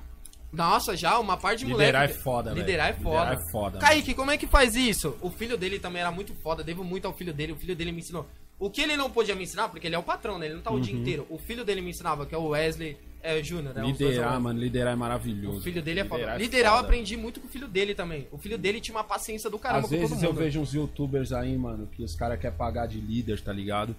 nossa, 0.52 0.96
já, 0.96 1.18
uma 1.18 1.36
parte 1.36 1.60
de 1.60 1.66
Liderar 1.66 2.02
moleque. 2.02 2.18
é 2.18 2.22
foda. 2.22 2.50
Liderar 2.52 2.88
é 2.88 2.92
foda. 2.94 3.08
Liderar 3.08 3.32
é 3.34 3.50
foda, 3.50 3.78
Kaique, 3.78 4.14
como 4.14 4.30
é 4.30 4.38
que 4.38 4.46
faz 4.46 4.74
isso? 4.74 5.16
O 5.20 5.30
filho 5.30 5.56
dele 5.58 5.78
também 5.78 6.00
era 6.00 6.10
muito 6.10 6.34
foda, 6.42 6.62
devo 6.64 6.82
muito 6.84 7.06
ao 7.06 7.12
filho 7.12 7.34
dele. 7.34 7.52
O 7.52 7.56
filho 7.56 7.74
dele 7.76 7.92
me 7.92 8.00
ensinou. 8.00 8.26
O 8.59 8.70
que 8.70 8.80
ele 8.80 8.96
não 8.96 9.11
podia 9.11 9.34
me 9.34 9.42
ensinar, 9.44 9.68
porque 9.68 9.86
ele 9.86 9.94
é 9.94 9.98
o 9.98 10.02
patrão, 10.02 10.38
né? 10.38 10.46
Ele 10.46 10.54
não 10.54 10.62
tá 10.62 10.70
o 10.70 10.74
Uhum. 10.74 10.80
dia 10.80 10.94
inteiro. 10.98 11.26
O 11.28 11.38
filho 11.38 11.64
dele 11.64 11.80
me 11.82 11.90
ensinava, 11.90 12.24
que 12.24 12.34
é 12.34 12.38
o 12.38 12.48
Wesley 12.48 12.96
é, 13.22 13.42
Júnior, 13.42 13.74
né? 13.74 13.82
Liderar, 13.84 14.40
mano, 14.40 14.59
liderar 14.59 14.92
é 14.92 14.96
maravilhoso. 14.96 15.59
O 15.59 15.62
filho 15.62 15.82
dele 15.82 16.00
é 16.00 16.04
foda. 16.04 16.20
Liderar 16.20 16.40
Liderar 16.40 16.72
eu 16.74 16.78
aprendi 16.78 17.16
muito 17.16 17.40
com 17.40 17.46
o 17.48 17.50
filho 17.50 17.66
dele 17.68 17.94
também. 17.94 18.26
O 18.30 18.38
filho 18.38 18.57
dele 18.57 18.80
tinha 18.80 18.96
uma 18.96 19.04
paciência 19.04 19.50
do 19.50 19.59
caramba 19.59 19.80
Às 19.80 19.90
com 19.90 19.96
todo 19.96 20.09
vezes 20.09 20.22
eu 20.22 20.32
vejo 20.32 20.61
uns 20.61 20.72
youtubers 20.72 21.32
aí, 21.32 21.57
mano, 21.59 21.86
que 21.88 22.02
os 22.02 22.14
caras 22.14 22.40
querem 22.40 22.57
pagar 22.57 22.86
de 22.86 22.98
líder, 23.00 23.40
tá 23.42 23.52
ligado? 23.52 23.94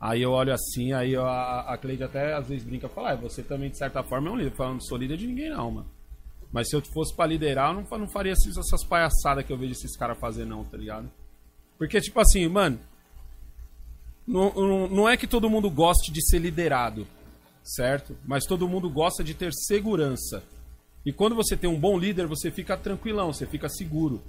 Aí 0.00 0.20
eu 0.22 0.32
olho 0.32 0.52
assim, 0.52 0.92
aí 0.92 1.12
eu- 1.14 1.24
a, 1.26 1.60
a 1.72 1.78
Cleide 1.78 2.02
até 2.04 2.34
às 2.34 2.46
vezes 2.48 2.64
brinca 2.64 2.86
e 2.86 2.90
fala, 2.90 3.12
ah, 3.12 3.16
você 3.16 3.42
também 3.42 3.70
de 3.70 3.78
certa 3.78 4.02
forma 4.02 4.28
é 4.28 4.32
um 4.32 4.36
líder. 4.36 4.50
Eu 4.52 4.56
falo, 4.56 4.74
não 4.74 4.80
sou 4.80 4.98
líder 4.98 5.16
de 5.16 5.26
ninguém 5.26 5.50
não, 5.50 5.70
mano. 5.70 5.86
Mas 6.52 6.68
se 6.68 6.76
eu 6.76 6.82
fosse 6.82 7.14
pra 7.14 7.26
liderar, 7.26 7.70
eu 7.74 7.82
não, 7.82 7.98
não 7.98 8.08
faria 8.08 8.32
esses- 8.32 8.56
essas 8.56 8.84
palhaçadas 8.84 9.44
que 9.46 9.52
eu 9.52 9.56
vejo 9.56 9.72
esses 9.72 9.96
caras 9.96 10.18
fazer 10.18 10.44
não, 10.44 10.64
tá 10.64 10.76
ligado? 10.76 11.08
Porque, 11.78 12.00
tipo 12.00 12.18
assim, 12.20 12.46
mano, 12.48 12.78
não, 14.28 14.52
não, 14.52 14.88
não 14.88 15.08
é 15.08 15.16
que 15.16 15.26
todo 15.26 15.48
mundo 15.48 15.70
goste 15.70 16.12
de 16.12 16.22
ser 16.22 16.38
liderado, 16.38 17.06
certo? 17.64 18.14
Mas 18.26 18.44
todo 18.44 18.68
mundo 18.68 18.90
gosta 18.90 19.24
de 19.24 19.32
ter 19.32 19.52
segurança. 19.54 20.42
E 21.04 21.12
quando 21.12 21.34
você 21.34 21.56
tem 21.56 21.68
um 21.70 21.78
bom 21.80 21.98
líder, 21.98 22.26
você 22.26 22.50
fica 22.50 22.76
tranquilão, 22.76 23.32
você 23.32 23.46
fica 23.46 23.68
seguro. 23.68 24.22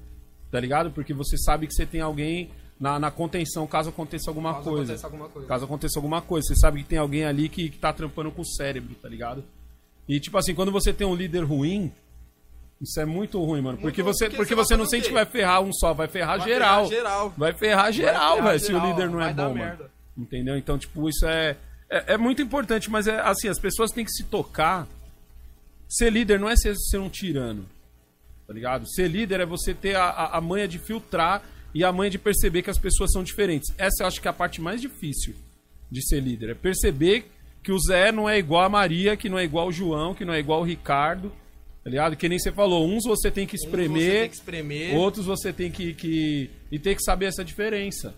Tá 0.49 0.59
ligado? 0.59 0.89
Porque 0.91 1.13
você 1.13 1.37
sabe 1.37 1.67
que 1.67 1.73
você 1.73 1.85
tem 1.85 2.01
alguém 2.01 2.49
na, 2.79 2.97
na 2.97 3.11
contenção 3.11 3.67
caso 3.67 3.89
aconteça 3.89 4.31
alguma 4.31 4.53
Caso 4.53 4.63
coisa. 4.69 4.83
aconteça 4.93 5.07
alguma 5.07 5.29
coisa. 5.29 5.47
Caso 5.47 5.65
aconteça 5.65 5.99
alguma 5.99 6.21
coisa. 6.21 6.47
Você 6.47 6.55
sabe 6.55 6.81
que 6.81 6.89
tem 6.89 6.97
alguém 6.97 7.25
ali 7.25 7.49
que, 7.49 7.69
que 7.69 7.77
tá 7.77 7.91
trampando 7.91 8.31
com 8.31 8.41
o 8.41 8.45
cérebro, 8.45 8.95
tá 8.95 9.09
ligado? 9.09 9.43
E 10.07 10.19
tipo 10.19 10.37
assim, 10.37 10.55
quando 10.55 10.71
você 10.71 10.93
tem 10.93 11.05
um 11.05 11.13
líder 11.13 11.43
ruim, 11.43 11.91
isso 12.81 12.99
é 12.99 13.05
muito 13.05 13.43
ruim, 13.43 13.61
mano. 13.61 13.77
Porque 13.77 14.01
ruim, 14.01 14.13
você, 14.13 14.25
porque 14.25 14.37
porque 14.37 14.55
você 14.55 14.75
vai 14.75 14.83
não 14.83 14.89
sente 14.89 15.07
que 15.07 15.13
vai 15.13 15.25
ferrar 15.25 15.61
um 15.61 15.73
só, 15.73 15.93
vai 15.93 16.07
ferrar 16.07 16.37
Vai 16.39 16.47
geral. 16.47 16.87
ferrar 16.87 17.03
geral. 17.03 17.33
Vai 17.37 17.53
ferrar 17.53 17.91
geral, 17.91 18.35
ferrar 18.37 18.51
velho, 18.51 18.59
se 18.59 18.73
o 18.73 18.79
líder 18.79 19.09
não 19.09 19.21
é 19.21 19.25
vai 19.25 19.33
bom, 19.33 19.55
mano. 19.55 19.85
Entendeu? 20.17 20.57
Então, 20.57 20.77
tipo, 20.77 21.07
isso 21.09 21.25
é, 21.25 21.57
é, 21.89 22.13
é 22.13 22.17
muito 22.17 22.41
importante, 22.41 22.89
mas 22.89 23.07
é 23.07 23.19
assim, 23.19 23.47
as 23.47 23.59
pessoas 23.59 23.91
têm 23.91 24.05
que 24.05 24.11
se 24.11 24.23
tocar. 24.23 24.87
Ser 25.87 26.11
líder 26.11 26.39
não 26.39 26.49
é 26.49 26.55
ser, 26.55 26.75
ser 26.75 26.99
um 26.99 27.09
tirano. 27.09 27.65
Tá 28.47 28.53
ligado? 28.53 28.87
Ser 28.89 29.07
líder 29.07 29.41
é 29.41 29.45
você 29.45 29.73
ter 29.73 29.95
a, 29.95 30.05
a, 30.05 30.37
a 30.37 30.41
manha 30.41 30.67
de 30.67 30.79
filtrar 30.79 31.43
e 31.73 31.83
a 31.83 31.91
manha 31.91 32.09
de 32.09 32.17
perceber 32.17 32.61
que 32.61 32.69
as 32.69 32.77
pessoas 32.77 33.11
são 33.11 33.23
diferentes. 33.23 33.73
Essa 33.77 34.03
eu 34.03 34.07
acho 34.07 34.21
que 34.21 34.27
é 34.27 34.31
a 34.31 34.33
parte 34.33 34.61
mais 34.61 34.81
difícil 34.81 35.35
de 35.91 36.01
ser 36.07 36.19
líder. 36.19 36.49
É 36.49 36.53
perceber 36.53 37.29
que 37.63 37.71
o 37.71 37.79
Zé 37.79 38.11
não 38.11 38.29
é 38.29 38.37
igual 38.37 38.63
a 38.63 38.69
Maria, 38.69 39.17
que 39.17 39.29
não 39.29 39.37
é 39.37 39.43
igual 39.43 39.67
o 39.67 39.71
João, 39.71 40.15
que 40.15 40.25
não 40.25 40.33
é 40.33 40.39
igual 40.39 40.61
o 40.61 40.65
Ricardo. 40.65 41.31
Tá 41.83 41.89
ligado? 41.89 42.15
Que 42.15 42.27
nem 42.27 42.37
você 42.37 42.51
falou, 42.51 42.87
uns 42.87 43.03
você 43.05 43.31
tem 43.31 43.47
que 43.47 43.55
espremer, 43.55 44.01
Você 44.01 44.19
tem 44.19 44.29
que 44.29 44.35
espremer. 44.35 44.95
outros 44.95 45.25
você 45.25 45.53
tem 45.53 45.71
que, 45.71 45.93
que. 45.93 46.49
E 46.71 46.77
tem 46.77 46.95
que 46.95 47.03
saber 47.03 47.25
essa 47.27 47.43
diferença. 47.43 48.13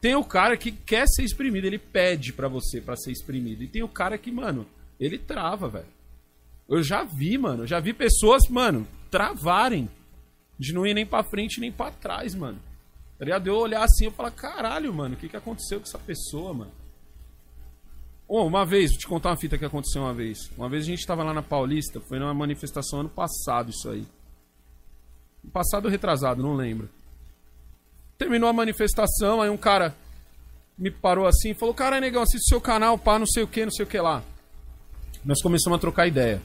Tem 0.00 0.14
o 0.14 0.24
cara 0.24 0.56
que 0.56 0.70
quer 0.72 1.06
ser 1.08 1.22
exprimido, 1.22 1.64
ele 1.66 1.78
pede 1.78 2.32
pra 2.32 2.48
você 2.48 2.80
pra 2.80 2.96
ser 2.96 3.12
exprimido. 3.12 3.62
E 3.62 3.68
tem 3.68 3.82
o 3.82 3.88
cara 3.88 4.16
que, 4.18 4.30
mano, 4.30 4.66
ele 4.98 5.18
trava, 5.18 5.68
velho. 5.68 5.86
Eu 6.68 6.82
já 6.82 7.04
vi, 7.04 7.36
mano. 7.36 7.64
Eu 7.64 7.66
já 7.66 7.80
vi 7.80 7.92
pessoas, 7.92 8.48
mano, 8.48 8.86
travarem. 9.10 9.88
De 10.58 10.72
não 10.72 10.86
ir 10.86 10.94
nem 10.94 11.04
pra 11.04 11.24
frente 11.24 11.60
nem 11.60 11.72
pra 11.72 11.90
trás, 11.90 12.34
mano. 12.34 12.58
Tá 13.18 13.24
ligado? 13.24 13.46
Eu 13.48 13.56
olhar 13.56 13.82
assim 13.84 14.06
e 14.06 14.10
falar, 14.10 14.30
caralho, 14.30 14.92
mano, 14.94 15.14
o 15.14 15.18
que, 15.18 15.28
que 15.28 15.36
aconteceu 15.36 15.78
com 15.80 15.86
essa 15.86 15.98
pessoa, 15.98 16.52
mano? 16.54 16.72
Ô, 18.34 18.46
uma 18.46 18.64
vez, 18.64 18.92
vou 18.92 18.98
te 18.98 19.06
contar 19.06 19.28
uma 19.28 19.36
fita 19.36 19.58
que 19.58 19.64
aconteceu 19.66 20.00
uma 20.00 20.14
vez. 20.14 20.50
Uma 20.56 20.66
vez 20.66 20.84
a 20.84 20.86
gente 20.86 21.06
tava 21.06 21.22
lá 21.22 21.34
na 21.34 21.42
Paulista, 21.42 22.00
foi 22.00 22.18
numa 22.18 22.32
manifestação 22.32 23.00
ano 23.00 23.10
passado 23.10 23.68
isso 23.68 23.90
aí. 23.90 24.06
Passado 25.52 25.84
ou 25.84 25.90
retrasado, 25.90 26.42
não 26.42 26.54
lembro. 26.54 26.88
Terminou 28.16 28.48
a 28.48 28.52
manifestação, 28.54 29.42
aí 29.42 29.50
um 29.50 29.56
cara 29.58 29.94
me 30.78 30.90
parou 30.90 31.26
assim 31.26 31.50
e 31.50 31.54
falou: 31.54 31.74
Cara, 31.74 32.00
negão, 32.00 32.22
assiste 32.22 32.48
seu 32.48 32.58
canal, 32.58 32.96
pá, 32.96 33.18
não 33.18 33.26
sei 33.26 33.42
o 33.42 33.46
que, 33.46 33.66
não 33.66 33.70
sei 33.70 33.84
o 33.84 33.88
que 33.88 34.00
lá. 34.00 34.24
Nós 35.22 35.42
começamos 35.42 35.76
a 35.76 35.80
trocar 35.80 36.06
ideia. 36.06 36.40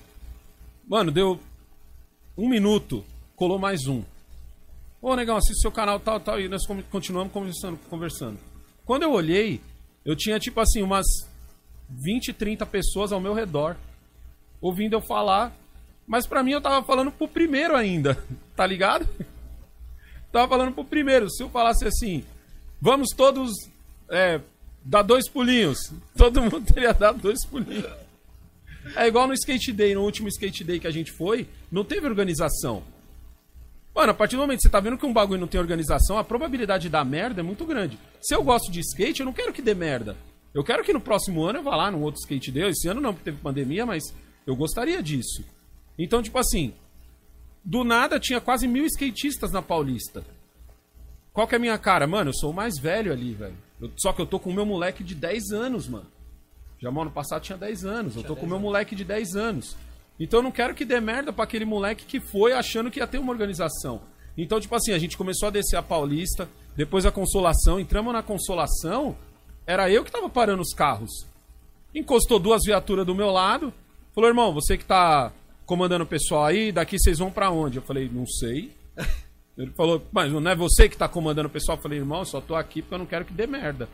Mano, 0.85 1.09
deu 1.09 1.39
um 2.37 2.49
minuto, 2.49 3.01
colou 3.33 3.57
mais 3.57 3.87
um. 3.87 4.03
Ô, 5.01 5.15
negão, 5.15 5.37
assiste 5.37 5.61
seu 5.61 5.71
canal, 5.71 6.01
tal, 6.01 6.19
tal. 6.19 6.37
E 6.37 6.49
nós 6.49 6.65
continuamos 6.91 7.31
conversando, 7.31 7.79
conversando. 7.89 8.37
Quando 8.83 9.03
eu 9.03 9.13
olhei, 9.13 9.61
eu 10.03 10.17
tinha 10.17 10.37
tipo 10.37 10.59
assim, 10.59 10.81
umas 10.81 11.05
20, 11.89 12.33
30 12.33 12.65
pessoas 12.65 13.11
ao 13.11 13.19
meu 13.19 13.33
redor, 13.33 13.75
ouvindo 14.61 14.93
eu 14.93 15.01
falar. 15.01 15.55
Mas 16.05 16.25
pra 16.25 16.43
mim 16.43 16.51
eu 16.51 16.61
tava 16.61 16.85
falando 16.85 17.11
pro 17.11 17.27
primeiro 17.27 17.75
ainda, 17.75 18.17
tá 18.55 18.65
ligado? 18.65 19.07
Tava 20.31 20.47
falando 20.47 20.73
pro 20.73 20.83
primeiro. 20.83 21.29
Se 21.29 21.43
eu 21.43 21.49
falasse 21.49 21.85
assim, 21.85 22.23
vamos 22.81 23.09
todos 23.09 23.51
é, 24.09 24.39
dar 24.83 25.01
dois 25.01 25.29
pulinhos, 25.29 25.91
todo 26.15 26.41
mundo 26.41 26.61
teria 26.61 26.93
dado 26.93 27.19
dois 27.19 27.45
pulinhos. 27.45 27.85
É 28.95 29.05
igual 29.05 29.27
no 29.27 29.33
skate 29.33 29.73
day, 29.73 29.93
no 29.93 30.03
último 30.03 30.29
skate 30.29 30.63
day 30.63 30.79
que 30.79 30.87
a 30.87 30.91
gente 30.91 31.11
foi, 31.11 31.47
não 31.71 31.83
teve 31.83 32.07
organização. 32.07 32.83
Mano, 33.93 34.11
a 34.11 34.13
partir 34.13 34.35
do 34.35 34.43
momento 34.43 34.59
que 34.59 34.63
você 34.63 34.69
tá 34.69 34.79
vendo 34.79 34.97
que 34.97 35.05
um 35.05 35.11
bagulho 35.11 35.41
não 35.41 35.47
tem 35.47 35.59
organização, 35.59 36.17
a 36.17 36.23
probabilidade 36.23 36.83
de 36.83 36.89
dar 36.89 37.03
merda 37.03 37.41
é 37.41 37.43
muito 37.43 37.65
grande. 37.65 37.97
Se 38.21 38.35
eu 38.35 38.43
gosto 38.43 38.71
de 38.71 38.79
skate, 38.79 39.21
eu 39.21 39.25
não 39.25 39.33
quero 39.33 39.51
que 39.51 39.61
dê 39.61 39.73
merda. 39.73 40.15
Eu 40.53 40.63
quero 40.63 40.83
que 40.83 40.93
no 40.93 41.01
próximo 41.01 41.43
ano 41.43 41.59
eu 41.59 41.63
vá 41.63 41.75
lá 41.75 41.91
num 41.91 42.01
outro 42.01 42.19
skate 42.21 42.51
day. 42.51 42.69
Esse 42.69 42.87
ano 42.87 43.01
não, 43.01 43.13
porque 43.13 43.25
teve 43.25 43.41
pandemia, 43.41 43.85
mas 43.85 44.13
eu 44.45 44.55
gostaria 44.55 45.01
disso. 45.01 45.43
Então, 45.97 46.21
tipo 46.21 46.37
assim, 46.37 46.73
do 47.63 47.83
nada 47.83 48.19
tinha 48.19 48.39
quase 48.39 48.67
mil 48.67 48.85
skatistas 48.85 49.51
na 49.51 49.61
Paulista. 49.61 50.23
Qual 51.33 51.47
que 51.47 51.55
é 51.55 51.57
a 51.57 51.61
minha 51.61 51.77
cara? 51.77 52.07
Mano, 52.07 52.29
eu 52.29 52.33
sou 52.33 52.51
o 52.51 52.53
mais 52.53 52.79
velho 52.79 53.11
ali, 53.11 53.33
velho. 53.33 53.55
Só 53.97 54.11
que 54.11 54.21
eu 54.21 54.25
tô 54.25 54.39
com 54.39 54.49
o 54.49 54.53
meu 54.53 54.65
moleque 54.65 55.03
de 55.03 55.13
10 55.13 55.51
anos, 55.51 55.87
mano. 55.87 56.07
Já 56.79 56.89
ano 56.89 57.11
passado 57.11 57.41
tinha 57.41 57.57
10 57.57 57.85
anos. 57.85 58.15
Eu 58.15 58.23
tô 58.23 58.35
com 58.35 58.45
o 58.45 58.49
meu 58.49 58.59
moleque 58.59 58.95
de 58.95 59.03
10 59.03 59.35
anos. 59.35 59.75
Então 60.19 60.39
eu 60.39 60.43
não 60.43 60.51
quero 60.51 60.73
que 60.73 60.85
dê 60.85 60.99
merda 60.99 61.31
pra 61.31 61.43
aquele 61.43 61.65
moleque 61.65 62.05
que 62.05 62.19
foi 62.19 62.53
achando 62.53 62.89
que 62.89 62.99
ia 62.99 63.07
ter 63.07 63.19
uma 63.19 63.31
organização. 63.31 64.01
Então, 64.37 64.59
tipo 64.59 64.75
assim, 64.75 64.93
a 64.93 64.99
gente 64.99 65.17
começou 65.17 65.47
a 65.47 65.51
descer 65.51 65.77
a 65.77 65.83
Paulista, 65.83 66.47
depois 66.75 67.05
a 67.05 67.11
Consolação, 67.11 67.79
entramos 67.79 68.13
na 68.13 68.21
Consolação, 68.21 69.15
era 69.67 69.91
eu 69.91 70.03
que 70.03 70.11
tava 70.11 70.29
parando 70.29 70.61
os 70.63 70.73
carros. 70.73 71.27
Encostou 71.93 72.39
duas 72.39 72.61
viaturas 72.65 73.05
do 73.05 73.13
meu 73.13 73.29
lado, 73.29 73.71
falou, 74.15 74.29
irmão, 74.29 74.53
você 74.53 74.77
que 74.77 74.85
tá 74.85 75.31
comandando 75.65 76.03
o 76.05 76.07
pessoal 76.07 76.45
aí, 76.45 76.71
daqui 76.71 76.97
vocês 76.97 77.19
vão 77.19 77.29
pra 77.29 77.51
onde? 77.51 77.77
Eu 77.77 77.83
falei, 77.83 78.09
não 78.11 78.25
sei. 78.25 78.71
Ele 79.57 79.71
falou, 79.75 80.01
mas 80.11 80.31
não 80.31 80.49
é 80.49 80.55
você 80.55 80.87
que 80.87 80.95
tá 80.97 81.07
comandando 81.09 81.47
o 81.47 81.51
pessoal? 81.51 81.77
Eu 81.77 81.81
falei, 81.81 81.99
irmão, 81.99 82.19
eu 82.19 82.25
só 82.25 82.39
tô 82.39 82.55
aqui 82.55 82.81
porque 82.81 82.93
eu 82.95 82.99
não 82.99 83.05
quero 83.05 83.25
que 83.25 83.33
dê 83.33 83.45
merda. 83.47 83.89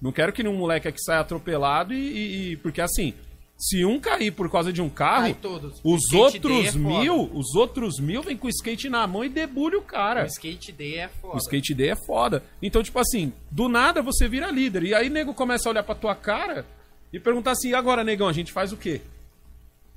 Não 0.00 0.12
quero 0.12 0.32
que 0.32 0.42
nenhum 0.42 0.56
moleque 0.58 0.88
aqui 0.88 0.98
saia 1.02 1.20
atropelado 1.20 1.92
e, 1.92 1.96
e- 1.98 2.52
e- 2.52 2.56
Porque 2.58 2.80
assim, 2.80 3.14
se 3.60 3.84
um 3.84 4.00
cair 4.00 4.30
por 4.30 4.50
causa 4.50 4.72
de 4.72 4.80
um 4.80 4.88
carro, 4.88 5.36
os 5.84 6.00
Skate 6.04 6.16
outros 6.16 6.66
é 6.66 6.72
foda. 6.72 6.78
mil, 6.78 7.30
os 7.34 7.54
outros 7.54 8.00
mil 8.00 8.22
vem 8.22 8.34
com 8.34 8.46
o 8.46 8.50
skate 8.50 8.88
na 8.88 9.06
mão 9.06 9.22
e 9.22 9.28
debulha 9.28 9.78
o 9.78 9.82
cara. 9.82 10.22
O 10.22 10.26
skate 10.26 10.72
day 10.72 10.94
é 10.96 11.08
foda. 11.08 11.34
O 11.34 11.38
skate 11.38 11.74
day 11.74 11.90
é 11.90 11.96
foda. 11.96 12.42
Então, 12.62 12.82
tipo 12.82 12.98
assim, 12.98 13.34
do 13.50 13.68
nada 13.68 14.00
você 14.00 14.26
vira 14.26 14.50
líder. 14.50 14.84
E 14.84 14.94
aí 14.94 15.10
nego 15.10 15.34
começa 15.34 15.68
a 15.68 15.72
olhar 15.72 15.82
pra 15.82 15.94
tua 15.94 16.14
cara 16.14 16.64
e 17.12 17.20
perguntar 17.20 17.50
assim: 17.50 17.68
e 17.68 17.74
agora, 17.74 18.02
negão, 18.02 18.28
a 18.28 18.32
gente 18.32 18.50
faz 18.50 18.72
o 18.72 18.78
quê? 18.78 19.02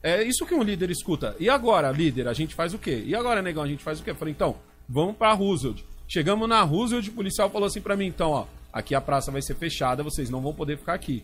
É 0.01 0.21
isso 0.21 0.45
que 0.45 0.53
um 0.53 0.61
líder 0.61 0.89
escuta. 0.91 1.33
E 1.39 1.49
agora, 1.49 1.89
líder, 1.89 2.27
a 2.27 2.33
gente 2.33 2.53
faz 2.53 2.73
o 2.73 2.77
quê? 2.77 3.01
E 3.05 3.15
agora, 3.15 3.41
negão, 3.41 3.63
a 3.63 3.67
gente 3.67 3.81
faz 3.81 4.01
o 4.01 4.03
quê? 4.03 4.11
Eu 4.11 4.15
falei, 4.15 4.33
então, 4.33 4.57
vamos 4.89 5.15
pra 5.15 5.31
Roosevelt. 5.31 5.81
Chegamos 6.05 6.49
na 6.49 6.61
Roosevelt, 6.63 7.07
o 7.07 7.13
policial 7.13 7.49
falou 7.49 7.67
assim 7.67 7.79
pra 7.79 7.95
mim, 7.95 8.07
então, 8.07 8.29
ó, 8.31 8.45
aqui 8.73 8.93
a 8.93 8.99
praça 8.99 9.31
vai 9.31 9.41
ser 9.41 9.55
fechada, 9.55 10.03
vocês 10.03 10.29
não 10.29 10.41
vão 10.41 10.53
poder 10.53 10.77
ficar 10.77 10.93
aqui. 10.93 11.23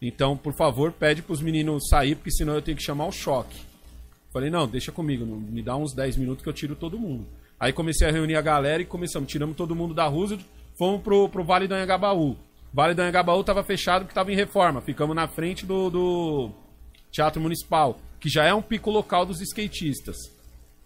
Então, 0.00 0.36
por 0.36 0.54
favor, 0.54 0.92
pede 0.92 1.22
pros 1.22 1.42
meninos 1.42 1.88
sair, 1.88 2.14
porque 2.14 2.30
senão 2.30 2.54
eu 2.54 2.62
tenho 2.62 2.76
que 2.76 2.82
chamar 2.82 3.06
o 3.06 3.12
choque. 3.12 3.58
Falei, 4.32 4.48
não, 4.48 4.66
deixa 4.66 4.92
comigo, 4.92 5.26
me 5.26 5.62
dá 5.62 5.76
uns 5.76 5.92
10 5.92 6.16
minutos 6.16 6.42
que 6.42 6.48
eu 6.48 6.54
tiro 6.54 6.76
todo 6.76 6.98
mundo. 6.98 7.26
Aí 7.58 7.72
comecei 7.72 8.08
a 8.08 8.12
reunir 8.12 8.36
a 8.36 8.40
galera 8.40 8.80
e 8.80 8.86
começamos, 8.86 9.30
tiramos 9.30 9.56
todo 9.56 9.74
mundo 9.74 9.92
da 9.92 10.06
Roosevelt, 10.06 10.46
fomos 10.78 11.02
pro, 11.02 11.28
pro 11.28 11.44
Vale 11.44 11.68
do 11.68 11.74
Anhangabaú. 11.74 12.36
Vale 12.72 12.94
do 12.94 13.02
Anhangabaú 13.02 13.44
tava 13.44 13.62
fechado 13.62 14.02
porque 14.02 14.14
tava 14.14 14.32
em 14.32 14.36
reforma. 14.36 14.80
Ficamos 14.80 15.14
na 15.14 15.28
frente 15.28 15.66
do, 15.66 15.90
do 15.90 16.50
Teatro 17.10 17.40
Municipal, 17.40 17.98
que 18.18 18.28
já 18.30 18.44
é 18.44 18.54
um 18.54 18.62
pico 18.62 18.90
local 18.90 19.26
dos 19.26 19.40
skatistas. 19.42 20.16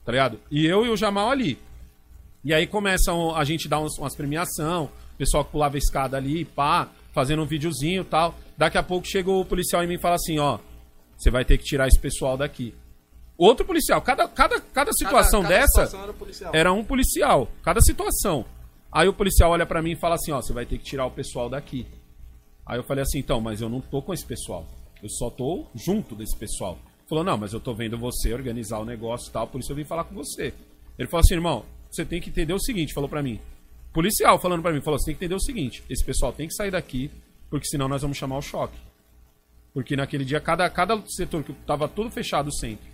Tá 0.04 0.10
ligado? 0.10 0.40
E 0.50 0.66
eu 0.66 0.84
e 0.84 0.88
o 0.88 0.96
Jamal 0.96 1.30
ali. 1.30 1.58
E 2.44 2.52
aí 2.52 2.66
começam 2.66 3.36
a 3.36 3.44
gente 3.44 3.68
dar 3.68 3.80
uns, 3.80 3.96
umas 3.98 4.16
premiação, 4.16 4.90
pessoal 5.16 5.44
que 5.44 5.52
pulava 5.52 5.76
a 5.76 5.78
escada 5.78 6.16
ali, 6.16 6.44
pá, 6.44 6.88
fazendo 7.14 7.42
um 7.42 7.46
videozinho 7.46 8.02
e 8.02 8.04
tal. 8.04 8.34
Daqui 8.58 8.76
a 8.76 8.82
pouco 8.82 9.06
chega 9.06 9.30
o 9.30 9.44
policial 9.44 9.82
em 9.82 9.86
mim 9.86 9.94
e 9.94 9.98
fala 10.00 10.16
assim, 10.16 10.38
ó, 10.38 10.58
você 11.16 11.30
vai 11.30 11.44
ter 11.44 11.56
que 11.58 11.64
tirar 11.64 11.88
esse 11.88 11.98
pessoal 11.98 12.36
daqui. 12.36 12.74
Outro 13.38 13.64
policial, 13.64 14.00
cada, 14.02 14.28
cada, 14.28 14.60
cada 14.60 14.92
situação 14.92 15.42
Cada- 15.42 15.54
cada 15.54 15.60
dessa 15.60 15.86
situação 15.86 16.02
era 16.04 16.12
policial. 16.12 16.50
era 16.54 16.72
um 16.72 16.84
policial, 16.84 17.48
cada 17.62 17.80
situação. 17.80 18.44
Aí 18.92 19.08
o 19.08 19.12
policial 19.12 19.50
olha 19.50 19.66
pra 19.66 19.82
mim 19.82 19.92
e 19.92 19.96
fala 19.96 20.14
assim, 20.14 20.30
ó, 20.30 20.40
você 20.40 20.52
vai 20.52 20.64
ter 20.66 20.78
que 20.78 20.84
tirar 20.84 21.06
o 21.06 21.10
pessoal 21.10 21.48
daqui. 21.48 21.86
Aí 22.66 22.78
eu 22.78 22.84
falei 22.84 23.02
assim, 23.02 23.18
então, 23.18 23.40
mas 23.40 23.60
eu 23.60 23.68
não 23.68 23.80
tô 23.80 24.00
com 24.00 24.12
esse 24.14 24.24
pessoal. 24.24 24.66
Eu 25.02 25.08
só 25.08 25.30
tô 25.30 25.66
junto 25.74 26.14
desse 26.14 26.36
pessoal. 26.36 26.78
Falou, 27.08 27.24
não, 27.24 27.36
mas 27.36 27.52
eu 27.52 27.60
tô 27.60 27.74
vendo 27.74 27.98
você 27.98 28.32
organizar 28.32 28.78
o 28.78 28.84
negócio 28.84 29.28
e 29.28 29.32
tal, 29.32 29.46
por 29.48 29.60
isso 29.60 29.70
eu 29.72 29.76
vim 29.76 29.84
falar 29.84 30.04
com 30.04 30.14
você. 30.14 30.54
Ele 30.98 31.08
falou 31.08 31.22
assim, 31.22 31.34
irmão, 31.34 31.64
você 31.90 32.04
tem 32.04 32.20
que 32.20 32.30
entender 32.30 32.52
o 32.54 32.60
seguinte, 32.60 32.94
falou 32.94 33.08
pra 33.10 33.22
mim. 33.22 33.40
Policial 33.94 34.40
falando 34.40 34.60
pra 34.60 34.72
mim, 34.72 34.80
falou, 34.80 34.98
você 34.98 35.06
tem 35.06 35.14
que 35.14 35.24
entender 35.24 35.36
o 35.36 35.40
seguinte, 35.40 35.84
esse 35.88 36.04
pessoal 36.04 36.32
tem 36.32 36.48
que 36.48 36.54
sair 36.54 36.72
daqui, 36.72 37.12
porque 37.48 37.68
senão 37.68 37.86
nós 37.86 38.02
vamos 38.02 38.18
chamar 38.18 38.36
o 38.36 38.42
choque. 38.42 38.76
Porque 39.72 39.94
naquele 39.94 40.24
dia, 40.24 40.40
cada, 40.40 40.68
cada 40.68 41.00
setor 41.06 41.44
que 41.44 41.52
tava 41.64 41.86
tudo 41.86 42.10
fechado 42.10 42.52
sempre. 42.52 42.92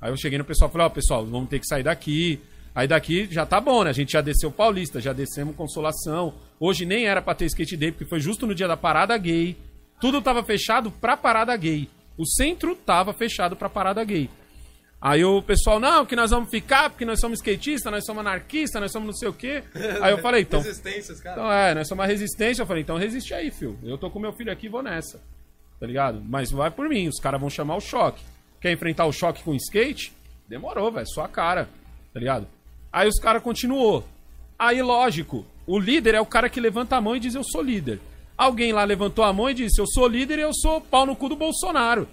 Aí 0.00 0.10
eu 0.10 0.16
cheguei 0.16 0.38
no 0.38 0.44
pessoal 0.44 0.70
e 0.70 0.72
falei, 0.72 0.86
ó, 0.86 0.90
pessoal, 0.90 1.26
vamos 1.26 1.50
ter 1.50 1.58
que 1.58 1.66
sair 1.66 1.82
daqui. 1.82 2.40
Aí 2.74 2.88
daqui 2.88 3.28
já 3.30 3.44
tá 3.44 3.60
bom, 3.60 3.84
né? 3.84 3.90
A 3.90 3.92
gente 3.92 4.12
já 4.12 4.22
desceu 4.22 4.50
Paulista, 4.50 4.98
já 4.98 5.12
descemos 5.12 5.54
Consolação. 5.54 6.32
Hoje 6.58 6.86
nem 6.86 7.04
era 7.04 7.20
pra 7.20 7.34
ter 7.34 7.44
skate 7.44 7.76
day, 7.76 7.92
porque 7.92 8.06
foi 8.06 8.18
justo 8.18 8.46
no 8.46 8.54
dia 8.54 8.66
da 8.66 8.78
parada 8.78 9.16
gay. 9.18 9.58
Tudo 10.00 10.22
tava 10.22 10.42
fechado 10.42 10.90
pra 10.90 11.18
parada 11.18 11.54
gay. 11.54 11.86
O 12.16 12.26
centro 12.26 12.74
tava 12.74 13.12
fechado 13.12 13.54
pra 13.54 13.68
parada 13.68 14.02
gay. 14.04 14.30
Aí 15.00 15.24
o 15.24 15.40
pessoal, 15.40 15.80
não, 15.80 16.04
que 16.04 16.14
nós 16.14 16.30
vamos 16.30 16.50
ficar, 16.50 16.90
porque 16.90 17.06
nós 17.06 17.18
somos 17.20 17.38
skatistas, 17.38 17.90
nós 17.90 18.04
somos 18.04 18.20
anarquistas, 18.20 18.80
nós 18.82 18.92
somos 18.92 19.06
não 19.06 19.14
sei 19.14 19.28
o 19.28 19.32
quê. 19.32 19.62
Aí 20.02 20.12
eu 20.12 20.18
falei, 20.18 20.42
então, 20.42 20.60
Resistências, 20.60 21.20
cara. 21.20 21.40
então, 21.40 21.52
é, 21.52 21.74
nós 21.74 21.88
somos 21.88 22.02
uma 22.02 22.06
resistência. 22.06 22.62
Eu 22.62 22.66
falei, 22.66 22.82
então 22.82 22.98
resiste 22.98 23.32
aí, 23.32 23.50
filho. 23.50 23.78
Eu 23.82 23.96
tô 23.96 24.10
com 24.10 24.18
meu 24.18 24.32
filho 24.32 24.52
aqui 24.52 24.66
e 24.66 24.68
vou 24.68 24.82
nessa. 24.82 25.18
Tá 25.78 25.86
ligado? 25.86 26.22
Mas 26.22 26.50
vai 26.50 26.70
por 26.70 26.86
mim, 26.86 27.08
os 27.08 27.18
caras 27.18 27.40
vão 27.40 27.48
chamar 27.48 27.76
o 27.76 27.80
choque. 27.80 28.22
Quer 28.60 28.72
enfrentar 28.72 29.06
o 29.06 29.12
choque 29.12 29.42
com 29.42 29.54
skate? 29.54 30.12
Demorou, 30.46 30.92
velho, 30.92 31.06
só 31.08 31.24
a 31.24 31.28
cara. 31.28 31.66
Tá 32.12 32.20
ligado? 32.20 32.46
Aí 32.92 33.08
os 33.08 33.18
caras 33.18 33.42
continuou. 33.42 34.06
Aí, 34.58 34.82
lógico, 34.82 35.46
o 35.66 35.78
líder 35.78 36.14
é 36.14 36.20
o 36.20 36.26
cara 36.26 36.50
que 36.50 36.60
levanta 36.60 36.96
a 36.96 37.00
mão 37.00 37.16
e 37.16 37.20
diz 37.20 37.34
eu 37.34 37.42
sou 37.42 37.62
líder. 37.62 37.98
Alguém 38.36 38.72
lá 38.72 38.84
levantou 38.84 39.24
a 39.24 39.32
mão 39.32 39.48
e 39.48 39.54
disse 39.54 39.80
eu 39.80 39.86
sou 39.86 40.06
líder 40.06 40.38
e 40.38 40.42
eu 40.42 40.52
sou 40.52 40.80
pau 40.80 41.06
no 41.06 41.16
cu 41.16 41.30
do 41.30 41.36
Bolsonaro. 41.36 42.06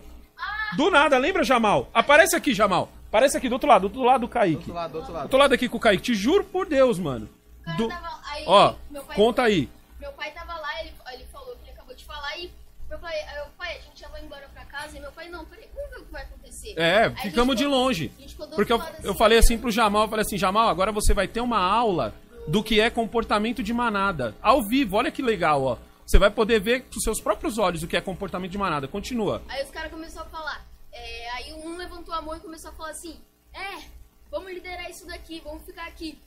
Do 0.75 0.89
nada, 0.91 1.17
lembra, 1.17 1.43
Jamal? 1.43 1.89
Aparece 1.93 2.35
aqui, 2.35 2.53
Jamal. 2.53 2.89
Aparece 3.07 3.37
aqui 3.37 3.47
do 3.47 3.53
outro 3.53 3.69
lado, 3.69 3.81
do 3.81 3.85
outro 3.85 4.03
lado 4.03 4.21
do 4.21 4.27
Kaique. 4.27 4.55
Do 4.55 4.59
outro 4.59 4.73
lado, 4.73 4.91
do 4.91 4.97
outro 4.97 5.11
Do 5.11 5.15
lado. 5.15 5.23
outro 5.23 5.37
lado 5.39 5.53
aqui 5.53 5.69
com 5.69 5.77
o 5.77 5.79
Kaique. 5.79 6.03
Te 6.03 6.13
juro 6.15 6.43
por 6.43 6.65
Deus, 6.67 6.99
mano. 6.99 7.29
O 7.61 7.63
cara 7.65 7.77
Do- 7.77 7.87
tava 7.87 8.09
aí, 8.31 8.43
Ó, 8.45 8.73
meu 8.91 9.03
pai- 9.03 9.15
conta 9.15 9.43
aí. 9.43 9.69
Meu 9.99 10.11
pai 10.11 10.31
tava 10.31 10.53
lá, 10.59 10.81
ele, 10.81 10.91
ele 11.13 11.25
falou 11.31 11.55
que 11.55 11.63
ele 11.63 11.71
acabou 11.71 11.95
de 11.95 12.03
falar 12.05 12.37
e 12.37 12.51
meu 12.89 12.99
pai, 12.99 13.15
eu, 13.37 13.45
pai, 13.57 13.77
a 13.77 13.81
gente 13.81 13.99
já 13.99 14.07
vai 14.09 14.23
embora 14.23 14.47
pra 14.53 14.63
casa 14.65 14.97
e 14.97 14.99
meu 14.99 15.11
pai, 15.11 15.29
não, 15.29 15.45
peraí, 15.45 15.67
vamos 15.73 15.89
ver 15.89 15.97
o 16.01 16.05
que 16.05 16.11
vai 16.11 16.21
acontecer. 16.23 16.73
É, 16.77 17.05
Aí 17.05 17.15
ficamos 17.29 17.55
de 17.55 17.63
ficou- 17.63 17.77
longe. 17.79 18.11
a 18.17 18.21
gente 18.21 18.31
ficou 18.31 18.47
do 18.47 18.55
Porque 18.55 18.71
eu, 18.71 18.77
outro 18.77 18.91
lado, 18.93 19.05
eu 19.05 19.09
assim, 19.11 19.17
falei 19.19 19.37
assim 19.37 19.53
olhando. 19.53 19.61
pro 19.61 19.71
Jamal, 19.71 20.01
eu 20.03 20.09
falei 20.09 20.21
assim, 20.25 20.37
Jamal, 20.37 20.69
agora 20.69 20.91
você 20.91 21.13
vai 21.13 21.27
ter 21.27 21.41
uma 21.41 21.59
aula 21.59 22.13
do 22.47 22.61
que 22.63 22.79
é 22.79 22.89
comportamento 22.89 23.61
de 23.63 23.73
manada. 23.73 24.35
Ao 24.41 24.61
vivo, 24.63 24.95
olha 24.97 25.11
que 25.11 25.21
legal, 25.21 25.63
ó. 25.63 25.77
Você 26.07 26.17
vai 26.17 26.31
poder 26.31 26.61
ver 26.61 26.83
com 26.85 26.99
seus 27.01 27.19
próprios 27.19 27.57
olhos 27.57 27.83
o 27.83 27.87
que 27.87 27.97
é 27.97 28.01
comportamento 28.01 28.51
de 28.51 28.57
manada. 28.57 28.87
Continua. 28.87 29.41
Aí 29.49 29.61
os 29.63 29.69
caras 29.69 29.91
começaram 29.91 30.25
a 30.25 30.29
falar. 30.29 30.65
é, 30.93 31.29
aí 31.31 31.53
um 31.53 31.75
levantou 31.75 32.13
a 32.13 32.21
mão 32.21 32.35
e 32.35 32.39
começou 32.39 32.71
a 32.71 32.73
falar 32.73 32.91
assim: 32.91 33.17
É, 33.53 33.83
vamos 34.31 34.51
liderar 34.53 34.89
isso 34.89 35.05
daqui, 35.05 35.41
vamos 35.43 35.63
ficar 35.65 35.85
aqui. 35.85 36.17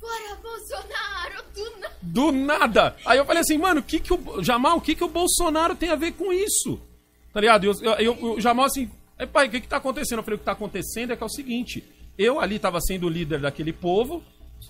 Fora 0.00 0.36
Bolsonaro, 0.36 1.44
do 1.54 1.78
nada. 1.80 1.96
Do 2.02 2.32
nada. 2.32 2.96
Aí 3.04 3.18
eu 3.18 3.24
falei 3.26 3.42
assim, 3.42 3.58
mano, 3.58 3.80
o 3.80 3.82
que 3.82 3.98
que 3.98 4.14
o 4.14 4.42
Jamal, 4.42 4.78
o 4.78 4.80
que 4.80 4.94
que 4.94 5.02
o 5.04 5.08
Bolsonaro 5.08 5.74
tem 5.74 5.90
a 5.90 5.96
ver 5.96 6.12
com 6.12 6.32
isso? 6.32 6.80
Tá 7.32 7.40
ligado? 7.40 7.64
E 7.64 7.66
eu, 7.66 7.74
eu, 7.82 7.92
eu- 7.98 8.32
o 8.34 8.40
Jamal 8.40 8.66
assim, 8.66 8.88
"Ei, 9.18 9.26
pai, 9.26 9.48
o 9.48 9.50
que 9.50 9.60
que 9.60 9.66
tá 9.68 9.76
acontecendo? 9.78 10.18
Eu 10.20 10.22
falei, 10.22 10.36
o 10.36 10.38
que 10.38 10.44
tá 10.44 10.52
acontecendo 10.52 11.12
é 11.12 11.16
que 11.16 11.22
é 11.22 11.26
o 11.26 11.28
seguinte, 11.28 11.84
eu 12.16 12.38
ali 12.40 12.58
tava 12.60 12.80
sendo 12.80 13.06
o 13.06 13.10
líder 13.10 13.40
daquele 13.40 13.72
povo 13.72 14.22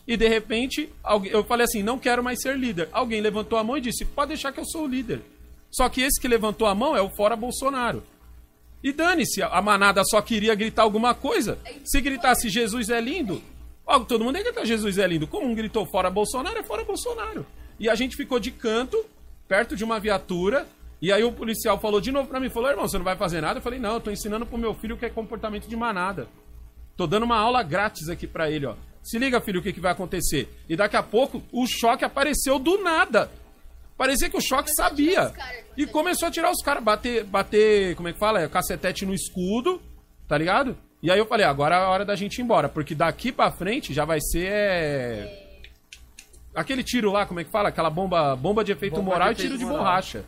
e 0.06 0.16
de 0.16 0.26
repente 0.26 0.88
eu 1.30 1.44
falei 1.44 1.64
assim, 1.64 1.82
não 1.82 1.98
quero 1.98 2.22
mais 2.22 2.40
ser 2.40 2.56
líder. 2.56 2.88
Alguém 2.92 3.20
levantou 3.20 3.58
a 3.58 3.64
mão 3.64 3.76
e 3.76 3.80
disse, 3.80 4.04
pode 4.04 4.28
deixar 4.28 4.52
que 4.52 4.60
eu 4.60 4.64
sou 4.64 4.84
o 4.84 4.88
líder. 4.88 5.20
Só 5.70 5.88
que 5.88 6.00
esse 6.00 6.20
que 6.20 6.26
levantou 6.26 6.66
a 6.66 6.74
mão 6.74 6.96
é 6.96 7.02
o 7.02 7.10
fora 7.10 7.36
Bolsonaro. 7.36 8.02
E 8.82 8.92
dane-se, 8.92 9.42
a 9.42 9.48
a 9.48 9.60
manada 9.60 10.02
só 10.04 10.22
queria 10.22 10.54
gritar 10.54 10.82
alguma 10.82 11.14
coisa. 11.14 11.58
Se 11.84 12.00
gritasse 12.00 12.48
Jesus 12.48 12.88
é 12.88 13.00
lindo, 13.00 13.42
ó, 13.86 13.98
todo 14.00 14.24
mundo 14.24 14.36
ia 14.36 14.44
gritar 14.44 14.64
Jesus 14.64 14.98
é 14.98 15.06
lindo. 15.06 15.26
Como 15.26 15.46
um 15.46 15.54
gritou 15.54 15.84
fora 15.86 16.08
Bolsonaro, 16.08 16.58
é 16.58 16.62
fora 16.62 16.84
Bolsonaro. 16.84 17.44
E 17.78 17.88
a 17.88 17.94
gente 17.94 18.16
ficou 18.16 18.38
de 18.38 18.50
canto, 18.50 19.04
perto 19.46 19.76
de 19.76 19.84
uma 19.84 20.00
viatura, 20.00 20.66
e 21.00 21.12
aí 21.12 21.22
o 21.22 21.32
policial 21.32 21.78
falou 21.78 22.00
de 22.00 22.10
novo 22.10 22.28
pra 22.28 22.40
mim, 22.40 22.50
falou, 22.50 22.70
irmão, 22.70 22.88
você 22.88 22.98
não 22.98 23.04
vai 23.04 23.16
fazer 23.16 23.40
nada? 23.40 23.58
Eu 23.58 23.62
falei, 23.62 23.78
não, 23.78 23.94
eu 23.94 24.00
tô 24.00 24.10
ensinando 24.10 24.46
pro 24.46 24.58
meu 24.58 24.74
filho 24.74 24.96
o 24.96 24.98
que 24.98 25.06
é 25.06 25.10
comportamento 25.10 25.68
de 25.68 25.76
manada. 25.76 26.28
Tô 26.96 27.06
dando 27.06 27.22
uma 27.22 27.36
aula 27.36 27.62
grátis 27.62 28.08
aqui 28.08 28.26
pra 28.26 28.50
ele, 28.50 28.66
ó. 28.66 28.74
Se 29.02 29.18
liga, 29.18 29.40
filho, 29.40 29.60
o 29.60 29.62
que, 29.62 29.72
que 29.72 29.80
vai 29.80 29.92
acontecer. 29.92 30.48
E 30.68 30.76
daqui 30.76 30.96
a 30.96 31.02
pouco, 31.02 31.42
o 31.52 31.66
choque 31.66 32.04
apareceu 32.04 32.58
do 32.58 32.82
nada. 32.82 33.30
Parecia 33.96 34.28
que 34.30 34.36
o 34.36 34.40
choque 34.40 34.70
Começou 34.74 34.84
sabia. 34.84 35.32
E 35.76 35.86
começou 35.86 36.28
a 36.28 36.30
tirar 36.30 36.50
os 36.50 36.62
caras, 36.62 36.82
bater, 36.84 37.24
bater, 37.24 37.96
como 37.96 38.08
é 38.08 38.12
que 38.12 38.18
fala? 38.18 38.40
É, 38.42 38.48
Cacetete 38.48 39.04
no 39.06 39.14
escudo, 39.14 39.80
tá 40.28 40.36
ligado? 40.38 40.76
E 41.02 41.10
aí 41.10 41.18
eu 41.18 41.26
falei, 41.26 41.46
agora 41.46 41.76
é 41.76 41.78
a 41.78 41.88
hora 41.88 42.04
da 42.04 42.14
gente 42.14 42.38
ir 42.38 42.42
embora, 42.42 42.68
porque 42.68 42.94
daqui 42.94 43.32
pra 43.32 43.50
frente 43.50 43.92
já 43.94 44.04
vai 44.04 44.20
ser. 44.20 44.46
é, 44.50 45.48
Aquele 46.54 46.82
tiro 46.82 47.10
lá, 47.12 47.24
como 47.24 47.40
é 47.40 47.44
que 47.44 47.50
fala? 47.50 47.68
Aquela 47.68 47.90
bomba, 47.90 48.34
bomba 48.34 48.64
de 48.64 48.72
efeito 48.72 48.96
Bomba 48.96 49.12
moral 49.12 49.32
de 49.34 49.40
e 49.40 49.44
tiro 49.46 49.58
de 49.58 49.64
moral. 49.64 49.78
borracha. 49.78 50.24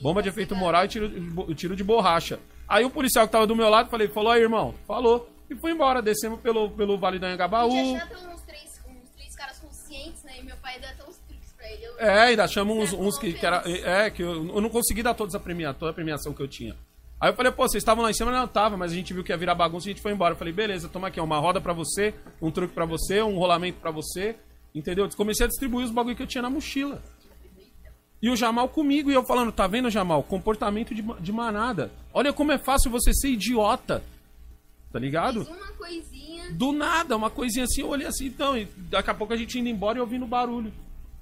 Bomba 0.00 0.22
de 0.22 0.28
efeito 0.28 0.54
moral 0.56 0.84
e 0.84 0.88
tiro, 0.88 1.54
tiro 1.54 1.76
de 1.76 1.84
borracha. 1.84 2.38
Aí 2.68 2.84
o 2.84 2.90
policial 2.90 3.26
que 3.26 3.32
tava 3.32 3.46
do 3.46 3.56
meu 3.56 3.68
lado, 3.68 3.88
falei, 3.90 4.08
falou 4.08 4.30
aí, 4.32 4.42
irmão, 4.42 4.74
falou. 4.86 5.28
E 5.50 5.54
foi 5.56 5.72
embora, 5.72 6.02
descemos 6.02 6.40
pelo, 6.40 6.70
pelo 6.70 6.98
Vale 6.98 7.18
do 7.18 7.26
Anhangabaú. 7.26 7.70
Tinha 7.70 8.02
até 8.02 8.16
uns 8.18 8.42
três, 8.42 8.80
uns 8.88 9.08
três 9.16 9.34
caras 9.36 9.58
conscientes, 9.58 10.22
né? 10.24 10.32
E 10.40 10.44
meu 10.44 10.56
pai 10.58 10.78
deu 10.78 10.88
até 10.90 11.02
uns 11.04 11.16
truques 11.26 11.52
pra 11.56 11.70
ele. 11.70 11.84
Eu- 11.84 11.98
É, 11.98 12.20
ainda 12.28 12.46
chamamos 12.46 12.92
uns, 12.92 12.98
É, 12.98 13.02
uns 13.02 13.18
que, 13.18 13.32
que 13.32 13.46
era. 13.46 13.62
É, 13.66 14.10
que 14.10 14.22
eu, 14.22 14.46
eu 14.54 14.60
não 14.60 14.68
consegui 14.68 15.02
dar 15.02 15.14
todas 15.14 15.34
a 15.34 15.40
premia, 15.40 15.72
toda 15.72 15.90
a 15.90 15.94
premiação 15.94 16.32
que 16.34 16.42
eu 16.42 16.48
tinha. 16.48 16.76
Aí 17.20 17.30
eu 17.30 17.34
falei, 17.34 17.50
pô, 17.50 17.62
vocês 17.68 17.82
estavam 17.82 18.04
lá 18.04 18.10
em 18.10 18.14
cima? 18.14 18.30
Não, 18.30 18.46
tava, 18.46 18.76
mas 18.76 18.92
a 18.92 18.94
gente 18.94 19.12
viu 19.12 19.24
que 19.24 19.32
ia 19.32 19.36
virar 19.36 19.54
bagunça 19.54 19.88
e 19.88 19.90
a 19.90 19.92
gente 19.94 20.02
foi 20.02 20.12
embora. 20.12 20.34
Eu 20.34 20.38
falei, 20.38 20.52
beleza, 20.52 20.88
toma 20.88 21.08
aqui, 21.08 21.18
ó, 21.18 21.24
uma 21.24 21.38
roda 21.38 21.60
pra 21.60 21.72
você, 21.72 22.14
um 22.40 22.50
truque 22.50 22.72
pra 22.74 22.84
você, 22.84 23.20
um 23.22 23.36
rolamento 23.38 23.80
pra 23.80 23.90
você. 23.90 24.36
Entendeu? 24.74 25.08
Comecei 25.16 25.46
a 25.46 25.48
distribuir 25.48 25.86
os 25.86 25.90
bagulho 25.90 26.14
que 26.14 26.22
eu 26.22 26.26
tinha 26.26 26.42
na 26.42 26.50
mochila. 26.50 27.02
E 28.20 28.28
o 28.30 28.36
Jamal 28.36 28.68
comigo, 28.68 29.10
e 29.10 29.14
eu 29.14 29.24
falando, 29.24 29.50
tá 29.50 29.66
vendo, 29.66 29.88
Jamal? 29.90 30.22
Comportamento 30.22 30.94
de, 30.94 31.02
de 31.02 31.32
manada. 31.32 31.90
Olha 32.12 32.32
como 32.32 32.52
é 32.52 32.58
fácil 32.58 32.90
você 32.90 33.12
ser 33.14 33.28
idiota. 33.30 34.02
Tá 34.92 34.98
ligado? 34.98 35.44
Fiz 35.44 35.54
uma 35.56 35.72
coisinha. 35.72 36.50
Do 36.52 36.72
nada, 36.72 37.16
uma 37.16 37.30
coisinha 37.30 37.64
assim, 37.66 37.82
eu 37.82 37.88
olhei 37.88 38.06
assim, 38.06 38.26
então, 38.26 38.56
e 38.56 38.64
daqui 38.76 39.10
a 39.10 39.14
pouco 39.14 39.32
a 39.34 39.36
gente 39.36 39.58
indo 39.58 39.68
embora 39.68 39.98
e 39.98 40.00
ouvindo 40.00 40.26
barulho. 40.26 40.72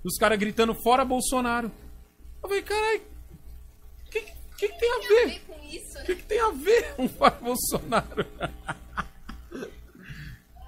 Os 0.05 0.17
caras 0.19 0.39
gritando 0.39 0.73
fora 0.75 1.05
Bolsonaro. 1.05 1.71
Eu 2.43 2.49
falei, 2.49 2.63
caralho, 2.63 3.01
o 4.07 4.11
que, 4.11 4.21
que, 4.21 4.69
que 4.69 4.79
tem 4.79 4.93
a 4.93 4.99
Tem 5.01 5.23
a 5.23 5.27
ver? 5.27 5.41
com 5.41 5.53
O 5.55 5.59
que, 5.61 5.79
né? 5.99 6.05
que 6.05 6.15
tem 6.23 6.41
a 6.41 6.51
ver 6.51 6.95
um 6.99 7.09
fora 7.09 7.37
Bolsonaro? 7.41 8.25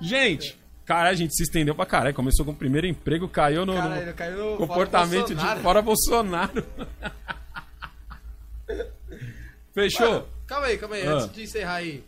gente, 0.02 0.58
cara, 0.84 1.10
a 1.10 1.14
gente 1.14 1.34
se 1.36 1.44
estendeu 1.44 1.74
pra 1.76 1.86
caralho. 1.86 2.14
Começou 2.16 2.44
com 2.44 2.50
o 2.50 2.56
primeiro 2.56 2.86
emprego, 2.88 3.28
caiu 3.28 3.64
no, 3.64 3.74
no 3.74 3.80
Caralho, 3.80 4.14
caiu 4.14 4.36
no 4.52 4.56
comportamento 4.56 5.28
fora 5.28 5.28
de 5.28 5.34
Bolsonaro. 5.34 5.62
fora 5.62 5.82
Bolsonaro. 5.82 6.66
Fechou? 9.72 10.10
Mano, 10.10 10.26
calma 10.46 10.66
aí, 10.66 10.78
calma 10.78 10.96
aí, 10.96 11.06
Ah. 11.06 11.12
antes 11.12 11.32
de 11.32 11.42
encerrar 11.42 11.74
aí. 11.76 12.02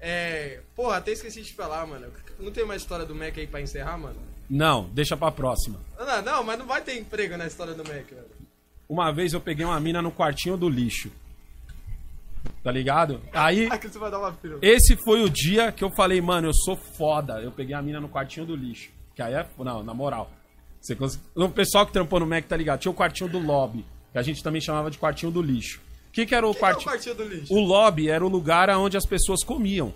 É. 0.00 0.60
Porra, 0.74 0.96
até 0.96 1.12
esqueci 1.12 1.42
de 1.42 1.52
falar, 1.52 1.86
mano. 1.86 2.12
Não 2.38 2.52
tem 2.52 2.64
mais 2.64 2.82
história 2.82 3.04
do 3.04 3.14
Mac 3.14 3.36
aí 3.36 3.46
pra 3.46 3.60
encerrar, 3.60 3.98
mano? 3.98 4.16
Não, 4.48 4.88
deixa 4.90 5.16
pra 5.16 5.30
próxima. 5.30 5.78
Não, 5.98 6.22
não, 6.22 6.44
mas 6.44 6.58
não 6.58 6.66
vai 6.66 6.80
ter 6.80 6.98
emprego 6.98 7.36
na 7.36 7.46
história 7.46 7.74
do 7.74 7.84
Mac, 7.84 8.08
velho. 8.08 8.38
Uma 8.88 9.12
vez 9.12 9.32
eu 9.32 9.40
peguei 9.40 9.66
uma 9.66 9.78
mina 9.78 10.00
no 10.00 10.10
quartinho 10.10 10.56
do 10.56 10.68
lixo. 10.68 11.10
Tá 12.62 12.70
ligado? 12.70 13.20
Aí, 13.32 13.66
Aqui 13.70 13.88
você 13.88 13.98
vai 13.98 14.10
dar 14.10 14.18
uma 14.18 14.36
esse 14.62 14.96
foi 14.96 15.22
o 15.22 15.28
dia 15.28 15.70
que 15.72 15.84
eu 15.84 15.90
falei, 15.90 16.20
mano, 16.20 16.48
eu 16.48 16.54
sou 16.54 16.76
foda. 16.76 17.40
Eu 17.40 17.52
peguei 17.52 17.74
a 17.74 17.82
mina 17.82 18.00
no 18.00 18.08
quartinho 18.08 18.46
do 18.46 18.56
lixo. 18.56 18.90
Que 19.14 19.22
aí 19.22 19.34
é. 19.34 19.46
Não, 19.58 19.82
na 19.82 19.92
moral. 19.92 20.30
Você 20.80 20.94
cons... 20.94 21.20
O 21.34 21.48
pessoal 21.48 21.84
que 21.84 21.92
trampou 21.92 22.20
no 22.20 22.26
Mac, 22.26 22.44
tá 22.46 22.56
ligado? 22.56 22.80
Tinha 22.80 22.92
o 22.92 22.94
quartinho 22.94 23.28
do 23.28 23.38
lobby, 23.38 23.84
que 24.12 24.18
a 24.18 24.22
gente 24.22 24.42
também 24.42 24.60
chamava 24.60 24.90
de 24.90 24.98
quartinho 24.98 25.32
do 25.32 25.42
lixo. 25.42 25.80
O 26.18 26.20
que, 26.20 26.26
que 26.26 26.34
era 26.34 26.48
o 26.48 26.52
Que 26.52 26.58
que 26.58 26.64
é 26.64 26.68
o 26.68 26.72
quartinho? 26.72 26.90
quartinho 26.90 27.14
do 27.14 27.24
lixo? 27.24 27.54
O 27.54 27.60
lobby 27.60 28.10
era 28.10 28.26
o 28.26 28.28
lugar 28.28 28.68
onde 28.70 28.96
as 28.96 29.06
pessoas 29.06 29.44
comiam. 29.44 29.94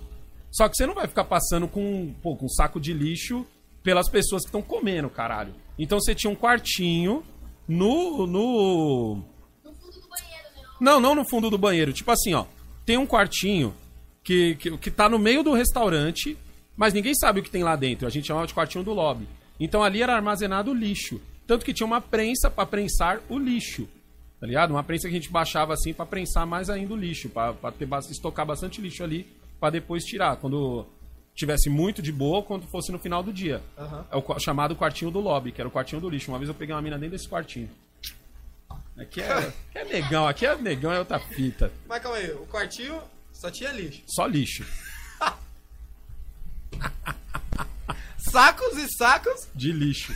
Só 0.53 0.68
que 0.68 0.77
você 0.77 0.87
não 0.87 0.95
vai 0.95 1.09
ficar 1.09 1.25
passando 1.25 1.66
com, 1.66 2.14
pô, 2.23 2.37
com 2.37 2.47
um 2.47 2.49
saco 2.49 2.79
de 2.79 2.93
lixo 2.93 3.45
pelas 3.83 4.09
pessoas 4.09 4.43
que 4.43 4.49
estão 4.49 4.62
comendo, 4.62 5.11
caralho. 5.11 5.53
Então 5.77 5.99
você 5.99 6.14
tinha 6.14 6.31
um 6.31 6.37
quartinho 6.37 7.25
no. 7.66 8.25
no. 8.29 9.16
No 9.64 9.75
fundo 9.75 10.01
do 10.01 10.09
banheiro, 10.09 10.49
né? 10.57 10.62
Não, 10.81 11.01
não 11.01 11.14
no 11.16 11.29
fundo 11.29 11.51
do 11.51 11.59
banheiro. 11.59 11.93
Tipo 11.93 12.12
assim, 12.12 12.35
ó. 12.35 12.45
Tem 12.87 12.97
um 12.97 13.07
quartinho 13.07 13.75
que, 14.23 14.55
que, 14.57 14.79
que 14.79 14.91
tá 14.93 15.09
no 15.09 15.18
meio 15.18 15.43
do 15.43 15.53
restaurante, 15.53 16.39
mas 16.77 16.95
ninguém 16.95 17.14
sabe 17.16 17.41
o 17.41 17.43
que 17.43 17.51
tem 17.51 17.64
lá 17.64 17.75
dentro. 17.75 18.07
A 18.07 18.11
gente 18.11 18.29
chamava 18.29 18.47
de 18.47 18.55
quartinho 18.55 18.85
do 18.85 18.93
lobby. 18.93 19.27
Então 19.59 19.83
ali 19.83 20.03
era 20.03 20.14
armazenado 20.14 20.73
lixo. 20.73 21.20
Tanto 21.49 21.64
que 21.64 21.75
tinha 21.75 21.87
uma 21.87 22.01
prensa 22.01 22.49
pra 22.49 22.64
prensar 22.64 23.20
o 23.29 23.37
lixo. 23.37 23.89
Tá 24.43 24.49
ligado? 24.49 24.72
Uma 24.72 24.82
prensa 24.82 25.09
que 25.09 25.14
a 25.14 25.16
gente 25.16 25.30
baixava 25.30 25.72
assim 25.72 25.95
pra 25.95 26.05
prensar 26.05 26.45
mais 26.45 26.68
ainda 26.68 26.93
o 26.93 26.97
lixo. 26.97 27.28
Pra, 27.28 27.53
pra 27.53 27.70
ter, 27.70 27.88
estocar 28.11 28.45
bastante 28.45 28.80
lixo 28.80 29.05
ali 29.05 29.24
pra 29.61 29.70
depois 29.70 30.03
tirar. 30.03 30.36
Quando 30.36 30.84
tivesse 31.32 31.70
muito 31.70 32.03
de 32.03 32.11
boa 32.11 32.43
quando 32.43 32.66
fosse 32.66 32.90
no 32.90 32.99
final 32.99 33.22
do 33.22 33.32
dia. 33.32 33.62
Aham. 33.78 34.05
É 34.11 34.16
o 34.16 34.38
chamado 34.40 34.74
quartinho 34.74 35.12
do 35.12 35.20
lobby, 35.20 35.53
que 35.53 35.61
era 35.61 35.68
o 35.68 35.70
quartinho 35.70 36.01
do 36.01 36.11
lixo. 36.11 36.32
Uma 36.32 36.40
vez 36.40 36.49
eu 36.49 36.57
peguei 36.57 36.74
uma 36.74 36.82
mina 36.82 36.99
dentro 36.99 37.16
desse 37.16 37.28
quartinho. 37.28 37.70
Aqui 38.99 39.20
é, 39.20 39.32
aqui 39.32 39.53
é 39.78 39.84
negão, 39.84 40.26
aqui 40.26 40.45
é 40.45 40.57
negão, 40.57 40.93
é 40.93 40.99
outra 40.99 41.20
fita. 41.20 41.70
Mas 41.86 42.03
calma 42.03 42.18
aí, 42.18 42.32
o 42.32 42.45
quartinho 42.47 43.01
só 43.32 43.49
tinha 43.49 43.70
lixo. 43.70 44.03
Só 44.09 44.26
lixo. 44.26 44.66
Sacos 48.18 48.76
e 48.76 48.88
sacos, 48.97 49.47
De 49.55 49.70
lixo. 49.70 50.12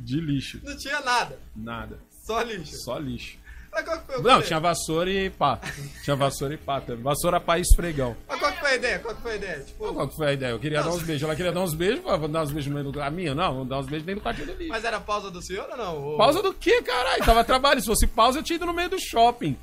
De 0.00 0.20
lixo. 0.20 0.60
não 0.64 0.76
tinha 0.76 1.00
nada. 1.02 1.38
Nada. 1.54 2.00
Só 2.26 2.42
lixo. 2.42 2.76
Só 2.78 2.98
lixo. 2.98 3.43
Mas 3.74 3.84
qual 3.84 3.98
que 3.98 4.06
foi 4.06 4.16
o 4.18 4.22
Não, 4.22 4.40
tinha 4.42 4.60
vassoura 4.60 5.10
e 5.10 5.30
pá. 5.30 5.58
Tinha 6.04 6.14
vassoura 6.16 6.54
e 6.54 6.56
pá. 6.56 6.80
também. 6.80 7.02
Vassoura, 7.02 7.40
pá 7.40 7.58
e 7.58 7.62
esfregão. 7.62 8.16
Mas 8.28 8.38
qual 8.38 8.52
que 8.52 8.60
foi 8.60 8.70
a 8.70 8.74
ideia? 8.76 8.98
Qual 9.00 9.14
que 9.14 9.22
foi 9.22 9.32
a 9.32 9.36
ideia? 9.36 9.60
Tipo, 9.60 9.92
Qual 9.94 10.08
que 10.08 10.16
foi 10.16 10.26
a 10.28 10.32
ideia? 10.32 10.50
Eu 10.52 10.58
queria 10.60 10.82
dar 10.82 10.90
uns 10.90 11.02
beijos. 11.02 11.22
Ela 11.24 11.36
queria 11.36 11.52
dar 11.52 11.60
uns 11.60 11.74
beijos. 11.74 12.04
Vamos 12.04 12.30
dar 12.30 12.42
uns 12.42 12.52
beijos 12.52 12.72
no 12.72 12.78
meio 12.80 12.92
do... 12.92 13.02
A 13.02 13.10
minha? 13.10 13.34
Não, 13.34 13.52
vamos 13.52 13.68
dar 13.68 13.78
uns 13.80 13.86
beijos 13.86 14.06
dentro 14.06 14.20
do 14.20 14.24
quartinho 14.24 14.46
do 14.46 14.52
lixo. 14.54 14.70
mas 14.70 14.84
era 14.84 15.00
pausa 15.00 15.30
do 15.30 15.42
senhor 15.42 15.66
ou 15.70 15.76
não? 15.76 15.96
Ou- 16.02 16.16
Pausa 16.16 16.40
do 16.42 16.54
quê, 16.54 16.80
caralho? 16.82 17.24
Tava 17.24 17.42
trabalhando. 17.44 17.80
Se 17.80 17.86
fosse 17.88 18.06
pausa, 18.06 18.38
eu 18.38 18.42
tinha 18.42 18.56
ido 18.56 18.66
no 18.66 18.72
meio 18.72 18.88
do 18.88 18.98
shopping. 19.00 19.56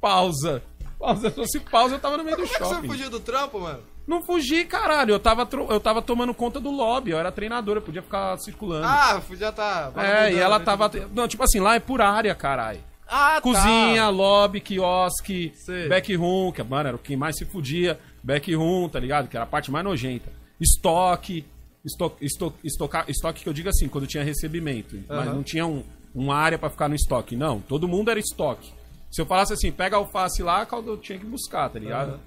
Pausa. 0.00 0.62
Pausa. 0.98 1.30
Se 1.30 1.34
fosse 1.36 1.60
pausa, 1.60 1.94
eu 1.94 1.98
tava 1.98 2.16
no 2.16 2.24
meio 2.24 2.36
do 2.36 2.42
Como 2.42 2.54
é 2.54 2.58
que 2.58 2.64
você 2.64 2.74
shopping. 2.74 2.88
fugiu 2.88 3.10
do 3.10 3.20
trampo, 3.20 3.60
mano? 3.60 3.80
Não 4.06 4.22
fugi, 4.22 4.64
caralho. 4.66 5.12
Eu 5.14 5.18
tava, 5.18 5.48
eu 5.70 5.80
tava 5.80 6.02
tomando 6.02 6.34
conta 6.34 6.60
do 6.60 6.70
lobby. 6.70 7.10
Eu 7.12 7.18
era 7.18 7.32
treinador, 7.32 7.76
eu 7.76 7.82
podia 7.82 8.02
ficar 8.02 8.36
circulando. 8.38 8.86
Ah, 8.86 9.20
já 9.32 9.50
tá. 9.50 9.90
é, 9.96 10.30
e 10.32 10.38
ela 10.38 10.58
vagabundando, 10.58 10.64
tava. 10.64 10.98
né? 10.98 11.10
Não, 11.14 11.26
tipo 11.26 11.42
assim, 11.42 11.58
lá 11.58 11.74
é 11.74 11.80
por 11.80 12.02
área, 12.02 12.34
caralho. 12.34 12.80
Ah, 13.06 13.34
tá. 13.36 13.40
Cozinha, 13.42 14.08
lobby, 14.08 14.60
quiosque, 14.60 15.52
Sei. 15.56 15.88
backroom, 15.88 16.50
que 16.52 16.62
mano, 16.62 16.88
era 16.88 16.96
o 16.96 16.98
que 16.98 17.16
mais 17.16 17.36
se 17.36 17.44
fudia. 17.44 17.98
Backroom, 18.22 18.88
tá 18.88 18.98
ligado? 18.98 19.28
Que 19.28 19.36
era 19.36 19.44
a 19.44 19.48
parte 19.48 19.70
mais 19.70 19.84
nojenta. 19.84 20.30
Estoque. 20.60 21.44
Estoque, 21.84 22.24
estoque, 22.24 22.56
estocar- 22.64 23.04
estoque 23.10 23.42
que 23.42 23.48
eu 23.48 23.52
digo 23.52 23.68
assim, 23.68 23.88
quando 23.88 24.06
tinha 24.06 24.24
recebimento. 24.24 24.96
Mas 25.06 25.26
Aham. 25.28 25.34
não 25.34 25.42
tinha 25.42 25.66
um, 25.66 25.84
uma 26.14 26.34
área 26.34 26.58
pra 26.58 26.70
ficar 26.70 26.88
no 26.88 26.94
estoque. 26.94 27.36
Não, 27.36 27.60
todo 27.60 27.86
mundo 27.86 28.10
era 28.10 28.18
estoque. 28.18 28.72
Se 29.10 29.20
eu 29.20 29.26
falasse 29.26 29.52
assim, 29.52 29.70
pega 29.70 29.94
a 29.96 29.98
alface 29.98 30.42
lá, 30.42 30.66
eu 30.72 30.96
tinha 30.96 31.18
que 31.18 31.26
buscar, 31.26 31.68
tá 31.68 31.78
ligado? 31.78 32.12
Aham. 32.12 32.20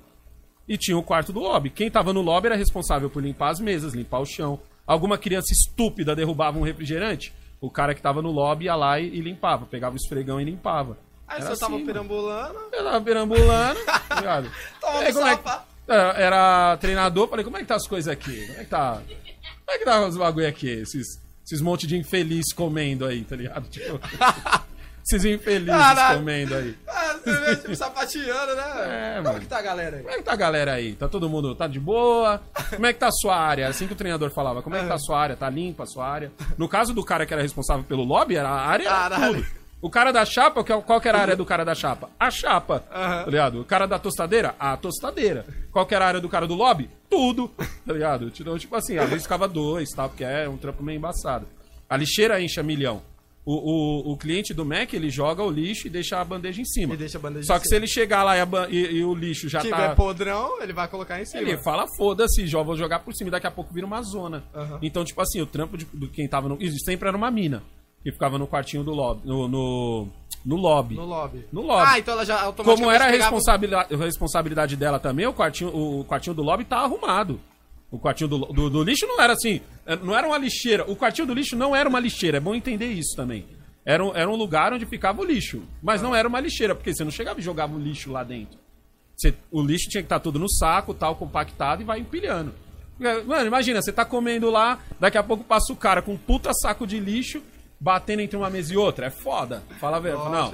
E 0.69 0.77
tinha 0.77 0.95
o 0.97 1.01
quarto 1.01 1.33
do 1.33 1.39
lobby. 1.39 1.69
Quem 1.71 1.89
tava 1.89 2.13
no 2.13 2.21
lobby 2.21 2.47
era 2.47 2.55
responsável 2.55 3.09
por 3.09 3.23
limpar 3.23 3.49
as 3.49 3.59
mesas, 3.59 3.93
limpar 3.95 4.19
o 4.19 4.25
chão. 4.25 4.59
Alguma 4.85 5.17
criança 5.17 5.51
estúpida 5.51 6.15
derrubava 6.15 6.59
um 6.59 6.61
refrigerante, 6.63 7.33
o 7.61 7.69
cara 7.71 7.93
que 7.95 8.01
tava 8.01 8.21
no 8.21 8.31
lobby 8.31 8.65
ia 8.65 8.75
lá 8.75 8.99
e, 8.99 9.07
e 9.07 9.21
limpava, 9.21 9.65
pegava 9.65 9.93
o 9.95 9.97
esfregão 9.97 10.39
e 10.39 10.43
limpava. 10.43 10.97
Aí 11.27 11.41
Era 11.41 11.53
você 11.55 11.59
tava 11.59 11.73
assim, 11.75 11.83
mano. 11.83 11.85
perambulando. 11.85 12.59
Eu 12.71 12.83
tava 12.83 13.01
perambulando, 13.01 13.79
tá 13.85 14.03
ligado? 14.15 14.51
Tomando 14.79 14.99
Aí, 15.05 15.13
como 15.13 15.27
é 15.27 15.35
que- 15.37 15.49
era, 15.87 16.11
era 16.17 16.77
treinador, 16.77 17.27
falei, 17.29 17.43
como 17.45 17.57
é 17.57 17.61
que 17.61 17.65
tá 17.65 17.75
as 17.75 17.87
coisas 17.87 18.11
aqui? 18.11 18.45
Como 18.47 18.59
é 18.59 18.63
que 18.63 18.69
tá? 18.69 19.01
Como 19.65 19.75
é 19.75 19.77
que 19.77 19.85
tá 19.85 20.05
os 20.05 20.17
bagulho 20.17 20.47
aqui? 20.47 20.69
Esses, 20.69 21.05
esses 21.45 21.61
monte 21.61 21.85
de 21.87 21.97
infeliz 21.97 22.53
comendo 22.53 23.05
aí, 23.05 23.23
tá 23.23 23.35
ligado? 23.35 23.67
Tipo, 23.69 23.99
esses 25.07 25.25
infelizes 25.25 25.67
Caralho. 25.75 26.19
comendo 26.19 26.55
aí. 26.55 26.75
Ah, 27.07 27.13
você 27.23 27.39
vê, 27.39 27.55
tipo, 27.55 27.75
sapateando, 27.75 28.55
né? 28.55 28.63
É, 28.85 29.13
Como 29.17 29.27
mano. 29.29 29.39
que 29.39 29.45
tá 29.47 29.57
a 29.59 29.61
galera 29.61 29.95
aí? 29.97 30.03
Como 30.03 30.13
é 30.13 30.17
que 30.17 30.23
tá 30.23 30.33
a 30.33 30.35
galera 30.35 30.73
aí? 30.73 30.93
Tá 30.95 31.07
todo 31.07 31.29
mundo, 31.29 31.55
tá 31.55 31.67
de 31.67 31.79
boa? 31.79 32.41
Como 32.73 32.85
é 32.85 32.93
que 32.93 32.99
tá 32.99 33.07
a 33.07 33.11
sua 33.11 33.35
área? 33.35 33.67
Assim 33.67 33.87
que 33.87 33.93
o 33.93 33.95
treinador 33.95 34.29
falava, 34.31 34.61
como 34.61 34.75
é 34.75 34.81
que 34.81 34.87
tá 34.87 34.95
a 34.95 34.99
sua 34.99 35.19
área? 35.19 35.35
Tá 35.35 35.49
limpa 35.49 35.83
a 35.83 35.85
sua 35.85 36.07
área? 36.07 36.31
No 36.57 36.67
caso 36.67 36.93
do 36.93 37.03
cara 37.03 37.25
que 37.25 37.33
era 37.33 37.41
responsável 37.41 37.83
pelo 37.83 38.03
lobby, 38.03 38.35
era 38.35 38.49
a 38.49 38.65
área 38.67 38.89
Caralho. 38.89 39.35
tudo. 39.43 39.45
O 39.79 39.89
cara 39.91 40.11
da 40.11 40.25
chapa, 40.25 40.63
qual 40.63 40.81
qual 40.81 40.99
que 40.99 41.07
era 41.07 41.17
a 41.19 41.21
área 41.21 41.35
do 41.35 41.45
cara 41.45 41.63
da 41.63 41.75
chapa? 41.75 42.09
A 42.19 42.31
chapa. 42.31 42.83
Aham. 42.91 43.23
Tá 43.25 43.29
ligado? 43.31 43.61
O 43.61 43.65
cara 43.65 43.85
da 43.85 43.99
tostadeira? 43.99 44.55
A 44.59 44.75
tostadeira. 44.75 45.45
Qual 45.71 45.85
que 45.85 45.93
era 45.93 46.05
a 46.05 46.07
área 46.07 46.19
do 46.21 46.27
cara 46.29 46.47
do 46.47 46.55
lobby? 46.55 46.89
Tudo. 47.09 47.49
Tá 47.85 47.93
ligado? 47.93 48.31
Então, 48.39 48.57
tipo 48.57 48.75
assim, 48.75 48.97
às 48.97 49.07
vezes 49.07 49.23
ficava 49.23 49.47
dois, 49.47 49.89
tal, 49.91 50.09
porque 50.09 50.23
é 50.23 50.49
um 50.49 50.57
trampo 50.57 50.81
meio 50.83 50.97
embaçado. 50.97 51.47
A 51.89 51.95
lixeira 51.95 52.41
enche 52.41 52.59
a 52.59 52.63
milhão. 52.63 53.01
O, 53.49 54.09
o, 54.09 54.11
o 54.11 54.17
cliente 54.17 54.53
do 54.53 54.65
Mac, 54.65 54.91
ele 54.93 55.09
joga 55.09 55.41
o 55.41 55.49
lixo 55.49 55.87
e 55.87 55.89
deixa 55.89 56.19
a 56.19 56.25
bandeja 56.25 56.59
em 56.61 56.65
cima. 56.65 56.95
E 56.95 56.97
deixa 56.97 57.17
a 57.17 57.21
bandeja 57.21 57.45
Só 57.47 57.53
que 57.57 57.61
cima. 57.61 57.69
se 57.69 57.75
ele 57.77 57.87
chegar 57.87 58.21
lá 58.21 58.35
e, 58.35 58.41
a 58.41 58.47
e- 58.69 58.97
e 58.97 59.03
o 59.05 59.15
lixo 59.15 59.47
já 59.47 59.61
Se 59.61 59.69
tá... 59.69 59.75
tiver 59.77 59.95
podrão, 59.95 60.61
ele 60.61 60.73
vai 60.73 60.85
colocar 60.89 61.21
em 61.21 61.23
cima. 61.25 61.41
Ele 61.41 61.57
fala, 61.63 61.85
foda-se, 61.95 62.45
já 62.45 62.61
vou 62.61 62.75
jogar 62.75 62.99
por 62.99 63.13
cima 63.13 63.31
daqui 63.31 63.47
a 63.47 63.51
pouco 63.51 63.73
vira 63.73 63.87
uma 63.87 64.01
zona. 64.01 64.43
Aham. 64.53 64.79
Então, 64.81 65.05
tipo 65.05 65.21
assim, 65.21 65.39
o 65.39 65.45
trampo 65.45 65.77
de, 65.77 65.85
do 65.93 66.09
quem 66.09 66.27
tava 66.27 66.49
no. 66.49 66.57
Isso 66.61 66.77
sempre 66.83 67.07
era 67.07 67.15
uma 67.15 67.31
mina. 67.31 67.63
Que 68.03 68.11
ficava 68.11 68.37
no 68.37 68.47
quartinho 68.47 68.83
do 68.83 68.91
lobby. 68.91 69.21
No, 69.25 69.47
no, 69.47 70.07
no 70.45 70.55
lobby. 70.57 70.95
No 70.95 71.05
lobby. 71.05 71.45
No 71.49 71.61
lobby. 71.61 71.85
Ah, 71.87 71.99
então 71.99 72.13
ela 72.15 72.25
já 72.25 72.41
automaticamente 72.41 72.81
Como 72.81 72.91
era 72.91 73.05
a 73.05 73.09
responsabilidade, 73.09 73.95
responsabilidade 73.95 74.75
dela 74.75 74.99
também, 74.99 75.25
o 75.25 75.33
quartinho, 75.33 75.73
o 75.73 76.03
quartinho 76.03 76.35
do 76.35 76.43
lobby 76.43 76.65
tá 76.65 76.79
arrumado. 76.79 77.39
O 77.89 77.97
quartinho 77.97 78.27
do, 78.27 78.37
do, 78.47 78.69
do 78.69 78.83
lixo 78.83 79.05
não 79.07 79.21
era 79.21 79.33
assim, 79.33 79.61
é, 79.85 79.95
não 79.95 80.15
era 80.15 80.27
uma 80.27 80.37
lixeira. 80.37 80.83
O 80.89 80.95
quartinho 80.95 81.27
do 81.27 81.33
lixo 81.33 81.55
não 81.55 81.75
era 81.75 81.87
uma 81.87 81.99
lixeira, 81.99 82.37
é 82.37 82.39
bom 82.39 82.53
entender 82.53 82.87
isso 82.91 83.15
também. 83.15 83.45
Era 83.85 84.03
um, 84.03 84.13
era 84.13 84.29
um 84.29 84.35
lugar 84.35 84.73
onde 84.73 84.85
ficava 84.85 85.21
o 85.21 85.25
lixo, 85.25 85.63
mas 85.81 86.01
não 86.01 86.13
era 86.13 86.27
uma 86.27 86.39
lixeira, 86.41 86.75
porque 86.75 86.93
você 86.93 87.03
não 87.05 87.11
chegava 87.11 87.39
e 87.39 87.43
jogava 87.43 87.73
o 87.75 87.79
lixo 87.79 88.11
lá 88.11 88.23
dentro. 88.23 88.59
Você- 89.15 89.33
o 89.49 89.61
lixo 89.61 89.89
tinha 89.89 90.01
que 90.01 90.05
estar 90.07 90.19
tudo 90.19 90.37
no 90.37 90.49
saco, 90.49 90.93
tal, 90.93 91.15
compactado 91.15 91.81
e 91.81 91.85
vai 91.85 91.99
empilhando. 91.99 92.53
Mano, 93.25 93.45
imagina, 93.47 93.81
você 93.81 93.93
tá 93.93 94.03
comendo 94.03 94.49
lá, 94.49 94.79
daqui 94.99 95.17
a 95.17 95.23
pouco 95.23 95.43
passa 95.43 95.71
o 95.71 95.75
cara 95.75 96.01
com 96.01 96.13
um 96.13 96.17
puta 96.17 96.51
saco 96.53 96.85
de 96.85 96.99
lixo 96.99 97.41
batendo 97.79 98.21
entre 98.21 98.35
uma 98.35 98.49
mesa 98.49 98.73
e 98.73 98.77
outra. 98.77 99.05
É 99.05 99.09
foda. 99.11 99.63
Fala 99.79 99.99
verdade. 99.99 100.29
Não. 100.31 100.49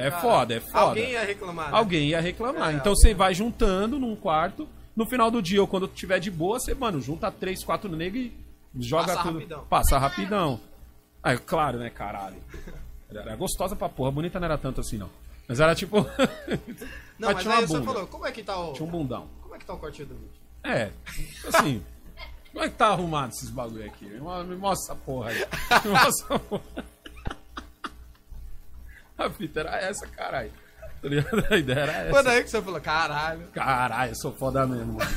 É 0.00 0.10
caralho. 0.10 0.20
foda, 0.22 0.54
é 0.54 0.60
foda. 0.60 0.78
Alguém 0.80 1.10
ia 1.10 1.24
reclamar. 1.24 1.70
né? 1.70 1.78
Alguém 1.78 2.08
ia 2.08 2.20
reclamar. 2.20 2.70
É, 2.70 2.72
então 2.72 2.92
alguém. 2.92 2.94
você 2.96 3.14
vai 3.14 3.34
juntando 3.34 3.98
num 3.98 4.16
quarto. 4.16 4.66
No 4.98 5.06
final 5.06 5.30
do 5.30 5.40
dia, 5.40 5.60
ou 5.60 5.68
quando 5.68 5.86
tiver 5.86 6.18
de 6.18 6.28
boa, 6.28 6.58
você, 6.58 6.74
mano, 6.74 7.00
junta 7.00 7.30
três, 7.30 7.62
quatro 7.62 7.88
negros 7.88 8.20
e 8.24 8.32
joga 8.80 9.06
Passa 9.14 9.22
tudo. 9.22 9.34
rapidão. 9.34 9.64
Passa 9.66 9.96
rapidão. 9.96 10.60
Ah, 11.22 11.34
é 11.34 11.36
claro, 11.36 11.78
né, 11.78 11.88
caralho. 11.88 12.42
Era 13.08 13.36
gostosa 13.36 13.76
pra 13.76 13.88
porra. 13.88 14.10
Bonita 14.10 14.40
não 14.40 14.46
era 14.46 14.58
tanto 14.58 14.80
assim, 14.80 14.98
não. 14.98 15.08
Mas 15.46 15.60
era 15.60 15.72
tipo. 15.72 15.98
Não, 17.16 17.32
mas 17.32 17.42
tinha 17.42 17.54
aí 17.56 17.66
você 17.66 17.82
falou, 17.82 18.06
como 18.06 18.26
é 18.26 18.32
que 18.32 18.42
tá 18.44 18.58
o. 18.60 18.72
Tinha 18.72 18.86
um 18.86 18.90
bundão. 18.90 19.28
Como 19.40 19.54
é 19.54 19.58
que 19.58 19.64
tá 19.64 19.74
o 19.74 19.78
corte 19.78 20.04
do 20.04 20.14
vídeo? 20.14 20.30
É, 20.62 20.90
assim. 21.52 21.84
Como 22.52 22.64
é 22.64 22.68
que 22.68 22.74
tá 22.76 22.88
arrumado 22.88 23.32
esses 23.32 23.50
bagulho 23.50 23.84
aqui? 23.84 24.04
Me 24.04 24.56
mostra 24.56 24.94
essa 24.94 24.94
porra 25.04 25.30
aí. 25.30 25.38
Me 25.84 25.90
mostra 25.90 26.08
essa 26.08 26.38
porra. 26.40 26.62
A 29.18 29.30
fita 29.30 29.60
era 29.60 29.80
essa, 29.80 30.06
caralho. 30.08 30.52
Tá 31.00 31.08
ligado? 31.08 31.46
A 31.50 31.56
ideia 31.56 31.78
era 31.80 31.92
essa. 31.92 32.10
Quando 32.10 32.26
aí 32.28 32.42
que 32.42 32.50
você 32.50 32.60
falou, 32.62 32.80
caralho. 32.80 33.40
Caralho, 33.54 34.10
eu 34.10 34.14
sou 34.16 34.32
foda 34.32 34.66
mesmo, 34.66 34.94
mano. 34.94 35.10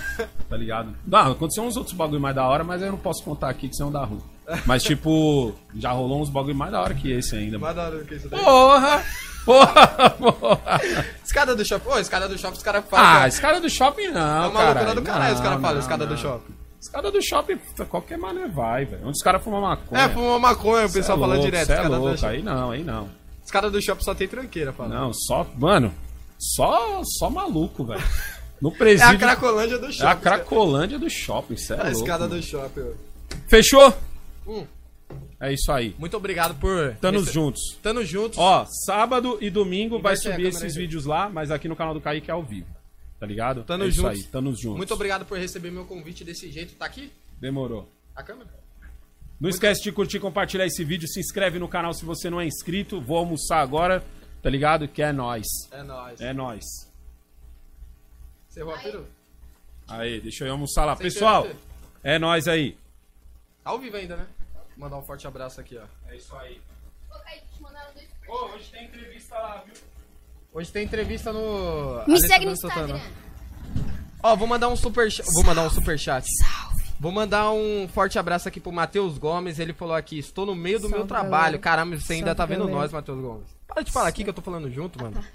Tá 0.49 0.55
ligado? 0.57 0.95
Não, 1.07 1.31
aconteceu 1.31 1.63
uns 1.63 1.75
outros 1.77 1.95
bagulho 1.95 2.19
mais 2.21 2.35
da 2.35 2.45
hora, 2.47 2.63
mas 2.63 2.81
eu 2.81 2.91
não 2.91 2.97
posso 2.99 3.23
contar 3.23 3.49
aqui 3.49 3.67
que 3.67 3.75
senão 3.75 3.91
dá 3.91 4.03
ruim. 4.03 4.21
Mas, 4.65 4.83
tipo, 4.83 5.55
já 5.75 5.91
rolou 5.91 6.21
uns 6.21 6.29
bagulho 6.29 6.55
mais 6.55 6.71
da 6.71 6.81
hora 6.81 6.93
que 6.93 7.11
esse 7.11 7.35
ainda, 7.35 7.57
mano. 7.57 7.61
Mais 7.73 7.75
da 7.75 7.83
hora 7.95 8.03
que 8.05 8.15
isso 8.15 8.29
daí. 8.29 8.39
Porra! 8.43 9.03
Porra! 9.45 10.09
Porra! 10.11 10.81
Escada 11.23 11.55
do 11.55 11.65
shopping. 11.65 11.89
Ô, 11.89 11.97
escada 11.97 12.27
do 12.27 12.37
shopping, 12.37 12.57
os 12.57 12.63
caras 12.63 12.83
Ah, 12.85 12.89
falam. 12.89 13.27
escada 13.27 13.59
do 13.61 13.69
shopping 13.69 14.07
não, 14.09 14.43
é 14.43 14.47
uma 14.47 14.51
cara. 14.59 14.73
loucura 14.73 14.95
do 14.95 15.01
caralho, 15.01 15.35
os 15.35 15.41
caras 15.41 15.61
falam, 15.61 15.79
escada 15.79 16.05
do 16.05 16.17
shopping. 16.17 16.53
Escada 16.79 17.11
do 17.11 17.21
shopping, 17.23 17.57
qualquer 17.89 18.17
mané 18.17 18.47
vai, 18.47 18.85
velho. 18.85 19.01
Onde 19.03 19.11
os 19.17 19.23
caras 19.23 19.43
fumam 19.43 19.61
maconha. 19.61 20.01
É, 20.01 20.09
fuma 20.09 20.37
maconha, 20.39 20.85
o 20.85 20.89
Cê 20.89 20.99
pessoal 20.99 21.17
é 21.17 21.21
fala 21.21 21.33
louco, 21.35 21.45
direto. 21.49 21.67
cê 21.67 21.73
é 21.73 21.81
louco, 21.87 22.25
aí 22.25 22.41
não, 22.43 22.71
aí 22.71 22.83
não. 22.83 23.09
Escada 23.51 23.69
do 23.69 23.81
shopping 23.81 24.03
só 24.05 24.15
tem 24.15 24.29
tranqueira, 24.29 24.71
fala. 24.71 24.87
Não, 24.95 25.11
só, 25.13 25.45
mano, 25.57 25.93
só, 26.39 27.01
só 27.03 27.29
maluco, 27.29 27.83
velho. 27.83 28.01
No 28.61 28.69
É 28.71 28.73
a 28.73 28.77
presídio. 28.77 29.19
Cracolândia 29.19 29.77
do 29.77 29.87
É 29.87 29.91
shopping. 29.91 30.07
a 30.09 30.15
Cracolândia 30.15 30.97
do 30.97 31.09
shopping, 31.09 31.57
cê 31.57 31.73
é 31.73 31.75
A 31.79 31.83
louco. 31.83 31.97
escada 31.97 32.27
mano. 32.29 32.39
do 32.39 32.45
shopping. 32.47 32.91
Fechou? 33.49 33.93
Hum. 34.47 34.65
É 35.37 35.51
isso 35.51 35.69
aí. 35.69 35.93
Muito 35.99 36.15
obrigado 36.15 36.55
por. 36.61 36.95
Tamo 37.01 37.19
rece- 37.19 37.33
juntos. 37.33 37.77
Tamo 37.83 38.05
juntos. 38.05 38.37
Ó, 38.37 38.65
sábado 38.85 39.37
e 39.41 39.49
domingo 39.49 39.99
vai 39.99 40.13
Inverte 40.13 40.27
aí 40.27 40.31
a 40.33 40.35
subir 40.37 40.47
esses 40.47 40.75
vídeos 40.75 41.05
lá, 41.05 41.29
mas 41.29 41.51
aqui 41.51 41.67
no 41.67 41.75
canal 41.75 41.93
do 41.93 41.99
Kaique 41.99 42.31
é 42.31 42.33
ao 42.33 42.43
vivo. 42.43 42.67
Tá 43.19 43.25
ligado? 43.25 43.63
Tamo 43.65 43.83
é 43.83 43.87
isso 43.87 44.01
juntos. 44.01 44.17
aí, 44.19 44.23
tamo 44.31 44.55
juntos. 44.55 44.77
Muito 44.77 44.93
obrigado 44.93 45.25
por 45.25 45.37
receber 45.37 45.71
meu 45.71 45.83
convite 45.83 46.23
desse 46.23 46.49
jeito. 46.49 46.73
Tá 46.75 46.85
aqui? 46.85 47.11
Demorou. 47.39 47.89
A 48.15 48.23
câmera? 48.23 48.49
Não 49.41 49.49
esquece 49.49 49.81
de 49.81 49.91
curtir 49.91 50.17
e 50.17 50.19
compartilhar 50.19 50.65
esse 50.67 50.83
vídeo. 50.83 51.07
Se 51.07 51.19
inscreve 51.19 51.57
no 51.57 51.67
canal 51.67 51.93
se 51.93 52.05
você 52.05 52.29
não 52.29 52.39
é 52.39 52.45
inscrito. 52.45 53.01
Vou 53.01 53.17
almoçar 53.17 53.59
agora, 53.59 54.03
tá 54.41 54.49
ligado? 54.49 54.87
Que 54.87 55.01
é 55.01 55.11
nóis. 55.11 55.47
É 55.71 55.81
nóis. 55.83 56.21
É 56.21 56.31
nóis. 56.31 56.63
Você 58.47 58.59
errou 58.59 58.75
a 58.75 58.77
peru? 58.77 59.07
Aí, 59.87 60.21
deixa 60.21 60.45
eu 60.45 60.51
almoçar 60.51 60.85
lá. 60.85 60.95
Sem 60.95 61.03
Pessoal, 61.05 61.47
é 62.03 62.19
nóis 62.19 62.47
aí. 62.47 62.77
Ao 63.65 63.79
vivo 63.79 63.97
ainda, 63.97 64.15
né? 64.15 64.27
Vou 64.53 64.63
mandar 64.89 64.97
um 64.97 65.01
forte 65.01 65.25
abraço 65.25 65.59
aqui, 65.59 65.75
ó. 65.77 65.85
É 66.11 66.15
isso 66.17 66.35
aí. 66.35 66.61
Ô, 67.09 67.19
Kaique, 67.19 67.45
te 67.55 67.61
mandaram 67.61 67.91
dois 67.93 68.07
Ô, 68.27 68.45
hoje 68.55 68.69
tem 68.71 68.85
entrevista 68.85 69.35
lá, 69.35 69.63
viu? 69.65 69.73
Hoje 70.53 70.71
tem 70.71 70.85
entrevista 70.85 71.33
no. 71.33 71.95
Me 72.05 72.13
Alessandro 72.13 72.27
segue 72.27 72.45
no 72.45 72.57
Santana. 72.57 72.93
Instagram. 72.97 73.11
Ó, 74.23 74.35
vou 74.35 74.47
mandar 74.47 74.69
um 74.69 74.75
super 74.75 75.11
ch- 75.11 75.21
Vou 75.33 75.43
mandar 75.43 75.63
um 75.63 75.69
super 75.69 75.97
chat. 75.97 76.25
Vou 77.01 77.11
mandar 77.11 77.51
um 77.51 77.87
forte 77.87 78.19
abraço 78.19 78.47
aqui 78.47 78.59
pro 78.59 78.71
Matheus 78.71 79.17
Gomes. 79.17 79.57
Ele 79.57 79.73
falou 79.73 79.95
aqui: 79.95 80.19
estou 80.19 80.45
no 80.45 80.53
meio 80.53 80.77
do 80.79 80.87
meu 80.87 80.99
Salve, 80.99 81.07
trabalho. 81.07 81.57
galera. 81.57 81.57
Caramba, 81.57 81.97
você 81.99 82.13
ainda 82.13 82.25
Salve, 82.27 82.37
tá 82.37 82.45
vendo 82.45 82.59
galera. 82.59 82.77
nós, 82.77 82.91
Matheus 82.91 83.19
Gomes. 83.19 83.47
Para 83.67 83.81
de 83.81 83.91
falar 83.91 84.07
aqui 84.07 84.23
que 84.23 84.29
eu 84.29 84.33
tô 84.35 84.41
falando 84.43 84.69
junto, 84.69 85.01
mano. 85.01 85.25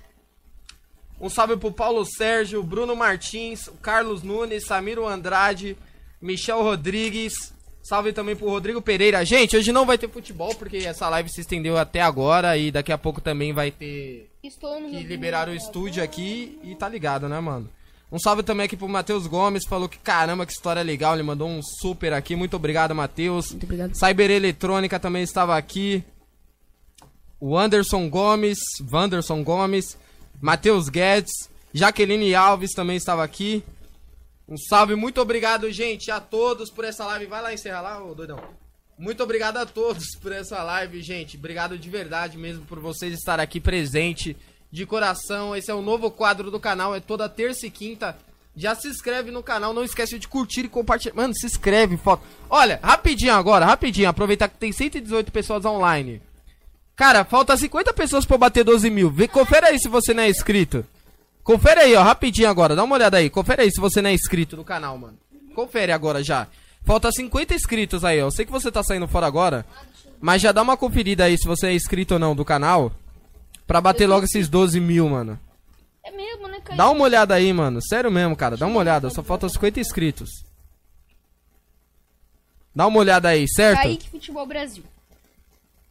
Um 1.20 1.28
salve 1.28 1.56
pro 1.56 1.72
Paulo 1.72 2.04
Sérgio, 2.04 2.62
Bruno 2.62 2.94
Martins, 2.94 3.68
Carlos 3.82 4.22
Nunes, 4.22 4.64
Samiro 4.64 5.08
Andrade, 5.08 5.76
Michel 6.22 6.62
Rodrigues. 6.62 7.52
Salve 7.82 8.12
também 8.12 8.36
pro 8.36 8.48
Rodrigo 8.48 8.80
Pereira. 8.80 9.24
Gente, 9.24 9.56
hoje 9.56 9.72
não 9.72 9.84
vai 9.84 9.98
ter 9.98 10.08
futebol 10.08 10.54
porque 10.54 10.76
essa 10.76 11.08
live 11.08 11.28
se 11.28 11.40
estendeu 11.40 11.76
até 11.76 12.00
agora 12.00 12.56
e 12.56 12.70
daqui 12.70 12.92
a 12.92 12.98
pouco 12.98 13.20
também 13.20 13.52
vai 13.52 13.72
ter 13.72 14.30
Estou 14.40 14.78
no 14.80 14.88
que 14.88 14.94
meu 14.98 15.02
liberaram 15.08 15.52
o 15.52 15.56
estúdio 15.56 16.00
aqui 16.00 16.60
e 16.62 16.76
tá 16.76 16.88
ligado, 16.88 17.28
né, 17.28 17.40
mano? 17.40 17.68
Um 18.10 18.18
salve 18.18 18.42
também 18.42 18.66
aqui 18.66 18.76
pro 18.76 18.88
Matheus 18.88 19.26
Gomes, 19.26 19.66
falou 19.66 19.88
que 19.88 19.98
caramba, 19.98 20.46
que 20.46 20.52
história 20.52 20.82
legal, 20.82 21.14
ele 21.14 21.24
mandou 21.24 21.48
um 21.48 21.60
super 21.62 22.12
aqui. 22.12 22.36
Muito 22.36 22.54
obrigado, 22.54 22.94
Matheus. 22.94 23.50
Muito 23.50 23.64
obrigado. 23.64 23.94
Cyber 23.94 24.30
Eletrônica 24.30 24.98
também 25.00 25.22
estava 25.22 25.56
aqui. 25.56 26.04
O 27.40 27.58
Anderson 27.58 28.08
Gomes, 28.08 28.58
Wanderson 28.90 29.42
Gomes, 29.42 29.98
Matheus 30.40 30.88
Guedes, 30.88 31.50
Jaqueline 31.72 32.34
Alves 32.34 32.72
também 32.72 32.96
estava 32.96 33.24
aqui. 33.24 33.62
Um 34.48 34.56
salve, 34.56 34.94
muito 34.94 35.20
obrigado, 35.20 35.70
gente, 35.72 36.10
a 36.10 36.20
todos 36.20 36.70
por 36.70 36.84
essa 36.84 37.04
live. 37.04 37.26
Vai 37.26 37.42
lá 37.42 37.52
encerrar 37.52 37.80
lá, 37.80 38.04
ô 38.04 38.14
doidão. 38.14 38.40
Muito 38.96 39.22
obrigado 39.22 39.58
a 39.58 39.66
todos 39.66 40.16
por 40.22 40.32
essa 40.32 40.62
live, 40.62 41.02
gente. 41.02 41.36
Obrigado 41.36 41.76
de 41.76 41.90
verdade 41.90 42.38
mesmo 42.38 42.64
por 42.64 42.78
vocês 42.78 43.12
estarem 43.12 43.42
aqui 43.42 43.60
presente 43.60 44.36
de 44.76 44.84
coração. 44.84 45.56
Esse 45.56 45.70
é 45.70 45.74
o 45.74 45.80
novo 45.80 46.10
quadro 46.10 46.50
do 46.50 46.60
canal, 46.60 46.94
é 46.94 47.00
toda 47.00 47.30
terça 47.30 47.66
e 47.66 47.70
quinta. 47.70 48.14
Já 48.54 48.74
se 48.74 48.88
inscreve 48.88 49.30
no 49.30 49.42
canal, 49.42 49.72
não 49.72 49.82
esquece 49.82 50.18
de 50.18 50.28
curtir 50.28 50.66
e 50.66 50.68
compartilhar. 50.68 51.14
Mano, 51.14 51.34
se 51.34 51.46
inscreve, 51.46 51.96
foto. 51.96 52.22
Olha, 52.48 52.78
rapidinho 52.82 53.32
agora, 53.32 53.64
rapidinho, 53.64 54.08
aproveitar 54.08 54.48
que 54.48 54.58
tem 54.58 54.72
118 54.72 55.32
pessoas 55.32 55.64
online. 55.64 56.20
Cara, 56.94 57.24
falta 57.24 57.56
50 57.56 57.92
pessoas 57.94 58.26
pra 58.26 58.36
bater 58.36 58.64
12 58.64 58.90
mil. 58.90 59.10
Vê, 59.10 59.26
confere 59.26 59.66
aí 59.66 59.78
se 59.78 59.88
você 59.88 60.12
não 60.12 60.22
é 60.22 60.28
inscrito. 60.28 60.84
Confere 61.42 61.80
aí, 61.80 61.94
ó, 61.94 62.02
rapidinho 62.02 62.48
agora. 62.48 62.76
Dá 62.76 62.84
uma 62.84 62.96
olhada 62.96 63.16
aí. 63.16 63.30
Confere 63.30 63.62
aí 63.62 63.70
se 63.70 63.80
você 63.80 64.02
não 64.02 64.10
é 64.10 64.14
inscrito 64.14 64.56
no 64.56 64.64
canal, 64.64 64.96
mano. 64.98 65.16
Confere 65.54 65.92
agora 65.92 66.22
já. 66.22 66.48
Falta 66.84 67.10
50 67.10 67.54
inscritos 67.54 68.04
aí, 68.04 68.20
ó. 68.20 68.26
Eu 68.26 68.30
sei 68.30 68.44
que 68.44 68.52
você 68.52 68.70
tá 68.70 68.82
saindo 68.82 69.08
fora 69.08 69.26
agora. 69.26 69.64
Mas 70.20 70.42
já 70.42 70.52
dá 70.52 70.62
uma 70.62 70.76
conferida 70.76 71.24
aí 71.24 71.36
se 71.38 71.46
você 71.46 71.68
é 71.68 71.74
inscrito 71.74 72.14
ou 72.14 72.20
não 72.20 72.34
do 72.34 72.44
canal. 72.44 72.92
Pra 73.66 73.80
bater 73.80 74.06
logo 74.06 74.24
esses 74.24 74.48
12 74.48 74.78
mil, 74.80 75.08
mano. 75.08 75.38
É 76.04 76.10
mesmo, 76.10 76.46
né, 76.46 76.60
Kaique? 76.60 76.76
Dá 76.76 76.88
uma 76.88 77.02
olhada 77.02 77.34
aí, 77.34 77.52
mano. 77.52 77.80
Sério 77.82 78.10
mesmo, 78.10 78.36
cara. 78.36 78.56
Dá 78.56 78.66
uma 78.66 78.78
olhada. 78.78 79.10
Só 79.10 79.22
falta 79.22 79.48
50 79.48 79.80
inscritos. 79.80 80.30
Dá 82.74 82.86
uma 82.86 82.98
olhada 82.98 83.28
aí, 83.28 83.48
certo? 83.48 83.82
Kaique 83.82 84.08
Futebol 84.08 84.46
Brasil. 84.46 84.84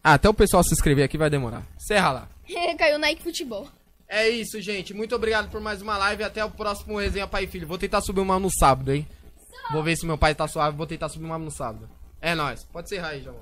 Ah, 0.04 0.14
até 0.14 0.30
o 0.30 0.34
pessoal 0.34 0.64
se 0.64 0.72
inscrever 0.72 1.04
aqui 1.04 1.18
vai 1.18 1.30
demorar. 1.30 1.64
Serra 1.80 2.12
lá. 2.12 2.28
Caiu 2.78 3.00
Nike 3.00 3.24
Futebol. 3.24 3.68
É 4.08 4.30
isso, 4.30 4.62
gente. 4.62 4.94
Muito 4.94 5.16
obrigado 5.16 5.50
por 5.50 5.60
mais 5.60 5.82
uma 5.82 5.98
live. 5.98 6.24
Até 6.24 6.46
o 6.46 6.52
próximo 6.52 7.00
Resenha 7.00 7.28
Pai 7.28 7.46
e 7.46 7.48
Filho. 7.48 7.68
Vou 7.68 7.78
tentar 7.78 8.02
subir 8.02 8.22
uma 8.22 8.40
no 8.40 8.52
sábado, 8.52 8.94
hein? 8.94 9.06
Vou 9.72 9.82
ver 9.82 9.96
se 9.96 10.06
meu 10.06 10.18
pai 10.18 10.36
tá 10.36 10.48
suave. 10.48 10.78
Vou 10.78 10.86
tentar 10.86 11.10
subir 11.10 11.26
uma 11.26 11.40
no 11.40 11.50
sábado. 11.50 11.90
É 12.22 12.36
nóis. 12.36 12.64
Pode 12.66 12.88
ser 12.88 13.04
aí, 13.04 13.24
João. 13.24 13.36